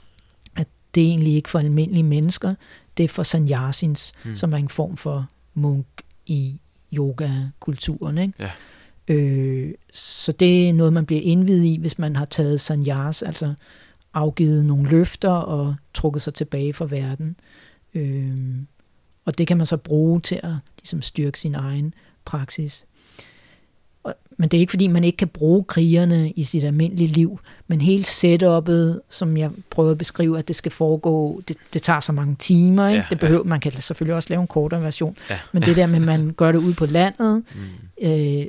at 0.57 0.69
det 0.95 1.03
er 1.03 1.07
egentlig 1.09 1.35
ikke 1.35 1.51
for 1.51 1.59
almindelige 1.59 2.03
mennesker, 2.03 2.55
det 2.97 3.05
er 3.05 3.09
for 3.09 3.23
sanyasins, 3.23 4.13
Mm. 4.25 4.31
mm. 4.31 4.37
som 4.37 4.53
er 4.53 4.57
en 4.59 4.69
form 4.69 4.97
for 4.97 5.29
munk 5.55 5.87
i 6.27 6.61
yogakulturen. 6.95 8.19
Ikke? 8.19 8.35
Ja. 8.39 8.51
Øh, 9.15 9.75
så 9.93 10.33
det 10.33 10.69
er 10.69 10.73
noget, 10.73 10.93
man 10.93 11.07
bliver 11.07 11.23
indvidet 11.23 11.65
i, 11.65 11.77
hvis 11.81 11.99
man 11.99 12.17
har 12.17 12.25
taget 12.25 12.61
sanyas, 12.61 13.23
altså 13.23 13.55
afgivet 14.15 14.67
nogle 14.67 14.89
løfter 14.91 15.31
og 15.31 15.75
trukket 15.95 16.23
sig 16.23 16.35
tilbage 16.35 16.73
fra 16.73 16.87
verden. 16.91 17.37
Øh, 17.95 18.39
og 19.25 19.39
det 19.39 19.47
kan 19.47 19.57
man 19.57 19.67
så 19.67 19.77
bruge 19.77 20.21
til 20.21 20.41
at 20.43 20.53
ligesom, 20.79 21.03
styrke 21.03 21.39
sin 21.41 21.55
egen 21.55 21.95
praksis. 22.25 22.85
Og, 24.05 24.15
men 24.37 24.49
det 24.49 24.57
er 24.57 24.61
ikke 24.61 24.71
fordi, 24.71 24.87
man 24.87 25.05
ikke 25.05 25.17
kan 25.17 25.29
bruge 25.29 25.65
krigerne 25.65 26.31
i 26.31 26.45
sit 26.45 26.65
almindelige 26.65 27.09
liv, 27.09 27.41
men 27.67 27.81
hele 27.81 28.05
setup'et, 28.05 29.01
som 29.09 29.37
jeg 29.37 29.51
prøver 29.71 29.91
at 29.91 29.99
beskrive, 29.99 30.39
at 30.39 30.49
det 30.49 30.57
skal 30.57 30.73
foregå, 30.73 31.43
det, 31.49 31.57
det 31.75 31.83
tager 31.83 32.01
så 32.01 32.13
mange 32.13 32.37
timer. 32.39 32.89
Ikke? 32.89 33.01
Ja, 33.01 33.07
det 33.11 33.21
behøver, 33.21 33.45
Man 33.45 33.61
kan 33.61 33.73
selvfølgelig 33.73 34.15
også 34.15 34.29
lave 34.31 34.41
en 34.43 34.47
kortere 34.47 34.83
version, 34.83 35.17
Ja. 35.31 35.39
men 35.53 35.63
det 35.63 35.77
der 35.77 35.87
med, 35.87 35.97
at 35.97 36.03
man 36.03 36.33
gør 36.33 36.53
det 36.53 36.59
ud 36.59 36.75
på 36.75 36.87
landet, 36.87 37.43
Mm. 37.55 38.09
øh, 38.09 38.47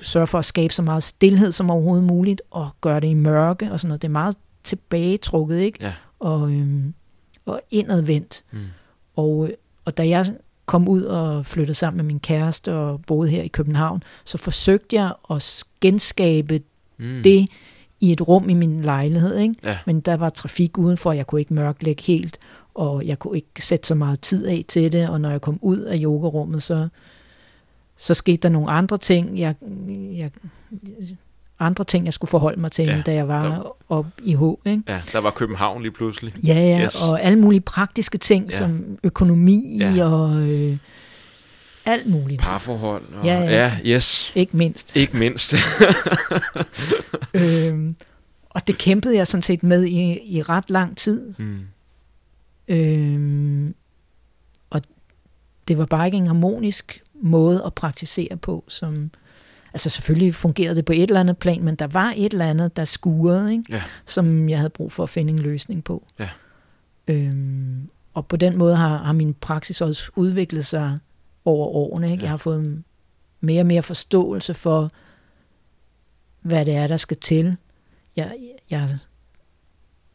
sørger 0.00 0.26
for 0.26 0.38
at 0.38 0.44
skabe 0.44 0.74
så 0.74 0.82
meget 0.82 1.02
stillhed 1.02 1.52
som 1.52 1.70
overhovedet 1.70 2.04
muligt, 2.04 2.42
og 2.50 2.68
gøre 2.80 3.00
det 3.00 3.08
i 3.08 3.14
mørke 3.14 3.72
og 3.72 3.80
sådan 3.80 3.88
noget. 3.88 4.02
Det 4.02 4.08
er 4.08 4.12
meget 4.12 4.36
tilbagetrukket, 4.64 5.58
ikke? 5.58 5.78
Ja. 5.84 5.92
Og, 6.20 6.50
øhm, 6.52 6.94
og 7.46 7.60
indadvendt. 7.70 8.44
Mm. 8.50 8.58
Og, 9.16 9.48
øh, 9.48 9.54
og 9.84 9.96
da 9.96 10.08
jeg 10.08 10.26
kom 10.66 10.88
ud 10.88 11.02
og 11.02 11.46
flyttede 11.46 11.74
sammen 11.74 11.96
med 11.96 12.04
min 12.04 12.20
kæreste 12.20 12.74
og 12.74 13.00
boede 13.06 13.30
her 13.30 13.42
i 13.42 13.48
København, 13.48 14.02
så 14.24 14.38
forsøgte 14.38 14.96
jeg 14.96 15.12
at 15.30 15.64
genskabe 15.80 16.60
Mm. 16.96 17.20
det 17.22 17.48
i 18.00 18.12
et 18.12 18.28
rum 18.28 18.48
i 18.48 18.54
min 18.54 18.82
lejlighed. 18.82 19.36
Ikke? 19.36 19.54
Ja. 19.64 19.78
Men 19.86 20.00
der 20.00 20.16
var 20.16 20.28
trafik 20.28 20.78
udenfor, 20.78 21.12
jeg 21.12 21.26
kunne 21.26 21.40
ikke 21.40 21.54
mørklægge 21.54 22.02
helt, 22.02 22.38
og 22.74 23.06
jeg 23.06 23.18
kunne 23.18 23.36
ikke 23.36 23.62
sætte 23.66 23.86
så 23.86 23.94
meget 23.94 24.20
tid 24.20 24.46
af 24.46 24.64
til 24.68 24.92
det, 24.92 25.08
og 25.08 25.20
når 25.20 25.30
jeg 25.30 25.40
kom 25.40 25.58
ud 25.62 25.78
af 25.78 25.98
yogarummet, 26.02 26.62
så, 26.62 26.88
så 27.96 28.14
skete 28.14 28.36
der 28.36 28.48
nogle 28.48 28.70
andre 28.70 28.98
ting, 28.98 29.38
jeg, 29.38 29.54
jeg, 30.16 30.30
andre 31.66 31.84
ting, 31.84 32.04
jeg 32.04 32.14
skulle 32.14 32.28
forholde 32.30 32.60
mig 32.60 32.72
til, 32.72 32.84
Ja, 32.84 32.96
ja, 32.96 33.02
da 33.02 33.12
jeg 33.14 33.28
var 33.28 33.42
der- 33.48 33.76
op 33.88 34.06
i 34.22 34.34
H. 34.34 34.42
Ikke? 34.66 34.82
Ja, 34.88 35.00
der 35.12 35.18
var 35.18 35.30
København 35.30 35.82
lige 35.82 35.92
pludselig. 35.92 36.34
Ja, 36.46 36.54
ja, 36.54 36.84
Yes. 36.84 37.02
og 37.02 37.22
alle 37.22 37.38
mulige 37.38 37.60
praktiske 37.60 38.18
ting, 38.18 38.44
Ja. 38.44 38.50
som 38.56 38.98
økonomi 39.04 39.78
ja. 39.80 40.04
og 40.08 40.36
øh, 40.40 40.76
alt 41.84 42.06
muligt. 42.06 42.40
Parforhold. 42.42 43.02
Og, 43.14 43.24
Ja, 43.24 43.40
ja. 43.40 43.50
ja, 43.84 43.96
yes. 43.96 44.32
Ikke 44.34 44.56
mindst. 44.56 44.96
Ikke 44.96 45.16
mindst. 45.16 45.54
øhm, 47.34 47.96
og 48.50 48.66
det 48.66 48.78
kæmpede 48.78 49.16
jeg 49.16 49.26
sådan 49.26 49.42
set 49.42 49.62
med 49.62 49.84
i, 49.84 50.18
i 50.36 50.42
ret 50.42 50.70
lang 50.70 50.96
tid. 50.96 51.34
mm. 51.38 51.60
Øhm, 52.68 53.74
og 54.70 54.82
det 55.68 55.78
var 55.78 55.86
bare 55.86 56.06
ikke 56.06 56.18
en 56.18 56.26
harmonisk 56.26 57.02
måde 57.22 57.62
at 57.66 57.74
praktisere 57.74 58.36
på, 58.36 58.64
som 58.68 59.10
Altså 59.74 59.90
selvfølgelig 59.90 60.34
fungerede 60.34 60.76
det 60.76 60.84
på 60.84 60.92
et 60.92 61.02
eller 61.02 61.20
andet 61.20 61.38
plan, 61.38 61.62
men 61.64 61.74
der 61.74 61.86
var 61.86 62.14
et 62.16 62.32
eller 62.32 62.46
andet, 62.50 62.76
der 62.76 62.84
skurede, 62.84 63.52
ikke? 63.52 63.64
Ja. 63.68 63.82
som 64.06 64.48
jeg 64.48 64.58
havde 64.58 64.70
brug 64.70 64.92
for 64.92 65.02
at 65.02 65.08
finde 65.10 65.32
en 65.32 65.38
løsning 65.38 65.84
på. 65.84 66.06
Ja. 66.18 66.28
Øhm, 67.08 67.88
og 68.14 68.26
på 68.26 68.36
den 68.36 68.56
måde 68.58 68.76
har, 68.76 68.96
har 68.96 69.12
min 69.12 69.34
praksis 69.34 69.80
også 69.80 70.10
udviklet 70.16 70.66
sig 70.66 70.98
over 71.44 71.66
årene. 71.66 72.10
Ikke? 72.10 72.20
Ja. 72.20 72.24
Jeg 72.24 72.30
har 72.30 72.36
fået 72.36 72.82
mere 73.40 73.62
og 73.62 73.66
mere 73.66 73.82
forståelse 73.82 74.54
for, 74.54 74.90
hvad 76.40 76.66
det 76.66 76.74
er, 76.74 76.86
der 76.86 76.96
skal 76.96 77.16
til. 77.16 77.56
Jeg, 78.16 78.32
jeg 78.70 78.98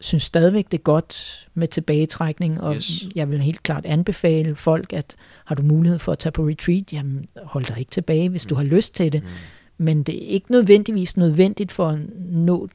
synes 0.00 0.22
stadigvæk, 0.22 0.66
det 0.72 0.78
er 0.78 0.82
godt 0.82 1.48
med 1.54 1.68
tilbagetrækning, 1.68 2.60
og 2.60 2.74
Yes. 2.74 3.02
jeg 3.14 3.30
vil 3.30 3.40
helt 3.40 3.62
klart 3.62 3.86
anbefale 3.86 4.54
folk, 4.54 4.92
at 4.92 5.16
har 5.50 5.54
du 5.54 5.62
mulighed 5.62 5.98
for 5.98 6.12
at 6.12 6.18
tage 6.18 6.32
på 6.32 6.48
retreat, 6.48 6.92
jamen 6.92 7.28
hold 7.42 7.64
dig 7.64 7.78
ikke 7.78 7.90
tilbage, 7.90 8.28
hvis 8.28 8.44
du 8.44 8.54
har 8.54 8.62
lyst 8.62 8.94
til 8.94 9.12
det. 9.12 9.22
Mm. 9.22 9.28
Men 9.78 10.02
det 10.02 10.24
er 10.24 10.26
ikke 10.26 10.52
nødvendigvis 10.52 11.16
nødvendigt 11.16 11.72
for 11.72 11.88
at 11.88 11.98
nå 12.18 12.68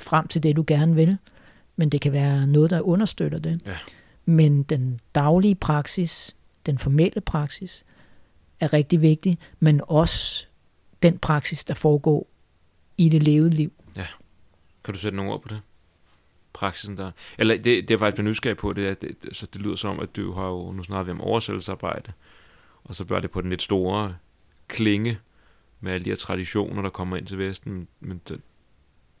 frem 0.00 0.28
til 0.28 0.42
det, 0.42 0.56
du 0.56 0.64
gerne 0.66 0.94
vil. 0.94 1.16
Men 1.76 1.88
det 1.88 2.00
kan 2.00 2.12
være 2.12 2.46
noget, 2.46 2.70
der 2.70 2.80
understøtter 2.80 3.38
det. 3.38 3.60
Ja. 3.66 3.76
Men 4.24 4.62
den 4.62 5.00
daglige 5.14 5.54
praksis, 5.54 6.36
den 6.66 6.78
formelle 6.78 7.20
praksis, 7.20 7.84
er 8.60 8.72
rigtig 8.72 9.02
vigtig, 9.02 9.38
men 9.60 9.80
også 9.88 10.46
den 11.02 11.18
praksis, 11.18 11.64
der 11.64 11.74
foregår 11.74 12.26
i 12.96 13.08
det 13.08 13.22
levede 13.22 13.50
liv. 13.50 13.72
Kan 14.84 14.94
du 14.94 15.00
sætte 15.00 15.16
nogle 15.16 15.32
ord 15.32 15.42
på 15.42 15.48
det? 15.48 15.60
Praksisen 16.52 16.96
der. 16.96 17.10
Eller 17.38 17.54
det, 17.54 17.64
det 17.64 17.90
jeg 17.90 17.98
faktisk 17.98 18.14
bliver 18.16 18.30
nysgerrig 18.30 18.56
på, 18.56 18.72
det 18.72 18.86
er, 18.86 18.90
at 18.90 19.02
det, 19.02 19.16
så 19.32 19.46
det 19.52 19.60
lyder 19.60 19.76
som, 19.76 20.00
at 20.00 20.16
du 20.16 20.32
har 20.32 20.46
jo, 20.48 20.72
nu 20.72 20.82
snakker 20.82 21.04
vi 21.04 21.10
om 21.10 21.20
oversættelsesarbejde, 21.20 22.12
og 22.84 22.94
så 22.94 23.04
bliver 23.04 23.20
det 23.20 23.30
på 23.30 23.40
den 23.40 23.50
lidt 23.50 23.62
store 23.62 24.14
klinge 24.68 25.18
med 25.80 25.92
alle 25.92 26.04
de 26.04 26.10
her 26.10 26.16
traditioner, 26.16 26.82
der 26.82 26.90
kommer 26.90 27.16
ind 27.16 27.26
til 27.26 27.38
Vesten. 27.38 27.88
Men 28.00 28.20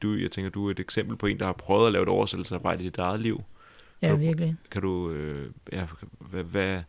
du, 0.02 0.14
jeg 0.14 0.30
tænker, 0.30 0.50
du 0.50 0.66
er 0.66 0.70
et 0.70 0.80
eksempel 0.80 1.16
på 1.16 1.26
en, 1.26 1.38
der 1.38 1.46
har 1.46 1.52
prøvet 1.52 1.86
at 1.86 1.92
lave 1.92 2.02
et 2.02 2.08
oversættelsesarbejde 2.08 2.82
i 2.82 2.86
dit 2.86 2.98
eget 2.98 3.20
liv. 3.20 3.42
Ja, 4.02 4.08
Jo. 4.08 4.16
virkelig. 4.16 4.56
Kan 4.70 4.82
du, 4.82 5.10
øh, 5.10 5.50
ja, 5.72 5.86
hvad, 6.18 6.42
hvad, 6.42 6.82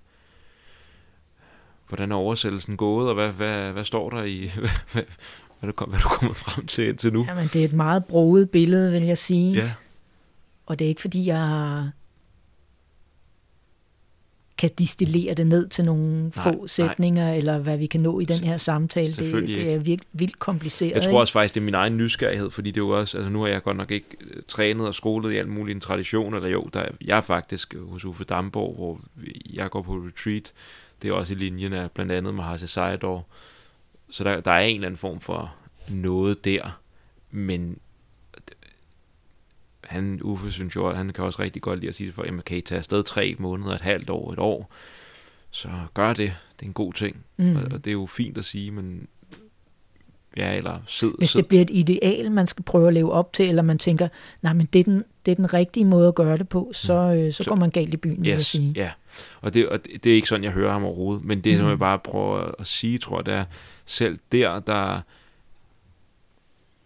hvordan 1.88 2.12
er 2.12 2.16
oversættelsen 2.16 2.78
gået, 2.78 3.08
og 3.08 3.14
hvad, 3.14 3.32
hvad, 3.32 3.72
hvad 3.72 3.84
står 3.84 4.10
der 4.10 4.24
i, 4.24 4.52
hvad, 4.60 4.70
hvad, 4.92 5.04
hvad, 5.60 5.70
er 5.70 5.72
du, 5.72 5.86
hvad 5.86 6.00
er 6.00 6.04
du 6.04 6.10
kommet 6.10 6.36
frem 6.38 6.68
til 6.68 6.88
indtil 6.88 7.14
nu? 7.14 7.26
Jamen, 7.30 7.48
det 7.54 7.62
er 7.62 7.66
et 7.66 7.74
meget 7.74 8.06
broet 8.06 8.50
billede, 8.50 8.92
vil 8.92 9.04
jeg 9.04 9.18
sige. 9.18 9.54
Ja, 9.54 9.72
Og 10.70 10.80
det 10.80 10.86
er 10.86 10.90
ikke, 10.90 11.02
fordi 11.02 11.26
jeg 11.26 11.90
kan 14.58 14.70
distillere 14.80 15.34
det 15.34 15.48
ned 15.48 15.68
til 15.68 15.86
nogle 15.86 16.22
Nej, 16.24 16.32
få 16.44 16.52
nej. 16.52 16.68
sætninger, 16.68 17.34
eller 17.34 17.58
hvad 17.58 17.78
vi 17.78 17.86
kan 17.86 18.02
nå 18.02 18.20
i 18.20 18.26
den 18.26 18.40
her 18.40 18.58
samtale. 18.58 19.14
Det, 19.14 19.48
det 19.48 19.74
er 19.74 19.78
vildt, 19.78 20.04
vildt 20.14 20.40
kompliceret. 20.40 20.92
Jeg 20.96 21.04
tror 21.04 21.20
også 21.20 21.34
faktisk, 21.34 21.54
det 21.56 21.60
er 21.62 21.66
min 21.66 21.74
egen 21.74 21.98
nysgerrighed, 21.98 22.52
fordi 22.52 22.72
det 22.72 22.78
er 22.82 22.86
jo 22.86 23.00
også, 23.00 23.18
altså 23.18 23.30
nu 23.32 23.42
har 23.42 23.48
jeg 23.48 23.64
godt 23.64 23.78
nok 23.78 23.92
ikke 23.92 24.08
øh, 24.22 24.42
trænet 24.48 24.88
og 24.88 24.96
skolet 24.96 25.32
i 25.34 25.38
alt 25.38 25.50
muligt 25.50 25.76
en 25.76 25.82
tradition, 25.82 26.34
eller 26.34 26.50
jo, 26.50 26.70
der, 26.74 26.80
er- 26.80 26.92
jeg 27.02 27.18
er 27.18 27.22
faktisk 27.22 27.76
hos 27.90 28.06
Uffe 28.06 28.24
Damborg, 28.24 28.76
hvor 28.76 29.00
jeg 29.54 29.70
går 29.70 29.82
på 29.82 29.94
retreat, 29.94 30.54
det 31.02 31.10
er 31.10 31.14
også 31.14 31.34
i 31.34 31.38
linjen 31.38 31.74
af 31.74 31.92
blandt 31.92 32.12
andet 32.12 32.34
med 32.36 32.44
Hasse 32.44 32.68
Sejdor, 32.68 33.26
så 34.10 34.24
der, 34.24 34.40
der 34.40 34.52
er 34.52 34.60
en 34.60 34.76
eller 34.76 34.88
anden 34.88 34.98
form 34.98 35.20
for 35.20 35.54
noget 35.90 36.46
der, 36.46 36.80
men 37.32 37.78
han, 39.84 40.20
Uffe, 40.24 40.52
synes 40.52 40.76
jo, 40.76 40.94
han 40.94 41.10
kan 41.14 41.24
også 41.24 41.40
rigtig 41.42 41.62
godt 41.62 41.80
lide 41.80 41.90
at 41.90 41.96
sige 41.96 42.08
til 42.08 42.14
folk, 42.14 42.28
jamen 42.28 42.42
kan 42.46 42.58
I 42.58 42.62
tage 42.62 42.78
afsted 42.80 43.04
tre 43.04 43.36
måneder, 43.40 43.72
et 43.72 43.82
halvt 43.82 44.10
år, 44.10 44.34
et 44.34 44.40
år, 44.40 44.72
så 45.52 45.70
gør 45.94 46.14
det, 46.14 46.34
det 46.60 46.62
er 46.62 46.68
en 46.68 46.74
god 46.74 46.94
ting, 46.94 47.18
Mm. 47.38 47.46
mm. 47.46 47.56
og, 47.56 47.62
og 47.72 47.86
det 47.86 47.88
er 47.88 47.94
jo 47.94 48.06
fint 48.06 48.38
at 48.38 48.46
sige, 48.46 48.72
men 48.72 49.08
ja, 50.38 50.56
eller 50.58 50.80
sid, 50.88 51.10
Hvis 51.18 51.32
det 51.32 51.48
bliver 51.48 51.62
et 51.62 51.70
ideal, 51.74 52.32
man 52.32 52.48
skal 52.48 52.64
prøve 52.64 52.88
at 52.88 52.94
leve 52.94 53.12
op 53.12 53.34
til, 53.34 53.50
eller 53.50 53.62
man 53.62 53.78
tænker, 53.80 54.08
nej, 54.42 54.54
men 54.54 54.68
det 54.74 54.80
er 54.80 54.84
den, 54.84 55.04
det 55.26 55.32
er 55.32 55.36
den 55.36 55.54
rigtige 55.54 55.86
måde 55.86 56.08
at 56.08 56.16
gøre 56.16 56.38
det 56.38 56.50
på, 56.50 56.72
så, 56.74 56.94
øh, 56.94 57.34
så 57.34 57.44
Så- 57.44 57.50
går 57.50 57.56
man 57.56 57.70
galt 57.70 57.94
i 57.94 57.98
byen, 57.98 58.22
vil 58.24 58.30
jeg 58.30 58.38
Yes, 58.38 58.46
sige. 58.46 58.74
ja. 58.76 58.92
Og 59.42 59.54
det, 59.54 59.70
og 59.70 59.86
det 59.86 60.04
det 60.04 60.10
er 60.12 60.16
ikke 60.16 60.28
sådan, 60.28 60.44
jeg 60.44 60.52
hører 60.52 60.72
ham 60.72 60.84
overhovedet. 60.86 61.26
Men 61.26 61.42
det, 61.42 61.54
mm. 61.54 61.60
som 61.60 61.70
jeg 61.70 61.80
bare 61.80 62.00
prøver 62.00 62.52
at 62.60 62.68
sige, 62.68 62.98
tror 62.98 63.18
jeg, 63.18 63.26
det 63.26 63.34
er, 63.34 63.46
selv 63.86 64.20
der, 64.32 64.60
der 64.60 65.02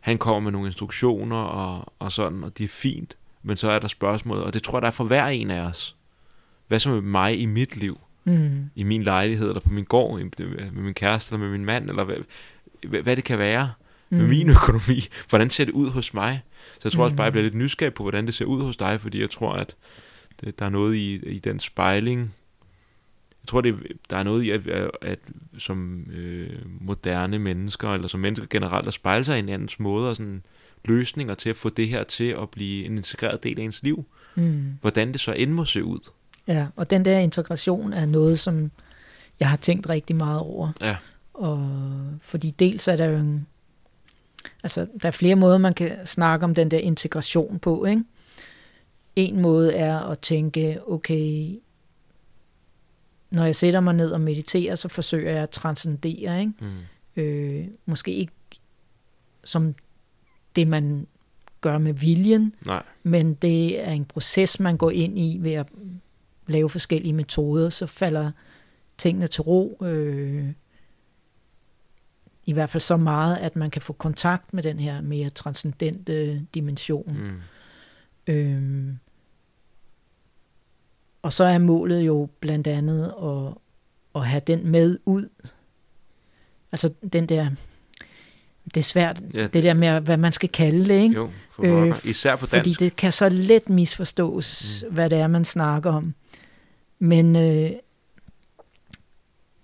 han 0.04 0.18
kommer 0.18 0.40
med 0.40 0.52
nogle 0.52 0.68
instruktioner 0.68 1.36
og, 1.38 1.94
og 2.00 2.12
sådan, 2.12 2.44
og 2.44 2.58
det 2.58 2.64
er 2.64 2.68
fint. 2.68 3.18
Men 3.44 3.58
så 3.58 3.70
er 3.70 3.80
der 3.80 3.88
spørgsmålet, 3.88 4.44
og 4.44 4.54
det 4.54 4.64
tror 4.64 4.78
jeg, 4.78 4.82
der 4.82 4.88
er 4.88 4.92
for 4.92 5.04
hver 5.04 5.26
en 5.28 5.52
af 5.52 5.62
os. 5.62 5.96
Hvad 6.68 6.80
så 6.80 6.90
med 6.90 7.02
mig 7.02 7.40
i 7.42 7.46
mit 7.46 7.78
liv? 7.78 8.00
Mm. 8.24 8.70
I 8.76 8.84
min 8.84 9.04
lejlighed, 9.04 9.48
eller 9.48 9.60
på 9.62 9.70
min 9.70 9.84
gård, 9.84 10.20
med 10.40 10.72
min 10.72 10.94
kæreste, 10.94 11.34
eller 11.34 11.46
med 11.46 11.52
min 11.58 11.66
mand, 11.66 11.90
eller 11.90 12.04
hvad, 12.04 12.16
hvad, 13.02 13.16
det 13.16 13.24
kan 13.24 13.40
være 13.40 13.72
med 14.10 14.22
Mm. 14.24 14.30
min 14.30 14.50
økonomi. 14.50 15.08
Hvordan 15.30 15.50
ser 15.50 15.66
det 15.66 15.72
ud 15.72 15.90
hos 15.90 16.14
mig? 16.14 16.42
Så 16.74 16.80
jeg 16.84 16.92
tror 16.92 17.00
mm. 17.02 17.04
også 17.04 17.14
Mm. 17.14 17.18
bare, 17.18 17.26
jeg 17.26 17.32
bliver 17.34 17.44
lidt 17.44 17.56
nysgerrig 17.56 17.94
på, 17.94 18.04
hvordan 18.04 18.26
det 18.26 18.34
ser 18.34 18.46
ud 18.46 18.62
hos 18.62 18.78
dig, 18.78 19.02
fordi 19.02 19.22
jeg 19.22 19.32
tror, 19.32 19.54
at 19.54 19.76
det, 20.42 20.60
der 20.60 20.66
er 20.66 20.70
noget 20.70 20.96
i, 20.96 21.16
i 21.30 21.40
den 21.40 21.60
spejling. 21.60 22.34
Jeg 23.44 23.48
tror, 23.48 23.62
det, 23.62 23.76
der 24.10 24.18
er 24.18 24.24
noget 24.24 24.44
i, 24.44 24.50
at, 24.50 24.68
at, 24.68 24.92
at 25.02 25.20
som 25.58 26.06
øh, 26.12 26.50
moderne 26.82 27.40
mennesker, 27.40 27.94
eller 27.94 28.08
som 28.08 28.20
mennesker 28.20 28.48
generelt, 28.50 28.88
at 28.88 28.94
spejle 28.94 29.26
sig 29.26 29.38
i 29.38 29.42
hinandens 29.42 29.80
måder 29.80 30.10
og 30.10 30.16
sådan 30.16 30.44
løsninger 30.86 31.36
til 31.36 31.50
at 31.50 31.56
få 31.56 31.70
det 31.70 31.88
her 31.88 32.04
til 32.04 32.36
at 32.42 32.50
blive 32.50 32.86
en 32.86 32.98
integreret 32.98 33.44
del 33.44 33.60
af 33.60 33.64
ens 33.64 33.84
liv. 33.84 34.06
Mm. 34.36 34.74
Hvordan 34.82 35.12
det 35.12 35.20
så 35.20 35.32
end 35.34 35.52
må 35.52 35.66
se 35.66 35.84
ud. 35.84 36.00
Ja, 36.48 36.68
og 36.76 36.90
den 36.90 37.06
der 37.06 37.20
integration 37.20 37.94
er 37.94 38.06
noget, 38.06 38.40
som 38.40 38.72
jeg 39.40 39.50
har 39.50 39.58
tænkt 39.58 39.90
rigtig 39.90 40.16
meget 40.16 40.40
over. 40.40 40.72
Ja. 40.82 40.98
Og 41.34 41.70
fordi 42.22 42.52
dels 42.52 42.88
er 42.88 42.96
der 42.96 43.06
jo 43.06 43.18
en, 43.18 43.48
altså 44.64 44.88
der 45.02 45.08
er 45.08 45.12
flere 45.12 45.36
måder, 45.36 45.58
man 45.58 45.74
kan 45.74 46.06
snakke 46.06 46.44
om 46.44 46.56
den 46.56 46.72
der 46.72 46.78
integration 46.78 47.60
på, 47.60 47.86
ikke? 47.86 48.04
En 49.16 49.42
måde 49.42 49.74
er 49.74 50.00
at 50.00 50.20
tænke, 50.20 50.80
okay, 50.88 51.56
når 53.34 53.46
jeg 53.46 53.56
sætter 53.56 53.80
mig 53.80 53.94
ned 53.94 54.12
og 54.12 54.22
mediterer, 54.22 54.76
så 54.76 54.88
forsøger 54.88 55.32
jeg 55.32 55.44
at 55.44 55.50
transcendere, 55.50 56.40
ikke? 56.40 56.54
Mm. 56.62 57.22
Øh, 57.22 57.68
måske 57.86 58.12
ikke 58.12 58.34
som 59.44 59.76
det, 60.56 60.68
man 60.68 61.08
gør 61.62 61.78
med 61.78 61.94
viljen, 61.94 62.56
Nej. 62.66 62.84
men 63.04 63.34
det 63.34 63.88
er 63.88 63.92
en 63.92 64.06
proces, 64.06 64.60
man 64.60 64.78
går 64.78 64.92
ind 64.92 65.20
i 65.20 65.38
ved 65.42 65.52
at 65.52 65.68
lave 66.48 66.70
forskellige 66.70 67.14
metoder, 67.14 67.70
så 67.70 67.88
falder 67.88 68.32
tingene 68.98 69.28
til 69.28 69.42
ro. 69.42 69.78
Øh, 69.82 70.48
I 72.46 72.54
hvert 72.54 72.70
fald 72.70 72.82
så 72.82 72.98
meget, 72.98 73.38
at 73.38 73.56
man 73.56 73.72
kan 73.72 73.82
få 73.82 73.94
kontakt 73.94 74.54
med 74.54 74.64
den 74.64 74.80
her 74.80 75.02
mere 75.02 75.30
transcendente 75.30 76.46
dimension. 76.54 77.18
Mm. 77.18 77.42
Øhm, 78.28 79.00
og 81.24 81.34
så 81.34 81.44
er 81.44 81.58
målet 81.58 82.02
jo 82.02 82.30
blandt 82.40 82.68
andet 82.68 83.14
at, 83.24 83.54
at 84.16 84.28
have 84.28 84.42
den 84.48 84.72
med 84.72 84.98
ud. 85.06 85.30
Altså 86.72 86.90
den 87.14 87.30
der, 87.30 87.50
det 88.66 88.78
er 88.78 88.84
svært, 88.84 89.22
Ja, 89.34 89.48
det 89.48 89.64
der 89.64 89.74
med, 89.74 90.02
hvad 90.02 90.18
man 90.18 90.34
skal 90.34 90.50
kalde 90.50 90.86
det, 90.86 91.02
ikke? 91.02 91.16
Jo, 91.16 91.30
for 91.52 91.64
Øh, 91.64 91.96
Især 92.04 92.36
på 92.36 92.46
Fordi 92.48 92.64
dansk. 92.64 92.80
det 92.80 92.96
kan 92.96 93.12
så 93.12 93.30
let 93.30 93.70
misforstås, 93.70 94.84
mm. 94.88 94.94
hvad 94.96 95.10
det 95.10 95.20
er, 95.20 95.28
man 95.28 95.46
snakker 95.46 95.92
om. 95.92 96.14
Men 97.00 97.36
øh, 97.36 97.72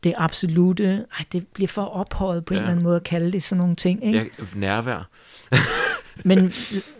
det 0.03 0.13
absolute, 0.17 1.05
ej, 1.19 1.25
det 1.31 1.47
bliver 1.47 1.67
for 1.67 1.83
ophøjet 1.85 2.45
på 2.45 2.53
ja. 2.53 2.57
en 2.57 2.63
eller 2.63 2.71
anden 2.71 2.83
måde 2.83 2.95
at 2.95 3.03
kalde 3.03 3.31
det 3.31 3.43
sådan 3.43 3.59
nogle 3.59 3.75
ting. 3.75 4.05
Ikke? 4.05 4.19
Ja, 4.19 4.45
nærvær. 4.55 5.09
Men 6.23 6.51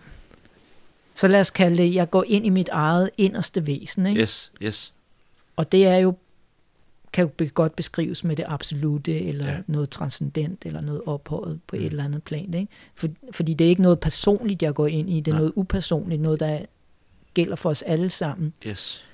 så 1.19 1.27
lad 1.27 1.39
os 1.39 1.51
kalde 1.51 1.77
det, 1.77 1.95
jeg 1.95 2.09
går 2.09 2.23
ind 2.27 2.45
i 2.45 2.49
mit 2.49 2.69
eget 2.71 3.09
inderste 3.17 3.67
væsen. 3.67 4.05
Ikke? 4.05 4.21
Yes, 4.21 4.51
yes. 4.61 4.93
Og 5.55 5.71
det 5.71 5.87
er 5.87 5.95
jo, 5.97 6.15
kan 7.13 7.29
jo 7.41 7.49
godt 7.53 7.75
beskrives 7.75 8.23
med 8.23 8.35
det 8.35 8.45
absolute, 8.47 9.19
eller 9.21 9.45
ja. 9.51 9.57
Noget 9.67 9.89
transcendent, 9.89 10.65
eller 10.65 10.81
noget 10.81 11.01
ophøjet 11.05 11.59
på 11.67 11.75
mm. 11.75 11.81
Et 11.81 11.85
eller 11.85 12.03
andet 12.03 12.23
plan. 12.23 12.53
Ikke? 12.53 12.67
For, 12.95 13.07
fordi 13.31 13.53
det 13.53 13.65
er 13.65 13.69
ikke 13.69 13.81
noget 13.81 13.99
personligt, 13.99 14.63
jeg 14.63 14.73
går 14.73 14.87
ind 14.87 15.09
i, 15.09 15.19
det 15.19 15.27
er 15.27 15.35
Nej. 15.35 15.39
noget 15.39 15.53
upersonligt, 15.55 16.21
noget, 16.21 16.39
der 16.39 16.59
gælder 17.33 17.55
for 17.55 17.69
os 17.69 17.81
alle 17.81 18.09
sammen. 18.09 18.53
Yes. 18.67 19.05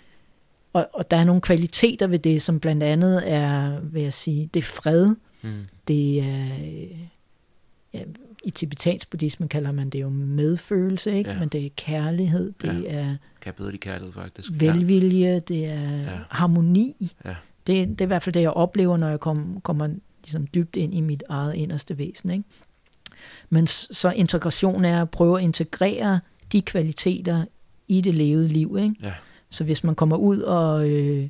Og, 0.73 0.89
og 0.93 1.11
der 1.11 1.17
er 1.17 1.23
nogle 1.23 1.41
kvaliteter 1.41 2.07
ved 2.07 2.19
det, 2.19 2.41
som 2.41 2.59
blandt 2.59 2.83
andet 2.83 3.31
er, 3.31 3.79
vil 3.79 4.01
jeg 4.03 4.13
sige, 4.13 4.49
det 4.53 4.59
er 4.59 4.63
fred, 4.63 5.15
Mm. 5.41 5.51
det 5.87 6.19
er, 6.19 6.47
ja, 7.93 8.03
i 8.45 8.51
tibetansk 8.51 9.09
buddhisme 9.09 9.47
kalder 9.47 9.71
man 9.71 9.89
det 9.89 10.01
jo 10.01 10.09
medfølelse, 10.09 11.17
ikke? 11.17 11.29
Ja. 11.31 11.39
men 11.39 11.49
det 11.49 11.65
er 11.65 11.69
kærlighed, 11.77 12.53
det 12.61 12.83
Ja. 12.83 12.89
er 12.89 13.05
Kan 13.05 13.17
jeg 13.45 13.55
bedre 13.55 13.71
lide 13.71 13.79
kærlighed, 13.81 14.13
faktisk. 14.13 14.49
velvilje, 14.51 15.39
det 15.39 15.65
er 15.65 15.91
Ja. 16.01 16.09
harmoni. 16.29 17.13
Ja. 17.25 17.35
Det, 17.67 17.87
det 17.89 18.01
er 18.01 18.05
i 18.05 18.07
hvert 18.07 18.23
fald 18.23 18.33
det, 18.33 18.41
jeg 18.41 18.49
oplever, 18.51 18.97
når 18.97 19.09
jeg 19.09 19.19
kom, 19.19 19.61
kommer 19.63 19.87
ligesom 20.23 20.47
dybt 20.47 20.75
ind 20.75 20.93
i 20.93 21.01
mit 21.01 21.23
eget 21.29 21.55
inderste 21.55 21.97
væsen. 21.97 22.29
Ikke? 22.29 22.43
Men 23.49 23.67
så 23.67 24.09
integration 24.15 24.85
er 24.85 25.01
at 25.01 25.09
prøve 25.09 25.37
at 25.37 25.43
integrere 25.43 26.19
de 26.51 26.61
kvaliteter 26.61 27.45
i 27.87 28.01
det 28.01 28.15
levede 28.15 28.47
liv. 28.47 28.77
Ikke? 28.79 28.95
Ja. 29.03 29.13
Så 29.49 29.63
hvis 29.63 29.83
man 29.83 29.95
kommer 29.95 30.17
ud 30.17 30.39
og 30.39 30.89
øh, 30.89 31.29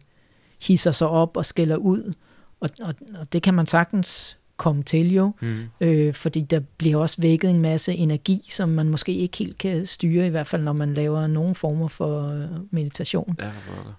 hisser 0.61 0.91
sig 0.91 1.07
op 1.07 1.37
og 1.37 1.45
skælder 1.45 1.75
ud, 1.75 2.13
og, 2.59 2.69
og, 2.81 2.95
og 3.19 3.33
det 3.33 3.41
kan 3.43 3.53
man 3.53 3.65
sagtens 3.65 4.37
komme 4.57 4.83
til 4.83 5.13
jo, 5.13 5.31
Mm. 5.41 5.63
øh, 5.81 6.13
fordi 6.13 6.41
der 6.41 6.59
bliver 6.59 6.97
også 6.97 7.21
vækket 7.21 7.49
en 7.49 7.61
masse 7.61 7.93
energi, 7.93 8.45
som 8.49 8.69
man 8.69 8.89
måske 8.89 9.13
ikke 9.15 9.37
helt 9.37 9.57
kan 9.57 9.85
styre, 9.85 10.27
i 10.27 10.29
hvert 10.29 10.47
fald 10.47 10.63
når 10.63 10.73
man 10.73 10.93
laver 10.93 11.27
nogle 11.27 11.55
former 11.55 11.87
for 11.87 12.27
øh, 12.29 12.49
meditation. 12.71 13.37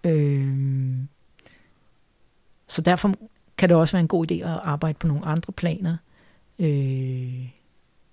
Ja. 0.04 0.10
Øh, 0.10 0.96
så 2.68 2.82
derfor 2.82 3.14
kan 3.58 3.68
det 3.68 3.76
også 3.76 3.92
være 3.92 4.00
en 4.00 4.08
god 4.08 4.30
idé 4.32 4.34
at 4.34 4.60
arbejde 4.64 4.98
på 4.98 5.06
nogle 5.06 5.24
andre 5.24 5.52
planer, 5.52 5.96
øh, 6.58 7.48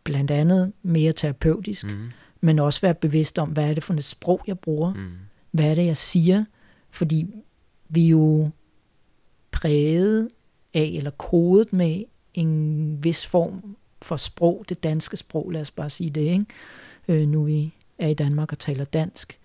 blandt 0.03 0.31
andet 0.31 0.73
mere 0.83 1.11
terapeutisk, 1.11 1.85
Mm. 1.87 2.09
men 2.41 2.59
også 2.59 2.81
være 2.81 2.93
bevidst 2.93 3.39
om, 3.39 3.49
hvad 3.49 3.69
er 3.69 3.73
det 3.73 3.83
for 3.83 3.93
et 3.93 4.03
sprog, 4.03 4.41
jeg 4.47 4.59
bruger, 4.59 4.93
Mm. 4.93 5.09
hvad 5.51 5.65
er 5.71 5.75
det, 5.75 5.85
jeg 5.85 5.97
siger, 5.97 6.45
fordi 6.91 7.27
vi 7.89 8.05
er 8.05 8.09
jo 8.09 8.49
præget 9.51 10.29
af, 10.73 10.91
eller 10.97 11.11
kodet 11.11 11.73
med 11.73 12.03
en 12.33 13.03
vis 13.03 13.25
form 13.27 13.75
for 14.01 14.15
sprog, 14.15 14.65
det 14.69 14.83
danske 14.83 15.17
sprog, 15.17 15.51
lad 15.51 15.61
os 15.61 15.71
bare 15.71 15.89
sige 15.89 16.09
det, 16.09 16.21
ikke? 16.21 16.45
Øh, 17.07 17.27
nu 17.27 17.43
vi 17.43 17.73
er 17.99 18.07
i 18.07 18.13
Danmark 18.13 18.51
og 18.51 18.59
taler 18.59 18.85
dansk. 18.85 19.39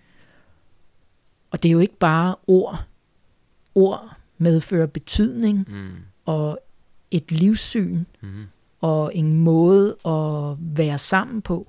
Og 1.51 1.63
det 1.63 1.69
er 1.69 1.73
jo 1.73 1.79
ikke 1.79 1.97
bare 1.97 2.35
ord. 2.47 2.83
Ord 3.75 4.15
medfører 4.37 4.85
betydning 4.85 5.65
Mm. 5.71 5.89
og 6.25 6.59
et 7.11 7.31
livssyn 7.31 8.03
Mm. 8.21 8.43
og 8.81 9.15
en 9.15 9.33
måde 9.39 9.95
at 10.05 10.57
være 10.77 10.97
sammen 10.97 11.41
på. 11.41 11.67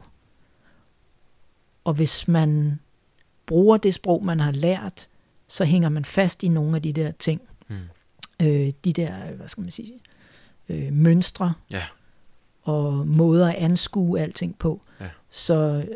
Og 1.84 1.94
hvis 1.94 2.28
man 2.28 2.80
bruger 3.46 3.76
det 3.76 3.94
sprog, 3.94 4.24
man 4.24 4.40
har 4.40 4.52
lært, 4.52 5.08
så 5.48 5.64
hænger 5.64 5.88
man 5.88 6.04
fast 6.04 6.42
i 6.42 6.48
nogle 6.48 6.76
af 6.76 6.82
de 6.82 6.92
der 6.92 7.10
ting. 7.10 7.40
Mm. 7.68 7.76
Øh, 8.42 8.72
de 8.84 8.92
der, 8.92 9.32
hvad 9.32 9.48
skal 9.48 9.60
man 9.62 9.70
sige, 9.70 10.00
øh, 10.70 10.92
mønstre 10.92 11.52
Ja. 11.70 11.82
og 12.62 13.06
måder 13.06 13.48
at 13.48 13.54
anskue 13.54 14.20
alting 14.20 14.58
på. 14.58 14.80
Ja. 15.00 15.08
Så, 15.30 15.86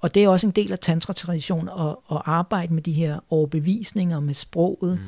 og 0.00 0.14
det 0.14 0.24
er 0.24 0.28
også 0.28 0.46
en 0.46 0.50
del 0.52 0.72
af 0.72 0.78
tantra-traditionen 0.78 1.68
at, 1.78 1.96
at 2.10 2.22
arbejde 2.24 2.74
med 2.74 2.82
de 2.82 2.92
her 2.92 3.20
overbevisninger 3.30 4.20
med 4.20 4.34
sproget. 4.34 5.00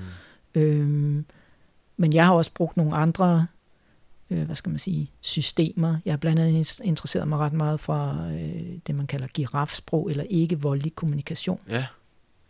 Mm. 0.54 0.60
Øhm, 0.60 1.24
men 1.96 2.12
jeg 2.14 2.26
har 2.26 2.32
også 2.32 2.50
brugt 2.54 2.76
nogle 2.76 2.96
andre, 2.96 3.46
øh, 4.30 4.42
hvad 4.42 4.56
skal 4.56 4.70
man 4.70 4.78
sige, 4.78 5.10
systemer. 5.20 5.98
Jeg 6.04 6.12
har 6.12 6.16
blandt 6.18 6.40
andet 6.40 6.80
interesseret 6.84 7.28
mig 7.28 7.38
ret 7.38 7.52
meget 7.52 7.80
fra 7.80 8.26
øh, 8.32 8.64
det, 8.86 8.94
man 8.94 9.06
kalder 9.06 9.26
girafsprog, 9.26 10.10
eller 10.10 10.24
ikke 10.30 10.60
voldelig 10.60 10.94
kommunikation. 10.94 11.60
Ja, 11.68 11.86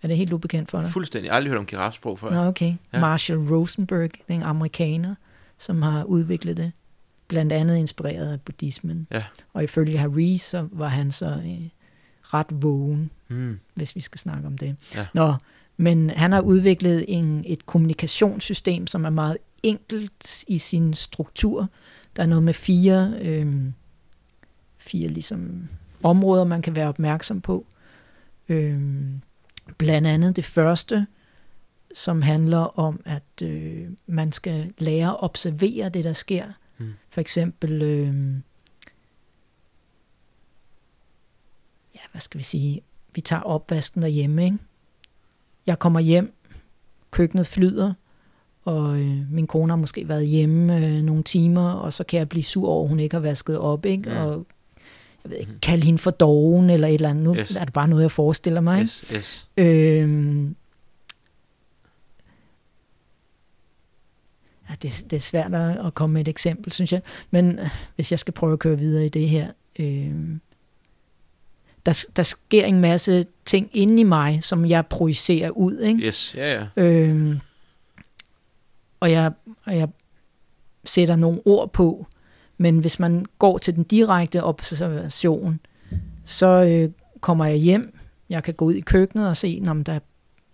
Er 0.02 0.08
det 0.08 0.16
helt 0.16 0.32
ubekendt 0.32 0.70
for 0.70 0.80
dig? 0.80 0.90
fuldstændig. 0.90 1.26
Jeg 1.26 1.32
har 1.32 1.36
aldrig 1.36 1.50
hørt 1.50 1.58
om 1.58 1.66
girafsprog 1.66 2.18
før. 2.18 2.30
Nå, 2.30 2.40
okay. 2.48 2.74
Ja. 2.92 3.00
Marshall 3.00 3.54
Rosenberg, 3.54 4.10
det 4.12 4.20
er 4.28 4.34
en 4.34 4.42
amerikaner, 4.42 5.14
som 5.58 5.82
har 5.82 6.04
udviklet 6.04 6.56
det. 6.56 6.72
Blandt 7.28 7.52
andet 7.52 7.76
inspireret 7.76 8.32
af 8.32 8.40
buddhismen. 8.40 9.06
Ja. 9.10 9.24
Og 9.52 9.64
ifølge 9.64 9.98
Harry, 9.98 10.36
så 10.36 10.68
var 10.72 10.88
han 10.88 11.10
så 11.10 11.26
øh, 11.26 11.68
ret 12.22 12.46
vågen, 12.50 13.10
Mm. 13.30 13.58
hvis 13.74 13.96
vi 13.96 14.00
skal 14.00 14.18
snakke 14.18 14.46
om 14.46 14.58
det. 14.58 14.76
Ja. 14.94 15.06
Nå, 15.14 15.34
men 15.76 16.10
han 16.10 16.32
har 16.32 16.40
udviklet 16.40 17.04
en, 17.08 17.44
et 17.46 17.66
kommunikationssystem, 17.66 18.86
som 18.86 19.04
er 19.04 19.10
meget 19.10 19.36
enkelt 19.62 20.44
i 20.48 20.58
sin 20.58 20.94
struktur. 20.94 21.68
Der 22.16 22.22
er 22.22 22.26
noget 22.26 22.44
med 22.44 22.54
fire, 22.54 23.14
øh, 23.20 23.56
fire 24.78 25.08
ligesom 25.08 25.68
områder, 26.02 26.44
man 26.44 26.62
kan 26.62 26.76
være 26.76 26.88
opmærksom 26.88 27.40
på. 27.40 27.66
Øh, 28.48 28.80
blandt 29.78 30.08
andet 30.08 30.36
det 30.36 30.44
første, 30.44 31.06
som 31.94 32.22
handler 32.22 32.78
om, 32.78 33.00
at 33.04 33.42
øh, 33.42 33.88
man 34.06 34.32
skal 34.32 34.72
lære 34.78 35.08
at 35.10 35.22
observere 35.22 35.88
det, 35.88 36.04
der 36.04 36.12
sker. 36.12 36.44
Mm. 36.78 36.92
For 37.08 37.20
eksempel, 37.20 37.82
øh, 37.82 38.14
ja, 41.94 42.00
hvad 42.12 42.20
skal 42.20 42.38
vi 42.38 42.44
sige, 42.44 42.80
vi 43.14 43.20
tager 43.20 43.42
opvasken 43.42 44.02
derhjemme, 44.02 44.44
ikke? 44.44 44.58
Jeg 45.66 45.78
kommer 45.78 46.00
hjem, 46.00 46.34
køkkenet 47.10 47.46
flyder, 47.46 47.92
og 48.64 48.98
øh, 49.00 49.32
min 49.32 49.46
kone 49.46 49.70
har 49.72 49.76
måske 49.76 50.08
været 50.08 50.26
hjemme 50.26 50.76
øh, 50.86 51.02
nogle 51.02 51.22
timer, 51.22 51.70
og 51.72 51.92
så 51.92 52.04
kan 52.04 52.18
jeg 52.18 52.28
blive 52.28 52.42
sur 52.44 52.68
over, 52.68 52.84
at 52.84 52.88
hun 52.88 53.00
ikke 53.00 53.14
har 53.16 53.20
vasket 53.20 53.58
op, 53.58 53.86
ikke? 53.86 54.10
Mm. 54.10 54.16
Og 54.16 54.46
jeg 55.24 55.30
ved 55.30 55.36
ikke, 55.38 55.50
Mhm. 55.52 55.60
kalde 55.60 55.84
hende 55.84 55.98
for 55.98 56.10
doven 56.10 56.70
eller 56.70 56.88
et 56.88 56.94
eller 56.94 57.10
andet. 57.10 57.24
Nu 57.24 57.34
Yes. 57.34 57.50
er 57.56 57.64
det 57.64 57.72
bare 57.72 57.88
noget, 57.88 58.02
jeg 58.02 58.10
forestiller 58.10 58.60
mig. 58.60 58.80
Ikke? 58.80 58.90
Yes, 58.92 59.10
yes. 59.14 59.48
Øhm, 59.56 60.56
ja, 64.68 64.74
det, 64.82 65.04
det 65.10 65.16
er 65.16 65.20
svært 65.20 65.54
at, 65.54 65.86
at 65.86 65.94
komme 65.94 66.14
med 66.14 66.20
et 66.20 66.28
eksempel, 66.28 66.72
synes 66.72 66.92
jeg. 66.92 67.02
Men 67.30 67.58
øh, 67.58 67.70
hvis 67.94 68.10
jeg 68.10 68.18
skal 68.18 68.34
prøve 68.34 68.52
at 68.52 68.58
køre 68.58 68.78
videre 68.78 69.06
i 69.06 69.08
det 69.08 69.28
her. 69.28 69.50
Øhm, 69.78 70.40
der, 71.86 72.06
der 72.16 72.22
sker 72.22 72.64
en 72.64 72.80
masse 72.80 73.26
ting 73.44 73.70
inde 73.72 74.00
i 74.00 74.04
mig, 74.04 74.44
som 74.44 74.66
jeg 74.66 74.86
projicerer 74.86 75.50
ud. 75.50 75.78
Ikke? 75.78 76.00
Yes, 76.00 76.34
ja, 76.34 76.52
ja. 76.52 76.82
Øhm, 76.82 77.40
og, 79.00 79.12
jeg, 79.12 79.32
og 79.64 79.76
jeg 79.76 79.88
sætter 80.84 81.16
nogle 81.16 81.40
ord 81.44 81.72
på. 81.72 82.06
Men 82.58 82.78
hvis 82.78 82.98
man 82.98 83.26
går 83.38 83.58
til 83.58 83.76
den 83.76 83.84
direkte 83.84 84.44
observation, 84.44 85.60
så 86.24 86.46
øh, 86.46 86.90
kommer 87.20 87.44
jeg 87.44 87.56
hjem. 87.56 87.98
Jeg 88.28 88.42
kan 88.42 88.54
gå 88.54 88.64
ud 88.64 88.74
i 88.74 88.80
køkkenet 88.80 89.28
og 89.28 89.36
se, 89.36 89.62
om 89.68 89.84
der 89.84 89.92
er 89.92 89.98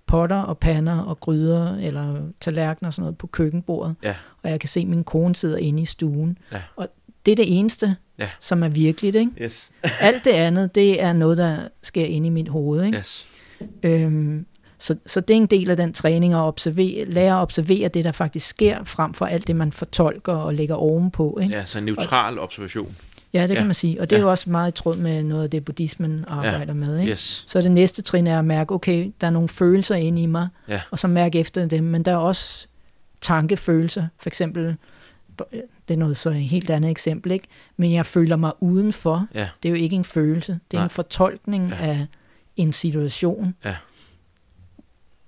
potter 0.07 0.37
og 0.37 0.59
pander 0.59 0.99
og 0.99 1.21
gryder 1.21 1.77
eller 1.77 2.17
tallerkener 2.41 2.89
og 2.89 2.95
sådan 2.95 3.03
noget 3.03 3.19
på 3.19 3.27
køkkenbordet. 3.27 3.95
Ja. 4.03 4.15
Og 4.43 4.51
jeg 4.51 4.61
kan 4.61 4.69
se, 4.69 4.81
at 4.81 4.87
min 4.87 5.05
kone 5.05 5.37
sidder 5.37 5.57
inde 5.59 5.83
i 5.83 5.85
stuen. 5.85 6.39
Ja. 6.53 6.61
Og 6.77 6.89
det 7.27 7.33
er 7.33 7.37
det 7.37 7.59
eneste, 7.59 7.97
Ja. 8.19 8.29
som 8.41 8.63
er 8.63 8.69
virkeligt. 8.69 9.17
Ikke? 9.17 9.31
Yes. 9.43 9.71
Alt 10.01 10.25
det 10.25 10.31
andet, 10.31 10.75
det 10.75 11.03
er 11.03 11.13
noget, 11.13 11.39
der 11.39 11.57
sker 11.83 12.05
inde 12.05 12.27
i 12.27 12.31
mit 12.31 12.49
hoved. 12.49 12.85
Ikke? 12.85 12.99
Yes. 12.99 13.27
Øhm, 13.83 14.47
så, 14.79 14.97
så 15.07 15.21
det 15.21 15.35
er 15.35 15.39
en 15.39 15.47
del 15.47 15.71
af 15.71 15.77
den 15.77 15.93
træning 15.93 16.33
at 16.35 16.39
observere, 16.39 17.05
lære 17.05 17.35
at 17.37 17.43
observere 17.43 17.89
det, 17.89 18.05
der 18.05 18.13
faktisk 18.13 18.47
sker, 18.47 18.85
frem 18.85 19.15
for 19.15 19.27
alt 19.27 19.47
det, 19.47 19.57
man 19.57 19.73
fortolker 19.73 20.33
og 20.33 20.55
lægger 20.55 20.75
ovenpå. 20.75 21.39
Ikke? 21.43 21.55
Ja, 21.57 21.65
så 21.65 21.79
en 21.79 21.85
neutral 21.85 22.39
observation. 22.39 22.97
Ja, 23.35 23.43
det 23.43 23.49
Ja. 23.51 23.55
kan 23.55 23.67
man 23.67 23.75
sige. 23.75 24.01
Og 24.01 24.11
det 24.11 24.17
er 24.17 24.21
Ja. 24.21 24.25
jo 24.25 24.31
også 24.31 24.51
meget 24.51 24.69
i 24.69 24.75
tråd 24.75 24.97
med 24.97 25.23
noget 25.23 25.43
af 25.43 25.51
det, 25.51 25.65
buddhismen 25.65 26.25
arbejder 26.29 26.75
med. 26.75 26.99
Ikke? 26.99 27.13
Yes. 27.13 27.45
Så 27.47 27.61
det 27.61 27.73
næste 27.73 28.03
trin 28.03 28.27
er 28.27 28.39
at 28.39 28.45
mærke, 28.45 28.75
okay, 28.75 29.13
der 29.21 29.27
er 29.27 29.31
nogle 29.31 29.49
følelser 29.49 29.95
inde 29.95 30.23
i 30.23 30.27
mig, 30.27 30.49
Ja. 30.69 30.81
og 30.91 30.99
så 30.99 31.09
mærke 31.09 31.39
efter 31.39 31.67
dem. 31.67 31.85
Men 31.85 32.03
der 32.03 32.13
er 32.13 32.17
også 32.17 32.67
tankefølelser. 33.21 34.07
For 34.19 34.29
eksempel, 34.29 34.77
det 35.89 35.95
er 35.95 35.97
noget 35.99 36.17
så 36.17 36.31
et 36.31 36.35
helt 36.37 36.71
andet 36.71 36.91
eksempel, 36.91 37.33
ikke? 37.33 37.47
men 37.77 37.93
jeg 37.93 38.07
føler 38.07 38.37
mig 38.37 38.53
udenfor. 38.61 39.27
Ja. 39.35 39.49
Det 39.63 39.69
er 39.69 39.71
jo 39.71 39.77
ikke 39.83 39.97
en 39.97 40.05
følelse, 40.05 40.53
det 40.71 40.77
er 40.77 40.81
Nej. 40.81 40.85
en 40.85 40.91
fortolkning 40.91 41.69
Ja. 41.71 41.77
af 41.87 42.07
en 42.57 42.73
situation. 42.73 43.55
Ja. 43.65 43.77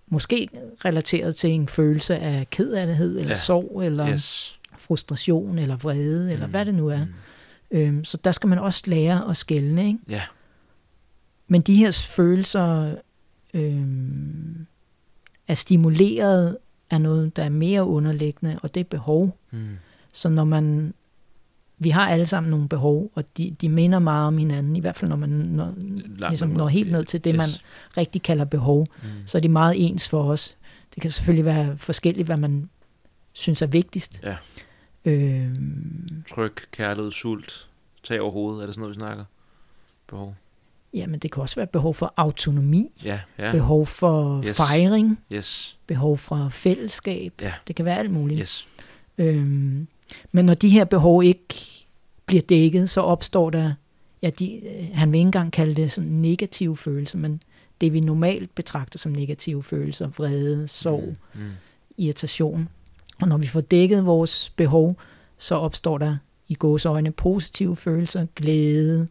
Måske 0.08 0.48
relateret 0.84 1.36
til 1.36 1.50
en 1.50 1.68
følelse 1.68 2.16
af 2.18 2.50
kedelighed, 2.50 3.18
eller 3.18 3.28
Ja. 3.28 3.34
sorg, 3.34 3.82
eller 3.84 4.08
Yes. 4.08 4.54
frustration, 4.78 5.58
eller 5.58 5.76
vrede, 5.76 6.32
eller 6.32 6.46
Mm. 6.46 6.50
hvad 6.50 6.64
det 6.64 6.74
nu 6.74 6.88
er. 6.88 7.04
Mm. 7.04 7.12
Øhm, 7.70 8.04
så 8.04 8.16
der 8.24 8.32
skal 8.32 8.48
man 8.48 8.58
også 8.58 8.82
lære 8.86 9.30
at 9.30 9.36
skelne. 9.36 9.86
Ikke? 9.86 9.98
Ja. 10.08 10.22
Men 11.48 11.60
de 11.60 11.74
her 11.76 12.06
følelser 12.16 12.94
øhm, 13.54 14.66
er 15.48 15.54
stimuleret 15.54 16.58
af 16.90 17.00
noget, 17.00 17.36
der 17.36 17.42
er 17.44 17.48
mere 17.48 17.84
underliggende, 17.84 18.58
og 18.62 18.74
det 18.74 18.80
er 18.80 18.84
behov. 18.84 19.38
Mm. 19.50 19.68
Så 20.12 20.28
når 20.28 20.44
man, 20.44 20.94
vi 21.78 21.90
har 21.90 22.08
alle 22.08 22.26
sammen 22.26 22.50
nogle 22.50 22.68
behov, 22.68 23.10
og 23.14 23.24
de, 23.36 23.56
de 23.60 23.68
minder 23.68 23.98
meget 23.98 24.26
om 24.26 24.38
hinanden, 24.38 24.76
i 24.76 24.80
hvert 24.80 24.96
fald 24.96 25.08
når 25.08 25.16
man 25.16 25.28
når, 25.28 25.74
Langt 25.76 26.18
ligesom 26.30 26.48
når 26.50 26.68
helt 26.68 26.92
ned 26.92 27.04
til 27.04 27.24
det, 27.24 27.30
Yes. 27.34 27.38
man 27.38 27.48
rigtig 27.96 28.22
kalder 28.22 28.44
behov, 28.44 28.86
Mm. 29.02 29.08
så 29.26 29.38
er 29.38 29.42
de 29.42 29.48
meget 29.48 29.86
ens 29.86 30.08
for 30.08 30.22
os. 30.30 30.56
Det 30.94 31.02
kan 31.02 31.10
selvfølgelig 31.10 31.44
være 31.44 31.78
forskelligt, 31.78 32.26
hvad 32.26 32.36
man 32.36 32.68
synes 33.32 33.62
er 33.62 33.66
vigtigst. 33.66 34.20
Ja. 34.22 34.36
Øhm, 35.06 36.24
Tryk, 36.30 36.66
kærlighed, 36.72 37.12
sult, 37.12 37.68
tag 38.04 38.20
over 38.20 38.30
hovedet, 38.32 38.62
er 38.62 38.66
det 38.66 38.74
sådan 38.74 38.80
noget, 38.80 38.94
vi 38.96 39.00
snakker? 39.00 39.24
Behov. 40.06 40.34
jamen, 40.94 41.18
det 41.20 41.32
kan 41.32 41.40
også 41.42 41.56
være 41.56 41.66
behov 41.66 41.94
for 41.94 42.12
autonomi, 42.16 42.90
Ja, 43.04 43.20
ja. 43.38 43.52
behov 43.52 43.86
for 43.86 44.42
Yes. 44.48 44.56
fejring, 44.56 45.18
Yes, 45.32 45.76
behov 45.86 46.18
for 46.18 46.48
fællesskab. 46.48 47.32
Ja. 47.40 47.52
Det 47.68 47.76
kan 47.76 47.84
være 47.84 47.98
alt 47.98 48.10
muligt. 48.10 48.40
yes. 48.40 48.66
Øhm, 49.18 49.86
men 50.32 50.44
når 50.44 50.54
de 50.54 50.68
her 50.68 50.84
behov 50.84 51.24
ikke 51.24 51.54
bliver 52.26 52.42
dækket, 52.42 52.90
så 52.90 53.00
opstår 53.00 53.50
der, 53.50 53.72
ja, 54.22 54.30
de, 54.30 54.66
øh, 54.66 54.88
han 54.92 55.12
vil 55.12 55.18
ikke 55.18 55.26
engang 55.28 55.52
kalde 55.52 55.74
det 55.74 55.92
sådan 55.92 56.10
negative 56.10 56.76
følelser, 56.76 57.18
men 57.18 57.42
det 57.80 57.92
vi 57.92 58.00
normalt 58.00 58.54
betragter 58.54 58.98
som 58.98 59.12
negative 59.12 59.62
følelser, 59.62 60.08
vrede, 60.08 60.68
sorg, 60.68 61.14
Mm. 61.34 61.40
Mm. 61.40 61.50
irritation. 61.98 62.68
Og 63.22 63.28
når 63.28 63.36
vi 63.36 63.46
får 63.46 63.60
dækket 63.60 64.06
vores 64.06 64.50
behov, 64.50 64.96
så 65.38 65.54
opstår 65.54 65.98
der 65.98 66.16
i 66.48 66.54
gåsøjne 66.54 67.10
positive 67.12 67.76
følelser, 67.76 68.26
glæde, 68.36 69.08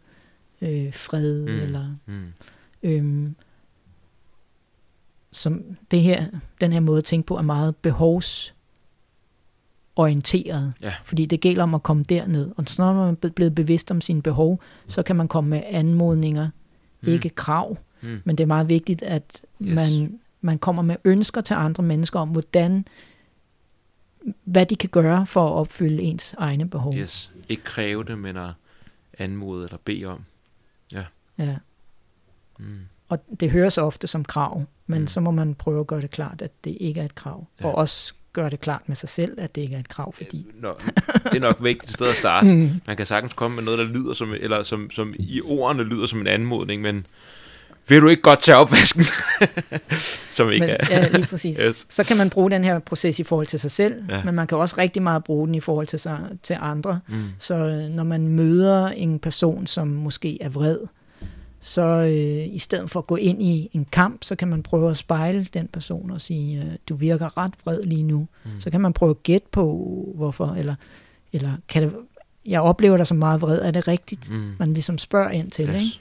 øh, 0.61 0.93
fred, 0.93 1.41
Mm. 1.41 1.47
eller 1.47 1.95
Mm. 2.05 2.23
øhm, 2.83 3.35
som 5.31 5.63
det 5.91 6.01
her, 6.01 6.25
den 6.61 6.71
her 6.71 6.79
måde 6.79 6.97
at 6.97 7.03
tænke 7.03 7.25
på 7.27 7.37
er 7.37 7.41
meget 7.41 7.75
behovs 7.75 8.55
orienteret. 9.95 10.73
Ja. 10.81 10.93
Fordi 11.03 11.25
det 11.25 11.39
gælder 11.41 11.63
om 11.63 11.73
at 11.75 11.83
komme 11.83 12.03
derned. 12.03 12.51
Og 12.57 12.63
så 12.67 12.81
når 12.81 12.93
man 12.93 13.17
er 13.23 13.29
blevet 13.29 13.55
bevidst 13.55 13.91
om 13.91 14.01
sine 14.01 14.21
behov, 14.21 14.61
så 14.87 15.03
kan 15.03 15.15
man 15.15 15.27
komme 15.27 15.49
med 15.49 15.61
anmodninger, 15.65 16.49
Mm. 17.01 17.09
ikke 17.09 17.29
krav. 17.29 17.77
Mm. 18.01 18.21
Men 18.25 18.35
det 18.37 18.43
er 18.43 18.47
meget 18.47 18.69
vigtigt, 18.69 19.01
at 19.03 19.41
Yes. 19.61 19.75
man, 19.75 20.19
man 20.41 20.57
kommer 20.59 20.81
med 20.81 20.95
ønsker 21.03 21.41
til 21.41 21.53
andre 21.53 21.83
mennesker 21.83 22.19
om, 22.19 22.29
hvordan, 22.29 22.85
hvad 24.43 24.65
de 24.65 24.75
kan 24.75 24.89
gøre 24.89 25.25
for 25.25 25.47
at 25.49 25.53
opfylde 25.53 26.03
ens 26.03 26.35
egne 26.37 26.69
behov. 26.69 26.95
Yes. 26.95 27.31
Ikke 27.49 27.63
kræve 27.63 28.03
det, 28.03 28.17
men 28.19 28.37
at 28.37 28.49
anmode 29.19 29.63
eller 29.63 29.77
bede 29.85 30.05
om. 30.05 30.25
Ja. 30.91 31.03
Mm. 32.59 32.79
Og 33.09 33.19
det 33.39 33.51
høres 33.51 33.77
ofte 33.77 34.07
som 34.07 34.25
krav, 34.25 34.63
men 34.87 35.01
Mm. 35.01 35.07
så 35.07 35.21
må 35.21 35.31
man 35.31 35.55
prøve 35.55 35.79
at 35.79 35.87
gøre 35.87 36.01
det 36.01 36.11
klart, 36.11 36.41
at 36.41 36.51
det 36.63 36.77
ikke 36.79 37.01
er 37.01 37.05
et 37.05 37.15
krav. 37.15 37.47
Ja. 37.59 37.65
Ja. 37.65 37.71
Og 37.71 37.75
også 37.77 38.13
gøre 38.33 38.49
det 38.49 38.59
klart 38.61 38.89
med 38.89 38.95
sig 38.95 39.09
selv, 39.09 39.39
at 39.41 39.55
det 39.55 39.61
ikke 39.61 39.75
er 39.75 39.79
et 39.79 39.89
krav, 39.89 40.13
fordi... 40.13 40.45
Nå, 40.53 40.75
det 41.23 41.35
er 41.35 41.39
nok 41.39 41.57
vigtigt 41.63 41.91
sted 41.91 42.07
at 42.07 42.13
starte. 42.15 42.47
Mm. 42.55 42.71
Man 42.87 42.97
kan 42.97 43.05
sagtens 43.05 43.33
komme 43.33 43.55
med 43.55 43.63
noget, 43.63 43.77
der 43.79 43.85
lyder 43.85 44.13
som, 44.13 44.33
eller 44.33 44.63
som, 44.63 44.91
som 44.91 45.13
i 45.19 45.41
ordene 45.41 45.83
lyder 45.83 46.05
som 46.05 46.19
en 46.21 46.27
anmodning, 46.27 46.81
men 46.81 47.05
vil 47.87 48.01
du 48.01 48.07
ikke 48.07 48.21
godt 48.21 48.39
tage 48.41 48.57
opvasken? 48.57 49.03
som 50.37 50.51
ikke 50.51 50.65
Men, 50.65 50.75
er. 50.79 50.87
ja, 50.89 51.07
lige 51.07 51.25
præcis. 51.27 51.57
Yes. 51.63 51.85
Så 51.89 52.03
kan 52.03 52.17
man 52.17 52.29
bruge 52.29 52.51
den 52.51 52.63
her 52.63 52.79
proces 52.79 53.19
i 53.19 53.23
forhold 53.23 53.47
til 53.47 53.59
sig 53.59 53.71
selv, 53.71 54.03
Ja. 54.09 54.23
men 54.23 54.35
man 54.35 54.47
kan 54.47 54.57
også 54.57 54.75
rigtig 54.77 55.01
meget 55.01 55.23
bruge 55.23 55.47
den 55.47 55.55
i 55.55 55.59
forhold 55.59 55.87
til, 55.87 55.99
sig, 55.99 56.19
til 56.43 56.57
andre. 56.59 56.99
Mm. 57.07 57.15
Så 57.37 57.55
øh, 57.55 57.89
når 57.89 58.03
man 58.03 58.27
møder 58.27 58.87
en 58.87 59.19
person, 59.19 59.67
som 59.67 59.87
måske 59.87 60.41
er 60.41 60.49
vred, 60.49 60.77
så 61.59 61.81
øh, 61.81 62.55
i 62.55 62.59
stedet 62.59 62.89
for 62.89 62.99
at 62.99 63.07
gå 63.07 63.15
ind 63.15 63.43
i 63.43 63.69
en 63.73 63.85
kamp, 63.91 64.23
så 64.23 64.35
kan 64.35 64.47
man 64.47 64.63
prøve 64.63 64.89
at 64.89 64.97
spejle 64.97 65.47
den 65.53 65.67
person 65.67 66.11
og 66.11 66.21
sige, 66.21 66.57
øh, 66.61 66.65
du 66.89 66.95
virker 66.95 67.37
ret 67.37 67.53
vred 67.65 67.83
lige 67.83 68.03
nu. 68.03 68.27
Mm. 68.45 68.51
Så 68.59 68.69
kan 68.69 68.81
man 68.81 68.93
prøve 68.93 69.09
at 69.09 69.23
gætte 69.23 69.47
på, 69.51 69.87
hvorfor, 70.15 70.55
eller, 70.57 70.75
eller 71.33 71.51
kan 71.69 71.83
det, 71.83 71.93
jeg 72.45 72.61
oplever 72.61 72.97
dig 72.97 73.07
som 73.07 73.17
meget 73.17 73.41
vred, 73.41 73.61
er 73.61 73.71
det 73.71 73.87
rigtigt? 73.87 74.29
Mm. 74.31 74.51
Man 74.59 74.73
ligesom 74.73 74.97
spørger 74.97 75.29
ind 75.29 75.51
til, 75.51 75.65
yes. 75.69 75.81
ikke? 75.81 75.99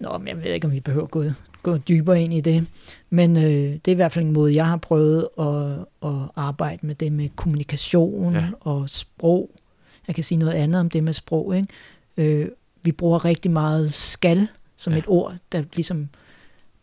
Nå, 0.00 0.18
men 0.18 0.28
jeg 0.28 0.36
ved 0.36 0.52
ikke, 0.52 0.66
om 0.66 0.72
vi 0.72 0.80
behøver 0.80 1.04
at 1.04 1.10
gå, 1.10 1.24
gå 1.62 1.76
dybere 1.76 2.22
ind 2.22 2.34
i 2.34 2.40
det. 2.40 2.66
Men 3.10 3.36
øh, 3.36 3.42
det 3.72 3.88
er 3.88 3.92
i 3.92 3.94
hvert 3.94 4.12
fald 4.12 4.24
en 4.24 4.32
måde, 4.32 4.54
jeg 4.54 4.66
har 4.66 4.76
prøvet 4.76 5.28
at, 5.38 5.78
at 6.10 6.18
arbejde 6.36 6.86
med 6.86 6.94
det 6.94 7.12
med 7.12 7.28
kommunikation 7.36 8.34
Ja. 8.34 8.46
og 8.60 8.88
sprog. 8.88 9.50
Jeg 10.06 10.14
kan 10.14 10.24
sige 10.24 10.38
noget 10.38 10.52
andet 10.52 10.80
om 10.80 10.90
det 10.90 11.04
med 11.04 11.12
sprog. 11.12 11.56
Ikke? 11.56 11.68
Øh, 12.16 12.48
vi 12.82 12.92
bruger 12.92 13.24
rigtig 13.24 13.50
meget 13.50 13.94
skal 13.94 14.48
som 14.76 14.92
Ja. 14.92 14.98
et 14.98 15.04
ord, 15.08 15.34
der 15.52 15.62
ligesom 15.76 16.08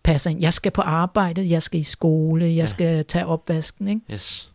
passer 0.03 0.29
ind. 0.29 0.41
Jeg 0.41 0.53
skal 0.53 0.71
på 0.71 0.81
arbejde, 0.81 1.49
jeg 1.49 1.61
skal 1.61 1.79
i 1.79 1.83
skole, 1.83 2.45
jeg 2.45 2.53
Ja. 2.55 2.65
skal 2.65 3.05
tage 3.05 3.25
opvasken. 3.25 3.87
Ikke? 3.87 4.01
Yes. 4.13 4.49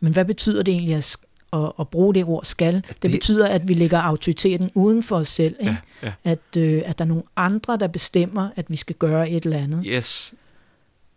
Men 0.00 0.12
hvad 0.12 0.24
betyder 0.24 0.62
det 0.62 0.72
egentlig 0.72 0.94
at, 0.94 1.16
at, 1.64 1.72
at 1.80 1.88
bruge 1.88 2.14
det 2.14 2.24
ord 2.24 2.44
skal? 2.44 2.74
Det, 2.74 2.88
det- 2.88 3.02
det 3.02 3.10
betyder, 3.10 3.46
at 3.48 3.68
vi 3.68 3.74
lægger 3.74 3.98
autoriteten 3.98 4.70
uden 4.74 5.02
for 5.02 5.16
os 5.16 5.28
selv. 5.28 5.56
Ikke? 5.60 5.76
Ja, 6.02 6.06
ja. 6.24 6.30
At, 6.32 6.56
øh, 6.58 6.82
at 6.86 6.98
der 6.98 7.04
er 7.04 7.08
nogle 7.08 7.22
andre, 7.36 7.76
der 7.76 7.86
bestemmer, 7.86 8.48
at 8.56 8.70
vi 8.70 8.76
skal 8.76 8.96
gøre 8.96 9.30
et 9.30 9.44
eller 9.44 9.58
andet. 9.58 9.82
Yes. 9.86 10.34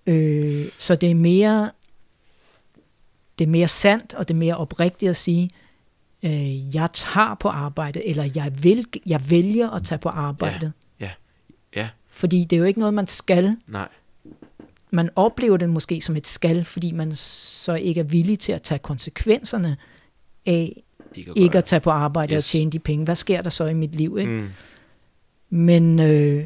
Øh, 0.06 0.66
så 0.78 0.96
det 0.96 1.12
er 1.12 1.16
mere 1.16 1.72
det 3.40 3.46
er 3.46 3.50
mere 3.50 3.68
sandt, 3.68 4.14
og 4.14 4.28
det 4.28 4.34
er 4.34 4.38
mere 4.38 4.58
oprigtigt 4.58 5.10
at 5.10 5.16
sige, 5.16 5.50
øh, 6.24 6.76
jeg 6.76 6.90
tager 6.94 7.36
på 7.40 7.48
arbejde, 7.50 8.06
eller 8.08 8.30
jeg, 8.36 8.64
vil, 8.64 8.86
jeg 9.06 9.30
vælger 9.30 9.70
at 9.70 9.84
tage 9.84 10.00
på 10.00 10.10
arbejde. 10.10 10.72
ja, 11.00 11.10
ja. 11.76 11.90
Fordi 12.08 12.44
det 12.44 12.56
er 12.56 12.60
jo 12.60 12.64
ikke 12.66 12.80
noget, 12.80 12.94
man 12.94 13.08
skal. 13.08 13.56
Nej. 13.68 13.88
Man 14.92 15.10
oplever 15.16 15.58
det 15.58 15.70
måske 15.70 16.02
som 16.02 16.16
et 16.16 16.28
skal, 16.28 16.64
fordi 16.66 16.92
man 16.92 17.16
så 17.16 17.74
ikke 17.74 18.00
er 18.00 18.04
villig 18.04 18.40
til 18.40 18.52
at 18.52 18.62
tage 18.62 18.80
konsekvenserne 18.80 19.78
af 20.50 20.84
Ikke 21.16 21.32
at, 21.32 21.38
ikke 21.38 21.58
at 21.58 21.66
tage 21.66 21.80
på 21.80 21.90
arbejde. 21.90 22.36
Yes. 22.36 22.40
og 22.40 22.44
tjene 22.44 22.72
de 22.72 22.80
penge. 22.80 23.06
Hvad 23.06 23.16
sker 23.16 23.42
der 23.42 23.50
så 23.50 23.66
i 23.66 23.74
mit 23.74 23.96
liv? 23.96 24.18
Ikke? 24.20 24.32
Mm. 24.32 24.50
Men 25.50 26.00
øh, 26.00 26.46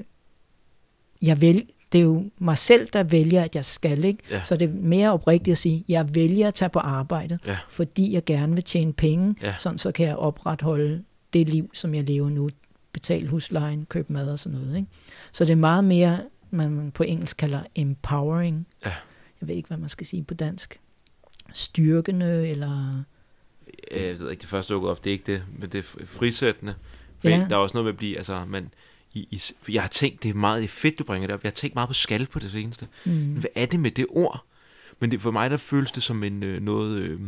jeg 1.22 1.42
vil, 1.42 1.66
det 1.92 2.00
er 2.00 2.04
jo 2.04 2.30
mig 2.38 2.58
selv, 2.58 2.88
der 2.94 3.04
vælger, 3.04 3.44
at 3.44 3.56
jeg 3.56 3.66
skal. 3.66 4.04
Ikke? 4.06 4.24
Ja. 4.32 4.44
Så 4.44 4.58
det 4.58 4.70
er 4.70 4.74
mere 4.74 5.12
oprigtigt 5.14 5.52
at 5.52 5.58
sige, 5.58 5.86
jeg 5.88 6.16
vælger 6.16 6.48
at 6.48 6.54
tage 6.54 6.70
på 6.70 6.80
arbejde, 6.80 7.38
Ja. 7.48 7.58
fordi 7.70 8.14
jeg 8.14 8.26
gerne 8.26 8.54
vil 8.54 8.64
tjene 8.64 8.94
penge, 8.94 9.36
Ja. 9.42 9.56
sådan 9.58 9.78
så 9.78 9.92
kan 9.92 10.08
jeg 10.08 10.16
opretholde 10.16 11.04
det 11.34 11.50
liv, 11.50 11.70
som 11.74 11.96
jeg 11.96 12.04
lever 12.04 12.30
nu. 12.30 12.50
Betale 12.94 13.28
huslejen, 13.28 13.86
købe 13.86 14.14
mad 14.14 14.30
og 14.32 14.40
sådan 14.40 14.60
noget. 14.60 14.76
Ikke? 14.78 14.88
Så 15.32 15.46
det 15.46 15.52
er 15.52 15.56
meget 15.56 15.84
mere, 15.84 16.20
man 16.52 16.92
på 16.92 17.04
engelsk 17.04 17.38
kalder 17.38 17.62
empowering. 17.76 18.68
Ja. 18.86 18.92
Jeg 19.42 19.48
ved 19.48 19.56
ikke, 19.56 19.68
hvad 19.68 19.78
man 19.78 19.90
skal 19.90 20.08
sige 20.08 20.24
på 20.24 20.34
dansk. 20.34 20.80
Styrkende, 21.54 22.48
eller... 22.48 23.04
Øh, 23.96 24.04
Jeg 24.08 24.20
ved 24.20 24.32
ikke, 24.32 24.42
det 24.42 24.50
første 24.50 24.74
dukkede 24.74 24.92
op, 24.92 25.04
det 25.04 25.10
er 25.10 25.12
ikke 25.14 25.32
det, 25.34 25.44
men 25.60 25.70
det 25.70 25.78
er 25.80 25.84
fri- 25.84 26.06
frisættende. 26.06 26.76
For 27.22 27.30
Ja. 27.30 27.46
Der 27.50 27.56
er 27.56 27.60
også 27.60 27.74
noget 27.78 27.86
med 27.86 27.92
at 27.94 27.98
blive, 27.98 28.18
altså, 28.18 28.46
man, 28.46 28.70
i, 29.14 29.20
i, 29.32 29.42
jeg 29.74 29.82
har 29.82 29.90
tænkt, 29.90 30.24
det 30.24 30.30
er 30.30 30.34
meget 30.34 30.70
fedt, 30.70 31.00
du 31.00 31.04
bringer 31.04 31.28
det 31.28 31.34
op. 31.34 31.44
Jeg 31.44 31.50
har 31.50 31.54
tænkt 31.56 31.76
meget 31.76 31.90
på 31.90 31.94
skal 31.94 32.26
på 32.28 32.40
det 32.40 32.52
seneste. 32.52 32.88
Mm, 33.06 33.34
Hvad 33.34 33.50
er 33.56 33.66
det 33.66 33.80
med 33.80 33.92
det 33.92 34.06
ord? 34.10 34.44
Men 35.00 35.12
det, 35.12 35.22
for 35.22 35.32
mig, 35.32 35.50
der 35.50 35.58
føles 35.58 35.92
det 35.92 36.04
som 36.04 36.24
en 36.24 36.44
øh, 36.44 36.62
noget... 36.62 36.98
Øh, 37.00 37.20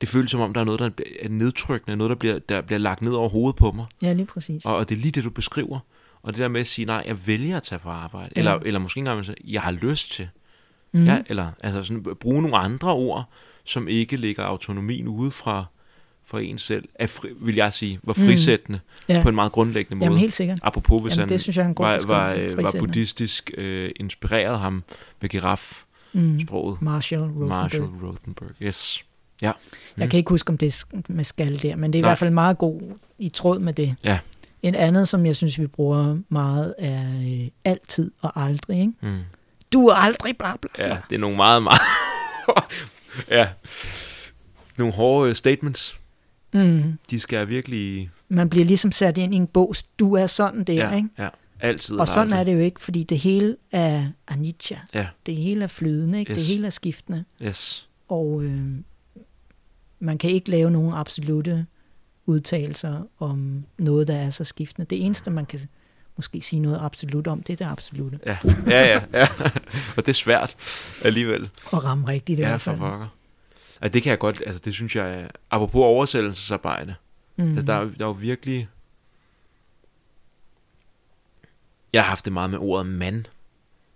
det 0.00 0.08
føles 0.08 0.30
som 0.30 0.40
om, 0.40 0.52
der 0.54 0.60
er 0.60 0.64
noget, 0.64 0.80
der 0.80 0.90
er 1.20 1.28
nedtrykkende, 1.28 1.96
noget, 1.96 2.08
der 2.10 2.16
bliver, 2.16 2.38
der 2.38 2.60
bliver 2.60 2.78
lagt 2.78 3.02
ned 3.02 3.12
over 3.12 3.28
hovedet 3.28 3.56
på 3.56 3.72
mig. 3.72 3.86
ja, 4.02 4.12
lige 4.12 4.26
præcis. 4.26 4.64
Og, 4.64 4.76
og 4.76 4.88
det 4.88 4.94
er 4.94 5.00
lige 5.00 5.12
det, 5.12 5.24
du 5.24 5.30
beskriver. 5.30 5.78
Og 6.22 6.32
det 6.32 6.40
der 6.40 6.48
med 6.48 6.60
at 6.60 6.66
sige, 6.66 6.84
nej, 6.84 7.02
jeg 7.06 7.26
vælger 7.26 7.56
at 7.56 7.62
tage 7.62 7.78
på 7.78 7.88
arbejde. 7.88 8.32
Ja. 8.36 8.40
Eller, 8.40 8.52
eller 8.54 8.80
måske 8.80 8.98
engang, 8.98 9.26
jeg 9.44 9.62
har 9.62 9.70
lyst 9.70 10.12
til. 10.12 10.28
Mm. 10.92 11.04
Ja, 11.04 11.22
eller 11.28 11.50
altså 11.60 11.82
sådan, 11.84 12.02
bruge 12.20 12.42
nogle 12.42 12.56
andre 12.56 12.92
ord, 12.92 13.30
som 13.68 13.88
ikke 13.88 14.16
lægger 14.16 14.44
autonomien 14.44 15.08
ude 15.08 15.30
fra, 15.30 15.64
fra 16.26 16.40
en 16.40 16.58
selv, 16.58 16.84
er 16.94 17.06
fri, 17.06 17.28
vil 17.40 17.54
jeg 17.54 17.72
sige, 17.72 18.00
var 18.02 18.14
Mm. 18.18 18.24
frisættende 18.26 18.80
ja. 19.08 19.14
ja. 19.16 19.22
på 19.22 19.28
en 19.28 19.34
meget 19.34 19.52
grundlæggende 19.52 19.96
måde. 19.96 20.04
Jamen 20.06 20.18
helt 20.18 20.34
sikkert. 20.34 20.58
Apropos, 20.62 21.02
hvis 21.02 21.10
Jamen, 21.10 21.20
han 21.20 21.28
det 21.28 21.40
synes 21.40 21.56
jeg 21.56 21.62
er 21.64 21.68
en 21.68 21.74
god 21.74 21.84
var, 21.86 22.00
var, 22.06 22.34
øh, 22.34 22.56
var 22.56 22.74
buddhistisk 22.78 23.50
øh, 23.58 23.90
inspireret 23.96 24.58
ham 24.58 24.82
med 25.20 25.28
girafsproget. 25.30 26.80
Mm. 26.80 26.84
Marshall 26.84 27.22
Rosenberg. 27.22 27.48
Marshall 27.48 27.84
Rothenberg, 28.02 28.48
yes. 28.62 29.04
Ja. 29.42 29.46
Jeg 29.96 30.04
Mm. 30.04 30.10
kan 30.10 30.18
ikke 30.18 30.30
huske, 30.30 30.50
om 30.50 30.58
det 30.58 30.84
er 30.92 31.00
med 31.08 31.24
skal 31.24 31.62
der, 31.62 31.76
men 31.76 31.92
det 31.92 31.98
er 31.98 32.00
i 32.00 32.02
Nej. 32.02 32.08
hvert 32.08 32.18
fald 32.18 32.30
meget 32.30 32.58
god 32.58 32.80
i 33.18 33.28
tråd 33.28 33.58
med 33.58 33.72
det. 33.72 33.94
Ja. 34.04 34.18
En 34.62 34.74
andet, 34.74 35.08
som 35.08 35.26
jeg 35.26 35.36
synes, 35.36 35.60
vi 35.60 35.66
bruger 35.66 36.18
meget, 36.28 36.74
er 36.78 37.04
øh, 37.42 37.48
altid 37.64 38.10
og 38.20 38.42
aldrig. 38.44 38.80
Ikke? 38.80 38.92
Mm. 39.00 39.18
Du 39.72 39.86
er 39.86 39.94
aldrig 39.94 40.36
bla 40.38 40.56
bla 40.56 40.68
bla. 40.74 40.86
Ja, 40.88 40.98
det 41.10 41.16
er 41.16 41.20
nogle 41.20 41.36
meget, 41.36 41.62
meget... 41.62 41.80
ja. 43.30 43.48
Nogle 44.78 44.94
hårde 44.94 45.30
øh, 45.30 45.36
statements. 45.36 45.98
Mm. 46.54 46.82
De 47.10 47.20
skal 47.20 47.48
virkelig... 47.48 48.10
Man 48.28 48.50
bliver 48.50 48.64
ligesom 48.66 48.92
sat 48.92 49.18
ind 49.18 49.34
i 49.34 49.36
en 49.36 49.46
bås. 49.46 49.82
Du 49.82 50.14
er 50.14 50.26
sådan 50.26 50.64
der, 50.64 50.74
Ja, 50.74 50.96
ikke? 50.96 51.08
ja. 51.18 51.28
Altid 51.60 51.96
Og 51.96 52.08
sådan 52.08 52.32
er 52.32 52.44
det 52.44 52.52
jo 52.54 52.58
ikke, 52.58 52.80
fordi 52.80 53.02
det 53.02 53.18
hele 53.18 53.56
er 53.72 54.06
anicca. 54.26 54.78
Ja. 54.94 55.06
Det 55.26 55.36
hele 55.36 55.62
er 55.62 55.68
flydende, 55.68 56.18
ikke? 56.18 56.32
Yes. 56.32 56.38
Det 56.38 56.46
hele 56.46 56.66
er 56.66 56.70
skiftende. 56.70 57.24
Yes. 57.42 57.88
Og 58.08 58.42
øh, 58.44 58.66
man 59.98 60.18
kan 60.18 60.30
ikke 60.30 60.50
lave 60.50 60.70
nogen 60.70 60.94
absolute 60.94 61.66
udtalelser 62.26 63.02
om 63.18 63.64
noget, 63.78 64.08
der 64.08 64.14
er 64.14 64.30
så 64.30 64.44
skiftende. 64.44 64.86
Det 64.90 65.04
eneste, 65.04 65.30
man 65.30 65.46
kan 65.46 65.60
måske 66.18 66.40
sige 66.42 66.60
noget 66.60 66.80
absolut 66.82 67.26
om, 67.26 67.42
det 67.42 67.52
er 67.52 67.56
det 67.56 67.72
absolute. 67.72 68.18
Ja, 68.26 68.38
ja, 68.66 68.84
ja. 68.86 69.00
ja. 69.12 69.28
og 69.96 70.06
det 70.06 70.08
er 70.08 70.12
svært 70.12 70.56
alligevel. 71.04 71.50
Og 71.66 71.84
ramme 71.84 72.08
rigtigt 72.08 72.38
i 72.38 72.42
Ja, 72.42 72.48
hvert 72.48 72.60
for 72.60 72.70
fald. 72.70 72.80
pokker. 72.80 73.06
Altså, 73.80 73.92
det 73.92 74.02
kan 74.02 74.10
jeg 74.10 74.18
godt, 74.18 74.42
altså 74.46 74.62
det 74.64 74.74
synes 74.74 74.96
jeg, 74.96 75.30
apropos 75.50 75.80
oversættelsesarbejde, 75.80 76.94
Mm. 77.36 77.48
altså 77.56 77.62
der 77.66 77.72
er, 77.74 77.84
der 77.84 78.04
er 78.04 78.08
jo 78.08 78.10
virkelig, 78.10 78.68
jeg 81.92 82.02
har 82.02 82.08
haft 82.08 82.24
det 82.24 82.32
meget 82.32 82.50
med 82.50 82.58
ordet 82.58 82.86
mand, 82.86 83.24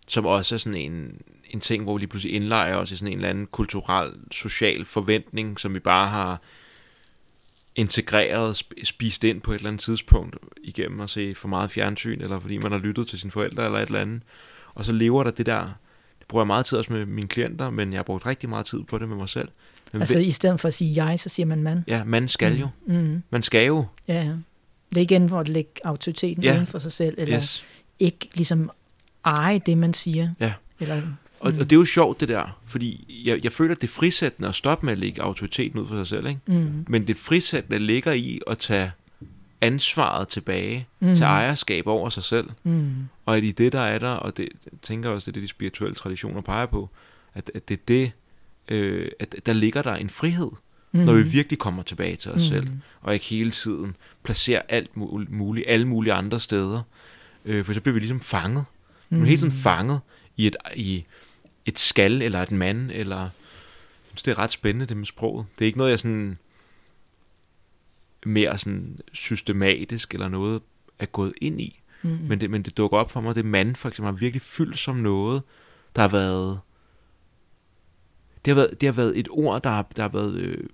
som 0.09 0.27
også 0.27 0.55
er 0.55 0.59
sådan 0.59 0.79
en, 0.79 1.21
en 1.51 1.61
ting, 1.61 1.83
hvor 1.83 1.95
vi 1.95 1.99
lige 2.01 2.09
pludselig 2.09 2.35
indlejer 2.37 2.77
os 2.77 2.91
i 2.91 2.97
sådan 2.97 3.13
en 3.13 3.19
eller 3.19 3.29
anden 3.29 3.47
kulturel, 3.47 4.13
social 4.31 4.85
forventning, 4.85 5.61
som 5.61 5.75
vi 5.75 5.79
bare 5.79 6.09
har 6.09 6.41
integreret, 7.77 8.63
sp- 8.63 8.85
spist 8.85 9.25
ind 9.25 9.41
på 9.41 9.53
et 9.53 9.57
eller 9.57 9.69
andet 9.69 9.81
tidspunkt, 9.83 10.37
igennem 10.65 11.01
at 11.01 11.11
se 11.11 11.35
for 11.35 11.49
meget 11.49 11.71
fjernsyn, 11.71 12.21
eller 12.21 12.39
fordi 12.41 12.59
man 12.59 12.73
har 12.73 12.79
lyttet 12.79 13.09
til 13.09 13.19
sine 13.19 13.31
forældre, 13.31 13.65
eller 13.65 13.79
et 13.79 13.87
eller 13.87 14.01
andet. 14.01 14.23
Og 14.75 14.85
så 14.85 14.93
lever 14.93 15.25
der 15.25 15.31
det 15.31 15.47
der, 15.47 15.61
det 16.19 16.27
bruger 16.29 16.43
jeg 16.43 16.47
meget 16.47 16.67
tid 16.67 16.79
også 16.79 16.93
med 16.93 17.07
mine 17.07 17.29
klienter, 17.29 17.71
men 17.71 17.93
jeg 17.93 17.99
har 17.99 18.03
brugt 18.03 18.27
rigtig 18.27 18.49
meget 18.49 18.67
tid 18.67 18.83
på 18.83 18.99
det 18.99 19.09
med 19.09 19.17
mig 19.17 19.29
selv. 19.29 19.49
Men 19.93 20.03
Altså 20.03 20.19
i 20.19 20.31
stedet 20.31 20.61
for 20.61 20.69
at 20.69 20.75
sige 20.75 21.05
jeg, 21.07 21.21
så 21.21 21.29
siger 21.29 21.47
man 21.47 21.63
mand. 21.63 21.83
Ja, 21.87 22.05
man 22.05 22.29
skal 22.29 22.59
jo. 22.59 22.69
Mm. 22.87 23.23
Man 23.31 23.43
skal 23.43 23.67
jo. 23.67 23.85
Ja, 24.09 24.15
ja. 24.15 24.33
Det 24.91 24.97
er 24.97 25.01
igen 25.03 25.29
for 25.29 25.41
at 25.41 25.49
lægge 25.49 25.71
autoriteten 25.85 26.43
Ja. 26.43 26.55
uden 26.55 26.67
for 26.67 26.79
sig 26.79 26.93
selv, 26.93 27.15
eller 27.19 27.37
Yes. 27.37 27.65
ikke 27.99 28.29
ligesom 28.35 28.71
eje 29.25 29.59
det, 29.67 29.79
man 29.79 29.95
siger. 29.95 30.31
Ja. 30.41 30.53
Eller, 30.81 31.03
Og, 31.43 31.53
Mm. 31.53 31.59
og 31.59 31.65
det 31.71 31.73
er 31.73 31.79
jo 31.81 31.85
sjovt 31.85 32.21
det 32.21 32.29
der, 32.29 32.59
fordi 32.67 33.23
jeg, 33.27 33.45
jeg 33.45 33.53
føler, 33.53 33.75
at 33.75 33.81
det 33.81 33.87
er 33.89 33.93
frisættende 33.93 34.49
at 34.49 34.55
stoppe 34.55 34.87
med 34.87 34.93
at 34.93 34.99
lægge 34.99 35.23
autoriteten 35.23 35.79
ud 35.81 35.89
for 35.89 35.95
sig 35.95 36.07
selv, 36.07 36.27
ikke? 36.27 36.41
mm. 36.47 36.85
Men 36.89 37.07
det 37.07 37.17
frisættende 37.17 37.79
ligger 37.79 38.13
i 38.13 38.41
at 38.47 38.59
tage 38.59 38.93
ansvaret 39.61 40.29
tilbage, 40.29 40.87
Mm. 41.01 41.09
mm. 41.09 41.15
tage 41.15 41.29
ejerskab 41.29 41.87
over 41.87 42.09
sig 42.09 42.23
selv. 42.23 42.51
Mm. 42.65 42.93
Og 43.27 43.37
at 43.37 43.45
i 43.45 43.51
det, 43.51 43.73
der 43.73 43.81
er 43.81 43.99
der, 43.99 44.09
og 44.11 44.37
det 44.37 44.43
jeg 44.65 44.73
tænker 44.83 45.11
også, 45.11 45.25
det 45.31 45.37
er 45.37 45.41
det, 45.41 45.43
de 45.43 45.49
spirituelle 45.49 45.95
traditioner 45.95 46.41
peger 46.41 46.67
på, 46.67 46.89
at, 47.35 47.51
at 47.55 47.69
det 47.69 47.75
er 47.75 47.83
det, 47.89 48.13
øh, 48.69 49.09
at 49.21 49.35
der 49.47 49.53
ligger 49.53 49.83
der 49.83 49.95
en 49.95 50.11
frihed, 50.11 50.51
mm. 50.93 51.01
når 51.01 51.15
vi 51.15 51.23
virkelig 51.23 51.59
kommer 51.59 51.83
tilbage 51.83 52.17
til 52.17 52.31
os 52.31 52.37
mm. 52.43 52.49
selv, 52.49 52.69
og 53.01 53.15
ikke 53.15 53.27
hele 53.27 53.51
tiden 53.51 53.97
placerer 54.23 54.63
alt 54.69 54.91
muligt, 55.31 55.67
alle 55.69 55.89
mulige 55.89 56.13
andre 56.13 56.41
steder. 56.41 56.83
Øh, 57.45 57.65
for 57.65 57.73
så 57.73 57.81
bliver 57.81 57.95
vi 57.95 58.01
ligesom 58.01 58.21
fanget. 58.21 58.65
Mm. 59.11 59.17
Vi 59.17 59.23
er 59.23 59.27
hele 59.27 59.39
tiden 59.39 59.53
fanget 59.53 60.01
i 60.37 60.47
et, 60.47 60.57
i 60.77 61.05
et 61.67 61.79
skal, 61.79 62.23
eller 62.23 62.43
et 62.43 62.51
mand, 62.51 62.91
eller... 62.91 63.21
Jeg 63.21 63.31
synes, 64.19 64.23
det 64.23 64.31
er 64.31 64.39
ret 64.39 64.51
spændende, 64.51 64.87
det 64.87 64.97
med 64.97 65.07
sproget. 65.07 65.47
Det 65.59 65.65
er 65.65 65.67
ikke 65.67 65.79
noget, 65.79 65.91
jeg 65.91 65.99
sådan 65.99 66.39
mere 68.27 68.59
sådan 68.59 69.01
systematisk 69.13 70.15
eller 70.15 70.29
noget 70.29 70.63
er 70.99 71.07
gået 71.07 71.33
ind 71.41 71.61
i. 71.61 71.81
Mm. 72.03 72.11
Men, 72.11 72.41
det, 72.41 72.51
men 72.51 72.63
det 72.63 72.77
dukker 72.77 72.99
op 72.99 73.11
for 73.11 73.21
mig, 73.21 73.35
det 73.35 73.45
mand 73.45 73.77
for 73.77 73.89
eksempel 73.89 74.13
har 74.13 74.19
virkelig 74.19 74.43
fyldt 74.43 74.79
som 74.79 74.97
noget, 74.97 75.43
der 75.97 76.03
har 76.03 76.09
været... 76.09 76.61
Det 78.45 78.51
har 78.51 78.55
været, 78.55 78.81
det 78.81 78.87
har 78.87 78.93
været 78.93 79.19
et 79.19 79.29
ord, 79.31 79.63
der 79.63 79.71
har, 79.71 79.87
der 79.97 80.03
har 80.03 80.09
været 80.09 80.35
øh, 80.35 80.65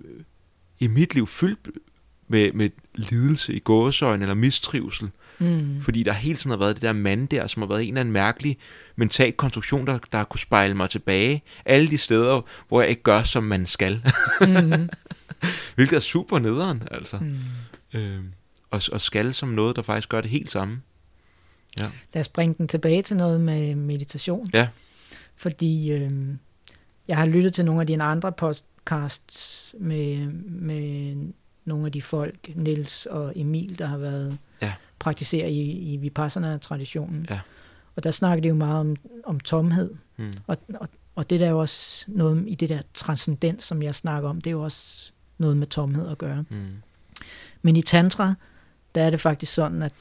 i 0.78 0.86
mit 0.86 1.15
liv 1.15 1.27
fyldt 1.27 1.69
med, 2.28 2.52
med 2.52 2.70
lidelse 2.94 3.55
i 3.55 3.59
gåsøjne 3.59 4.24
eller 4.24 4.35
mistrivsel. 4.35 5.10
Mm. 5.39 5.82
Fordi 5.82 6.02
der 6.02 6.12
hele 6.12 6.36
tiden 6.36 6.51
har 6.51 6.59
været 6.59 6.74
det 6.74 6.82
der 6.82 6.93
mand 6.93 7.28
der, 7.28 7.47
som 7.47 7.62
har 7.62 7.69
været 7.69 7.82
en 7.82 7.89
eller 7.89 8.01
anden 8.01 8.12
mærkelig 8.12 8.59
mental 8.97 9.32
konstruktion, 9.32 9.86
der, 9.86 9.98
der 10.12 10.19
har 10.19 10.24
kunne 10.24 10.40
spejle 10.40 10.74
mig 10.74 10.90
tilbage. 10.90 11.43
Alle 11.65 11.90
de 11.90 11.98
steder, 11.98 12.40
hvor 12.69 12.81
jeg 12.81 12.90
ikke 12.90 13.02
gør, 13.02 13.23
som 13.23 13.44
man 13.44 13.66
skal. 13.66 14.02
Mm. 14.40 14.89
Hvilket 15.74 15.97
er 15.97 16.01
super 16.01 16.39
nederen, 16.39 16.82
altså. 16.90 17.19
Mm. 17.19 17.98
Øh, 17.98 18.20
og, 18.70 18.82
og 18.93 19.01
skal 19.01 19.35
som 19.35 19.48
noget, 19.48 19.77
der 19.77 19.82
faktisk 19.82 20.09
gør 20.09 20.20
det 20.20 20.31
helt 20.31 20.51
samme. 20.51 20.81
Ja. 21.78 21.86
Lad 22.15 22.20
os 22.20 22.28
bringe 22.28 22.55
den 22.59 22.69
tilbage 22.69 23.02
til 23.02 23.16
noget 23.16 23.40
med 23.40 23.74
meditation. 23.74 24.51
Ja. 24.52 24.69
Fordi 25.36 25.90
øh, 25.90 26.10
jeg 27.09 27.16
har 27.16 27.27
lyttet 27.27 27.55
til 27.55 27.65
nogle 27.65 27.81
af 27.81 27.86
dine 27.86 28.05
andre 28.05 28.32
podcasts 28.32 29.74
med, 29.78 30.27
med 30.44 31.16
nogle 31.65 31.86
af 31.86 31.93
de 31.93 32.02
folk, 32.02 32.51
Nils 32.55 33.06
og 33.06 33.32
Emil, 33.36 33.78
der 33.78 33.86
har 33.86 33.98
været 33.98 34.39
ja. 34.62 34.73
Praktiserer 34.99 35.47
i, 35.47 35.70
i 35.70 35.97
Vipassana-traditionen. 35.97 37.27
Ja. 37.31 37.41
Og 37.97 38.05
der 38.05 38.11
snakker 38.11 38.43
de 38.43 38.49
jo 38.49 38.55
meget 38.55 38.81
om, 38.81 38.97
om 39.25 39.41
tomhed. 39.41 39.95
Mm. 40.16 40.33
Og, 40.47 40.57
og, 40.75 40.89
og 41.15 41.31
det 41.31 41.41
der 41.41 41.47
er 41.47 41.51
jo 41.51 41.59
også 41.59 42.05
noget 42.09 42.45
i 42.47 42.55
det 42.55 42.69
der 42.69 42.81
transcendens, 42.95 43.65
som 43.65 43.83
jeg 43.83 43.95
snakker 43.95 44.29
om, 44.29 44.41
det 44.41 44.51
er 44.51 44.55
jo 44.55 44.62
også 44.62 45.11
noget 45.39 45.57
med 45.57 45.66
tomhed 45.66 46.09
at 46.09 46.19
gøre. 46.19 46.45
Mm. 46.49 46.83
Men 47.62 47.77
i 47.77 47.83
tantra, 47.83 48.35
der 48.95 49.03
er 49.03 49.11
det 49.11 49.20
faktisk 49.20 49.55
sådan, 49.55 49.83
at 49.83 49.93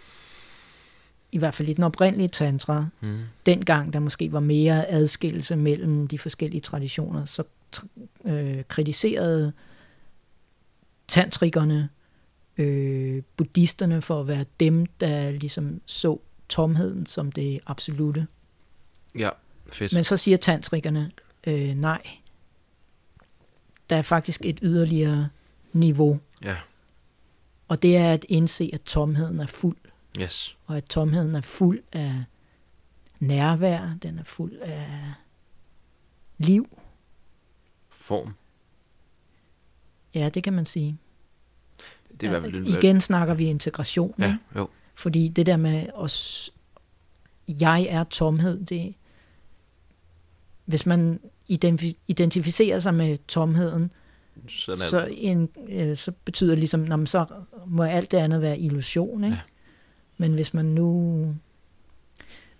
i 1.31 1.37
hvert 1.37 1.53
fald 1.53 1.69
i 1.69 1.73
den 1.73 1.83
oprindelige 1.83 2.27
tantra, 2.27 2.85
mm. 3.01 3.19
dengang 3.45 3.93
der 3.93 3.99
måske 3.99 4.31
var 4.31 4.39
mere 4.39 4.87
adskillelse 4.87 5.55
mellem 5.55 6.07
de 6.07 6.19
forskellige 6.19 6.61
traditioner, 6.61 7.25
så 7.25 7.43
øh, 8.25 8.63
kritiserede 8.67 9.53
tantrikerne 11.07 11.89
øh, 12.57 13.23
buddhisterne 13.37 14.01
for 14.01 14.19
at 14.19 14.27
være 14.27 14.45
dem, 14.59 14.85
der 14.85 15.31
ligesom 15.31 15.81
så 15.85 16.19
tomheden 16.49 17.05
som 17.05 17.31
det 17.31 17.59
absolute. 17.65 18.27
Ja, 19.15 19.29
fedt. 19.71 19.93
Men 19.93 20.03
så 20.03 20.17
siger 20.17 20.37
tantrikerne, 20.37 21.11
øh, 21.47 21.75
nej, 21.75 22.01
der 23.89 23.95
er 23.95 24.01
faktisk 24.01 24.41
et 24.45 24.59
yderligere 24.61 25.29
niveau. 25.73 26.19
Ja. 26.43 26.55
Og 27.67 27.81
det 27.81 27.97
er 27.97 28.13
at 28.13 28.25
indse, 28.29 28.69
at 28.73 28.81
tomheden 28.81 29.39
er 29.39 29.45
fuld. 29.45 29.77
Yes. 30.19 30.57
Og 30.65 30.77
at 30.77 30.85
tomheden 30.85 31.35
er 31.35 31.41
fuld 31.41 31.83
af 31.91 32.23
nærvær, 33.19 33.93
den 34.03 34.19
er 34.19 34.23
fuld 34.23 34.59
af 34.59 35.13
liv. 36.37 36.79
Form. 37.89 38.33
Ja, 40.13 40.29
det 40.29 40.43
kan 40.43 40.53
man 40.53 40.65
sige. 40.65 40.97
Det 42.21 42.29
er 42.29 42.41
ja, 42.41 42.77
igen 42.77 43.01
snakker 43.01 43.33
vi 43.33 43.45
integration. 43.45 44.13
Ja, 44.19 44.37
jo. 44.55 44.69
Fordi 44.95 45.27
det 45.27 45.45
der 45.45 45.57
med 45.57 45.87
os, 45.93 46.49
jeg 47.47 47.87
er 47.89 48.03
tomhed, 48.03 48.65
det 48.65 48.93
hvis 50.67 50.85
man 50.85 51.19
identificerer 52.07 52.79
sig 52.79 52.93
med 52.93 53.17
tomheden, 53.27 53.91
sådan 54.49 54.77
så, 54.77 55.07
en, 55.11 55.49
øh, 55.69 55.97
så 55.97 56.11
betyder 56.25 56.51
det 56.51 56.59
ligesom, 56.59 56.79
man 56.79 57.07
så 57.07 57.25
må 57.67 57.83
alt 57.83 58.11
det 58.11 58.17
andet 58.17 58.41
være 58.41 58.59
illusion. 58.59 59.23
Ikke? 59.23 59.35
Ja. 59.35 59.41
Men 60.17 60.33
hvis 60.33 60.53
man 60.53 60.65
nu... 60.65 61.35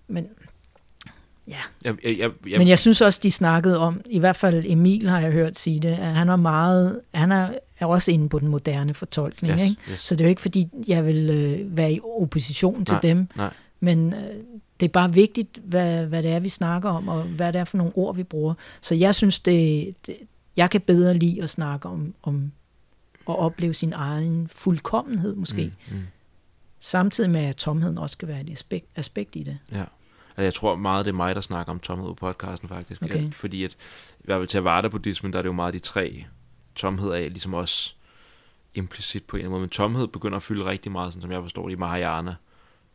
Men, 0.08 0.28
ja. 1.48 1.56
Jeg, 1.84 1.95
jeg, 2.03 2.18
jeg, 2.18 2.32
jeg, 2.48 2.57
Men 2.57 2.68
jeg 2.68 2.80
synes 2.80 3.02
også, 3.02 3.19
de 3.24 3.32
snakkede 3.32 3.80
om, 3.80 4.02
i 4.06 4.19
hvert 4.19 4.36
fald 4.36 4.64
Emil 4.68 5.10
har 5.10 5.19
jeg 5.19 5.32
hørt 5.32 5.57
sige 5.57 5.80
det, 5.80 5.91
at 5.91 6.15
han 6.15 6.30
er 6.30 6.36
meget, 6.36 7.02
han 7.14 7.32
er, 7.32 7.49
er 7.80 7.86
også 7.86 8.11
inde 8.11 8.30
på 8.30 8.40
den 8.40 8.48
moderne 8.48 8.94
fortolkning. 8.94 9.53
Yes, 9.53 9.64
ikke? 9.64 9.82
Yes. 9.91 9.99
Så 9.99 10.15
det 10.15 10.22
er 10.22 10.26
jo 10.26 10.30
ikke, 10.30 10.41
fordi 10.41 10.68
jeg 10.88 11.06
vil 11.06 11.30
øh, 11.30 11.78
være 11.78 11.94
i 11.94 11.99
opposition 12.22 12.86
til 12.86 12.94
nej, 12.94 13.02
dem. 13.02 13.28
Nej. 13.36 13.53
Men 13.80 14.14
øh, 14.14 14.19
det 14.80 14.86
er 14.86 14.91
bare 14.91 15.14
vigtigt, 15.14 15.60
hvad, 15.64 16.06
hvad 16.06 16.24
det 16.24 16.32
er, 16.32 16.40
vi 16.40 16.49
snakker 16.49 16.90
om, 16.90 17.07
og 17.07 17.24
hvad 17.24 17.53
det 17.53 17.60
er 17.60 17.65
for 17.65 17.78
nogle 17.78 17.91
ord, 17.95 18.15
vi 18.15 18.24
bruger. 18.24 18.53
Så 18.82 18.95
jeg 18.95 19.15
synes, 19.15 19.40
det, 19.40 19.94
det 20.07 20.18
jeg 20.57 20.69
kan 20.69 20.82
bedre 20.82 21.14
lide 21.14 21.44
at 21.44 21.49
snakke 21.49 21.90
om, 21.90 22.14
om 22.24 22.52
at 23.30 23.40
opleve 23.40 23.74
sin 23.74 23.94
egen 23.94 24.48
fuldkommenhed 24.52 25.36
måske. 25.36 25.74
Mm, 25.91 25.98
mm. 25.98 26.03
Samtidig 26.80 27.30
med, 27.30 27.41
at 27.41 27.56
tomheden 27.56 27.98
også 27.98 28.14
skal 28.14 28.28
være 28.28 28.41
et 28.41 28.49
aspekt, 28.49 28.88
aspekt 28.95 29.36
i 29.36 29.44
det. 29.44 29.57
Ja. 29.72 29.84
Jeg 30.38 30.54
tror 30.54 30.76
meget, 30.76 31.06
det 31.06 31.12
er 31.12 31.16
mig, 31.16 31.36
der 31.36 31.42
snakker 31.42 31.72
om 31.72 31.80
tomhed 31.80 32.08
på 32.08 32.14
podcasten 32.14 32.70
faktisk. 32.70 33.02
Okay. 33.02 33.24
Ja, 33.24 33.30
fordi 33.34 33.64
at, 33.64 33.74
i 34.20 34.24
hvert 34.24 34.40
fald 34.40 34.48
til 34.48 34.62
Vardar 34.62 34.90
buddhismen, 34.90 35.34
der 35.34 35.40
er 35.40 35.42
det 35.42 35.48
jo 35.48 35.54
meget 35.54 35.74
de 35.74 35.80
tre 35.80 36.26
tomhed 36.76 37.12
af, 37.12 37.30
ligesom 37.30 37.54
også 37.54 37.94
implicit 38.74 39.24
på 39.24 39.38
en 39.38 39.40
eller 39.40 39.48
anden 39.48 39.52
måde. 39.52 39.62
Men 39.62 39.70
tomhed 39.70 40.08
begynder 40.08 40.38
at 40.38 40.44
fylde 40.44 40.66
rigtig 40.66 40.92
meget, 40.92 41.14
sådan 41.14 41.22
som 41.22 41.32
jeg 41.32 41.42
forstår 41.42 41.68
det, 41.68 41.76
i 41.76 41.80
Mahayana 41.80 42.36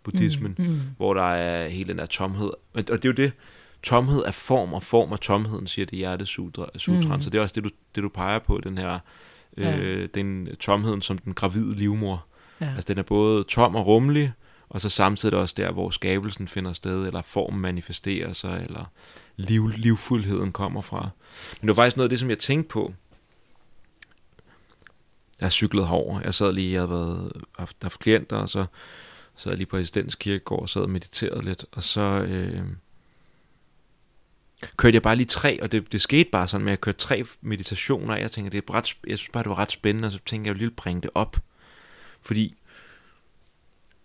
buddhismen, 0.03 0.55
mm, 0.59 0.65
mm. 0.65 0.81
hvor 0.97 1.15
der 1.15 1.23
er 1.23 1.69
hele 1.69 1.89
den 1.89 1.99
der 1.99 2.07
tomhed. 2.07 2.51
Og 2.75 2.87
det 2.87 3.05
er 3.05 3.09
jo 3.09 3.13
det, 3.13 3.33
tomhed 3.83 4.23
er 4.27 4.31
form, 4.31 4.75
og 4.75 4.83
form 4.83 5.13
af 5.13 5.19
tomheden, 5.19 5.67
siger 5.67 5.87
det 5.87 5.99
hjertesutran. 5.99 6.69
Mm. 7.17 7.23
Så 7.23 7.31
det 7.31 7.39
er 7.39 7.43
også 7.43 7.53
det, 7.55 7.65
du, 7.65 7.71
det, 7.95 8.03
du 8.03 8.09
peger 8.09 8.39
på, 8.39 8.61
den 8.63 8.79
her 8.79 8.99
øh, 9.57 10.01
ja. 10.01 10.07
den 10.07 10.49
tomheden 10.61 11.03
som 11.03 11.19
den 11.19 11.35
gravide 11.35 11.75
livmor. 11.75 12.25
Ja. 12.61 12.73
Altså 12.75 12.89
den 12.89 12.99
er 12.99 13.03
både 13.03 13.45
tom 13.45 13.75
og 13.75 13.87
rummelig, 13.87 14.33
og 14.73 14.81
så 14.81 14.89
samtidig 14.89 15.39
også 15.39 15.55
der, 15.57 15.73
hvor 15.73 15.91
skabelsen 15.91 16.49
finder 16.49 16.73
sted, 16.73 17.07
eller 17.07 17.23
formen 17.23 17.61
manifesterer 17.61 18.33
sig, 18.33 18.63
eller 18.69 18.85
liv, 19.37 19.69
livfuldheden 19.69 20.53
kommer 20.53 20.81
fra. 20.81 21.11
Men 21.61 21.69
det 21.69 21.77
var 21.77 21.83
faktisk 21.83 21.97
noget 21.97 22.07
af 22.07 22.11
det, 22.11 22.19
som 22.19 22.31
jeg 22.31 22.39
tænkte 22.39 22.69
på. 22.69 22.95
Jeg 25.41 25.45
har 25.45 25.51
cyklet 25.51 25.87
herover. 25.87 26.21
Jeg 26.21 26.35
sad 26.35 26.53
lige, 26.53 26.73
jeg 26.73 26.81
havde 26.81 26.91
været, 26.91 27.33
haft, 27.59 27.77
haft 27.83 27.99
klienter, 28.01 28.37
og 28.37 28.49
så 28.49 28.67
sad 29.37 29.53
jeg 29.53 29.59
lige 29.59 29.67
på 29.67 29.77
Residens 29.77 30.15
Kirkegård 30.15 30.63
og 30.63 30.69
sad 30.69 30.83
og 30.83 30.91
mediterede 30.91 31.45
lidt, 31.45 31.65
og 31.73 31.83
så 31.83 32.01
øh, 32.01 32.63
kørte 34.77 34.95
jeg 34.95 35.03
bare 35.03 35.17
lige 35.17 35.27
tre, 35.27 35.63
og 35.63 35.73
det, 35.73 35.93
det 35.93 36.01
skete 36.01 36.31
bare 36.31 36.49
sådan, 36.49 36.67
at 36.67 36.71
jeg 36.71 36.81
kørte 36.81 36.99
tre 36.99 37.25
meditationer, 37.41 38.15
og 38.15 38.21
jeg 38.21 38.33
tænkte, 38.33 38.57
det 38.57 38.69
er 38.69 38.75
ret, 38.75 38.97
jeg 39.07 39.19
synes 39.19 39.31
bare, 39.33 39.43
det 39.43 39.51
var 39.51 39.59
ret 39.59 39.73
spændende, 39.73 40.07
og 40.07 40.13
så 40.13 40.19
tænkte 40.27 40.49
jeg, 40.49 40.55
jeg 40.55 40.61
ville 40.61 40.75
bringe 40.75 41.03
det 41.03 41.11
op. 41.15 41.37
Fordi 42.23 42.55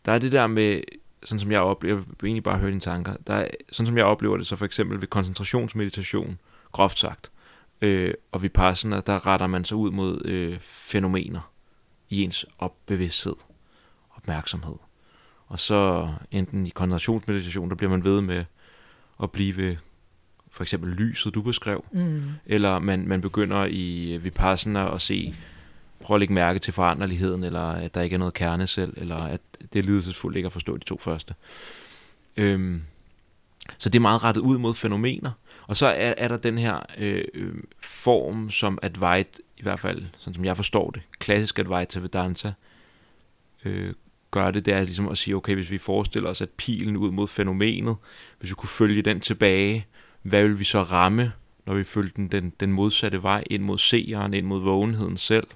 der 0.07 0.13
er 0.13 0.19
det 0.19 0.31
der 0.31 0.47
med, 0.47 0.81
sådan 1.23 1.39
som 1.39 1.51
jeg 1.51 1.61
oplever, 1.61 1.97
jeg 1.97 2.05
vil 2.21 2.27
egentlig 2.27 2.43
bare 2.43 2.57
høre 2.57 2.69
dine 2.69 2.81
tanker, 2.81 3.15
der 3.27 3.33
er, 3.33 3.47
sådan 3.71 3.87
som 3.87 3.97
jeg 3.97 4.05
oplever 4.05 4.37
det, 4.37 4.47
så 4.47 4.55
for 4.55 4.65
eksempel 4.65 5.01
ved 5.01 5.07
koncentrationsmeditation, 5.07 6.39
groft 6.71 6.99
sagt, 6.99 7.31
øh, 7.81 8.13
og 8.31 8.41
vi 8.43 8.49
passer, 8.49 9.01
der 9.01 9.27
retter 9.27 9.47
man 9.47 9.65
sig 9.65 9.77
ud 9.77 9.91
mod 9.91 10.25
øh, 10.25 10.57
fænomener 10.61 11.51
i 12.09 12.23
ens 12.23 12.45
opbevidsthed, 12.59 13.35
opmærksomhed. 14.15 14.75
Og 15.47 15.59
så 15.59 16.09
enten 16.31 16.67
i 16.67 16.69
koncentrationsmeditation, 16.69 17.69
der 17.69 17.75
bliver 17.75 17.89
man 17.89 18.03
ved 18.03 18.21
med 18.21 18.45
at 19.23 19.31
blive 19.31 19.57
ved 19.57 19.75
for 20.51 20.63
eksempel 20.63 20.89
lyset, 20.89 21.35
du 21.35 21.41
beskrev, 21.41 21.85
mm. 21.91 22.23
eller 22.45 22.79
man, 22.79 23.07
man 23.07 23.21
begynder 23.21 23.65
i 23.65 24.17
Vipassana 24.21 24.93
at 24.93 25.01
se, 25.01 25.33
prøve 25.99 26.15
at 26.15 26.19
lægge 26.19 26.33
mærke 26.33 26.59
til 26.59 26.73
foranderligheden, 26.73 27.43
eller 27.43 27.61
at 27.61 27.95
der 27.95 28.01
ikke 28.01 28.13
er 28.13 28.17
noget 28.17 28.33
kerne 28.33 28.67
selv, 28.67 28.93
eller 28.97 29.17
at 29.17 29.41
det 29.73 29.79
er 29.79 29.83
lidelsesfuldt 29.83 30.37
ikke 30.37 30.47
at 30.47 30.53
forstå 30.53 30.77
de 30.77 30.83
to 30.83 30.97
første. 30.97 31.33
Øhm, 32.37 32.81
så 33.77 33.89
det 33.89 33.99
er 33.99 34.01
meget 34.01 34.23
rettet 34.23 34.41
ud 34.41 34.57
mod 34.57 34.75
fænomener. 34.75 35.31
Og 35.67 35.77
så 35.77 35.85
er, 35.85 36.13
er 36.17 36.27
der 36.27 36.37
den 36.37 36.57
her 36.57 36.79
øh, 36.97 37.23
øh 37.33 37.53
form, 37.79 38.51
som 38.51 38.79
Advait, 38.81 39.41
i 39.57 39.61
hvert 39.61 39.79
fald, 39.79 40.03
sådan 40.17 40.33
som 40.33 40.45
jeg 40.45 40.55
forstår 40.55 40.91
det, 40.91 41.01
klassisk 41.19 41.59
Advaita 41.59 41.99
Vedanta, 41.99 42.53
øh, 43.65 43.93
gør 44.31 44.51
det, 44.51 44.65
det 44.65 44.73
er 44.73 44.83
ligesom 44.83 45.07
at 45.07 45.17
sige, 45.17 45.35
okay, 45.35 45.55
hvis 45.55 45.71
vi 45.71 45.77
forestiller 45.77 46.29
os, 46.29 46.41
at 46.41 46.49
pilen 46.49 46.97
ud 46.97 47.11
mod 47.11 47.27
fænomenet, 47.27 47.95
hvis 48.39 48.49
vi 48.49 48.55
kunne 48.55 48.69
følge 48.69 49.01
den 49.01 49.19
tilbage, 49.19 49.85
hvad 50.21 50.43
vil 50.43 50.59
vi 50.59 50.63
så 50.63 50.83
ramme, 50.83 51.31
når 51.65 51.73
vi 51.73 51.83
følger 51.83 52.11
den, 52.15 52.27
den, 52.27 52.53
den 52.59 52.71
modsatte 52.71 53.23
vej 53.23 53.43
ind 53.49 53.63
mod 53.63 53.77
seeren, 53.77 54.33
ind 54.33 54.45
mod 54.45 54.61
vågenheden 54.61 55.17
selv, 55.17 55.47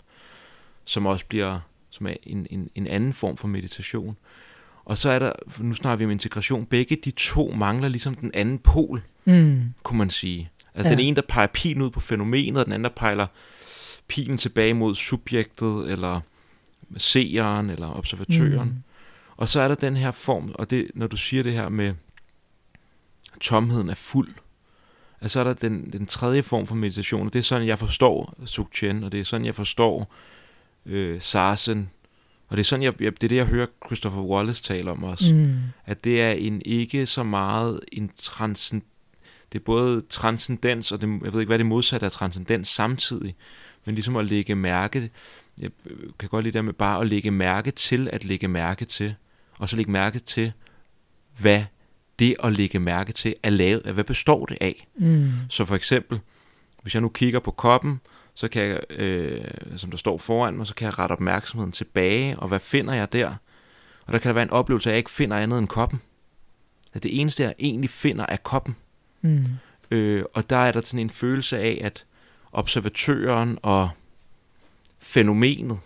som 0.86 1.06
også 1.06 1.26
bliver 1.26 1.60
som 1.90 2.08
er 2.08 2.14
en, 2.24 2.48
en, 2.50 2.70
en 2.76 2.88
anden 2.88 3.14
form 3.14 3.38
for 3.38 3.48
meditation. 3.48 4.18
Og 4.86 4.98
så 4.98 5.10
er 5.10 5.20
der, 5.20 5.34
nu 5.60 5.74
snakker 5.74 5.96
vi 5.98 6.06
om 6.06 6.12
integration, 6.12 6.66
begge 6.66 6.96
de 7.06 7.12
to 7.12 7.52
mangler 7.52 7.88
ligesom 7.88 8.16
den 8.16 8.32
anden 8.34 8.60
pol, 8.60 9.02
Mm. 9.26 9.74
kunne 9.84 9.98
man 9.98 10.10
sige. 10.10 10.50
Altså 10.76 10.90
Ja. 10.90 10.96
den 10.96 11.06
ene, 11.06 11.16
der 11.16 11.22
peger 11.30 11.48
pilen 11.48 11.82
ud 11.82 11.90
på 11.90 12.00
fænomenet, 12.00 12.60
og 12.60 12.66
den 12.66 12.74
anden, 12.74 12.84
der 12.84 12.90
peger 12.90 13.28
pilen 14.08 14.38
tilbage 14.38 14.74
mod 14.74 14.96
subjektet, 14.96 15.92
eller 15.92 16.22
seeren, 16.98 17.70
eller 17.70 17.98
observatøren. 17.98 18.70
Mm. 18.70 18.84
Og 19.38 19.50
så 19.50 19.62
er 19.62 19.68
der 19.68 19.76
den 19.76 19.96
her 19.96 20.12
form, 20.12 20.52
og 20.56 20.70
det, 20.70 20.92
når 20.96 21.08
du 21.08 21.18
siger 21.18 21.44
det 21.44 21.54
her 21.54 21.70
med, 21.70 21.94
tomheden 23.42 23.90
er 23.90 23.94
fuld, 23.96 24.30
altså 25.22 25.34
så 25.34 25.40
er 25.40 25.44
der 25.44 25.54
den, 25.54 25.90
den 25.94 26.06
tredje 26.06 26.44
form 26.44 26.68
for 26.68 26.76
meditation, 26.76 27.28
og 27.28 27.34
det 27.34 27.40
er 27.40 27.44
sådan, 27.44 27.68
jeg 27.68 27.80
forstår 27.80 28.34
Sukchen, 28.46 29.04
og 29.04 29.12
det 29.12 29.20
er 29.20 29.24
sådan, 29.26 29.46
jeg 29.46 29.56
forstår 29.56 30.14
øh, 30.86 31.22
Sarsen, 31.22 31.90
og 32.48 32.58
det 32.58 32.64
er 32.64 32.66
sådan, 32.66 32.84
jeg, 32.84 33.02
jeg, 33.02 33.12
det 33.12 33.24
er 33.24 33.28
det, 33.28 33.36
jeg 33.36 33.46
hører 33.46 33.68
Christopher 33.86 34.22
Wallace 34.22 34.64
tale 34.64 34.92
om 34.92 35.04
også, 35.04 35.34
Mm. 35.34 35.56
at 35.86 36.04
det 36.04 36.22
er 36.22 36.32
en 36.32 36.62
ikke 36.66 37.06
så 37.06 37.24
meget 37.24 37.80
en 37.92 38.12
transcend, 38.18 38.82
det 39.52 39.60
er 39.60 39.64
både 39.64 40.04
transcendens, 40.10 40.92
og 40.92 41.02
det, 41.02 41.08
jeg 41.24 41.34
ved 41.34 41.40
ikke, 41.40 41.50
hvad 41.50 41.58
det 41.58 41.66
modsatte 41.66 42.06
af 42.06 42.12
transcendens 42.12 42.68
samtidig, 42.68 43.36
men 43.86 43.96
ligesom 43.96 44.16
at 44.16 44.26
lægge 44.26 44.56
mærke, 44.56 45.10
jeg 45.62 45.70
øh, 45.86 45.98
kan 46.20 46.30
godt 46.30 46.44
lide 46.44 46.52
det 46.52 46.54
der 46.54 46.62
med 46.62 46.74
bare 46.74 47.02
at 47.02 47.08
lægge 47.08 47.32
mærke 47.32 47.72
til, 47.72 48.10
at 48.14 48.26
lægge 48.26 48.48
mærke 48.48 48.86
til, 48.86 49.16
og 49.58 49.70
så 49.70 49.76
lægge 49.76 49.92
mærke 49.92 50.20
til, 50.20 50.52
hvad 51.38 51.64
det 52.20 52.36
at 52.44 52.54
lægge 52.54 52.80
mærke 52.80 53.14
til 53.14 53.36
er 53.44 53.50
lavet 53.50 53.82
af, 53.86 53.94
hvad 53.94 54.04
består 54.04 54.46
det 54.46 54.58
af? 54.62 54.88
Mm. 54.96 55.32
Så 55.50 55.66
for 55.66 55.76
eksempel, 55.76 56.20
hvis 56.82 56.94
jeg 56.94 57.02
nu 57.02 57.10
kigger 57.10 57.40
på 57.40 57.52
koppen, 57.52 58.00
så 58.34 58.48
kan 58.48 58.64
jeg, 58.64 58.80
øh, 58.90 59.44
som 59.78 59.90
der 59.92 59.98
står 59.98 60.18
foran 60.18 60.58
mig, 60.58 60.68
så 60.68 60.76
kan 60.76 60.86
jeg 60.86 61.00
rette 61.00 61.14
opmærksomheden 61.14 61.72
tilbage, 61.72 62.40
og 62.40 62.48
hvad 62.48 62.60
finder 62.60 62.94
jeg 62.94 63.14
der? 63.14 63.36
Og 64.06 64.14
der 64.14 64.20
kan 64.20 64.30
der 64.30 64.34
være 64.34 64.44
en 64.44 64.50
oplevelse 64.50 64.90
at 64.90 64.92
jeg 64.92 64.98
ikke 64.98 65.12
finder 65.12 65.38
andet 65.38 65.60
end 65.60 65.68
koppen. 65.68 66.02
At 66.94 67.04
det 67.04 67.20
eneste, 67.22 67.44
jeg 67.44 67.54
egentlig 67.60 67.90
finder, 67.90 68.26
er 68.30 68.38
koppen. 68.38 68.76
Mm. 69.22 69.46
Øh, 69.92 70.24
og 70.34 70.50
der 70.50 70.58
er 70.58 70.72
der 70.72 70.82
sådan 70.82 71.00
en 71.00 71.10
følelse 71.10 71.58
af, 71.60 71.82
at 71.84 72.06
observatøren 72.52 73.58
og 73.62 73.90
fænomenet 75.00 75.80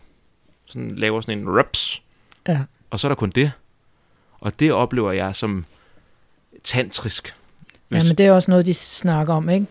sådan 0.67 0.95
laver 0.95 1.21
sådan 1.21 1.39
en 1.39 1.57
reps, 1.57 2.01
Ja. 2.47 2.61
og 2.89 2.99
så 2.99 3.07
er 3.07 3.09
der 3.09 3.15
kun 3.15 3.29
det. 3.29 3.51
Og 4.39 4.59
det 4.59 4.71
oplever 4.71 5.11
jeg 5.11 5.35
som 5.35 5.65
tantrisk. 6.63 7.35
ja, 7.91 8.03
men 8.03 8.17
det 8.17 8.25
er 8.25 8.31
også 8.31 8.51
noget, 8.51 8.65
de 8.65 8.73
snakker 8.73 9.33
om, 9.33 9.49
ikke? 9.49 9.65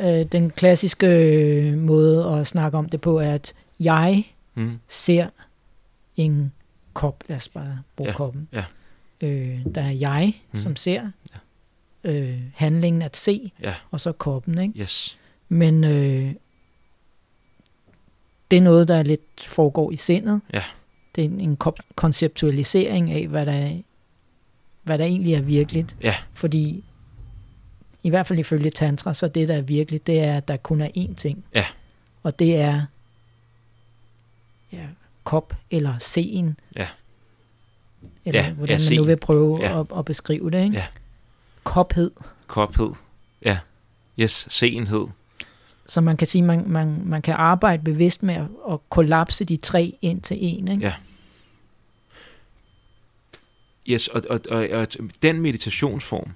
Øh, 0.00 0.24
den 0.24 0.50
klassiske 0.50 1.06
øh, 1.06 1.78
måde 1.78 2.24
at 2.24 2.46
snakke 2.46 2.78
om 2.78 2.88
det 2.88 3.00
på 3.00 3.18
er, 3.18 3.32
at 3.34 3.54
jeg 3.80 4.24
mm, 4.54 4.78
ser 4.88 5.26
en 6.16 6.52
kop, 6.92 7.24
lad 7.28 7.36
os 7.36 7.48
bare 7.48 7.78
bruge 7.96 8.08
Ja, 8.10 8.16
koppen. 8.16 8.48
ja. 8.52 8.64
Øh, 9.20 9.58
der 9.74 9.82
er 9.82 9.90
jeg, 9.90 10.34
Mhm. 10.52 10.56
som 10.56 10.76
ser 10.76 11.10
øh, 12.04 12.38
handlingen 12.54 13.02
at 13.02 13.16
se, 13.16 13.52
Ja. 13.62 13.74
og 13.90 14.00
så 14.00 14.12
koppen, 14.12 14.58
ikke? 14.58 14.80
yes. 14.80 15.18
Men 15.48 15.84
øh, 15.84 16.32
det 18.50 18.56
er 18.56 18.60
noget, 18.62 18.88
der 18.88 19.02
lidt 19.02 19.40
foregår 19.40 19.90
i 19.92 19.96
sindet. 19.96 20.40
Ja. 20.52 20.62
Det 21.14 21.24
er 21.24 21.28
en, 21.28 21.40
en 21.40 21.58
konceptualisering 21.94 23.10
af, 23.10 23.28
hvad 23.28 23.46
der, 23.46 23.52
er, 23.52 23.78
hvad 24.82 24.98
der 24.98 25.04
egentlig 25.04 25.34
er 25.34 25.40
virkeligt. 25.40 25.96
Ja. 26.02 26.14
Fordi, 26.34 26.84
i 28.02 28.08
hvert 28.10 28.26
fald 28.26 28.38
ifølge 28.38 28.70
tantra, 28.70 29.14
så 29.14 29.28
det, 29.28 29.48
der 29.48 29.56
er 29.56 29.60
virkeligt, 29.60 30.06
det 30.06 30.20
er, 30.20 30.36
at 30.36 30.48
der 30.48 30.56
kun 30.56 30.80
er 30.80 30.88
én 30.96 31.14
ting. 31.14 31.44
Ja. 31.54 31.66
Og 32.22 32.38
det 32.38 32.56
er 32.56 32.82
ja, 34.72 34.86
kop 35.24 35.56
eller 35.70 35.98
sen. 35.98 36.56
Ja. 36.76 36.86
Eller 38.24 38.40
Ja, 38.40 38.46
ja, 38.46 38.52
hvordan 38.52 38.72
man 38.74 38.80
sen. 38.80 38.96
nu 38.96 39.04
vil 39.04 39.16
prøve 39.16 39.58
Ja. 39.60 39.80
at, 39.80 39.86
at 39.98 40.04
beskrive 40.04 40.50
det. 40.50 40.64
Ikke? 40.64 40.76
Ja. 40.76 40.86
Kophed. 41.64 42.10
Kophed. 42.46 42.90
Ja. 43.44 43.58
Yes, 44.18 44.46
senhed. 44.50 45.06
Så 45.86 46.00
man 46.00 46.16
kan 46.16 46.26
sige, 46.26 46.42
man, 46.42 46.64
man, 46.68 47.02
man 47.04 47.22
kan 47.22 47.34
arbejde 47.34 47.82
bevidst 47.82 48.22
med 48.22 48.34
at, 48.34 48.46
at 48.70 48.78
kollapse 48.90 49.44
de 49.44 49.56
tre 49.56 49.98
ind 50.02 50.22
til 50.22 50.36
en. 50.40 50.68
Ikke? 50.68 50.84
Ja. 50.86 50.94
Yes, 53.88 54.08
og, 54.08 54.22
og, 54.30 54.40
og, 54.50 54.68
og 54.72 54.86
den 55.22 55.40
meditationsform, 55.40 56.30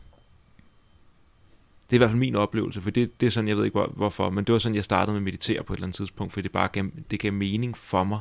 det 1.90 1.92
er 1.92 1.96
i 1.96 1.98
hvert 1.98 2.10
fald 2.10 2.18
min 2.18 2.36
oplevelse, 2.36 2.80
for 2.80 2.90
det, 2.90 3.20
det 3.20 3.26
er 3.26 3.30
sådan, 3.30 3.48
jeg 3.48 3.56
ved 3.56 3.64
ikke 3.64 3.78
hvor, 3.78 3.86
hvorfor, 3.86 4.30
men 4.30 4.44
det 4.44 4.52
var 4.52 4.58
sådan, 4.58 4.76
jeg 4.76 4.84
startede 4.84 5.12
med 5.12 5.20
at 5.20 5.24
meditere 5.24 5.62
på 5.62 5.72
et 5.72 5.76
eller 5.76 5.86
andet 5.86 5.96
tidspunkt, 5.96 6.32
fordi 6.32 6.42
det 6.42 6.52
bare 6.52 6.68
gav, 6.68 6.84
det 7.10 7.20
gav 7.20 7.32
mening 7.32 7.76
for 7.76 8.04
mig. 8.04 8.20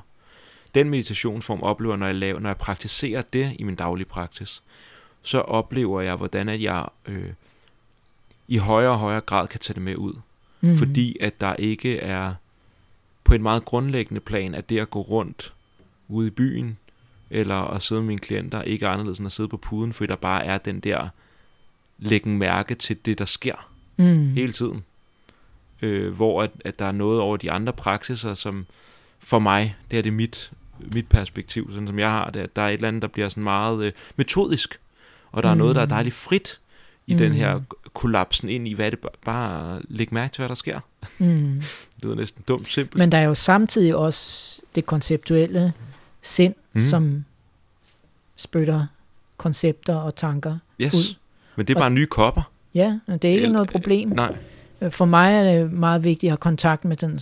Den 0.75 0.89
meditationsform 0.89 1.61
oplever, 1.61 1.95
når 1.95 2.05
jeg, 2.05 2.15
laver, 2.15 2.39
når 2.39 2.49
jeg 2.49 2.57
praktiserer 2.57 3.21
det 3.21 3.55
i 3.59 3.63
min 3.63 3.75
daglige 3.75 4.05
praksis, 4.05 4.61
så 5.21 5.39
oplever 5.39 6.01
jeg, 6.01 6.15
hvordan 6.15 6.49
at 6.49 6.61
jeg 6.61 6.87
øh, 7.05 7.29
i 8.47 8.57
højere 8.57 8.91
og 8.91 8.99
højere 8.99 9.21
grad 9.21 9.47
kan 9.47 9.59
tage 9.59 9.73
det 9.73 9.83
med 9.83 9.95
ud. 9.95 10.13
Mhm. 10.61 10.71
Mm. 10.71 10.77
Fordi 10.77 11.17
at 11.19 11.41
der 11.41 11.55
ikke 11.55 11.99
er 11.99 12.33
på 13.23 13.33
en 13.33 13.43
meget 13.43 13.65
grundlæggende 13.65 14.21
plan, 14.21 14.55
at 14.55 14.69
det 14.69 14.79
at 14.79 14.89
gå 14.89 15.01
rundt 15.01 15.53
ude 16.07 16.27
i 16.27 16.31
byen, 16.31 16.77
eller 17.29 17.55
at 17.55 17.81
sidde 17.81 18.01
med 18.01 18.07
mine 18.07 18.19
klienter, 18.19 18.61
ikke 18.61 18.85
er 18.85 18.89
anderledes 18.89 19.19
end 19.19 19.25
at 19.25 19.31
sidde 19.31 19.49
på 19.49 19.57
puden, 19.57 19.93
fordi 19.93 20.07
der 20.07 20.15
bare 20.15 20.45
er 20.45 20.57
den 20.57 20.79
der 20.79 21.09
læggen 22.07 22.37
mærke 22.37 22.75
til 22.75 22.97
det, 23.05 23.19
der 23.19 23.25
sker 23.25 23.69
mm. 23.97 24.29
hele 24.33 24.53
tiden. 24.53 24.83
Øh, 25.81 26.13
hvor 26.13 26.43
at, 26.43 26.51
at 26.65 26.79
der 26.79 26.85
er 26.85 26.91
noget 26.91 27.19
over 27.19 27.37
de 27.37 27.51
andre 27.51 27.73
praksiser, 27.73 28.33
som 28.33 28.65
for 29.19 29.39
mig, 29.39 29.75
det 29.91 29.99
er 29.99 30.03
det 30.03 30.13
mit, 30.13 30.51
mit 30.79 31.07
perspektiv, 31.07 31.71
sådan 31.71 31.87
som 31.87 31.99
jeg 31.99 32.09
har 32.09 32.29
det, 32.29 32.39
at 32.39 32.55
der 32.55 32.61
er 32.61 32.67
et 32.67 32.73
eller 32.73 32.87
andet, 32.87 33.01
der 33.01 33.07
bliver 33.07 33.29
sådan 33.29 33.43
meget 33.43 33.83
øh, 33.85 33.91
metodisk, 34.15 34.79
og 35.31 35.43
der 35.43 35.49
er 35.49 35.55
noget, 35.55 35.75
der 35.75 35.81
er 35.81 35.85
Mm. 35.85 35.89
dejligt 35.89 36.15
frit 36.15 36.59
i 37.07 37.13
Mm. 37.13 37.17
den 37.17 37.31
her 37.33 37.59
kollapsen 37.93 38.49
ind 38.49 38.67
i, 38.67 38.73
hvad 38.73 38.91
det 38.91 38.99
ba- 39.05 39.17
bare 39.25 39.81
læg 39.89 40.13
mærke 40.13 40.33
til, 40.33 40.41
hvad 40.41 40.49
der 40.49 40.55
sker. 40.55 40.79
Mm. 41.17 41.61
Det 41.95 42.03
lyder 42.03 42.15
næsten 42.15 42.43
dumt 42.47 42.67
simpelt. 42.67 42.99
Men 42.99 43.11
der 43.11 43.17
er 43.17 43.23
jo 43.23 43.33
samtidig 43.33 43.95
også 43.95 44.61
det 44.75 44.85
konceptuelle 44.85 45.73
sind, 46.21 46.55
mm. 46.73 46.81
som 46.81 47.25
spytter 48.35 48.85
koncepter 49.37 49.95
og 49.95 50.15
tanker. 50.15 50.57
yes. 50.81 50.93
ud. 50.93 51.15
Men 51.55 51.65
det 51.67 51.73
er 51.73 51.77
Og- 51.77 51.81
bare 51.81 51.89
nye 51.91 52.05
kopper. 52.05 52.51
Ja, 52.75 52.99
og 53.07 53.21
det 53.21 53.27
er 53.27 53.31
ikke 53.33 53.41
Eller- 53.43 53.53
noget 53.53 53.69
problem. 53.69 54.09
Nej. 54.09 54.37
Øh, 54.81 54.91
For 54.91 55.05
mig 55.05 55.33
er 55.35 55.43
det 55.43 55.71
meget 55.73 56.03
vigtigt 56.03 56.29
at 56.29 56.31
have 56.31 56.37
kontakt 56.37 56.85
med 56.85 56.97
den, 56.97 57.19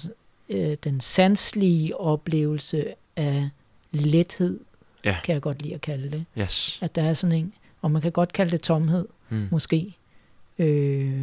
øh, 0.49 0.77
den 0.83 0.99
sanslige 1.01 1.99
oplevelse 1.99 2.85
af 3.15 3.49
lethed, 3.91 4.59
Ja. 5.05 5.17
kan 5.23 5.33
jeg 5.33 5.41
godt 5.41 5.61
lide 5.61 5.73
at 5.73 5.81
kalde 5.81 6.11
det. 6.11 6.25
Yes. 6.39 6.79
At 6.81 6.95
der 6.95 7.01
er 7.03 7.13
sådan 7.13 7.35
en, 7.37 7.53
og 7.81 7.91
man 7.91 8.01
kan 8.01 8.11
godt 8.11 8.33
kalde 8.33 8.51
det 8.51 8.61
tomhed, 8.61 9.05
Mm. 9.29 9.47
måske. 9.51 9.95
Øh, 10.59 11.21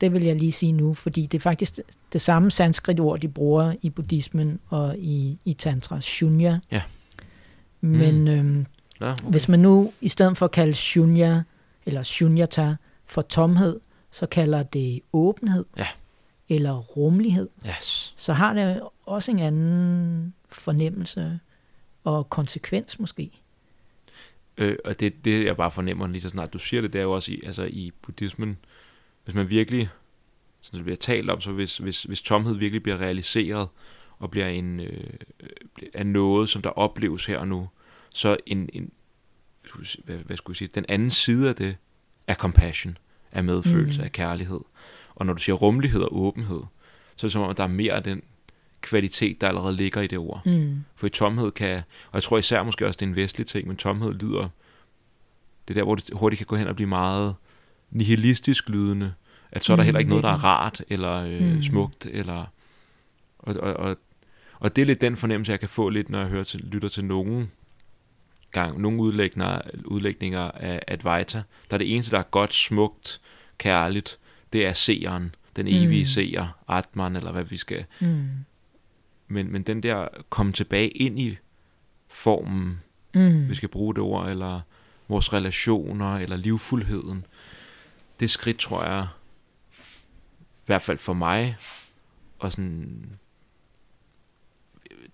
det 0.00 0.12
vil 0.12 0.22
jeg 0.22 0.36
lige 0.36 0.52
sige 0.52 0.72
nu, 0.72 0.94
fordi 0.94 1.26
det 1.26 1.38
er 1.38 1.42
faktisk 1.42 1.78
det 2.12 2.20
samme 2.20 2.50
sanskrit-ord, 2.50 3.20
de 3.20 3.28
bruger 3.28 3.74
i 3.82 3.90
buddhismen 3.90 4.58
og 4.68 4.98
i, 4.98 5.38
i 5.44 5.52
tantra, 5.54 6.00
shunya. 6.00 6.58
Ja. 6.72 6.82
Men 7.80 8.20
mm. 8.20 8.28
øhm, 8.28 8.66
Nå, 9.00 9.06
okay. 9.06 9.24
hvis 9.30 9.48
man 9.48 9.60
nu 9.60 9.92
i 10.00 10.08
stedet 10.08 10.36
for 10.36 10.44
at 10.46 10.52
kalde 10.52 10.74
shunya, 10.74 11.42
eller 11.86 12.02
shunyata, 12.02 12.76
for 13.06 13.22
tomhed, 13.22 13.80
så 14.10 14.26
kalder 14.26 14.62
det 14.62 15.00
åbenhed, 15.12 15.64
Ja. 15.76 15.86
eller 16.48 16.76
rummelighed, 16.78 17.48
Yes. 17.66 18.12
så 18.16 18.32
har 18.32 18.52
det 18.52 18.80
også 19.06 19.30
en 19.30 19.38
anden 19.38 20.34
fornemmelse 20.48 21.40
og 22.04 22.30
konsekvens 22.30 22.98
måske. 22.98 23.30
Øh, 24.58 24.76
og 24.84 25.00
det, 25.00 25.24
det, 25.24 25.44
jeg 25.44 25.56
bare 25.56 25.70
fornemmer 25.70 26.06
lige 26.06 26.22
så 26.22 26.28
snart 26.28 26.52
du 26.52 26.58
siger 26.58 26.80
det, 26.82 26.92
det 26.92 26.98
er 26.98 27.02
jo 27.02 27.12
også 27.12 27.32
i, 27.32 27.40
altså 27.46 27.62
i 27.64 27.92
buddhismen, 28.02 28.58
hvis 29.24 29.34
man 29.34 29.48
virkelig, 29.50 29.88
som 30.60 30.76
det 30.78 30.84
bliver 30.84 30.96
talt 30.96 31.30
om, 31.30 31.40
så 31.40 31.52
hvis, 31.52 31.78
hvis, 31.78 32.02
hvis 32.02 32.22
tomhed 32.22 32.54
virkelig 32.54 32.82
bliver 32.82 32.98
realiseret, 32.98 33.68
og 34.18 34.30
bliver 34.30 34.48
en, 34.48 34.80
øh, 34.80 35.10
er 35.94 36.04
noget, 36.04 36.48
som 36.48 36.62
der 36.62 36.70
opleves 36.70 37.26
her 37.26 37.38
og 37.38 37.48
nu, 37.48 37.68
så 38.18 38.36
en, 38.46 38.68
en 38.72 38.90
hvad, 40.04 40.16
hvad 40.16 40.36
skulle 40.36 40.54
jeg 40.54 40.56
sige, 40.56 40.70
den 40.74 40.84
anden 40.88 41.10
side 41.10 41.48
af 41.48 41.54
det, 41.54 41.76
er 42.26 42.34
compassion, 42.34 42.98
er 43.32 43.42
medfølelse, 43.42 43.98
Mm. 44.00 44.04
af 44.04 44.12
kærlighed. 44.12 44.60
Og 45.14 45.26
når 45.26 45.32
du 45.32 45.42
siger 45.42 45.56
rummelighed 45.56 46.00
og 46.00 46.16
åbenhed, 46.16 46.60
så 47.16 47.26
er 47.26 47.28
det 47.28 47.32
som 47.32 47.42
om, 47.42 47.50
at 47.50 47.56
der 47.56 47.62
er 47.62 47.66
mere 47.68 47.92
af 47.92 48.02
den 48.02 48.22
kvalitet, 48.80 49.40
der 49.40 49.48
allerede 49.48 49.76
ligger 49.76 50.00
i 50.00 50.06
det 50.06 50.18
ord. 50.18 50.42
Mm. 50.46 50.84
For 50.96 51.06
i 51.06 51.10
tomhed 51.10 51.50
kan, 51.50 51.76
og 51.76 52.14
jeg 52.14 52.22
tror 52.22 52.38
især 52.38 52.62
måske 52.62 52.86
også, 52.86 52.96
det 52.96 53.06
er 53.06 53.10
en 53.10 53.16
vestlig 53.16 53.46
ting, 53.46 53.68
men 53.68 53.76
tomhed 53.76 54.12
lyder, 54.12 54.48
det 55.68 55.74
er 55.76 55.80
der, 55.80 55.84
hvor 55.84 55.94
det 55.94 56.10
hurtigt 56.12 56.38
kan 56.38 56.46
gå 56.46 56.56
hen 56.56 56.66
og 56.66 56.74
blive 56.74 56.88
meget 56.88 57.34
nihilistisk 57.90 58.68
lydende, 58.68 59.14
at 59.52 59.64
så 59.64 59.72
er 59.72 59.76
der 59.76 59.82
Mm, 59.82 59.84
heller 59.84 59.98
ikke 59.98 60.08
noget, 60.10 60.24
der 60.24 60.30
er 60.30 60.44
rart, 60.44 60.82
eller 60.88 61.12
øh, 61.12 61.54
mm. 61.54 61.62
smukt, 61.62 62.06
eller, 62.06 62.44
og, 63.38 63.54
og, 63.54 63.74
og, 63.74 63.96
og 64.60 64.76
det 64.76 64.82
er 64.82 64.86
lidt 64.86 65.00
den 65.00 65.16
fornemmelse, 65.16 65.52
jeg 65.52 65.60
kan 65.60 65.68
få 65.68 65.88
lidt, 65.88 66.10
når 66.10 66.18
jeg 66.20 66.28
hører 66.28 66.44
til, 66.44 66.60
lytter 66.60 66.88
til 66.88 67.04
nogen 67.04 67.50
gang, 68.52 68.80
nogle 68.80 69.00
udlægninger, 69.02 69.60
udlægninger 69.84 70.50
af 70.50 70.82
Advaita, 70.88 71.42
der 71.70 71.74
er 71.76 71.78
det 71.78 71.94
eneste, 71.94 72.10
der 72.12 72.18
er 72.18 72.22
godt, 72.30 72.54
smukt, 72.54 73.20
kærligt, 73.58 74.18
det 74.52 74.66
er 74.66 74.72
seeren, 74.72 75.34
den 75.56 75.66
evige 75.68 75.86
Mm. 75.86 75.98
mm. 76.00 76.04
seer, 76.04 76.58
Atman, 76.68 77.16
eller 77.16 77.32
hvad 77.32 77.44
vi 77.44 77.56
skal 77.56 77.84
Mm. 78.00 78.28
men, 79.28 79.52
men 79.52 79.62
den 79.62 79.82
der 79.82 80.08
komme 80.30 80.52
tilbage 80.52 80.88
ind 80.88 81.20
i 81.20 81.36
formen, 82.08 82.80
Mm. 83.14 83.48
vi 83.48 83.54
skal 83.54 83.68
bruge 83.68 83.94
det 83.94 84.02
ord, 84.02 84.28
eller 84.28 84.60
vores 85.08 85.32
relationer, 85.32 86.16
eller 86.16 86.36
livfuldheden. 86.36 87.26
Det 88.20 88.30
skridt, 88.30 88.58
tror 88.58 88.84
jeg, 88.84 89.06
i 90.58 90.66
hvert 90.66 90.82
fald 90.82 90.98
for 90.98 91.12
mig, 91.12 91.56
og 92.38 92.52
sådan, 92.52 93.06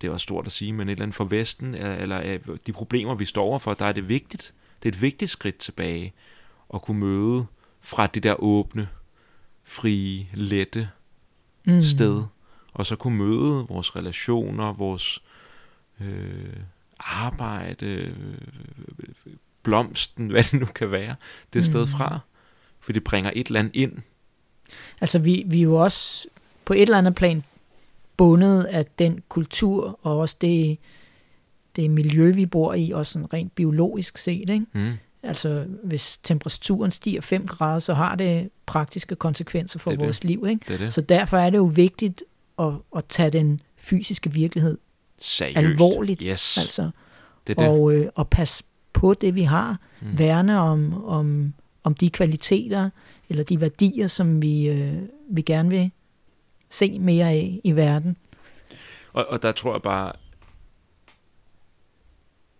det 0.01 0.07
er 0.07 0.11
også 0.11 0.23
stort 0.23 0.45
at 0.45 0.51
sige, 0.51 0.73
men 0.73 0.89
et 0.89 0.91
eller 0.91 1.03
andet 1.03 1.15
for 1.15 1.23
Vesten, 1.23 1.75
eller, 1.75 1.95
eller 1.95 2.21
øh, 2.23 2.39
de 2.67 2.73
problemer, 2.73 3.15
vi 3.15 3.25
står 3.25 3.43
overfor, 3.43 3.73
der 3.73 3.85
er 3.85 3.91
det 3.91 4.09
vigtigt. 4.09 4.53
Det 4.83 4.89
er 4.89 4.93
et 4.93 5.01
vigtigt 5.01 5.31
skridt 5.31 5.57
tilbage, 5.57 6.13
at 6.73 6.81
kunne 6.81 6.99
møde 6.99 7.45
fra 7.81 8.07
det 8.07 8.23
der 8.23 8.43
åbne, 8.43 8.87
frie, 9.63 10.27
lette 10.33 10.89
mm. 11.65 11.83
sted, 11.83 12.23
og 12.73 12.85
så 12.85 12.95
kunne 12.95 13.17
møde 13.17 13.65
vores 13.69 13.95
relationer, 13.95 14.73
vores 14.73 15.21
øh, 16.01 16.53
arbejde, 16.99 17.85
øh, 17.85 18.37
blomsten, 19.63 20.27
hvad 20.31 20.43
det 20.43 20.59
nu 20.59 20.65
kan 20.65 20.91
være, 20.91 21.15
det 21.53 21.59
Mm. 21.59 21.65
sted 21.65 21.87
fra. 21.87 22.19
For 22.79 22.93
det 22.93 23.03
bringer 23.03 23.31
et 23.35 23.47
eller 23.47 23.59
andet 23.59 23.75
ind. 23.75 23.97
Altså, 25.01 25.19
vi, 25.19 25.43
vi 25.45 25.57
er 25.57 25.63
jo 25.63 25.75
også 25.75 26.27
på 26.65 26.73
et 26.73 26.81
eller 26.81 26.97
andet 26.97 27.15
plan 27.15 27.43
bundet 28.17 28.63
af 28.63 28.85
den 28.85 29.19
kultur, 29.29 29.99
og 30.01 30.17
også 30.19 30.35
det, 30.41 30.77
det 31.75 31.89
miljø, 31.91 32.31
vi 32.31 32.45
bor 32.45 32.73
i, 32.73 32.91
også 32.91 33.11
sådan 33.13 33.33
rent 33.33 33.55
biologisk 33.55 34.17
set. 34.17 34.49
Ikke? 34.49 34.65
Mm. 34.73 34.91
Altså, 35.23 35.65
hvis 35.83 36.17
temperaturen 36.23 36.91
stiger 36.91 37.21
5 37.21 37.47
grader, 37.47 37.79
så 37.79 37.93
har 37.93 38.15
det 38.15 38.49
praktiske 38.65 39.15
konsekvenser 39.15 39.79
for 39.79 39.89
Det 39.91 39.95
er 39.97 39.99
det. 39.99 40.05
vores 40.05 40.23
liv. 40.23 40.45
Ikke? 40.49 40.61
Det 40.67 40.79
det. 40.79 40.93
Så 40.93 41.01
derfor 41.01 41.37
er 41.37 41.49
det 41.49 41.57
jo 41.57 41.63
vigtigt 41.65 42.23
at, 42.59 42.73
at 42.95 43.05
tage 43.05 43.29
den 43.29 43.59
fysiske 43.77 44.31
virkelighed 44.31 44.77
Seriøst. 45.17 45.57
alvorligt, 45.57 46.21
Yes, 46.23 46.57
altså, 46.57 46.89
det 47.47 47.59
det. 47.59 47.67
og, 47.67 47.93
øh, 47.93 48.07
og 48.15 48.29
passe 48.29 48.63
på 48.93 49.13
det, 49.13 49.35
vi 49.35 49.41
har. 49.43 49.79
Mm. 50.01 50.19
Værne 50.19 50.59
om, 50.59 51.05
om, 51.05 51.53
om 51.83 51.93
de 51.93 52.09
kvaliteter 52.09 52.89
eller 53.29 53.43
de 53.43 53.61
værdier, 53.61 54.07
som 54.07 54.41
vi, 54.41 54.67
øh, 54.67 54.93
vi 55.29 55.41
gerne 55.41 55.69
vil 55.69 55.91
se 56.75 56.99
mere 56.99 57.29
af 57.29 57.61
i 57.63 57.71
verden. 57.71 58.17
Og, 59.13 59.25
og 59.29 59.41
der 59.41 59.51
tror 59.51 59.73
jeg 59.73 59.81
bare, 59.81 60.11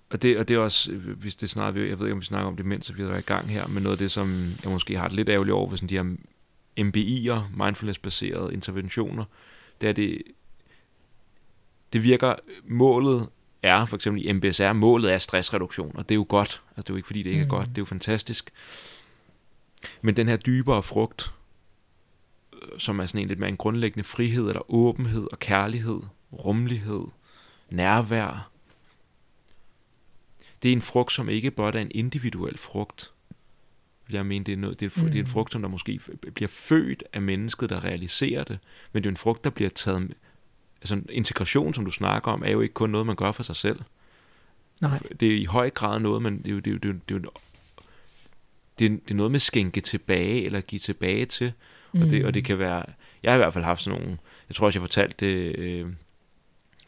og 0.10 0.22
det, 0.22 0.38
og 0.38 0.48
det 0.48 0.54
er 0.56 0.60
også, 0.60 0.92
øh, 0.92 1.10
hvis 1.20 1.36
det 1.36 1.50
snart, 1.50 1.76
jeg 1.76 2.00
ved 2.00 2.06
ikke, 2.06 2.12
om 2.14 2.20
vi 2.20 2.26
snakker 2.26 2.48
om 2.48 2.56
det, 2.56 2.66
mens 2.66 2.98
vi 2.98 3.02
er 3.04 3.18
i 3.18 3.22
gang 3.22 3.50
her, 3.50 3.68
men 3.68 3.84
noget 3.84 3.94
af 3.94 3.98
det, 3.98 4.12
som 4.12 4.52
jeg 4.64 4.72
måske 4.72 4.98
har 4.98 5.08
det 5.08 5.16
lidt 5.16 5.30
ærgerligt 5.30 5.54
over, 5.54 5.70
ved 5.70 5.78
sådan 5.78 5.90
de 5.90 5.96
her 5.98 6.16
MBI'er, 6.80 7.64
mindfulness-baserede 7.64 8.54
interventioner, 8.54 9.26
det 9.82 9.90
er 9.90 9.94
det, 9.94 10.22
det 11.94 12.04
virker, 12.04 12.36
målet 12.64 13.28
er, 13.64 13.86
for 13.86 13.96
eksempel 13.96 14.26
i 14.26 14.32
MBSR, 14.32 14.74
målet 14.74 15.14
er 15.14 15.18
stressreduktion, 15.18 15.92
og 15.96 16.10
det 16.10 16.16
er 16.16 16.20
jo 16.20 16.26
godt, 16.30 16.62
altså 16.70 16.82
det 16.82 16.90
er 16.90 16.94
jo 16.94 16.96
ikke 16.96 17.08
fordi, 17.08 17.24
det 17.24 17.30
ikke 17.30 17.42
er 17.42 17.46
Mm. 17.46 17.50
godt, 17.50 17.68
det 17.70 17.78
er 17.78 17.82
jo 17.82 17.86
fantastisk. 17.86 18.50
Men 20.02 20.16
den 20.16 20.28
her 20.28 20.38
dybere 20.38 20.84
frugt, 20.84 21.34
som 22.78 23.00
er 23.00 23.06
sådan 23.06 23.22
en 23.22 23.28
lidt 23.28 23.40
mere 23.40 23.50
en 23.50 23.58
grundlæggende 23.58 24.04
frihed, 24.04 24.48
eller 24.48 24.72
åbenhed 24.74 25.28
og 25.32 25.40
kærlighed, 25.40 26.02
rummelighed, 26.34 27.06
nærvær, 27.70 28.52
det 30.64 30.70
er 30.70 30.74
en 30.74 30.82
frugt, 30.82 31.12
som 31.12 31.30
ikke 31.30 31.52
blot 31.52 31.76
er 31.76 31.80
en 31.80 31.92
individuel 31.92 32.58
frugt. 32.58 33.12
Jeg 34.10 34.26
mener, 34.26 34.44
det 34.44 34.52
er, 34.52 34.58
noget, 34.58 34.80
det, 34.80 34.86
er, 34.98 35.02
mm. 35.04 35.06
det 35.06 35.16
er 35.16 35.20
en 35.20 35.26
Mm. 35.26 35.32
frugt, 35.32 35.52
som 35.52 35.62
der 35.62 35.70
måske 35.70 36.00
bliver 36.34 36.50
født 36.50 37.04
af 37.14 37.22
mennesket, 37.22 37.70
der 37.70 37.84
realiserer 37.84 38.44
det, 38.44 38.60
men 38.94 39.04
det 39.04 39.10
er 39.10 39.12
en 39.12 39.18
frugt, 39.18 39.44
der 39.44 39.50
bliver 39.50 39.70
taget... 39.70 40.14
Altså 40.82 41.02
integration, 41.10 41.74
som 41.74 41.86
du 41.86 41.92
snakker 41.92 42.32
om, 42.32 42.44
er 42.44 42.52
jo 42.52 42.62
ikke 42.62 42.74
kun 42.74 42.90
noget, 42.90 43.08
man 43.08 43.16
gør 43.16 43.32
for 43.32 43.44
sig 43.44 43.56
selv. 43.56 43.80
Nej. 44.82 45.00
Det 45.20 45.32
er 45.32 45.38
i 45.38 45.46
høj 45.46 45.70
grad 45.70 46.00
noget, 46.00 46.22
men 46.22 46.38
det 46.44 46.52
er 46.52 46.60
det 46.60 46.68
er 46.68 46.72
jo, 46.72 46.78
det 46.78 46.86
er 46.86 46.94
jo, 46.94 47.00
det 47.10 47.16
er 47.16 47.20
jo 47.20 47.32
det 48.80 48.86
er, 48.86 48.90
det 48.90 49.12
er 49.12 49.16
noget 49.16 49.32
med 49.32 49.40
skænke 49.40 49.82
tilbage, 49.82 50.46
eller 50.46 50.62
give 50.62 50.80
tilbage 50.80 51.26
til. 51.26 51.54
Og, 52.02 52.10
det, 52.10 52.26
og 52.26 52.34
det 52.34 52.46
kan 52.46 52.60
være, 52.60 52.86
jeg 53.24 53.32
har 53.32 53.36
i 53.36 53.40
hvert 53.40 53.54
fald 53.54 53.64
haft 53.64 53.82
sådan 53.82 54.00
nogle, 54.02 54.18
jeg 54.50 54.56
tror 54.56 54.66
også, 54.66 54.80
jeg 54.80 54.84
fortalte 54.84 55.26
det 55.26 55.56
øh, 55.58 55.94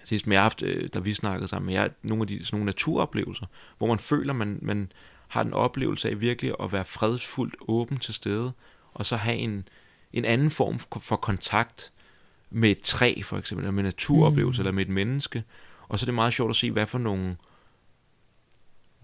sidst, 0.03 0.27
men 0.27 0.31
jeg 0.33 0.39
har 0.39 0.43
haft, 0.45 0.63
øh, 0.63 0.89
da 0.93 0.99
vi 0.99 1.13
snakkede 1.13 1.47
sammen, 1.47 1.65
men 1.65 1.73
jeg 1.73 1.81
har 1.81 1.89
nogle 2.03 2.21
af 2.21 2.27
de 2.27 2.45
sådan 2.45 2.57
nogle 2.57 2.65
naturoplevelser, 2.65 3.45
hvor 3.77 3.87
man 3.87 3.99
føler, 3.99 4.33
man, 4.33 4.59
man 4.61 4.91
har 5.27 5.41
en 5.43 5.53
oplevelse 5.53 6.09
af 6.09 6.21
virkelig 6.21 6.53
at 6.59 6.71
være 6.71 6.85
fredsfuldt 6.85 7.55
åben 7.67 7.97
til 7.97 8.13
stede, 8.13 8.51
og 8.93 9.05
så 9.05 9.15
have 9.15 9.37
en, 9.37 9.67
en 10.13 10.25
anden 10.25 10.51
form 10.51 10.79
for, 10.79 10.99
for 10.99 11.15
kontakt 11.15 11.91
med 12.49 12.69
et 12.69 12.81
træ, 12.81 13.21
for 13.23 13.37
eksempel, 13.37 13.63
eller 13.63 13.71
med 13.71 13.83
naturoplevelse, 13.83 14.61
Mm. 14.61 14.61
eller 14.61 14.71
med 14.71 14.85
et 14.85 14.89
menneske. 14.91 15.43
Og 15.87 15.99
så 15.99 16.03
er 16.03 16.05
det 16.07 16.13
meget 16.13 16.33
sjovt 16.33 16.49
at 16.49 16.55
se, 16.55 16.71
hvad 16.71 16.85
for 16.85 16.97
nogle 16.97 17.37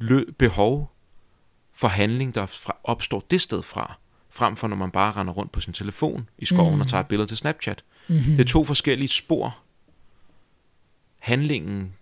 lø- 0.02 0.32
behov 0.38 0.92
for 1.74 1.88
handling, 1.88 2.36
der 2.36 2.46
fra, 2.46 2.78
opstår 2.84 3.20
det 3.32 3.42
sted 3.42 3.62
fra, 3.62 3.98
frem 4.34 4.56
for 4.56 4.68
når 4.68 4.76
man 4.76 4.92
bare 4.92 5.12
render 5.12 5.34
rundt 5.34 5.52
på 5.52 5.62
sin 5.62 5.74
telefon 5.74 6.30
i 6.38 6.46
skoven 6.46 6.76
mm. 6.76 6.82
Og 6.82 6.88
tager 6.88 7.02
et 7.02 7.08
billede 7.08 7.28
til 7.28 7.38
Snapchat. 7.38 7.84
Mm-hmm. 8.08 8.32
Det 8.36 8.40
er 8.40 8.48
to 8.48 8.66
forskellige 8.66 9.08
spor. 9.08 9.58
Handlingen, 11.20 11.94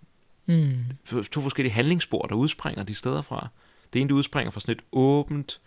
Mm. 0.46 0.84
to 1.32 1.40
forskellige 1.40 1.72
handlingsspor, 1.72 2.26
der 2.26 2.34
udspringer 2.34 2.82
de 2.82 2.94
steder 2.94 3.22
fra. 3.22 3.48
Det 3.92 4.00
ene, 4.00 4.08
det 4.08 4.14
udspringer 4.14 4.50
fra 4.50 4.60
sådan 4.60 4.72
et 4.74 4.82
åbent, 4.92 5.60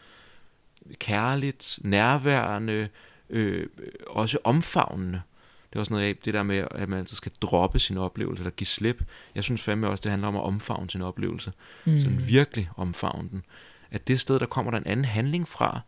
kærligt, 0.99 1.79
nærværende, 1.81 2.89
øh, 3.29 3.67
også 4.07 4.37
omfavnende. 4.43 5.21
Det 5.69 5.75
er 5.75 5.79
også 5.79 5.93
noget 5.93 6.05
af 6.05 6.15
det 6.25 6.33
der 6.33 6.43
med, 6.43 6.67
at 6.71 6.89
man 6.89 6.99
altid 6.99 7.15
skal 7.17 7.31
droppe 7.41 7.79
sin 7.79 7.97
oplevelse, 7.97 8.41
eller 8.41 8.51
give 8.51 8.67
slip. 8.67 9.03
Jeg 9.35 9.43
synes 9.43 9.61
fandme 9.61 9.87
også, 9.87 10.01
det 10.01 10.09
handler 10.11 10.27
om 10.27 10.35
at 10.35 10.43
omfavne 10.43 10.89
sin 10.89 11.01
oplevelse. 11.01 11.51
Mm. 11.85 11.99
Sådan 11.99 12.27
virkelig 12.27 12.69
omfavne 12.77 13.29
den. 13.29 13.43
At 13.91 14.07
det 14.07 14.19
sted, 14.19 14.39
der 14.39 14.45
kommer 14.45 14.71
der 14.71 14.77
en 14.77 14.87
anden 14.87 15.05
handling 15.05 15.47
fra, 15.47 15.79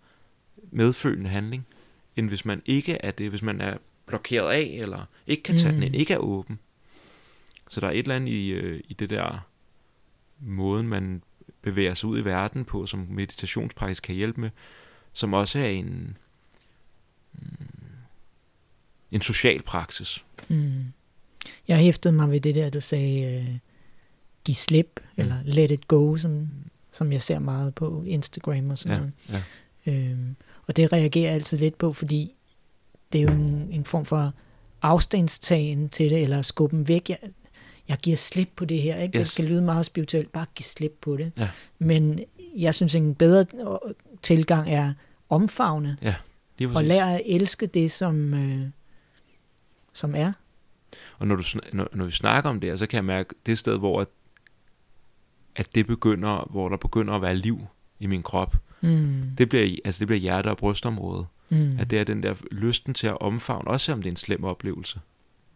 medfølende 0.71 1.29
handling, 1.29 1.65
end 2.15 2.27
hvis 2.29 2.45
man 2.45 2.61
ikke 2.65 2.93
er 2.93 3.11
det, 3.11 3.29
hvis 3.29 3.41
man 3.41 3.61
er 3.61 3.77
blokeret 4.05 4.51
af, 4.51 4.77
eller 4.81 5.05
ikke 5.27 5.43
kan 5.43 5.57
tage 5.57 5.71
mm. 5.71 5.73
den 5.73 5.79
Mm. 5.79 5.85
ind, 5.85 5.95
ikke 5.95 6.13
er 6.13 6.17
åben. 6.17 6.59
Så 7.69 7.79
der 7.81 7.87
er 7.87 7.91
et 7.91 7.97
eller 7.99 8.15
andet 8.15 8.31
i, 8.31 8.49
øh, 8.49 8.81
i 8.87 8.93
det 8.93 9.09
der 9.09 9.47
måden, 10.39 10.87
man 10.87 11.21
bevæger 11.61 11.93
sig 11.93 12.09
ud 12.09 12.19
i 12.19 12.25
verden 12.25 12.65
på, 12.65 12.85
som 12.85 13.07
meditationspraksis 13.09 13.99
kan 13.99 14.15
hjælpe 14.15 14.41
med, 14.41 14.49
som 15.13 15.33
også 15.33 15.59
er 15.59 15.67
en, 15.69 16.17
mm, 17.33 17.67
en 19.11 19.21
social 19.21 19.61
praksis. 19.61 20.25
Mm. 20.47 20.83
Jeg 21.67 21.77
hæftede 21.77 22.13
mig 22.13 22.31
ved 22.31 22.41
det 22.41 22.55
der, 22.55 22.69
du 22.69 22.81
sagde, 22.81 23.21
øh, 23.49 23.57
giv 24.43 24.55
slip, 24.55 24.99
Mm. 24.99 25.21
eller 25.21 25.35
let 25.43 25.71
it 25.71 25.87
go, 25.87 26.17
som, 26.17 26.47
som 26.91 27.11
jeg 27.11 27.21
ser 27.21 27.39
meget 27.39 27.75
på 27.75 28.03
Instagram 28.07 28.69
og 28.69 28.77
sådan 28.77 28.97
Ja, 28.97 28.99
noget. 28.99 29.43
ja. 29.85 29.91
Øhm, 30.11 30.35
og 30.67 30.75
det 30.75 30.93
reagerer 30.93 31.25
jeg 31.25 31.33
altid 31.33 31.57
lidt 31.57 31.77
på, 31.77 31.93
fordi 31.93 32.33
det 33.13 33.19
er 33.19 33.23
jo 33.23 33.31
en, 33.31 33.69
en 33.71 33.85
form 33.85 34.05
for 34.05 34.33
afstandstagen 34.81 35.89
til 35.89 36.09
det, 36.09 36.23
eller 36.23 36.41
skubben 36.41 36.87
væk. 36.87 37.09
Jeg, 37.09 37.17
jeg 37.87 37.97
giver 37.97 38.17
slip 38.17 38.49
på 38.55 38.65
det 38.65 38.81
her. 38.81 38.97
Ikke? 38.97 39.19
Yes. 39.19 39.27
Det 39.29 39.35
kan 39.35 39.45
lyde 39.45 39.61
meget 39.61 39.85
spirituelt, 39.85 40.31
bare 40.31 40.45
give 40.55 40.65
slip 40.65 40.97
på 41.01 41.17
det. 41.17 41.31
Ja. 41.37 41.49
Men 41.79 42.19
jeg 42.55 42.75
synes, 42.75 42.95
en 42.95 43.15
bedre 43.15 43.45
øh, 43.53 43.93
tilgang 44.21 44.73
er 44.73 44.93
omfavne, 45.29 45.97
Lige 46.57 46.69
og 46.69 46.83
lære 46.83 47.15
at 47.15 47.21
elske 47.25 47.65
det, 47.65 47.91
som, 47.91 48.33
øh, 48.33 48.67
som 49.93 50.15
er. 50.15 50.33
Og 51.17 51.27
når, 51.27 51.35
du, 51.35 51.43
når, 51.73 51.87
når 51.93 52.05
vi 52.05 52.11
snakker 52.11 52.49
om 52.49 52.59
det, 52.59 52.69
her, 52.69 52.77
så 52.77 52.87
kan 52.87 52.97
jeg 52.97 53.05
mærke, 53.05 53.35
det 53.45 53.57
sted, 53.57 53.77
hvor 53.77 54.01
at, 54.01 54.07
at 55.55 55.75
det 55.75 55.87
begynder, 55.87 56.47
hvor 56.49 56.69
der 56.69 56.77
begynder 56.77 57.13
at 57.13 57.21
være 57.21 57.35
liv 57.35 57.67
i 57.99 58.05
min 58.05 58.23
krop, 58.23 58.55
Mm. 58.81 59.23
det 59.37 59.49
bliver, 59.49 59.75
altså 59.85 59.99
det 59.99 60.07
bliver 60.07 60.19
hjerte- 60.19 60.47
og 60.47 60.57
brystområdet. 60.57 61.25
Mm. 61.49 61.79
At 61.79 61.89
det 61.89 61.99
er 61.99 62.03
den 62.03 62.23
der 62.23 62.33
lysten 62.51 62.93
til 62.93 63.07
at 63.07 63.21
omfavne, 63.21 63.67
også 63.67 63.85
selvom 63.85 64.01
det 64.01 64.09
er 64.09 64.13
en 64.13 64.17
slem 64.17 64.43
oplevelse. 64.43 64.99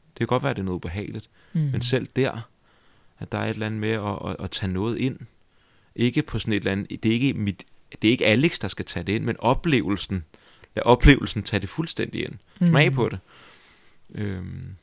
Det 0.09 0.17
kan 0.17 0.27
godt 0.27 0.43
være, 0.43 0.49
at 0.49 0.55
det 0.55 0.61
er 0.61 0.65
noget 0.65 0.75
ubehageligt, 0.75 1.29
mm. 1.53 1.61
men 1.61 1.81
selv 1.81 2.07
der, 2.15 2.49
at 3.19 3.31
der 3.31 3.37
er 3.37 3.45
et 3.45 3.49
eller 3.49 3.65
andet 3.65 3.79
med 3.81 3.89
at, 3.89 4.29
at, 4.29 4.35
at 4.43 4.51
tage 4.51 4.71
noget 4.71 4.97
ind. 4.97 5.17
Ikke 5.95 6.21
på 6.21 6.39
sådan 6.39 6.53
et 6.53 6.57
eller 6.57 6.71
andet, 6.71 7.03
det 7.03 7.09
er 7.09 7.13
ikke, 7.13 7.33
mit, 7.33 7.63
det 8.01 8.07
er 8.07 8.11
ikke 8.11 8.25
Alex, 8.25 8.59
der 8.59 8.67
skal 8.67 8.85
tage 8.85 9.03
det 9.03 9.13
ind, 9.13 9.23
men 9.23 9.35
oplevelsen, 9.39 10.23
lad 10.75 10.83
oplevelsen 10.85 11.43
tage 11.43 11.59
det 11.59 11.69
fuldstændig 11.69 12.23
ind. 12.25 12.33
Smag 12.57 12.89
Mm. 12.89 12.95
på 12.95 13.09
det. 13.09 13.19
Øhm. 14.15 14.75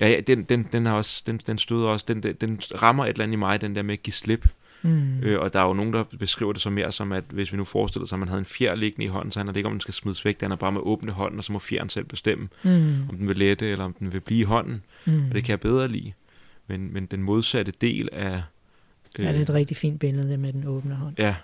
Ja, 0.00 0.08
ja 0.08 0.20
den, 0.20 0.42
den, 0.44 0.68
den, 0.72 0.86
har 0.86 0.92
også, 0.92 1.22
den, 1.26 1.40
den 1.46 1.58
støder 1.58 1.88
også, 1.88 2.04
den, 2.08 2.22
den, 2.22 2.34
den 2.40 2.60
rammer 2.82 3.04
et 3.04 3.08
eller 3.08 3.22
andet 3.22 3.32
i 3.32 3.38
mig, 3.38 3.60
den 3.60 3.76
der 3.76 3.82
med 3.82 3.92
at 3.94 4.02
give 4.02 4.14
slip. 4.14 4.48
Mm. 4.84 5.18
Øh, 5.22 5.40
og 5.40 5.52
der 5.52 5.60
er 5.60 5.66
jo 5.66 5.72
nogen, 5.72 5.92
der 5.92 6.04
beskriver 6.18 6.52
det 6.52 6.62
som 6.62 6.72
mere 6.72 6.92
som, 6.92 7.12
at 7.12 7.24
hvis 7.30 7.52
vi 7.52 7.56
nu 7.56 7.64
forestiller 7.64 8.06
sig, 8.06 8.16
at 8.16 8.20
man 8.20 8.28
havde 8.28 8.38
en 8.38 8.44
fjer 8.44 8.74
liggende 8.74 9.04
i 9.04 9.08
hånden, 9.08 9.30
så 9.30 9.38
handler 9.38 9.52
det 9.52 9.56
ikke 9.58 9.66
om, 9.66 9.72
den 9.72 9.80
skal 9.80 9.94
smides 9.94 10.24
væk, 10.24 10.40
den 10.40 10.52
er 10.52 10.56
bare 10.56 10.72
med 10.72 10.80
åbne 10.84 11.12
hånden, 11.12 11.38
og 11.38 11.44
så 11.44 11.52
må 11.52 11.58
fjeren 11.58 11.88
selv 11.88 12.04
bestemme, 12.04 12.48
Mm. 12.62 13.08
om 13.08 13.16
den 13.16 13.28
vil 13.28 13.36
lette, 13.36 13.66
eller 13.70 13.84
om 13.84 13.92
den 13.92 14.12
vil 14.12 14.20
blive 14.20 14.40
i 14.40 14.44
hånden. 14.44 14.82
Mm. 15.04 15.28
Og 15.28 15.34
det 15.34 15.44
kan 15.44 15.50
jeg 15.50 15.60
bedre 15.60 15.88
lide. 15.88 16.12
Men, 16.66 16.92
men 16.92 17.06
den 17.06 17.22
modsatte 17.22 17.72
del 17.80 18.08
af... 18.12 18.42
Ja, 19.18 19.22
det 19.32 19.36
er 19.36 19.42
et 19.42 19.50
rigtig 19.50 19.76
fint 19.76 20.00
billede 20.00 20.30
det 20.30 20.38
med 20.40 20.52
den 20.52 20.66
åbne 20.66 20.94
hånd. 20.94 21.14
ja, 21.18 21.36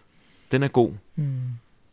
den 0.52 0.62
er 0.62 0.68
god. 0.68 0.92
Mm. 1.16 1.40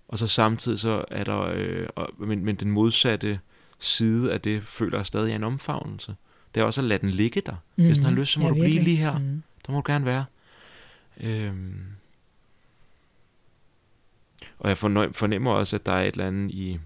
Og 0.07 0.19
så 0.19 0.27
samtidig 0.27 0.79
så 0.79 1.05
er 1.11 1.23
der... 1.23 1.41
Øh, 1.55 1.87
og, 1.95 2.09
men, 2.19 2.45
men 2.45 2.55
den 2.55 2.71
modsatte 2.71 3.39
side 3.79 4.33
af 4.33 4.41
det, 4.41 4.63
føler 4.63 4.97
jeg 4.97 5.05
stadig 5.05 5.31
er 5.31 5.35
en 5.35 5.43
omfavnelse. 5.43 6.15
Det 6.55 6.61
er 6.61 6.65
også 6.65 6.81
at 6.81 6.85
lade 6.87 7.01
den 7.01 7.09
ligge 7.09 7.41
der. 7.45 7.55
Hvis 7.75 7.97
den 7.97 8.05
har 8.05 8.11
lyst, 8.11 8.31
så 8.33 8.39
må 8.39 8.49
du 8.49 8.53
blive 8.53 8.83
lige 8.83 8.97
her. 8.97 9.19
Mm. 9.19 9.43
Der 9.67 9.71
må 9.73 9.81
du 9.81 9.91
gerne 9.91 10.05
være. 10.05 10.25
Øhm. 11.21 11.83
Og 14.59 14.69
jeg 14.69 14.77
fornemmer 14.77 15.51
også, 15.51 15.75
at 15.75 15.85
der 15.85 15.91
er 15.91 16.03
et 16.03 16.11
eller 16.11 16.27
andet 16.27 16.51
i 16.51 16.79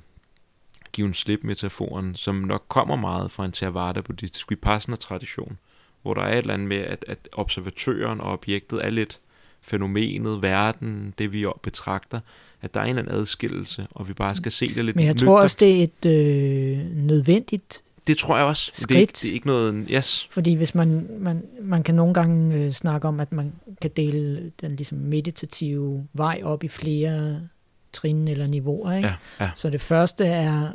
given 0.91 1.13
slip-metaforen, 1.13 2.15
som 2.15 2.35
nok 2.35 2.65
kommer 2.67 2.95
meget 2.95 3.31
fra 3.31 3.45
en 3.45 3.51
Theravada 3.51 4.01
buddhistisk 4.01 4.49
vipassana-tradition, 4.49 5.57
hvor 6.01 6.13
der 6.13 6.21
er 6.21 6.33
et 6.33 6.37
eller 6.37 6.53
andet 6.53 6.67
med, 6.67 6.77
at, 6.77 7.05
at 7.07 7.29
observatøren 7.31 8.21
og 8.21 8.31
objektet 8.31 8.85
er 8.85 8.89
lidt 8.89 9.19
fænomenet, 9.61 10.41
verden, 10.41 11.13
det 11.17 11.31
vi 11.31 11.45
betragter, 11.63 12.19
at 12.61 12.73
der 12.73 12.79
er 12.79 12.83
en 12.83 12.89
eller 12.89 13.01
anden 13.01 13.15
adskillelse, 13.15 13.87
og 13.91 14.07
vi 14.07 14.13
bare 14.13 14.35
skal 14.35 14.51
se 14.51 14.75
det 14.75 14.85
lidt 14.85 14.95
Men 14.95 15.05
jeg 15.05 15.17
tror 15.17 15.41
også, 15.41 15.57
det 15.59 15.79
er 15.79 15.83
et 15.83 16.05
øh, 16.05 17.00
nødvendigt 17.11 17.83
det 18.07 18.17
tror 18.17 18.37
jeg 18.37 18.45
også. 18.45 18.71
Skridt. 18.73 18.89
Det 18.89 18.95
er, 18.95 18.99
ikke, 18.99 19.13
det 19.13 19.29
er 19.29 19.33
ikke 19.33 19.47
noget... 19.47 19.85
Yes. 19.89 20.27
Fordi 20.31 20.53
hvis 20.53 20.75
man, 20.75 21.07
man, 21.19 21.43
man 21.61 21.83
kan 21.83 21.95
nogle 21.95 22.13
gange 22.13 22.55
øh, 22.55 22.71
snakke 22.71 23.07
om, 23.07 23.19
at 23.19 23.31
man 23.31 23.53
kan 23.81 23.91
dele 23.95 24.51
den 24.61 24.75
ligesom 24.75 24.97
meditative 24.97 26.07
vej 26.13 26.41
op 26.43 26.63
i 26.63 26.67
flere 26.67 27.41
trin 27.93 28.27
eller 28.27 28.47
niveauer. 28.47 28.93
Ikke? 28.93 29.07
Ja, 29.07 29.15
ja. 29.39 29.51
Så 29.55 29.69
det 29.69 29.81
første 29.81 30.25
er 30.25 30.71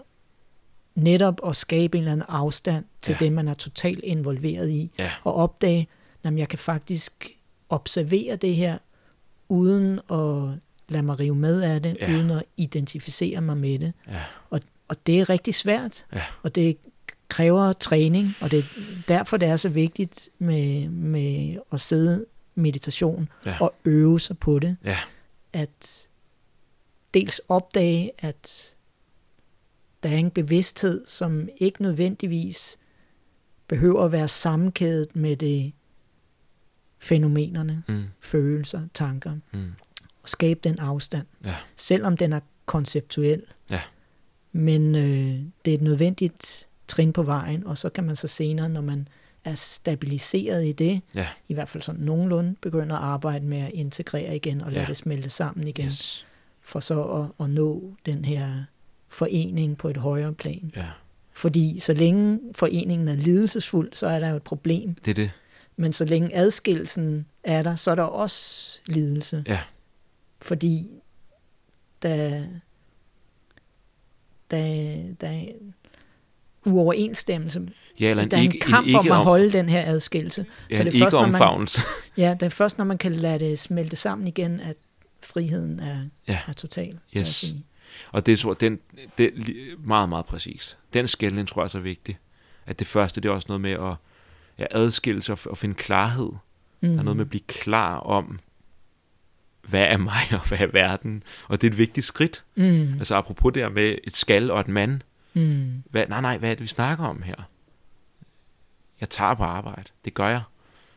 netop 0.95 1.41
at 1.47 1.57
skabe 1.57 1.99
en 1.99 2.03
eller 2.03 2.13
anden 2.13 2.27
afstand 2.29 2.85
til 3.03 3.17
ja. 3.21 3.25
det, 3.25 3.33
man 3.33 3.49
er 3.49 3.55
totalt 3.55 4.05
involveret 4.05 4.71
i, 4.71 4.93
ja. 4.99 5.11
og 5.25 5.35
opdage, 5.35 5.89
at 6.25 6.39
jeg 6.39 6.49
kan 6.49 6.59
faktisk 6.59 7.31
observere 7.69 8.37
det 8.37 8.55
her, 8.55 8.79
uden 9.49 10.01
at 10.11 10.59
lade 10.89 11.03
mig 11.03 11.21
rive 11.21 11.35
med 11.35 11.63
af 11.63 11.83
det, 11.83 11.97
ja. 12.01 12.11
uden 12.11 12.31
at 12.31 12.43
identificere 12.57 13.41
mig 13.41 13.57
med 13.57 13.79
det. 13.79 13.93
Ja. 14.09 14.21
Og, 14.51 14.61
og 14.89 15.07
det 15.07 15.21
er 15.21 15.31
rigtig 15.31 15.55
svært, 15.55 16.07
ja. 16.13 16.23
og 16.43 16.55
det 16.55 16.77
kræver 17.29 17.73
træning, 17.73 18.35
og 18.41 18.51
det 18.51 18.59
er 18.59 18.65
derfor, 19.09 19.37
det 19.37 19.49
er 19.49 19.57
så 19.57 19.69
vigtigt 19.69 20.29
med, 20.39 20.89
med 20.89 21.59
at 21.73 21.81
sidde 21.81 22.27
meditation 22.55 23.29
ja. 23.47 23.57
og 23.61 23.75
øve 23.85 24.21
sig 24.21 24.39
på 24.39 24.59
det. 24.59 24.77
Ja. 24.85 24.99
At 25.53 26.09
dels 27.15 27.41
opdage, 27.49 28.11
at 28.19 28.75
der 30.03 30.09
er 30.09 30.17
en 30.17 30.31
bevidsthed, 30.31 31.07
som 31.07 31.49
ikke 31.57 31.83
nødvendigvis 31.83 32.79
behøver 33.69 34.05
at 34.05 34.13
være 34.13 34.29
sammenkædet 34.29 35.17
med 35.17 35.37
det 35.37 35.73
fænomenerne, 36.99 37.83
mm. 37.89 38.05
følelser, 38.21 38.83
tanker. 38.95 39.37
Mm. 39.53 39.73
Og 40.23 40.29
skabe 40.29 40.61
den 40.65 40.79
afstand. 40.79 41.27
Ja. 41.45 41.57
Selvom 41.77 42.17
den 42.17 42.33
er 42.33 42.41
konceptuel. 42.67 43.43
Ja. 43.71 43.81
Men 44.57 44.95
øh, 44.95 45.41
det 45.65 45.71
er 45.71 45.75
et 45.75 45.83
nødvendigt 45.83 46.67
trin 46.89 47.13
på 47.13 47.23
vejen, 47.23 47.67
og 47.67 47.79
så 47.79 47.89
kan 47.89 48.05
man 48.05 48.17
så 48.17 48.27
senere, 48.27 48.69
når 48.69 48.81
man 48.81 49.09
er 49.45 49.55
stabiliseret 49.55 50.67
i 50.67 50.73
det, 50.73 51.01
ja. 51.15 51.29
i 51.49 51.55
hvert 51.55 51.69
fald 51.69 51.83
sådan 51.83 52.01
nogenlunde, 52.01 52.57
begynde 52.61 52.95
at 52.95 53.01
arbejde 53.01 53.45
med 53.45 53.59
at 53.59 53.71
integrere 53.75 54.37
igen 54.37 54.61
og 54.61 54.73
lade 54.73 54.83
ja. 54.83 54.89
det 54.89 54.97
smelte 54.97 55.31
sammen 55.31 55.69
igen, 55.69 55.87
yes. 55.87 56.27
for 56.61 56.81
så 56.81 57.03
at, 57.03 57.45
at 57.45 57.51
nå 57.51 57.95
den 58.07 58.25
her 58.25 58.65
forening 59.09 59.79
på 59.79 59.89
et 59.89 59.97
højere 59.97 60.33
plan. 60.33 60.73
Ja. 60.77 60.87
Fordi 61.33 61.79
så 61.79 61.93
længe 61.93 62.41
foreningen 62.53 63.09
er 63.09 63.15
lidelsesfuld, 63.15 63.93
så 63.93 64.07
er 64.07 64.21
der 64.21 64.29
jo 64.29 64.37
et 64.37 64.43
problem. 64.43 64.95
Det 64.95 65.11
er 65.11 65.15
det. 65.15 65.31
Men 65.77 65.93
så 65.93 66.05
længe 66.05 66.37
adskillelsen 66.37 67.27
er 67.45 67.63
der, 67.63 67.75
så 67.75 67.91
er 67.91 67.95
der 67.95 68.03
også 68.03 68.81
lidelse. 68.87 69.45
Ja. 69.47 69.61
Fordi 70.43 70.91
der, 74.51 74.97
der, 75.21 75.31
der 75.31 75.53
uoverensstemmelse. 76.67 77.69
Ja, 78.01 78.11
eller 78.11 78.23
en 78.23 78.31
der 78.31 78.37
er 78.37 78.41
en 78.41 78.53
ikke, 78.53 78.67
kamp 78.67 78.85
en 78.85 78.89
ikke 78.89 79.01
om 79.01 79.11
at 79.11 79.25
holde 79.25 79.53
den 79.53 79.69
her 79.69 79.87
adskillelse. 79.87 80.47
Ja, 80.71 80.77
så 80.77 80.85
det 80.85 80.95
er 80.95 80.99
først, 80.99 81.15
når 81.15 81.27
man, 81.27 81.69
ja, 82.25 82.37
det 82.41 82.47
er 82.47 82.51
først, 82.51 82.79
når 82.79 82.85
man 82.85 82.99
kan 82.99 83.13
lade 83.13 83.39
det 83.39 83.59
smelte 83.59 83.97
sammen 83.97 84.29
igen, 84.29 84.61
at 84.61 84.77
friheden 85.23 85.81
er, 85.81 86.01
ja. 86.29 86.39
er 86.49 86.53
total. 86.53 86.99
Yes. 87.17 87.55
Og 88.13 88.27
det 88.27 88.39
tror 88.39 88.55
den, 88.55 88.79
det 89.19 89.27
er 89.27 89.31
meget, 89.85 90.09
meget 90.09 90.27
præcis. 90.27 90.79
Den 90.95 91.09
skældning 91.09 91.49
tror 91.49 91.63
jeg 91.63 91.65
er 91.65 91.69
så 91.69 91.81
vigtig. 91.81 92.19
At 92.67 92.79
det 92.79 92.87
første, 92.87 93.21
det 93.21 93.29
er 93.29 93.33
også 93.33 93.47
noget 93.49 93.61
med 93.61 93.71
at 93.71 93.95
ja, 94.59 94.65
adskille 94.71 95.23
sig 95.23 95.37
og 95.47 95.59
finde 95.59 95.75
klarhed. 95.75 96.31
Mm. 96.81 96.93
Der 96.93 96.99
er 96.99 97.03
noget 97.03 97.17
med 97.17 97.25
at 97.25 97.31
blive 97.31 97.43
klar 97.47 97.99
om, 97.99 98.39
hvad 99.69 99.83
er 99.83 99.97
mig 99.97 100.23
og 100.33 100.49
hvad 100.49 100.59
er 100.59 100.67
verden? 100.67 101.23
Og 101.49 101.61
det 101.61 101.67
er 101.67 101.71
et 101.71 101.79
vigtigt 101.79 102.07
skridt. 102.07 102.45
Mm. 102.55 102.95
Altså 102.99 103.15
apropos 103.15 103.53
det 103.53 103.63
her 103.63 103.69
med 103.69 103.99
et 104.05 104.17
skal 104.17 104.51
og 104.51 104.61
et 104.61 104.69
mand. 104.69 105.01
Mm. 105.35 105.83
Hvad, 105.91 106.07
nej, 106.09 106.21
nej, 106.21 106.39
hvad 106.39 106.51
er 106.51 106.55
det, 106.55 106.63
vi 106.63 106.67
snakker 106.67 107.05
om 107.05 107.23
her? 107.23 107.49
Jeg 109.01 109.11
tager 109.11 109.35
på 109.35 109.45
arbejde. 109.45 109.91
Det 110.05 110.15
gør 110.15 110.29
jeg. 110.29 110.43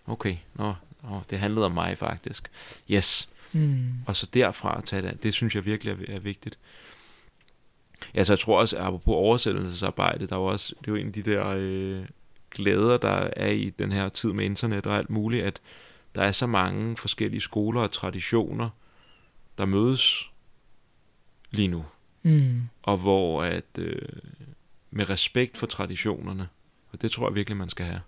Okay, 0.07 0.35
nå, 0.55 0.73
nå 1.03 1.21
det 1.29 1.39
handlede 1.39 1.65
om 1.65 1.71
mig 1.71 1.97
faktisk. 1.97 2.51
Yes. 2.91 3.29
Mm. 3.51 3.89
Og 4.05 4.15
så 4.15 4.27
derfra 4.33 4.77
at 4.77 4.83
tage 4.83 5.01
det, 5.01 5.23
det 5.23 5.33
synes 5.33 5.55
jeg 5.55 5.65
virkelig 5.65 5.91
er, 5.91 6.15
er 6.15 6.19
vigtigt. 6.19 6.57
Ja, 8.15 8.23
så 8.23 8.33
jeg 8.33 8.39
tror 8.39 8.59
også, 8.59 8.77
at 8.77 8.83
apropos 8.83 9.13
oversættelsesarbejde, 9.13 10.27
der 10.27 10.35
er 10.35 10.39
jo 10.39 10.45
også, 10.45 10.75
det 10.79 10.87
er 10.87 10.91
jo 10.91 10.95
en 10.95 11.07
af 11.07 11.13
de 11.13 11.23
der 11.23 11.53
øh, 11.57 12.05
glæder, 12.51 12.97
der 12.97 13.29
er 13.35 13.49
i 13.49 13.69
den 13.69 13.91
her 13.91 14.09
tid 14.09 14.33
med 14.33 14.45
internet 14.45 14.87
og 14.87 14.97
alt 14.97 15.09
muligt, 15.09 15.45
at 15.45 15.61
der 16.15 16.21
er 16.21 16.31
så 16.31 16.47
mange 16.47 16.97
forskellige 16.97 17.41
skoler 17.41 17.81
og 17.81 17.91
traditioner, 17.91 18.69
der 19.57 19.65
mødes 19.65 20.29
lige 21.51 21.67
nu. 21.67 21.85
Mm. 22.23 22.61
Og 22.83 22.97
hvor 22.97 23.43
at 23.43 23.77
øh, 23.77 24.01
med 24.91 25.09
respekt 25.09 25.57
for 25.57 25.65
traditionerne, 25.65 26.49
og 26.91 27.01
det 27.01 27.11
tror 27.11 27.27
jeg 27.27 27.35
virkelig, 27.35 27.57
man 27.57 27.69
skal 27.69 27.85
have, 27.85 28.01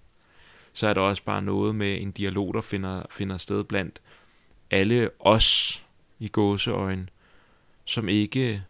så 0.74 0.88
er 0.88 0.94
der 0.94 1.02
også 1.02 1.24
bare 1.24 1.42
noget 1.42 1.76
med 1.76 2.02
en 2.02 2.12
dialog, 2.12 2.54
der 2.54 2.62
finder, 2.62 3.04
finder 3.10 3.38
sted 3.38 3.64
blandt 3.64 4.02
alle 4.72 5.10
os 5.20 5.84
i 6.20 6.28
gåseøjen, 6.28 7.10
som 7.86 8.10
ikke 8.10 8.64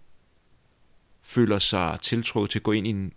føler 1.21 1.59
sig 1.59 1.99
tiltrukket 2.01 2.51
til 2.51 2.59
at 2.59 2.63
gå 2.63 2.71
ind 2.71 2.87
i 2.87 2.89
en 2.89 3.13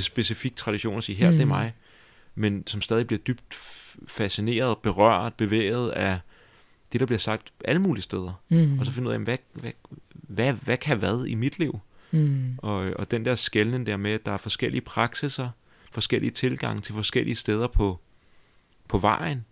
specifik 0.00 0.56
tradition 0.56 0.96
og 0.96 1.02
sige, 1.02 1.16
her 1.16 1.30
mm. 1.30 1.36
det 1.36 1.42
er 1.42 1.46
mig, 1.46 1.74
men 2.34 2.66
som 2.66 2.80
stadig 2.80 3.06
bliver 3.06 3.20
dybt 3.20 3.54
fascineret, 4.08 4.78
berørt, 4.78 5.34
bevæget 5.34 5.90
af 5.90 6.18
det, 6.92 7.00
der 7.00 7.06
bliver 7.06 7.18
sagt 7.18 7.52
alle 7.64 7.82
mulige 7.82 8.02
steder. 8.02 8.42
Mm. 8.48 8.78
Og 8.78 8.86
så 8.86 8.92
finde 8.92 9.08
ud 9.08 9.14
af, 9.14 9.20
hvad, 9.20 9.38
hvad, 9.52 9.72
hvad, 10.12 10.52
hvad 10.52 10.76
kan 10.76 10.98
hvad 10.98 11.26
i 11.26 11.34
mit 11.34 11.58
liv? 11.58 11.80
Mm. 12.10 12.54
Og, 12.58 12.92
og 12.96 13.10
den 13.10 13.24
der 13.24 13.34
skældning 13.34 13.86
der 13.86 13.96
med, 13.96 14.10
at 14.10 14.26
der 14.26 14.32
er 14.32 14.36
forskellige 14.36 14.80
praksiser, 14.80 15.48
forskellige 15.92 16.30
tilgange 16.30 16.82
til 16.82 16.94
forskellige 16.94 17.34
steder 17.34 17.66
på, 17.66 18.00
på 18.88 18.98
vejen, 18.98 19.44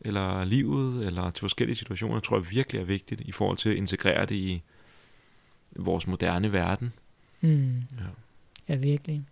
eller 0.00 0.44
livet, 0.44 1.06
eller 1.06 1.30
til 1.30 1.40
forskellige 1.40 1.76
situationer, 1.76 2.20
tror 2.20 2.36
jeg 2.36 2.50
virkelig 2.50 2.80
er 2.80 2.84
vigtigt 2.84 3.20
i 3.20 3.32
forhold 3.32 3.58
til 3.58 3.68
at 3.68 3.76
integrere 3.76 4.26
det 4.26 4.34
i 4.34 4.62
vores 5.76 6.06
moderne 6.06 6.52
verden. 6.52 6.92
Mm. 7.40 7.74
Ja. 7.76 8.04
ja, 8.68 8.76
virkelig. 8.76 9.24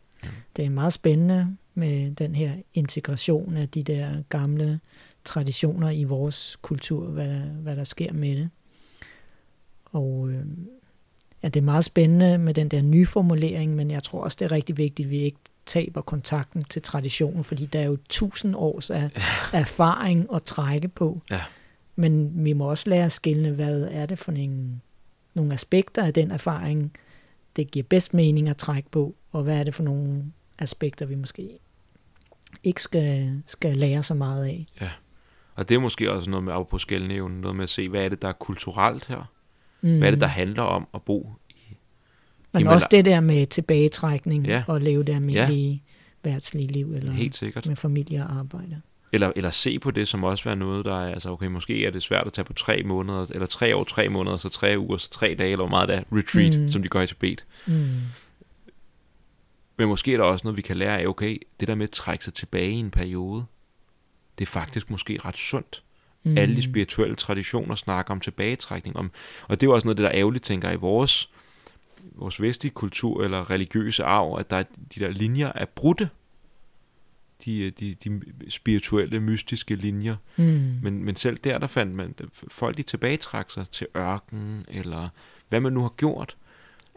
Det 0.56 0.64
er 0.64 0.70
meget 0.70 0.92
spændende 0.92 1.56
med 1.74 2.10
den 2.10 2.34
her 2.34 2.52
integration 2.74 3.56
af 3.56 3.68
de 3.68 3.82
der 3.82 4.22
gamle 4.28 4.80
traditioner 5.24 5.90
i 5.90 6.04
vores 6.04 6.58
kultur, 6.62 7.06
hvad 7.06 7.28
der, 7.28 7.40
hvad 7.40 7.76
der 7.76 7.84
sker 7.84 8.12
med 8.12 8.36
det. 8.36 8.50
Og 9.84 10.28
øh, 10.30 10.44
ja, 11.42 11.48
det 11.48 11.60
er 11.60 11.64
meget 11.64 11.84
spændende 11.84 12.38
med 12.38 12.54
den 12.54 12.68
der 12.68 12.82
nye 12.82 13.06
formulering, 13.06 13.74
men 13.74 13.90
jeg 13.90 14.02
tror 14.02 14.20
også, 14.20 14.36
det 14.40 14.44
er 14.44 14.52
rigtig 14.52 14.78
vigtigt, 14.78 15.06
at 15.06 15.10
vi 15.10 15.18
ikke 15.18 15.38
taber 15.66 16.00
kontakten 16.00 16.64
til 16.64 16.82
traditionen, 16.82 17.44
fordi 17.44 17.66
der 17.66 17.80
er 17.80 17.84
jo 17.84 17.98
tusind 18.08 18.54
års 18.56 18.90
af 18.90 19.10
erfaring 19.52 20.26
at 20.34 20.42
trække 20.42 20.88
på. 20.88 21.22
Ja. 21.30 21.40
Men 21.96 22.44
vi 22.44 22.52
må 22.52 22.70
også 22.70 22.90
lære 22.90 23.04
at 23.04 23.12
skille, 23.12 23.50
hvad 23.50 23.88
er 23.90 24.06
det 24.06 24.18
for 24.18 24.32
en, 24.32 24.82
nogle 25.34 25.54
aspekter 25.54 26.02
af 26.02 26.14
den 26.14 26.30
erfaring, 26.30 26.92
det 27.56 27.70
giver 27.70 27.82
bedst 27.82 28.14
mening 28.14 28.48
at 28.48 28.56
trække 28.56 28.90
på, 28.90 29.14
og 29.36 29.42
hvad 29.42 29.58
er 29.60 29.64
det 29.64 29.74
for 29.74 29.82
nogle 29.82 30.24
aspekter, 30.58 31.06
vi 31.06 31.14
måske 31.14 31.48
ikke 32.64 32.82
skal, 32.82 33.42
skal 33.46 33.76
lære 33.76 34.02
så 34.02 34.14
meget 34.14 34.44
af. 34.44 34.66
Ja, 34.80 34.90
og 35.54 35.68
det 35.68 35.74
er 35.74 35.78
måske 35.78 36.12
også 36.12 36.30
noget 36.30 36.44
med 36.44 36.52
af 36.52 36.68
på 36.68 36.78
skældnævnen, 36.78 37.40
noget 37.40 37.56
med 37.56 37.62
at 37.62 37.68
se, 37.68 37.88
hvad 37.88 38.04
er 38.04 38.08
det, 38.08 38.22
der 38.22 38.28
er 38.28 38.32
kulturelt 38.32 39.06
her? 39.06 39.30
Mm. 39.80 39.98
Hvad 39.98 40.06
er 40.08 40.10
det, 40.10 40.20
der 40.20 40.26
handler 40.26 40.62
om 40.62 40.86
at 40.94 41.02
bo 41.02 41.32
i 41.50 41.76
Men 42.52 42.62
i 42.62 42.66
også 42.66 42.88
det 42.90 43.04
der 43.04 43.20
med 43.20 43.46
tilbagetrækning 43.46 44.46
Ja. 44.46 44.62
og 44.66 44.80
leve 44.80 45.04
det 45.04 45.14
almindelige 45.14 45.82
ja. 46.24 46.30
værtslige 46.30 46.66
liv, 46.68 46.92
eller 46.94 47.12
Helt 47.12 47.36
sikkert. 47.36 47.66
med 47.66 47.76
familie 47.76 48.24
og 48.26 48.32
arbejde. 48.38 48.80
Eller, 49.12 49.32
eller 49.36 49.50
se 49.50 49.78
på 49.78 49.90
det 49.90 50.08
som 50.08 50.24
også 50.24 50.44
være 50.44 50.56
noget, 50.56 50.84
der 50.84 51.00
er, 51.02 51.12
altså 51.12 51.30
okay, 51.30 51.46
måske 51.46 51.86
er 51.86 51.90
det 51.90 52.02
svært 52.02 52.26
at 52.26 52.32
tage 52.32 52.44
på 52.44 52.52
tre 52.52 52.82
måneder, 52.82 53.26
eller 53.30 53.46
tre 53.46 53.76
år, 53.76 53.84
tre 53.84 54.08
måneder, 54.08 54.36
så 54.36 54.48
tre 54.48 54.74
uger, 54.78 54.96
så 54.96 55.10
tre 55.10 55.34
dage, 55.38 55.50
eller 55.52 55.64
hvor 55.64 55.70
meget 55.70 55.88
det 55.88 55.96
er, 55.96 56.02
retreat, 56.12 56.56
Mm. 56.56 56.62
mm. 56.62 56.70
som 56.70 56.82
de 56.82 56.88
gør 56.88 57.00
i 57.02 57.06
Tibet. 57.06 57.44
Mm. 57.66 57.88
Men 59.76 59.88
måske 59.88 60.12
er 60.12 60.16
der 60.16 60.24
også 60.24 60.44
noget, 60.44 60.56
vi 60.56 60.62
kan 60.62 60.76
lære 60.76 61.00
af, 61.00 61.06
okay, 61.06 61.36
det 61.60 61.68
der 61.68 61.74
med 61.74 61.84
at 61.84 61.90
trække 61.90 62.24
sig 62.24 62.34
tilbage 62.34 62.70
i 62.70 62.74
en 62.74 62.90
periode, 62.90 63.44
det 64.38 64.46
er 64.46 64.50
faktisk 64.50 64.90
måske 64.90 65.18
ret 65.24 65.36
sundt. 65.36 65.82
Mm. 66.22 66.38
Alle 66.38 66.56
de 66.56 66.62
spirituelle 66.62 67.16
traditioner 67.16 67.74
snakker 67.74 68.12
om 68.12 68.20
tilbagetrækning. 68.20 68.96
Om, 68.96 69.10
og 69.48 69.60
det 69.60 69.66
er 69.66 69.70
jo 69.70 69.74
også 69.74 69.86
noget, 69.86 69.96
det 69.96 70.04
der 70.04 70.10
er 70.10 70.18
ærgerligt, 70.18 70.44
tænker 70.44 70.70
i 70.70 70.76
vores, 70.76 71.30
vores 72.14 72.42
vestlige 72.42 72.72
kultur 72.72 73.24
eller 73.24 73.50
religiøse 73.50 74.04
arv, 74.04 74.36
at 74.38 74.50
der 74.50 74.56
er, 74.56 74.64
de 74.94 75.00
der 75.00 75.10
linjer 75.10 75.52
er 75.54 75.64
brudte. 75.64 76.08
de, 77.44 77.70
de, 77.70 77.94
de 77.94 78.20
spirituelle, 78.48 79.20
mystiske 79.20 79.74
linjer. 79.74 80.16
Mm. 80.36 80.78
Men, 80.82 81.04
men 81.04 81.16
selv 81.16 81.36
der, 81.36 81.58
der 81.58 81.66
fandt 81.66 81.94
man, 81.94 82.14
folk 82.48 82.76
de 82.76 82.82
tilbagetrak 82.82 83.50
sig 83.50 83.68
til 83.68 83.86
ørkenen, 83.96 84.64
eller 84.68 85.08
hvad 85.48 85.60
man 85.60 85.72
nu 85.72 85.80
har 85.80 85.92
gjort. 85.96 86.36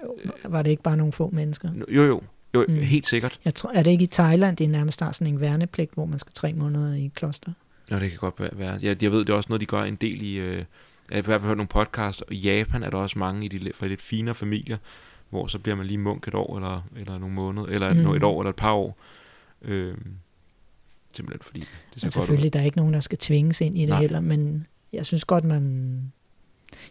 Jo, 0.03 0.17
var 0.43 0.61
det 0.61 0.69
ikke 0.69 0.83
bare 0.83 0.97
nogle 0.97 1.13
få 1.13 1.29
mennesker? 1.29 1.71
Jo, 1.91 2.03
jo, 2.03 2.21
jo 2.55 2.65
Mm. 2.67 2.75
helt 2.75 3.05
sikkert. 3.07 3.39
Jeg 3.45 3.55
tror, 3.55 3.71
er 3.71 3.83
det 3.83 3.91
ikke 3.91 4.03
i 4.03 4.07
Thailand, 4.07 4.57
det 4.57 4.63
er 4.63 4.67
nærmest 4.69 4.99
der 4.99 5.11
sådan 5.11 5.33
en 5.33 5.39
værnepligt, 5.41 5.93
hvor 5.93 6.05
man 6.05 6.19
skal 6.19 6.33
tre 6.33 6.53
måneder 6.53 6.93
i 6.93 7.11
kloster? 7.15 7.51
Ja, 7.91 7.99
det 7.99 8.09
kan 8.09 8.19
godt 8.19 8.39
være-. 8.59 8.79
Jeg, 8.81 9.03
jeg 9.03 9.11
ved, 9.11 9.19
det 9.19 9.29
er 9.29 9.33
også 9.33 9.49
noget, 9.49 9.61
de 9.61 9.65
gør 9.65 9.83
en 9.83 9.95
del 9.95 10.21
i... 10.21 10.35
Øh, 10.37 10.55
jeg 11.09 11.15
har 11.15 11.17
i 11.17 11.25
hvert 11.25 11.41
fald 11.41 11.47
hørt 11.47 11.57
nogle 11.57 11.67
podcast, 11.67 12.21
og 12.21 12.33
i 12.33 12.37
Japan 12.37 12.83
er 12.83 12.89
der 12.89 12.97
også 12.97 13.19
mange 13.19 13.45
i 13.45 13.47
de 13.47 13.71
fra 13.73 13.87
lidt 13.87 14.01
finere 14.01 14.35
familier, 14.35 14.77
hvor 15.29 15.47
så 15.47 15.59
bliver 15.59 15.75
man 15.75 15.85
lige 15.85 15.97
munk 15.97 16.27
et 16.27 16.33
år, 16.35 16.55
eller, 16.57 16.81
eller 16.97 17.17
nogle 17.17 17.35
måneder, 17.35 17.65
eller 17.67 17.93
Mm. 17.93 18.09
et 18.15 18.23
år, 18.23 18.41
eller 18.41 18.49
et 18.49 18.55
par 18.55 18.73
år. 18.73 18.97
Øh, 19.61 19.95
simpelthen 21.13 21.43
fordi 21.43 21.59
det 21.59 21.67
ser 21.67 21.75
Men 21.93 22.01
godt 22.01 22.05
ud. 22.05 22.11
selvfølgelig, 22.11 22.53
der 22.53 22.59
er 22.59 22.63
ikke 22.63 22.77
nogen, 22.77 22.93
der 22.93 22.99
skal 22.99 23.17
tvinges 23.17 23.61
ind 23.61 23.77
i 23.77 23.81
det 23.81 23.89
Nej. 23.89 24.01
heller, 24.01 24.19
men 24.19 24.67
jeg 24.93 25.05
synes 25.05 25.25
godt, 25.25 25.43
man... 25.43 26.01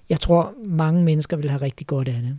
Jeg 0.08 0.20
tror, 0.20 0.54
mange 0.66 1.04
mennesker 1.04 1.36
vil 1.36 1.50
have 1.50 1.62
rigtig 1.62 1.86
godt 1.86 2.08
af 2.08 2.22
det. 2.22 2.38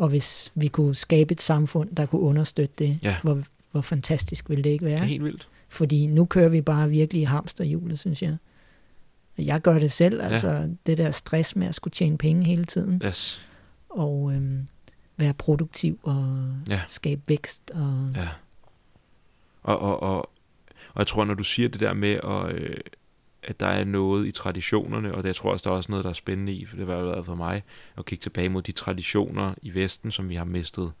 Og 0.00 0.08
hvis 0.08 0.52
vi 0.54 0.68
kunne 0.68 0.94
skabe 0.94 1.32
et 1.32 1.40
samfund, 1.40 1.96
der 1.96 2.06
kunne 2.06 2.20
understøtte 2.20 2.74
det, 2.78 2.98
Ja. 3.02 3.16
hvor, 3.22 3.42
hvor 3.72 3.80
fantastisk 3.80 4.48
ville 4.50 4.64
det 4.64 4.70
ikke 4.70 4.84
Det 4.84 4.92
være? 4.92 5.00
er 5.00 5.04
helt 5.04 5.24
vildt. 5.24 5.48
Fordi 5.68 6.06
nu 6.06 6.24
kører 6.24 6.48
vi 6.48 6.60
bare 6.60 6.88
virkelig 6.88 7.28
hamsterhjulet, 7.28 7.98
synes 7.98 8.22
jeg. 8.22 8.36
Jeg 9.38 9.60
gør 9.60 9.78
det 9.78 9.92
selv, 9.92 10.22
altså 10.22 10.70
det 10.86 10.98
der 10.98 11.10
stress 11.10 11.56
med 11.56 11.66
at 11.66 11.74
skulle 11.74 11.92
tjene 11.92 12.18
penge 12.18 12.44
hele 12.44 12.64
tiden, 12.64 13.02
Yes. 13.04 13.46
og 13.88 14.32
øhm, 14.34 14.66
være 15.16 15.34
produktiv 15.34 15.98
og 16.02 16.44
Ja. 16.68 16.80
skabe 16.86 17.20
vækst. 17.26 17.70
Og, 17.74 18.08
Ja. 18.14 18.28
Og, 19.62 19.78
og, 19.78 20.02
og, 20.02 20.16
og 20.94 20.98
jeg 20.98 21.06
tror, 21.06 21.24
når 21.24 21.34
du 21.34 21.42
siger 21.42 21.68
det 21.68 21.80
der 21.80 21.92
med, 21.94 22.20
at, 22.24 22.54
øh, 22.54 22.76
at 23.42 23.60
der 23.60 23.66
er 23.66 23.84
noget 23.84 24.26
i 24.26 24.32
traditionerne, 24.32 25.14
og 25.14 25.22
det, 25.22 25.26
jeg 25.26 25.36
tror 25.36 25.52
også, 25.52 25.62
der 25.64 25.70
er 25.70 25.76
også 25.76 25.92
noget, 25.92 26.04
der 26.04 26.10
er 26.10 26.14
spændende 26.14 26.52
i, 26.52 26.66
for 26.66 26.76
det 26.76 26.86
har 26.86 26.94
været 26.94 27.26
for 27.26 27.34
mig, 27.34 27.62
at 27.98 28.04
kigge 28.04 28.22
tilbage 28.22 28.48
mod 28.48 28.62
de 28.62 28.72
traditioner 28.72 29.54
i 29.62 29.74
Vesten, 29.74 30.10
som 30.10 30.28
vi 30.28 30.34
har 30.34 30.44
mistet 30.44 30.92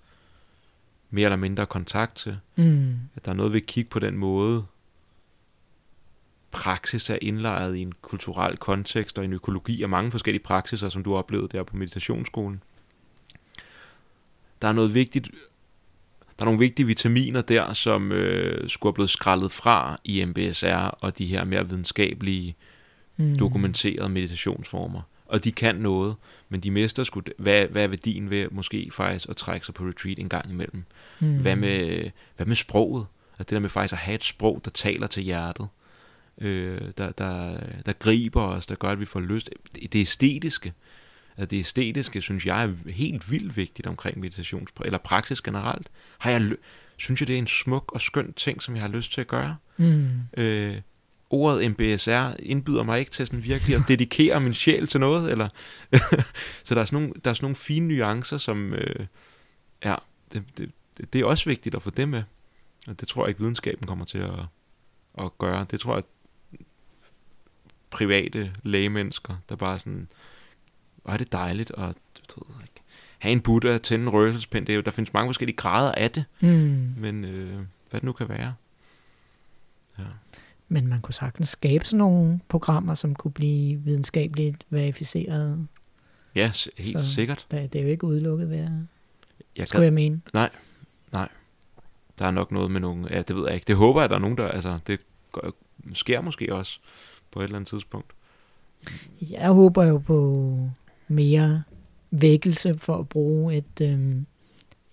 mere 1.10 1.24
eller 1.24 1.36
mindre 1.36 1.66
kontakt 1.66 2.16
til. 2.16 2.38
mm, 2.56 2.94
At 3.16 3.24
der 3.24 3.30
er 3.30 3.34
noget 3.34 3.52
ved 3.52 3.60
at 3.60 3.66
kigge 3.66 3.90
på 3.90 3.98
den 3.98 4.16
måde, 4.16 4.64
praksis 6.50 7.10
er 7.10 7.18
indlejret 7.22 7.76
i 7.76 7.80
en 7.80 7.92
kulturel 8.02 8.56
kontekst 8.56 9.18
og 9.18 9.24
en 9.24 9.32
økologi 9.32 9.82
og 9.82 9.90
mange 9.90 10.10
forskellige 10.10 10.42
praksiser, 10.42 10.88
som 10.88 11.04
du 11.04 11.14
oplevede 11.14 11.48
der 11.48 11.62
på 11.62 11.76
meditationsskolen. 11.76 12.62
Der 14.62 14.68
er 14.68 14.72
noget 14.72 14.94
vigtigt, 14.94 15.30
der 16.40 16.44
er 16.44 16.50
nogle 16.50 16.58
vigtige 16.58 16.86
vitaminer 16.86 17.40
der, 17.40 17.72
som 17.72 18.12
øh, 18.12 18.68
skulle 18.68 18.90
have 18.90 18.94
blevet 18.94 19.10
skrællet 19.10 19.52
fra 19.52 20.00
i 20.04 20.24
MBSR 20.24 20.66
og 21.00 21.18
de 21.18 21.26
her 21.26 21.44
mere 21.44 21.68
videnskabelige, 21.68 22.56
mm, 23.16 23.38
dokumenterede 23.38 24.08
meditationsformer. 24.08 25.02
Og 25.26 25.44
de 25.44 25.52
kan 25.52 25.76
noget, 25.76 26.14
men 26.48 26.60
de 26.60 26.70
mister 26.70 27.04
sgu, 27.04 27.22
hvad, 27.38 27.66
hvad 27.66 27.84
er 27.84 27.88
værdien 27.88 28.30
ved 28.30 28.48
måske 28.50 28.90
faktisk 28.92 29.28
at 29.28 29.36
trække 29.36 29.66
sig 29.66 29.74
på 29.74 29.84
retreat 29.84 30.18
en 30.18 30.28
gang 30.28 30.50
imellem? 30.50 30.84
mm, 31.20 31.38
Hvad 31.38 31.56
med, 31.56 32.10
hvad 32.36 32.46
med 32.46 32.56
sproget? 32.56 33.06
Altså 33.32 33.42
det 33.42 33.50
der 33.50 33.58
med 33.60 33.68
faktisk 33.70 33.92
at 33.92 33.98
have 33.98 34.14
et 34.14 34.24
sprog, 34.24 34.60
der 34.64 34.70
taler 34.70 35.06
til 35.06 35.22
hjertet. 35.22 35.68
Øh, 36.40 36.80
der, 36.98 37.10
der, 37.10 37.56
der 37.86 37.92
griber 37.92 38.42
os, 38.42 38.66
der 38.66 38.74
gør, 38.74 38.88
at 38.88 39.00
vi 39.00 39.04
får 39.04 39.20
lyst. 39.20 39.50
Det, 39.92 39.94
æstetiske. 39.96 40.72
Altså 41.40 41.50
det 41.50 41.60
æstetiske, 41.60 42.22
synes 42.22 42.46
jeg, 42.46 42.64
er 42.64 42.90
helt 42.90 43.30
vildt 43.30 43.56
vigtigt 43.56 43.86
omkring 43.86 44.20
meditation, 44.20 44.66
eller 44.84 44.98
praksis 44.98 45.40
generelt. 45.40 45.90
Har 46.18 46.30
jeg, 46.30 46.50
synes 46.96 47.20
jeg, 47.20 47.28
det 47.28 47.34
er 47.34 47.38
en 47.38 47.46
smuk 47.46 47.92
og 47.92 48.00
skøn 48.00 48.32
ting, 48.32 48.62
som 48.62 48.74
jeg 48.74 48.82
har 48.82 48.88
lyst 48.88 49.12
til 49.12 49.20
at 49.20 49.26
gøre. 49.26 49.56
Mm, 49.76 50.08
Øh, 50.36 50.80
ordet 51.30 51.70
MBSR 51.70 52.36
indbyder 52.38 52.82
mig 52.82 52.98
ikke 52.98 53.10
til 53.10 53.26
sådan 53.26 53.44
virkelig 53.44 53.76
at 53.76 53.82
dedikere 53.88 54.40
min 54.40 54.54
sjæl 54.54 54.86
til 54.86 55.00
noget, 55.00 55.30
eller 55.30 55.48
så 56.64 56.74
der 56.74 56.80
er, 56.80 56.84
sådan 56.84 57.00
nogle, 57.00 57.12
der 57.24 57.30
er 57.30 57.34
sådan 57.34 57.44
nogle 57.44 57.56
fine 57.56 57.88
nuancer, 57.88 58.38
som 58.38 58.74
øh, 58.74 59.06
ja, 59.84 59.94
det, 60.32 60.42
det, 60.58 60.70
det, 60.96 61.12
det 61.12 61.20
er 61.20 61.24
også 61.24 61.48
vigtigt 61.48 61.74
at 61.74 61.82
få 61.82 61.90
det 61.90 62.08
med. 62.08 62.22
Og 62.86 63.00
det 63.00 63.08
tror 63.08 63.24
jeg 63.24 63.28
ikke 63.28 63.40
videnskaben 63.40 63.86
kommer 63.86 64.04
til 64.04 64.18
at, 64.18 64.40
at 65.18 65.38
gøre. 65.38 65.66
Det 65.70 65.80
tror 65.80 65.94
jeg 65.94 66.04
private 67.90 68.52
lægemennesker, 68.62 69.36
der 69.48 69.56
bare 69.56 69.78
sådan, 69.78 70.08
hvor 71.02 71.12
er 71.12 71.16
det 71.16 71.32
dejligt 71.32 71.70
at 71.70 71.94
du 72.36 72.44
ved 72.48 72.62
ikke, 72.62 72.80
have 73.18 73.32
en 73.32 73.40
Buddha, 73.40 73.78
tænde 73.78 74.02
en 74.02 74.08
røgelsespind. 74.08 74.66
Det 74.66 74.72
er 74.72 74.76
jo, 74.76 74.82
der 74.82 74.90
findes 74.90 75.12
mange 75.12 75.28
forskellige 75.28 75.56
grader 75.56 75.92
af 75.92 76.10
det, 76.10 76.24
mm. 76.40 76.94
men 76.96 77.24
øh, 77.24 77.54
hvad 77.90 78.00
det 78.00 78.02
nu 78.02 78.12
kan 78.12 78.28
være. 78.28 78.54
Ja. 79.98 80.04
Men 80.68 80.86
man 80.86 81.00
kunne 81.00 81.14
sagtens 81.14 81.48
skabe 81.48 81.84
sådan 81.84 81.98
nogle 81.98 82.40
programmer, 82.48 82.94
som 82.94 83.14
kunne 83.14 83.32
blive 83.32 83.76
videnskabeligt 83.80 84.64
verificeret. 84.70 85.68
Ja, 86.34 86.50
s- 86.52 86.68
helt 86.78 87.00
Så- 87.00 87.12
sikkert. 87.14 87.46
Det, 87.50 87.72
det 87.72 87.78
er 87.78 87.82
jo 87.82 87.90
ikke 87.90 88.04
udelukket 88.06 88.50
ved 88.50 88.58
at, 88.58 88.70
Jeg 89.56 89.68
skulle 89.68 89.80
gad, 89.80 89.86
jeg 89.86 89.92
mene. 89.92 90.20
der 92.18 92.26
er 92.26 92.30
nok 92.30 92.52
noget 92.52 92.70
med 92.70 92.80
nogle... 92.80 93.08
Ja, 93.10 93.22
det 93.22 93.36
ved 93.36 93.44
jeg 93.46 93.54
ikke. 93.54 93.64
Det 93.64 93.76
håber 93.76 94.00
jeg, 94.00 94.08
der 94.10 94.14
er 94.16 94.20
nogen, 94.20 94.36
der... 94.36 94.48
Altså, 94.48 94.78
det 94.86 95.00
gør- 95.32 95.50
sker 95.94 96.20
måske 96.20 96.54
også 96.54 96.78
på 97.30 97.40
et 97.40 97.44
eller 97.44 97.56
andet 97.56 97.68
tidspunkt. 97.68 98.12
Jeg 99.30 99.48
håber 99.50 99.84
jo 99.84 99.98
på 99.98 100.70
mere 101.10 101.62
vækkelse 102.10 102.78
for 102.78 102.96
at 102.98 103.08
bruge 103.08 103.56
et, 103.56 103.80
øhm, 103.82 104.26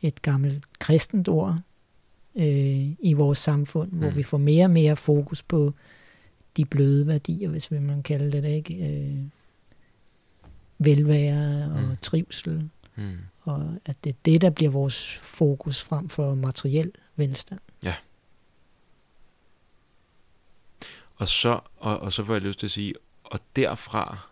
et 0.02 0.22
gammelt 0.22 0.80
kristent 0.80 1.28
ord 1.30 1.60
øh, 2.36 2.90
i 3.00 3.14
vores 3.14 3.38
samfund, 3.38 3.92
mm. 3.92 3.98
hvor 3.98 4.10
Mm. 4.10 4.16
vi 4.16 4.24
får 4.24 4.38
mere 4.38 4.66
og 4.66 4.72
mere 4.72 4.96
fokus 4.96 5.42
på 5.44 5.74
de 6.58 6.66
bløde 6.66 7.08
værdier, 7.08 7.50
hvis 7.50 7.72
vil 7.72 7.82
man 7.82 8.04
kalde 8.04 8.32
det, 8.32 8.44
det 8.44 8.50
ikke? 8.50 8.74
Øh, 8.76 9.18
velvære 10.78 11.72
og 11.76 11.82
Mm. 11.84 11.98
trivsel, 12.02 12.70
Hmm. 12.96 13.18
og 13.42 13.74
at 13.86 14.04
det 14.04 14.10
er 14.10 14.18
det, 14.26 14.42
der 14.42 14.50
bliver 14.50 14.72
vores 14.72 15.14
fokus 15.24 15.84
frem 15.84 16.10
for 16.10 16.36
materiel 16.36 16.92
velstand. 17.16 17.60
Og 21.16 21.28
så, 21.28 21.60
og, 21.78 22.00
og 22.00 22.14
så 22.14 22.24
får 22.24 22.34
jeg 22.34 22.42
lyst 22.42 22.60
til 22.60 22.68
at 22.68 22.72
sige, 22.72 22.94
og 23.24 23.40
derfra, 23.56 24.28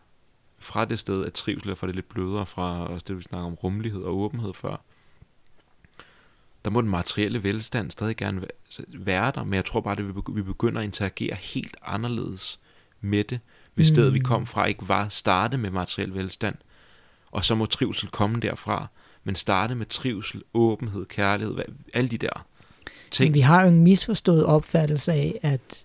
fra 0.59 0.85
det 0.85 0.99
sted, 0.99 1.25
at 1.25 1.33
trivsel 1.33 1.69
er 1.69 1.75
for 1.75 1.87
det 1.87 1.95
lidt 1.95 2.09
blødere, 2.09 2.45
fra 2.45 2.87
også 2.87 3.05
det, 3.07 3.17
vi 3.17 3.21
snakker 3.21 3.47
om 3.47 3.53
rummelighed 3.53 4.01
og 4.01 4.17
åbenhed 4.17 4.53
før, 4.53 4.75
der 6.65 6.71
må 6.71 6.81
den 6.81 6.89
materielle 6.89 7.43
velstand 7.43 7.91
stadig 7.91 8.17
gerne 8.17 8.41
væ- 8.41 8.83
være 8.97 9.31
der, 9.35 9.43
men 9.43 9.53
jeg 9.53 9.65
tror 9.65 9.81
bare, 9.81 9.97
at 9.99 10.07
vi 10.07 10.11
begy- 10.11 10.31
vi 10.33 10.41
begynder 10.41 10.79
at 10.79 10.85
interagere 10.85 11.35
helt 11.35 11.75
anderledes 11.81 12.59
med 13.01 13.23
det, 13.23 13.39
hvis 13.73 13.89
Mm. 13.89 13.95
stedet 13.95 14.13
vi 14.13 14.19
kom 14.19 14.45
fra 14.45 14.65
ikke 14.65 14.87
var 14.89 15.09
starte 15.09 15.57
med 15.57 15.69
materiel 15.69 16.13
velstand, 16.15 16.55
og 17.31 17.45
så 17.45 17.55
må 17.55 17.65
trivsel 17.65 18.07
komme 18.09 18.39
derfra, 18.39 18.87
men 19.23 19.35
starte 19.35 19.75
med 19.75 19.85
trivsel, 19.85 20.43
åbenhed, 20.53 21.05
kærlighed, 21.05 21.57
alle 21.93 22.09
de 22.09 22.17
der 22.17 22.45
Men 22.85 22.91
ting. 23.11 23.33
vi 23.33 23.39
har 23.39 23.61
jo 23.61 23.67
en 23.67 23.83
misforstået 23.83 24.45
opfattelse 24.45 25.13
af, 25.13 25.39
at, 25.41 25.83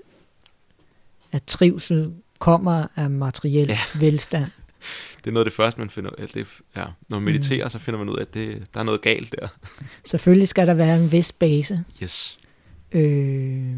at 1.33 1.43
trivsel 1.45 2.15
kommer 2.41 2.87
af 2.97 3.11
materiel 3.11 3.69
Ja. 3.69 3.79
velstand. 4.01 4.47
Det 5.25 5.27
er 5.27 5.31
noget 5.33 5.45
af 5.47 5.51
det 5.51 5.57
første, 5.57 5.81
man 5.81 5.91
finder 5.91 6.11
ud 6.11 6.17
af. 6.23 6.29
Det 6.29 6.47
ja, 6.77 6.85
når 7.11 7.19
man 7.19 7.23
mediterer, 7.25 7.69
så 7.69 7.79
finder 7.79 7.99
man 7.99 8.09
ud 8.09 8.17
af, 8.17 8.21
at 8.23 8.35
det, 8.35 8.67
der 8.75 8.81
er 8.81 8.85
noget 8.85 9.03
galt 9.03 9.35
der. 9.41 9.49
Selvfølgelig 10.11 10.49
skal 10.49 10.67
der 10.67 10.75
være 10.75 10.97
en 10.97 11.13
vis 11.13 11.33
base, 11.33 11.85
Yes. 12.03 12.39
øh, 12.93 13.77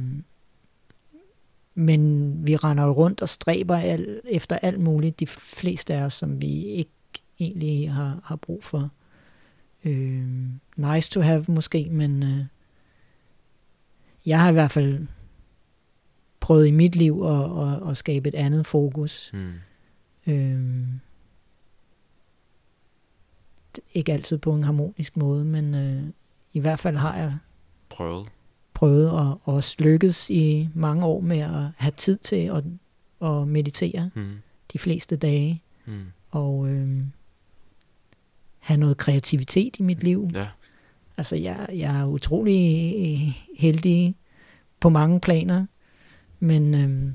men 1.75 2.33
vi 2.47 2.57
render 2.57 2.85
jo 2.85 2.93
rundt 2.93 3.21
og 3.23 3.29
stræber 3.29 3.77
al, 3.77 4.21
efter 4.25 4.59
alt 4.63 4.81
muligt, 4.81 5.21
de 5.21 5.27
fleste 5.27 5.95
af 5.95 6.03
os, 6.03 6.13
som 6.15 6.43
vi 6.43 6.65
ikke 6.65 6.91
egentlig 7.41 7.93
har, 7.93 8.21
har 8.25 8.37
brug 8.37 8.65
for. 8.65 8.91
Øh, 9.85 10.25
nice 10.77 11.11
to 11.11 11.21
have 11.21 11.45
måske, 11.49 11.89
men 11.91 12.23
øh, 12.23 12.45
jeg 14.27 14.41
har 14.41 14.51
i 14.51 14.53
hvert 14.53 14.71
fald 14.71 15.07
prøvet 16.43 16.67
i 16.67 16.71
mit 16.71 16.97
liv 16.97 17.23
at, 17.25 17.69
at, 17.69 17.91
at 17.91 17.97
skabe 17.97 18.29
et 18.29 18.35
andet 18.35 18.67
fokus. 18.67 19.31
Hmm. 19.33 19.53
Øhm, 20.27 20.87
ikke 23.95 24.13
altid 24.13 24.39
på 24.39 24.55
en 24.55 24.65
harmonisk 24.65 25.17
måde, 25.17 25.45
men 25.45 25.75
øh, 25.75 26.03
i 26.53 26.59
hvert 26.61 26.81
fald 26.81 26.97
har 26.97 27.17
jeg 27.17 27.37
Prøvet. 27.89 28.29
prøvet 28.75 29.07
at 29.31 29.37
også 29.45 29.77
lykkes 29.79 30.31
i 30.31 30.69
mange 30.75 31.05
år 31.07 31.21
med 31.21 31.39
at 31.39 31.65
have 31.77 31.93
tid 31.97 32.17
til 32.19 32.37
at, 32.37 32.65
at 33.29 33.49
meditere 33.49 34.11
Hmm. 34.15 34.37
de 34.73 34.79
fleste 34.79 35.17
dage, 35.17 35.63
Hmm. 35.85 36.05
og 36.31 36.69
øh, 36.69 37.03
have 38.59 38.81
noget 38.81 38.97
kreativitet 38.97 39.79
i 39.79 39.83
mit 39.83 40.03
liv. 40.05 40.31
Ja. 40.35 40.49
Altså, 41.17 41.37
jeg, 41.37 41.67
jeg 41.73 42.01
er 42.01 42.07
utrolig 42.07 43.43
heldig 43.59 44.15
på 44.81 44.89
mange 44.89 45.21
planer, 45.21 45.67
men 46.43 46.75
øhm, 46.75 47.15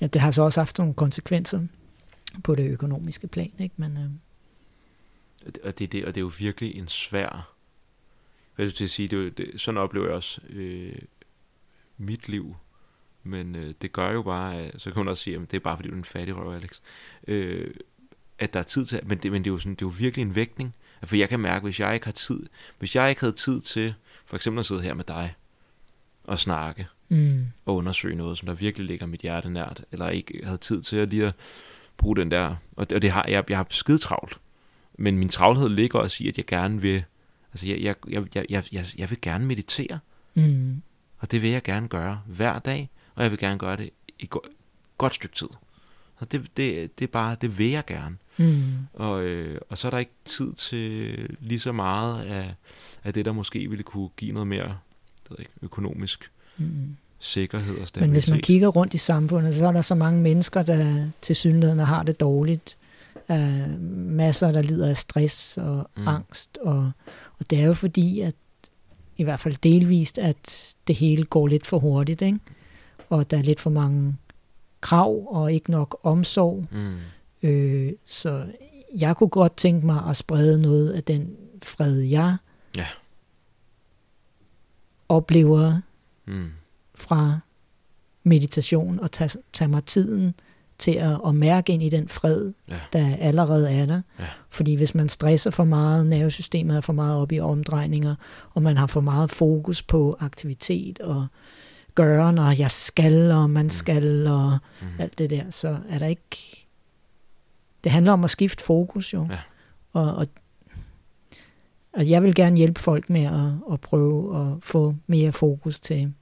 ja, 0.00 0.06
det 0.06 0.20
har 0.20 0.30
så 0.30 0.42
også 0.42 0.60
haft 0.60 0.78
nogle 0.78 0.94
konsekvenser 0.94 1.66
på 2.44 2.54
det 2.54 2.70
økonomiske 2.70 3.26
plan, 3.26 3.52
ikke? 3.58 3.74
Men 3.76 3.96
øhm, 3.96 4.18
Og 5.64 5.78
det, 5.78 5.92
det, 5.92 6.04
og 6.04 6.14
det 6.14 6.20
er 6.20 6.24
jo 6.24 6.32
virkelig 6.38 6.76
en 6.76 6.88
svær... 6.88 7.54
Hvad 8.54 8.68
skal 8.68 8.76
til 8.76 8.84
at 8.84 8.90
sige, 8.90 9.08
det, 9.08 9.26
er 9.26 9.30
det, 9.30 9.60
sådan 9.60 9.78
oplever 9.78 10.06
jeg 10.06 10.14
også 10.14 10.40
øh, 10.48 10.98
mit 11.96 12.28
liv. 12.28 12.56
Men 13.22 13.56
øh, 13.56 13.74
det 13.82 13.92
gør 13.92 14.10
jo 14.10 14.22
bare, 14.22 14.56
at, 14.56 14.80
så 14.80 14.90
kan 14.90 15.00
man 15.00 15.08
også 15.08 15.22
sige, 15.22 15.36
at 15.36 15.50
det 15.50 15.56
er 15.56 15.60
bare 15.60 15.76
fordi 15.76 15.88
du 15.88 15.94
er 15.94 15.98
en 15.98 16.04
fattig 16.04 16.36
røv, 16.36 16.54
Alex. 16.54 16.80
Øh, 17.26 17.74
at 18.38 18.54
der 18.54 18.60
er 18.60 18.64
tid 18.64 18.86
til, 18.86 19.00
men 19.04 19.18
det, 19.18 19.32
men 19.32 19.44
det 19.44 19.50
er 19.50 19.54
jo 19.54 19.58
sådan, 19.58 19.74
det 19.74 19.82
er 19.82 19.86
jo 19.86 19.94
virkelig 19.98 20.22
en 20.22 20.34
vægtning. 20.34 20.74
Altså, 20.96 21.08
for 21.08 21.16
jeg 21.16 21.28
kan 21.28 21.40
mærke, 21.40 21.62
hvis 21.62 21.80
jeg 21.80 21.94
ikke 21.94 22.06
har 22.06 22.12
tid, 22.12 22.46
hvis 22.78 22.96
jeg 22.96 23.08
ikke 23.10 23.20
havde 23.20 23.36
tid 23.36 23.60
til, 23.60 23.94
for 24.26 24.36
eksempel 24.36 24.60
at 24.60 24.66
sidde 24.66 24.82
her 24.82 24.94
med 24.94 25.04
dig, 25.04 25.34
og 26.24 26.38
snakke, 26.38 26.86
Mm. 27.08 27.46
og 27.66 27.76
undersøge 27.76 28.16
noget, 28.16 28.38
som 28.38 28.46
der 28.46 28.54
virkelig 28.54 28.86
ligger 28.86 29.06
mit 29.06 29.20
hjerte 29.20 29.50
nært, 29.50 29.84
eller 29.92 30.08
ikke 30.08 30.40
havde 30.44 30.58
tid 30.58 30.82
til 30.82 30.96
at 30.96 31.08
lige 31.08 31.26
at 31.26 31.34
bruge 31.96 32.16
den 32.16 32.30
der, 32.30 32.56
og 32.76 32.90
det, 32.90 32.96
og 32.96 33.02
det 33.02 33.10
har 33.10 33.24
jeg, 33.28 33.44
jeg 33.50 33.56
har 33.58 33.66
skide 33.70 33.98
travlt, 33.98 34.38
men 34.98 35.18
min 35.18 35.28
travlhed 35.28 35.68
ligger 35.68 35.98
også 35.98 36.24
i, 36.24 36.28
at 36.28 36.36
jeg 36.36 36.46
gerne 36.46 36.82
vil, 36.82 37.04
altså 37.52 37.66
jeg, 37.68 37.80
jeg, 37.82 37.94
jeg, 38.08 38.26
jeg, 38.50 38.64
jeg, 38.72 38.86
jeg, 38.98 39.10
vil 39.10 39.20
gerne 39.22 39.46
meditere, 39.46 39.98
Mm. 40.34 40.82
og 41.18 41.30
det 41.30 41.42
vil 41.42 41.50
jeg 41.50 41.62
gerne 41.62 41.88
gøre 41.88 42.20
hver 42.26 42.58
dag, 42.58 42.90
og 43.14 43.22
jeg 43.22 43.30
vil 43.30 43.38
gerne 43.38 43.58
gøre 43.58 43.76
det 43.76 43.90
i 44.18 44.26
go- 44.30 44.40
godt 44.98 45.14
stykke 45.14 45.34
tid. 45.36 45.48
Og 46.16 46.32
det, 46.32 46.56
det, 46.56 46.98
det 46.98 47.04
er 47.04 47.10
bare, 47.12 47.36
det 47.40 47.58
vil 47.58 47.70
jeg 47.70 47.84
gerne. 47.86 48.16
Mm. 48.36 48.62
Og, 48.92 49.22
øh, 49.22 49.60
og 49.68 49.78
så 49.78 49.88
er 49.88 49.90
der 49.90 49.98
ikke 49.98 50.12
tid 50.24 50.52
til 50.52 51.14
lige 51.40 51.60
så 51.60 51.72
meget 51.72 52.22
af, 52.24 52.54
af 53.04 53.14
det, 53.14 53.24
der 53.24 53.32
måske 53.32 53.70
ville 53.70 53.82
kunne 53.84 54.08
give 54.16 54.32
noget 54.32 54.46
mere 54.46 54.78
det 55.22 55.30
ved 55.30 55.36
ikke, 55.38 55.50
økonomisk 55.62 56.30
Mm. 56.58 56.96
sikkerhed 57.18 57.72
og 57.74 57.78
Men 57.78 57.86
stabilitet. 57.86 58.12
hvis 58.14 58.28
man 58.30 58.40
kigger 58.40 58.68
rundt 58.68 58.94
i 58.94 58.98
samfundet, 58.98 59.54
så 59.54 59.66
er 59.66 59.72
der 59.72 59.82
så 59.82 59.94
mange 59.94 60.20
mennesker, 60.22 60.62
der 60.62 61.06
til 61.22 61.36
synligheden 61.36 61.78
har 61.78 62.02
det 62.02 62.20
dårligt. 62.20 62.76
Uh, 63.28 63.80
masser, 63.92 64.52
der 64.52 64.62
lider 64.62 64.88
af 64.88 64.96
stress 64.96 65.56
og 65.58 65.90
mm. 65.96 66.08
angst. 66.08 66.58
Og, 66.62 66.90
og 67.38 67.50
det 67.50 67.60
er 67.60 67.64
jo 67.64 67.72
fordi, 67.74 68.20
at 68.20 68.34
i 69.16 69.24
hvert 69.24 69.40
fald 69.40 69.54
delvist, 69.62 70.18
at 70.18 70.74
det 70.86 70.96
hele 70.96 71.24
går 71.24 71.46
lidt 71.46 71.66
for 71.66 71.78
hurtigt. 71.78 72.22
Ikke? 72.22 72.38
Og 73.10 73.30
der 73.30 73.38
er 73.38 73.42
lidt 73.42 73.60
for 73.60 73.70
mange 73.70 74.16
krav 74.80 75.34
og 75.34 75.52
ikke 75.52 75.70
nok 75.70 75.98
omsorg. 76.02 76.64
Mm. 76.70 76.96
Øh, 77.48 77.92
så 78.06 78.44
jeg 78.96 79.16
kunne 79.16 79.28
godt 79.28 79.56
tænke 79.56 79.86
mig 79.86 80.02
at 80.08 80.16
sprede 80.16 80.62
noget 80.62 80.90
af 80.92 81.04
den 81.04 81.36
fred, 81.62 81.98
jeg 81.98 82.36
Ja. 82.76 82.86
oplever 85.08 85.80
Mm. 86.28 86.50
fra 86.94 87.38
meditation 88.22 89.00
og 89.00 89.12
tage, 89.12 89.42
tage 89.52 89.68
mig 89.68 89.84
tiden 89.84 90.34
til 90.78 90.90
at, 90.92 91.20
at 91.26 91.34
mærke 91.34 91.72
ind 91.72 91.82
i 91.82 91.88
den 91.88 92.08
fred, 92.08 92.52
Ja. 92.68 92.78
der 92.92 93.16
allerede 93.16 93.70
er 93.72 93.86
der. 93.86 94.02
Ja. 94.18 94.24
Fordi 94.50 94.74
hvis 94.74 94.94
man 94.94 95.08
stresser 95.08 95.50
for 95.50 95.64
meget, 95.64 96.06
nervesystemet 96.06 96.76
er 96.76 96.80
for 96.80 96.92
meget 96.92 97.16
op 97.16 97.32
i 97.32 97.40
omdrejninger, 97.40 98.14
og 98.54 98.62
man 98.62 98.76
har 98.76 98.86
for 98.86 99.00
meget 99.00 99.30
fokus 99.30 99.82
på 99.82 100.16
aktivitet 100.20 100.98
og 101.00 101.26
gøren, 101.94 102.38
og 102.38 102.58
jeg 102.58 102.70
skal, 102.70 103.30
og 103.32 103.50
man 103.50 103.70
skal, 103.70 104.26
og 104.26 104.58
Mm. 104.80 104.86
alt 104.98 105.18
det 105.18 105.30
der, 105.30 105.50
så 105.50 105.78
er 105.88 105.98
der 105.98 106.06
ikke... 106.06 106.64
Det 107.84 107.92
handler 107.92 108.12
om 108.12 108.24
at 108.24 108.30
skifte 108.30 108.64
fokus 108.64 109.14
jo. 109.14 109.26
Ja. 109.30 109.38
Og, 109.92 110.14
og, 110.14 110.26
og 111.98 112.08
jeg 112.10 112.22
vil 112.22 112.34
gerne 112.34 112.56
hjælpe 112.56 112.80
folk 112.80 113.10
med 113.10 113.22
at, 113.24 113.72
at 113.72 113.80
prøve 113.80 114.40
at 114.40 114.56
få 114.64 114.94
mere 115.06 115.32
fokus 115.32 115.80
til 115.80 116.12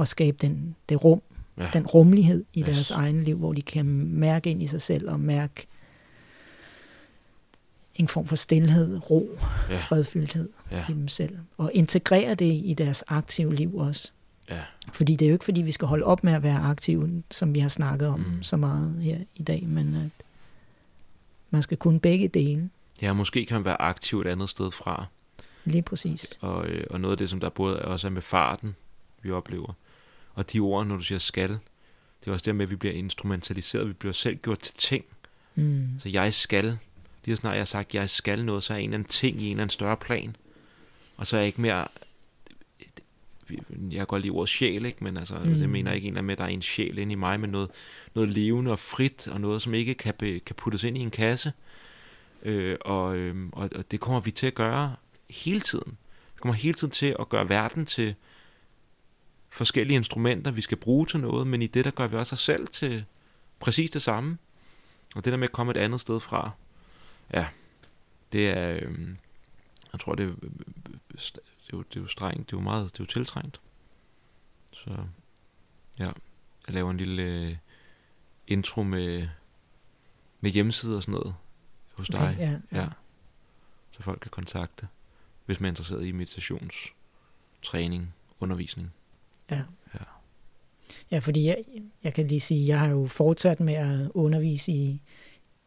at 0.00 0.08
skabe 0.08 0.36
den, 0.40 0.74
det 0.88 1.04
rum, 1.04 1.22
Ja. 1.58 1.68
den 1.72 1.86
rummelighed 1.86 2.44
i 2.54 2.60
Yes. 2.60 2.66
deres 2.66 2.90
egen 2.90 3.22
liv, 3.22 3.36
hvor 3.36 3.52
de 3.52 3.62
kan 3.62 3.86
mærke 4.08 4.50
ind 4.50 4.62
i 4.62 4.66
sig 4.66 4.82
selv 4.82 5.10
og 5.10 5.20
mærke 5.20 5.66
en 7.94 8.08
form 8.08 8.26
for 8.26 8.36
stillhed, 8.36 9.10
ro, 9.10 9.28
Ja. 9.70 9.76
fredfyldthed 9.76 10.48
Ja. 10.70 10.84
i 10.88 10.92
dem 10.92 11.08
selv. 11.08 11.36
Og 11.58 11.70
integrere 11.74 12.34
det 12.34 12.52
i 12.64 12.74
deres 12.78 13.04
aktive 13.08 13.54
liv 13.54 13.76
også. 13.76 14.10
Ja. 14.50 14.60
Fordi 14.92 15.16
det 15.16 15.24
er 15.24 15.28
jo 15.28 15.34
ikke, 15.34 15.44
fordi 15.44 15.62
vi 15.62 15.72
skal 15.72 15.88
holde 15.88 16.04
op 16.04 16.24
med 16.24 16.32
at 16.32 16.42
være 16.42 16.58
aktive, 16.58 17.22
som 17.30 17.54
vi 17.54 17.60
har 17.60 17.68
snakket 17.68 18.08
om 18.08 18.20
mm. 18.20 18.42
så 18.42 18.56
meget 18.56 18.94
her 19.02 19.18
i 19.36 19.42
dag, 19.42 19.64
men 19.66 19.94
at 19.94 20.24
man 21.50 21.62
skal 21.62 21.76
kunne 21.76 22.00
begge 22.00 22.28
dele. 22.28 22.70
Ja, 23.02 23.12
måske 23.12 23.46
kan 23.46 23.54
man 23.54 23.64
være 23.64 23.82
aktiv 23.82 24.20
et 24.20 24.26
andet 24.26 24.48
sted 24.48 24.70
fra. 24.70 25.06
Lige 25.64 25.82
præcis. 25.82 26.38
Og, 26.40 26.66
øh, 26.66 26.86
og 26.90 27.00
noget 27.00 27.12
af 27.12 27.18
det, 27.18 27.30
som 27.30 27.40
der 27.40 27.48
både 27.48 27.82
også 27.82 28.06
er 28.06 28.10
med 28.10 28.22
farten, 28.22 28.76
vi 29.22 29.30
oplever. 29.30 29.72
Og 30.34 30.52
de 30.52 30.60
ord, 30.60 30.86
når 30.86 30.96
du 30.96 31.02
siger 31.02 31.18
skal, 31.18 31.58
det 32.20 32.30
er 32.30 32.32
også 32.32 32.42
der 32.44 32.52
med, 32.52 32.64
at 32.64 32.70
vi 32.70 32.76
bliver 32.76 32.94
instrumentaliseret. 32.94 33.88
Vi 33.88 33.92
bliver 33.92 34.12
selv 34.12 34.36
gjort 34.36 34.58
til 34.58 34.74
ting. 34.74 35.04
Mm. 35.54 35.88
Så 35.98 36.08
jeg 36.08 36.34
skal, 36.34 36.78
lige 37.24 37.36
så 37.36 37.40
snart 37.40 37.54
jeg 37.54 37.60
har 37.60 37.64
sagt, 37.64 37.94
jeg 37.94 38.10
skal 38.10 38.44
noget, 38.44 38.62
så 38.62 38.72
er 38.72 38.78
en 38.78 38.84
eller 38.84 38.94
anden 38.94 39.08
ting 39.08 39.42
i 39.42 39.44
en 39.44 39.50
eller 39.50 39.62
anden 39.62 39.70
større 39.70 39.96
plan. 39.96 40.36
Og 41.16 41.26
så 41.26 41.36
er 41.36 41.40
jeg 41.40 41.46
ikke 41.46 41.60
mere... 41.60 41.88
Jeg 43.70 43.96
kan 43.98 44.06
godt 44.06 44.22
lide 44.22 44.32
ordet 44.32 44.48
sjæl, 44.48 44.84
ikke? 44.84 45.04
men 45.04 45.16
altså, 45.16 45.38
mm. 45.38 45.54
Det 45.54 45.68
mener 45.68 45.90
jeg 45.90 45.96
ikke 45.96 46.08
en 46.18 46.24
med, 46.24 46.32
at 46.34 46.38
der 46.38 46.44
er 46.44 46.48
en 46.48 46.62
sjæl 46.62 46.98
inde 46.98 47.12
i 47.12 47.14
mig, 47.14 47.40
men 47.40 47.50
noget, 47.50 47.70
noget 48.14 48.30
levende 48.30 48.70
og 48.70 48.78
frit, 48.78 49.28
og 49.28 49.40
noget, 49.40 49.62
som 49.62 49.74
ikke 49.74 49.94
kan, 49.94 50.14
be, 50.18 50.40
kan 50.40 50.56
puttes 50.56 50.84
ind 50.84 50.98
i 50.98 51.00
en 51.00 51.10
kasse. 51.10 51.52
Øh, 52.44 52.78
og, 52.80 53.16
øh, 53.16 53.48
og, 53.52 53.70
og 53.74 53.90
det 53.90 54.00
kommer 54.00 54.20
vi 54.20 54.30
til 54.30 54.46
at 54.46 54.54
gøre 54.54 54.96
hele 55.30 55.60
tiden. 55.60 55.98
Vi 56.34 56.38
kommer 56.38 56.54
hele 56.54 56.74
tiden 56.74 56.90
til 56.90 57.16
at 57.20 57.28
gøre 57.28 57.48
verden 57.48 57.86
til 57.86 58.14
forskellige 59.50 59.96
instrumenter, 59.96 60.50
vi 60.50 60.60
skal 60.60 60.78
bruge 60.78 61.06
til 61.06 61.20
noget, 61.20 61.46
men 61.46 61.62
i 61.62 61.66
det, 61.66 61.84
der 61.84 61.90
gør 61.90 62.06
vi 62.06 62.16
også 62.16 62.34
os 62.34 62.40
selv 62.40 62.68
til 62.68 63.04
præcis 63.60 63.90
det 63.90 64.02
samme. 64.02 64.38
Og 65.14 65.24
det 65.24 65.30
der 65.30 65.36
med 65.36 65.48
at 65.48 65.52
komme 65.52 65.70
et 65.70 65.76
andet 65.76 66.00
sted 66.00 66.20
fra, 66.20 66.50
ja, 67.34 67.46
det 68.32 68.48
er, 68.48 68.70
øh, 68.70 69.08
jeg 69.92 70.00
tror, 70.00 70.14
det 70.14 70.28
er, 70.28 70.34
det 71.12 71.40
er, 71.72 71.72
jo, 71.72 71.82
det 71.82 71.96
er 71.96 72.00
jo 72.00 72.06
strengt, 72.06 72.50
det 72.50 72.56
er 72.56 72.60
jo 72.60 72.62
meget, 72.62 72.92
det 72.92 73.00
er 73.00 73.04
jo 73.04 73.06
tiltrængt. 73.06 73.60
Så, 74.72 74.90
ja, 75.98 76.10
jeg 76.66 76.74
laver 76.74 76.90
en 76.90 76.96
lille 76.96 77.22
øh, 77.22 77.56
intro 78.46 78.82
med, 78.82 79.28
med 80.40 80.50
hjemmeside 80.50 80.96
og 80.96 81.02
sådan 81.02 81.12
noget 81.12 81.34
hos 81.98 82.08
dig. 82.08 82.20
Okay, 82.20 82.38
ja, 82.38 82.58
Ja. 82.80 82.86
Så 83.90 84.02
folk 84.02 84.18
kan 84.20 84.30
kontakte, 84.30 84.88
hvis 85.46 85.60
man 85.60 85.68
er 85.68 85.70
interesseret 85.70 86.06
i 86.06 86.12
meditationstræning, 86.12 88.14
undervisning. 88.40 88.92
Ja. 89.50 89.62
Ja. 89.94 89.98
Ja, 91.10 91.18
fordi 91.18 91.46
jeg, 91.46 91.56
jeg 92.04 92.14
kan 92.14 92.26
lige 92.28 92.40
sige, 92.40 92.66
jeg 92.66 92.78
har 92.80 92.88
jo 92.88 93.06
fortsat 93.06 93.60
med 93.60 93.74
at 93.74 94.10
undervise 94.14 94.72
i, 94.72 95.02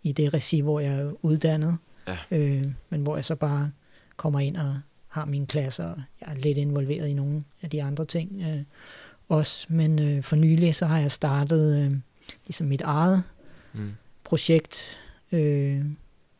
i 0.01 0.11
det 0.11 0.33
regi, 0.33 0.59
hvor 0.61 0.79
jeg 0.79 0.93
er 0.93 1.11
uddannet, 1.21 1.77
Ja. 2.07 2.17
øh, 2.31 2.65
men 2.89 3.01
hvor 3.01 3.15
jeg 3.15 3.25
så 3.25 3.35
bare 3.35 3.71
kommer 4.17 4.39
ind 4.39 4.57
og 4.57 4.79
har 5.07 5.25
mine 5.25 5.47
klasser, 5.47 5.85
og 5.85 6.01
jeg 6.21 6.29
er 6.31 6.35
lidt 6.35 6.57
involveret 6.57 7.07
i 7.07 7.13
nogle 7.13 7.43
af 7.61 7.69
de 7.69 7.83
andre 7.83 8.05
ting 8.05 8.41
øh, 8.41 8.63
også, 9.29 9.65
men 9.69 9.99
øh, 10.01 10.23
for 10.23 10.35
nylig 10.35 10.75
så 10.75 10.85
har 10.85 10.99
jeg 10.99 11.11
startet 11.11 11.85
øh, 11.85 11.91
ligesom 12.45 12.67
mit 12.67 12.81
eget 12.81 13.23
Mm. 13.73 13.93
projekt, 14.23 14.99
øh, 15.31 15.85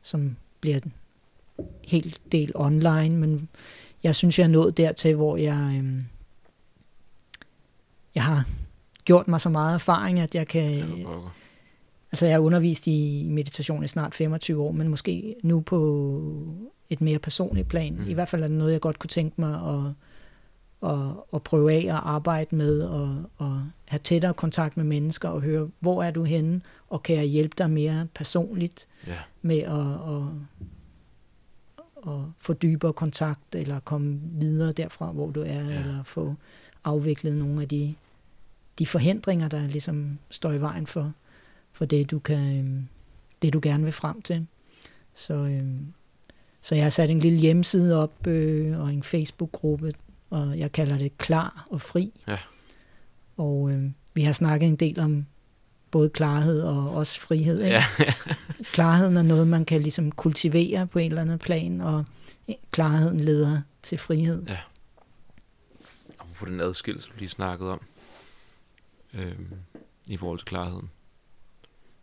som 0.07 0.35
bliver 0.59 0.79
helt 1.83 2.21
del 2.31 2.51
online, 2.55 3.17
men 3.17 3.49
jeg 4.03 4.15
synes, 4.15 4.39
jeg 4.39 4.45
er 4.45 4.49
nået 4.49 4.77
dertil, 4.77 5.15
hvor 5.15 5.37
jeg, 5.37 5.81
øh, 5.83 6.03
jeg 8.15 8.23
har 8.23 8.45
gjort 9.05 9.27
mig 9.27 9.41
så 9.41 9.49
meget 9.49 9.73
erfaring, 9.73 10.19
at 10.19 10.35
jeg 10.35 10.47
kan... 10.47 10.73
Ja. 10.73 11.05
Altså, 12.11 12.25
jeg 12.25 12.35
har 12.35 12.39
undervist 12.39 12.87
i 12.87 13.27
meditation 13.29 13.83
i 13.83 13.87
snart 13.87 14.15
25 14.15 14.61
år, 14.61 14.71
men 14.71 14.87
måske 14.87 15.35
nu 15.43 15.61
på 15.61 16.21
et 16.89 17.01
mere 17.01 17.19
personligt 17.19 17.67
plan. 17.67 17.93
Mm. 17.93 18.03
Mm. 18.03 18.09
I 18.09 18.13
hvert 18.13 18.29
fald 18.29 18.43
er 18.43 18.47
det 18.47 18.57
noget, 18.57 18.71
jeg 18.71 18.81
godt 18.81 18.99
kunne 18.99 19.09
tænke 19.09 19.41
mig 19.41 19.53
at, 19.53 19.93
at, 20.83 20.99
at 21.33 21.43
prøve 21.43 21.73
af 21.73 21.79
at 21.95 22.01
arbejde 22.03 22.55
med, 22.55 22.81
og, 22.81 23.23
og 23.37 23.63
have 23.85 23.99
tættere 23.99 24.33
kontakt 24.33 24.77
med 24.77 24.85
mennesker, 24.85 25.29
og 25.29 25.41
høre, 25.41 25.69
hvor 25.79 26.03
er 26.03 26.11
du 26.11 26.23
henne, 26.23 26.61
og 26.89 27.03
kan 27.03 27.15
jeg 27.15 27.25
hjælpe 27.25 27.55
dig 27.57 27.69
mere 27.69 28.07
personligt 28.15 28.87
ja. 29.07 29.17
med 29.41 29.57
at, 29.57 30.15
at, 30.15 32.13
at 32.13 32.19
få 32.39 32.53
dybere 32.53 32.93
kontakt, 32.93 33.55
eller 33.55 33.79
komme 33.79 34.19
videre 34.23 34.71
derfra, 34.71 35.11
hvor 35.11 35.31
du 35.31 35.41
er, 35.41 35.45
Ja. 35.45 35.79
eller 35.79 36.03
få 36.03 36.35
afviklet 36.83 37.37
nogle 37.37 37.61
af 37.61 37.67
de, 37.67 37.95
de 38.79 38.87
forhindringer, 38.87 39.47
der 39.47 39.67
ligesom 39.67 40.17
står 40.29 40.51
i 40.51 40.61
vejen 40.61 40.87
for, 40.87 41.13
for 41.71 41.85
det, 41.85 42.11
du 42.11 42.19
kan, 42.19 42.59
øhm, 42.59 42.87
det, 43.41 43.53
du 43.53 43.59
gerne 43.63 43.83
vil 43.83 43.93
frem 43.93 44.21
til. 44.21 44.47
Så, 45.13 45.33
øhm, 45.33 45.93
så 46.61 46.75
jeg 46.75 46.85
har 46.85 46.89
sat 46.89 47.09
en 47.09 47.19
lille 47.19 47.39
hjemmeside 47.39 48.03
op, 48.03 48.27
øh, 48.27 48.79
og 48.79 48.93
en 48.93 49.03
Facebook-gruppe, 49.03 49.93
og 50.29 50.59
jeg 50.59 50.71
kalder 50.71 50.97
det 50.97 51.17
Klar 51.17 51.67
og 51.69 51.81
Fri. 51.81 52.11
Ja. 52.27 52.37
Og 53.37 53.71
øh, 53.71 53.91
vi 54.13 54.23
har 54.23 54.33
snakket 54.33 54.67
en 54.67 54.75
del 54.75 54.99
om 54.99 55.25
både 55.91 56.09
klarhed 56.09 56.61
og 56.61 56.91
også 56.91 57.21
frihed. 57.21 57.61
Ikke? 57.61 57.75
Ja. 57.75 57.83
Klarheden 58.73 59.17
er 59.17 59.21
noget, 59.21 59.47
man 59.47 59.65
kan 59.65 59.81
ligesom 59.81 60.11
kultivere 60.11 60.87
på 60.87 60.99
en 60.99 61.11
eller 61.11 61.21
anden 61.21 61.39
plan, 61.39 61.81
og 61.81 62.05
klarheden 62.71 63.19
leder 63.19 63.61
til 63.83 63.97
frihed. 63.97 64.45
Og 66.17 66.25
på 66.35 66.45
den 66.45 66.61
adskillelse, 66.61 67.09
du 67.09 67.13
lige 67.17 67.29
snakkede 67.29 67.71
om, 67.71 67.81
øhm, 69.13 69.53
i 70.07 70.17
forhold 70.17 70.39
til 70.39 70.45
klarheden. 70.45 70.89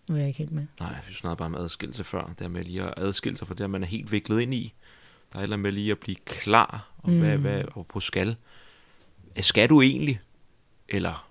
Nu 0.08 0.14
er 0.14 0.18
jeg 0.18 0.28
ikke 0.28 0.38
helt 0.38 0.52
med. 0.52 0.66
Nej, 0.80 0.96
vi 1.08 1.14
snakkede 1.14 1.38
bare 1.38 1.46
om 1.46 1.54
adskillelse 1.54 2.04
før. 2.04 2.34
Det 2.38 2.44
er 2.44 2.48
med 2.48 2.64
lige 2.64 2.82
at 2.82 2.94
adskille 2.96 3.38
sig 3.38 3.46
fra 3.46 3.54
det, 3.54 3.70
man 3.70 3.82
er 3.82 3.86
helt 3.86 4.12
viklet 4.12 4.40
ind 4.40 4.54
i. 4.54 4.74
Der 5.34 5.38
er 5.38 5.42
et 5.42 5.44
eller 5.44 5.56
andet 5.56 5.62
med 5.62 5.72
lige 5.72 5.90
at 5.90 5.98
blive 5.98 6.16
klar, 6.26 6.90
og, 6.98 7.10
mm. 7.10 7.18
hvad, 7.20 7.36
hvad, 7.38 7.62
og 7.72 7.86
på 7.86 8.00
skal. 8.00 8.36
Skal 9.40 9.68
du 9.68 9.82
egentlig? 9.82 10.20
Eller 10.88 11.28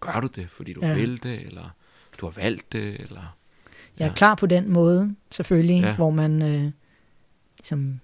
gør 0.00 0.20
du 0.20 0.26
det, 0.26 0.50
fordi 0.50 0.72
du 0.72 0.80
Ja. 0.82 0.88
ja. 0.88 0.94
vil 0.94 1.22
det, 1.22 1.40
eller 1.46 1.68
du 2.20 2.26
har 2.26 2.32
valgt 2.32 2.72
det, 2.72 3.00
eller... 3.00 3.36
Jeg 3.98 4.04
er 4.04 4.08
Ja. 4.08 4.14
klar 4.14 4.34
på 4.34 4.46
den 4.46 4.72
måde, 4.72 5.14
selvfølgelig, 5.30 5.80
Ja. 5.82 5.96
hvor 5.96 6.10
man 6.10 6.42
øh, 6.42 6.70
ligesom, 7.58 8.00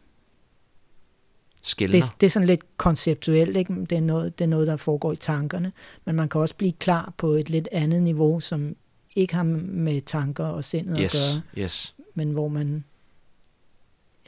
Skældner. 1.63 2.01
det, 2.01 2.21
det 2.21 2.27
er 2.27 2.31
sådan 2.31 2.47
lidt 2.47 2.77
konceptuelt, 2.77 3.57
ikke? 3.57 3.75
Det, 3.91 3.93
er 3.93 4.01
noget, 4.01 4.39
det 4.39 4.45
er 4.45 4.49
noget, 4.49 4.67
der 4.67 4.77
foregår 4.77 5.13
i 5.13 5.17
tankerne, 5.17 5.73
men 6.05 6.15
man 6.15 6.29
kan 6.29 6.41
også 6.41 6.55
blive 6.57 6.73
klar 6.73 7.13
på 7.17 7.31
et 7.31 7.51
lidt 7.51 7.69
andet 7.73 8.03
niveau, 8.03 8.41
som 8.41 8.77
ikke 9.17 9.35
har 9.35 9.43
med 9.43 10.03
tanker 10.03 10.45
og 10.45 10.65
sindet 10.65 10.99
yes, 11.01 11.15
at 11.15 11.43
gøre, 11.55 11.65
yes. 11.65 11.95
men 12.15 12.31
hvor 12.31 12.49
man, 12.49 12.85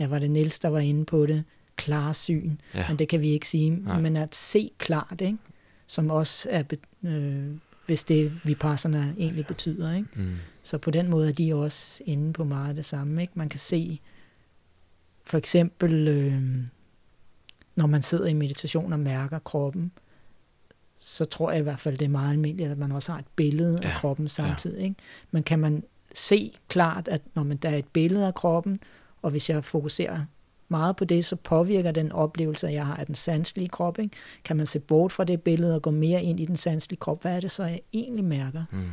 ja, 0.01 0.07
var 0.07 0.19
det 0.19 0.31
Niels, 0.31 0.59
der 0.59 0.69
var 0.69 0.79
inde 0.79 1.05
på 1.05 1.27
det, 1.27 1.45
klar 1.77 2.13
syn, 2.13 2.57
Ja. 2.75 2.89
men 2.89 2.99
det 2.99 3.09
kan 3.09 3.21
vi 3.21 3.29
ikke 3.29 3.49
sige, 3.49 3.71
Nej. 3.71 4.01
men 4.01 4.17
at 4.17 4.35
se 4.35 4.71
klart, 4.79 5.21
ikke? 5.21 5.39
som 5.87 6.11
også 6.11 6.49
er, 6.51 6.63
øh, 7.03 7.51
hvis 7.87 8.05
det 8.05 8.33
vipassana 8.45 9.13
egentlig 9.19 9.47
betyder, 9.47 9.95
ikke? 9.95 10.09
Mm. 10.15 10.35
Så 10.63 10.79
på 10.79 10.91
den 10.91 11.09
måde 11.09 11.29
er 11.29 11.33
de 11.33 11.55
også 11.55 12.03
inde 12.07 12.33
på 12.33 12.45
meget 12.45 12.69
af 12.69 12.75
det 12.75 12.85
samme. 12.85 13.21
Ikke? 13.23 13.33
Man 13.37 13.49
kan 13.49 13.59
se, 13.59 14.01
for 15.25 15.39
eksempel, 15.39 16.09
øh, 16.09 16.43
når 17.77 17.87
man 17.87 18.03
sidder 18.03 18.27
i 18.27 18.33
meditation 18.35 18.93
og 18.93 19.01
mærker 19.01 19.39
kroppen, 19.39 19.93
så 20.99 21.25
tror 21.25 21.51
jeg 21.51 21.61
i 21.61 21.63
hvert 21.63 21.81
fald, 21.81 21.97
det 21.99 22.05
er 22.05 22.09
meget 22.09 22.31
almindeligt, 22.31 22.71
at 22.71 22.79
man 22.79 22.93
også 22.93 23.13
har 23.13 23.19
et 23.19 23.27
billede 23.37 23.79
ja. 23.83 23.89
af 23.89 23.93
Ja, 23.95 23.99
kroppen 23.99 24.29
samtidig. 24.29 24.83
Ikke? 24.85 24.97
Men 25.31 25.43
kan 25.43 25.59
man 25.59 25.85
se 26.15 26.53
klart, 26.69 27.09
at 27.09 27.23
når 27.35 27.43
man 27.43 27.57
der 27.57 27.69
er 27.71 27.77
et 27.77 27.89
billede 27.93 28.27
af 28.27 28.35
kroppen, 28.35 28.81
og 29.23 29.31
hvis 29.31 29.51
jeg 29.51 29.65
fokuserer 29.65 30.25
meget 30.69 30.97
på 30.97 31.05
det, 31.05 31.25
så 31.25 31.37
påvirker 31.37 31.91
den 31.91 32.13
oplevelse, 32.13 32.67
jeg 32.67 32.87
har 32.87 32.97
af 32.97 33.07
den 33.07 33.15
sanselige 33.15 33.69
krop. 33.69 33.99
Ikke? 33.99 34.17
Kan 34.45 34.57
man 34.57 34.67
se 34.67 34.81
bort 34.81 35.13
fra 35.13 35.25
det 35.25 35.43
billede 35.43 35.75
og 35.75 35.83
gå 35.83 35.91
mere 35.91 36.23
ind 36.23 36.41
i 36.41 36.45
den 36.45 36.57
sanselige 36.57 36.99
krop? 36.99 37.23
Hvad 37.23 37.37
er 37.37 37.41
det 37.41 37.51
så, 37.51 37.65
jeg 37.65 37.81
egentlig 37.93 38.25
mærker? 38.25 38.65
Mm. 38.73 38.91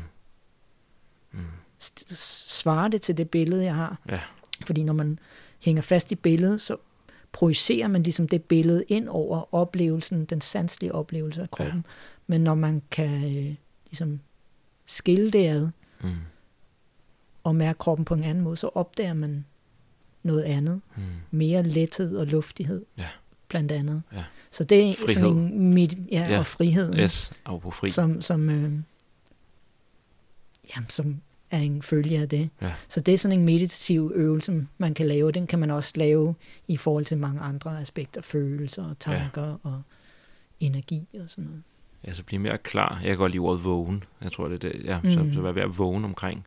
Mm. 1.31 1.45
svarer 1.79 2.87
det 2.87 3.01
til 3.01 3.17
det 3.17 3.29
billede, 3.29 3.63
jeg 3.63 3.75
har. 3.75 3.97
Ja. 4.09 4.19
Fordi 4.65 4.83
når 4.83 4.93
man 4.93 5.19
hænger 5.59 5.81
fast 5.81 6.11
i 6.11 6.15
billedet, 6.15 6.61
så 6.61 6.77
projicerer 7.31 7.87
man 7.87 8.03
ligesom 8.03 8.27
det 8.27 8.43
billede 8.43 8.83
ind 8.87 9.07
over 9.09 9.53
oplevelsen, 9.55 10.25
den 10.25 10.41
sanselige 10.41 10.95
oplevelse 10.95 11.41
af 11.41 11.51
kroppen. 11.51 11.85
Ja. 11.87 11.91
Men 12.27 12.41
når 12.41 12.55
man 12.55 12.81
kan 12.91 13.23
øh, 13.23 13.55
ligesom 13.85 14.19
skille 14.85 15.31
det 15.31 15.47
ad 15.47 15.69
Mm. 16.03 16.09
og 17.43 17.55
mærke 17.55 17.77
kroppen 17.77 18.05
på 18.05 18.13
en 18.13 18.23
anden 18.23 18.43
måde, 18.43 18.57
så 18.57 18.69
opdager 18.75 19.13
man 19.13 19.45
noget 20.23 20.43
andet. 20.43 20.81
Mm. 20.95 21.03
Mere 21.31 21.63
lethed 21.63 22.17
og 22.17 22.27
luftighed, 22.27 22.85
Ja. 22.97 23.07
blandt 23.47 23.71
andet. 23.71 24.01
Ja. 24.13 24.23
Så 24.51 24.63
det 24.63 24.89
er 24.89 24.93
Frihed. 24.95 25.13
sådan 25.13 25.37
en 25.37 25.73
mit, 25.73 25.97
ja, 26.11 26.27
Ja. 26.29 26.39
og 26.39 26.45
friheden, 26.45 26.99
Yes, 26.99 27.31
og 27.45 27.61
på 27.61 27.71
fri. 27.71 27.89
som, 27.89 28.21
som, 28.21 28.49
øh, 28.49 28.71
jamen, 30.75 30.89
som 30.89 31.21
er 31.51 31.59
en 31.59 31.81
følge 31.81 32.19
af 32.19 32.29
det. 32.29 32.49
Ja. 32.61 32.73
Så 32.87 32.99
det 32.99 33.13
er 33.13 33.17
sådan 33.17 33.39
en 33.39 33.45
meditativ 33.45 34.11
øvelse, 34.15 34.67
man 34.77 34.93
kan 34.93 35.07
lave. 35.07 35.31
Den 35.31 35.47
kan 35.47 35.59
man 35.59 35.71
også 35.71 35.91
lave 35.95 36.35
i 36.67 36.77
forhold 36.77 37.05
til 37.05 37.17
mange 37.17 37.41
andre 37.41 37.79
aspekter, 37.81 38.21
følelser 38.21 38.83
og 38.89 38.99
tanker 38.99 39.47
ja. 39.47 39.55
og 39.63 39.81
energi 40.59 41.07
og 41.19 41.29
sådan 41.29 41.43
noget. 41.45 41.63
Ja, 42.07 42.13
så 42.13 42.23
blive 42.23 42.39
mere 42.39 42.57
klar. 42.57 42.99
Jeg 43.01 43.09
kan 43.09 43.17
godt 43.17 43.31
lide 43.31 43.39
ordet 43.39 43.63
vågen. 43.63 44.03
Jeg 44.21 44.31
tror, 44.31 44.47
det 44.47 44.63
er 44.63 44.69
det. 44.69 44.83
Ja, 44.85 44.99
Mm. 45.03 45.11
så, 45.11 45.29
så 45.33 45.41
være 45.41 45.55
ved 45.55 45.61
at 45.61 45.77
vågne 45.77 46.05
omkring. 46.05 46.45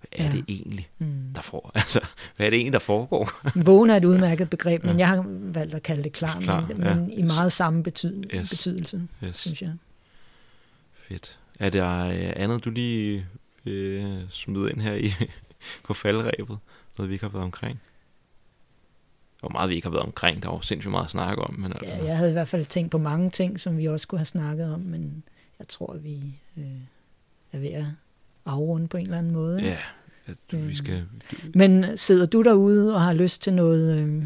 Hvad 0.00 0.08
er 0.20 0.24
Ja. 0.24 0.32
det 0.36 0.44
egentlig, 0.48 0.88
Mm. 0.98 1.06
der 1.34 1.40
får? 1.42 1.70
Altså, 1.74 2.00
hvad 2.36 2.46
er 2.46 2.50
det 2.50 2.56
egentlig, 2.56 2.72
der 2.72 2.78
foregår? 2.78 3.30
Vågen 3.66 3.90
er 3.90 3.96
et 3.96 4.04
udmærket 4.04 4.50
begreb, 4.50 4.84
men 4.84 4.98
jeg 4.98 5.08
har 5.08 5.24
valgt 5.28 5.74
at 5.74 5.82
kalde 5.82 6.02
det 6.04 6.12
klar, 6.12 6.40
Klar, 6.40 6.66
men, 6.68 6.82
ja. 6.82 6.94
men 6.94 7.12
i 7.12 7.22
meget 7.22 7.52
samme 7.52 7.82
betyd, 7.82 8.24
Yes. 8.34 8.50
betydelse, 8.50 9.02
Yes. 9.24 9.38
synes 9.38 9.62
jeg. 9.62 9.72
Fedt. 11.08 11.38
Er 11.60 11.70
der 11.70 12.06
øh, 12.06 12.32
andet, 12.36 12.64
du 12.64 12.70
lige 12.70 13.26
vil 13.64 14.26
smide 14.30 14.70
ind 14.70 14.80
her 14.80 14.94
i, 14.94 15.10
på 15.86 15.94
faldrebet? 15.94 16.58
Noget, 16.98 17.08
vi 17.08 17.14
ikke 17.14 17.24
har 17.24 17.30
været 17.32 17.44
omkring? 17.44 17.80
Hvor 19.40 19.48
meget 19.48 19.70
vi 19.70 19.74
ikke 19.74 19.86
har 19.86 19.92
været 19.92 20.04
omkring, 20.06 20.42
der 20.42 20.48
er 20.48 20.52
jo 20.52 20.60
sindssygt 20.60 20.90
meget 20.90 21.04
at 21.04 21.10
snakke 21.10 21.42
om. 21.42 21.54
Men 21.58 21.72
altså, 21.72 21.86
Ja, 21.94 22.04
jeg 22.04 22.16
havde 22.16 22.30
i 22.30 22.32
hvert 22.32 22.48
fald 22.48 22.66
tænkt 22.66 22.90
på 22.90 22.98
mange 22.98 23.30
ting, 23.30 23.60
som 23.60 23.78
vi 23.78 23.86
også 23.86 24.02
skulle 24.02 24.18
have 24.18 24.24
snakket 24.24 24.72
om, 24.74 24.80
men 24.80 25.22
jeg 25.58 25.68
tror, 25.68 25.92
at 25.92 26.04
vi 26.04 26.20
øh, 26.56 26.64
er 27.52 27.58
ved 27.58 27.68
at 27.70 27.84
afrunde 28.46 28.88
på 28.88 28.96
en 28.96 29.02
eller 29.04 29.18
anden 29.18 29.32
måde. 29.32 29.62
ja 29.62 29.76
at 30.28 30.36
du, 30.52 30.56
vi 30.56 30.74
skal... 30.74 31.04
Du, 31.32 31.36
Men 31.54 31.84
sidder 31.96 32.26
du 32.26 32.42
derude 32.42 32.94
og 32.94 33.00
har 33.02 33.12
lyst 33.12 33.42
til 33.42 33.52
noget 33.54 33.98
øh, 33.98 34.24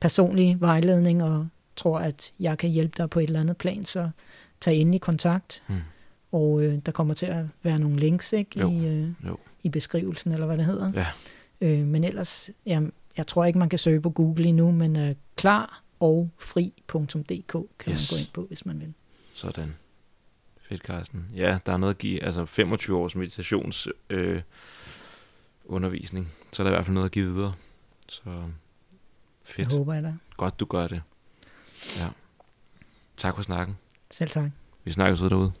personlig 0.00 0.60
vejledning 0.60 1.22
og 1.22 1.46
tror, 1.76 1.98
at 1.98 2.32
jeg 2.40 2.58
kan 2.58 2.70
hjælpe 2.70 2.94
dig 2.96 3.10
på 3.10 3.20
et 3.20 3.24
eller 3.26 3.40
andet 3.40 3.56
plan, 3.56 3.84
så 3.84 4.10
tag 4.60 4.74
ind 4.74 4.94
i 4.94 4.98
kontakt. 4.98 5.62
Hmm. 5.66 5.80
Og 6.32 6.62
øh, 6.62 6.78
der 6.86 6.92
kommer 6.92 7.14
til 7.14 7.26
at 7.26 7.44
være 7.62 7.78
nogle 7.78 7.98
links 7.98 8.32
ikke, 8.32 8.60
Jo, 8.60 8.70
i, 8.70 8.86
øh, 8.86 9.08
jo. 9.26 9.36
i 9.62 9.68
beskrivelsen, 9.68 10.32
eller 10.32 10.46
hvad 10.46 10.56
det 10.56 10.64
hedder. 10.64 10.92
Ja. 10.94 11.06
Øh, 11.60 11.86
men 11.86 12.04
ellers, 12.04 12.50
jamen, 12.66 12.92
jeg 13.16 13.26
tror 13.26 13.44
ikke, 13.44 13.58
man 13.58 13.68
kan 13.68 13.78
søge 13.78 14.00
på 14.00 14.10
Google 14.10 14.44
endnu, 14.44 14.70
men 14.70 14.96
øh, 14.96 15.14
klar 15.36 15.82
og 16.00 16.30
fri.dk 16.38 17.52
kan 17.78 17.92
Yes. 17.92 18.12
man 18.12 18.16
gå 18.16 18.20
ind 18.20 18.28
på, 18.32 18.44
hvis 18.48 18.66
man 18.66 18.80
vil. 18.80 18.92
Sådan. 19.34 19.74
Fedt, 20.70 20.82
Carsten. 20.82 21.30
Ja, 21.36 21.58
der 21.66 21.72
er 21.72 21.76
noget 21.76 21.94
at 21.94 21.98
give. 21.98 22.22
Altså 22.22 22.46
25 22.46 22.96
års 22.98 23.14
meditations 23.14 23.88
øh, 24.10 24.42
undervisning. 25.64 26.32
Så 26.52 26.62
er 26.62 26.64
der 26.64 26.70
i 26.70 26.74
hvert 26.74 26.84
fald 26.84 26.94
noget 26.94 27.06
at 27.06 27.12
give 27.12 27.26
videre. 27.26 27.54
Så 28.08 28.22
fedt. 29.42 29.70
Jeg 29.70 29.78
håber 29.78 29.94
jeg 29.94 30.02
da. 30.02 30.14
Godt, 30.36 30.60
du 30.60 30.64
gør 30.64 30.88
det. 30.88 31.02
Ja. 31.98 32.08
Tak 33.16 33.34
for 33.36 33.42
snakken. 33.42 33.78
Selv 34.10 34.30
tak. 34.30 34.50
Vi 34.84 34.92
snakkes 34.92 35.20
ud 35.20 35.30
derude. 35.30 35.52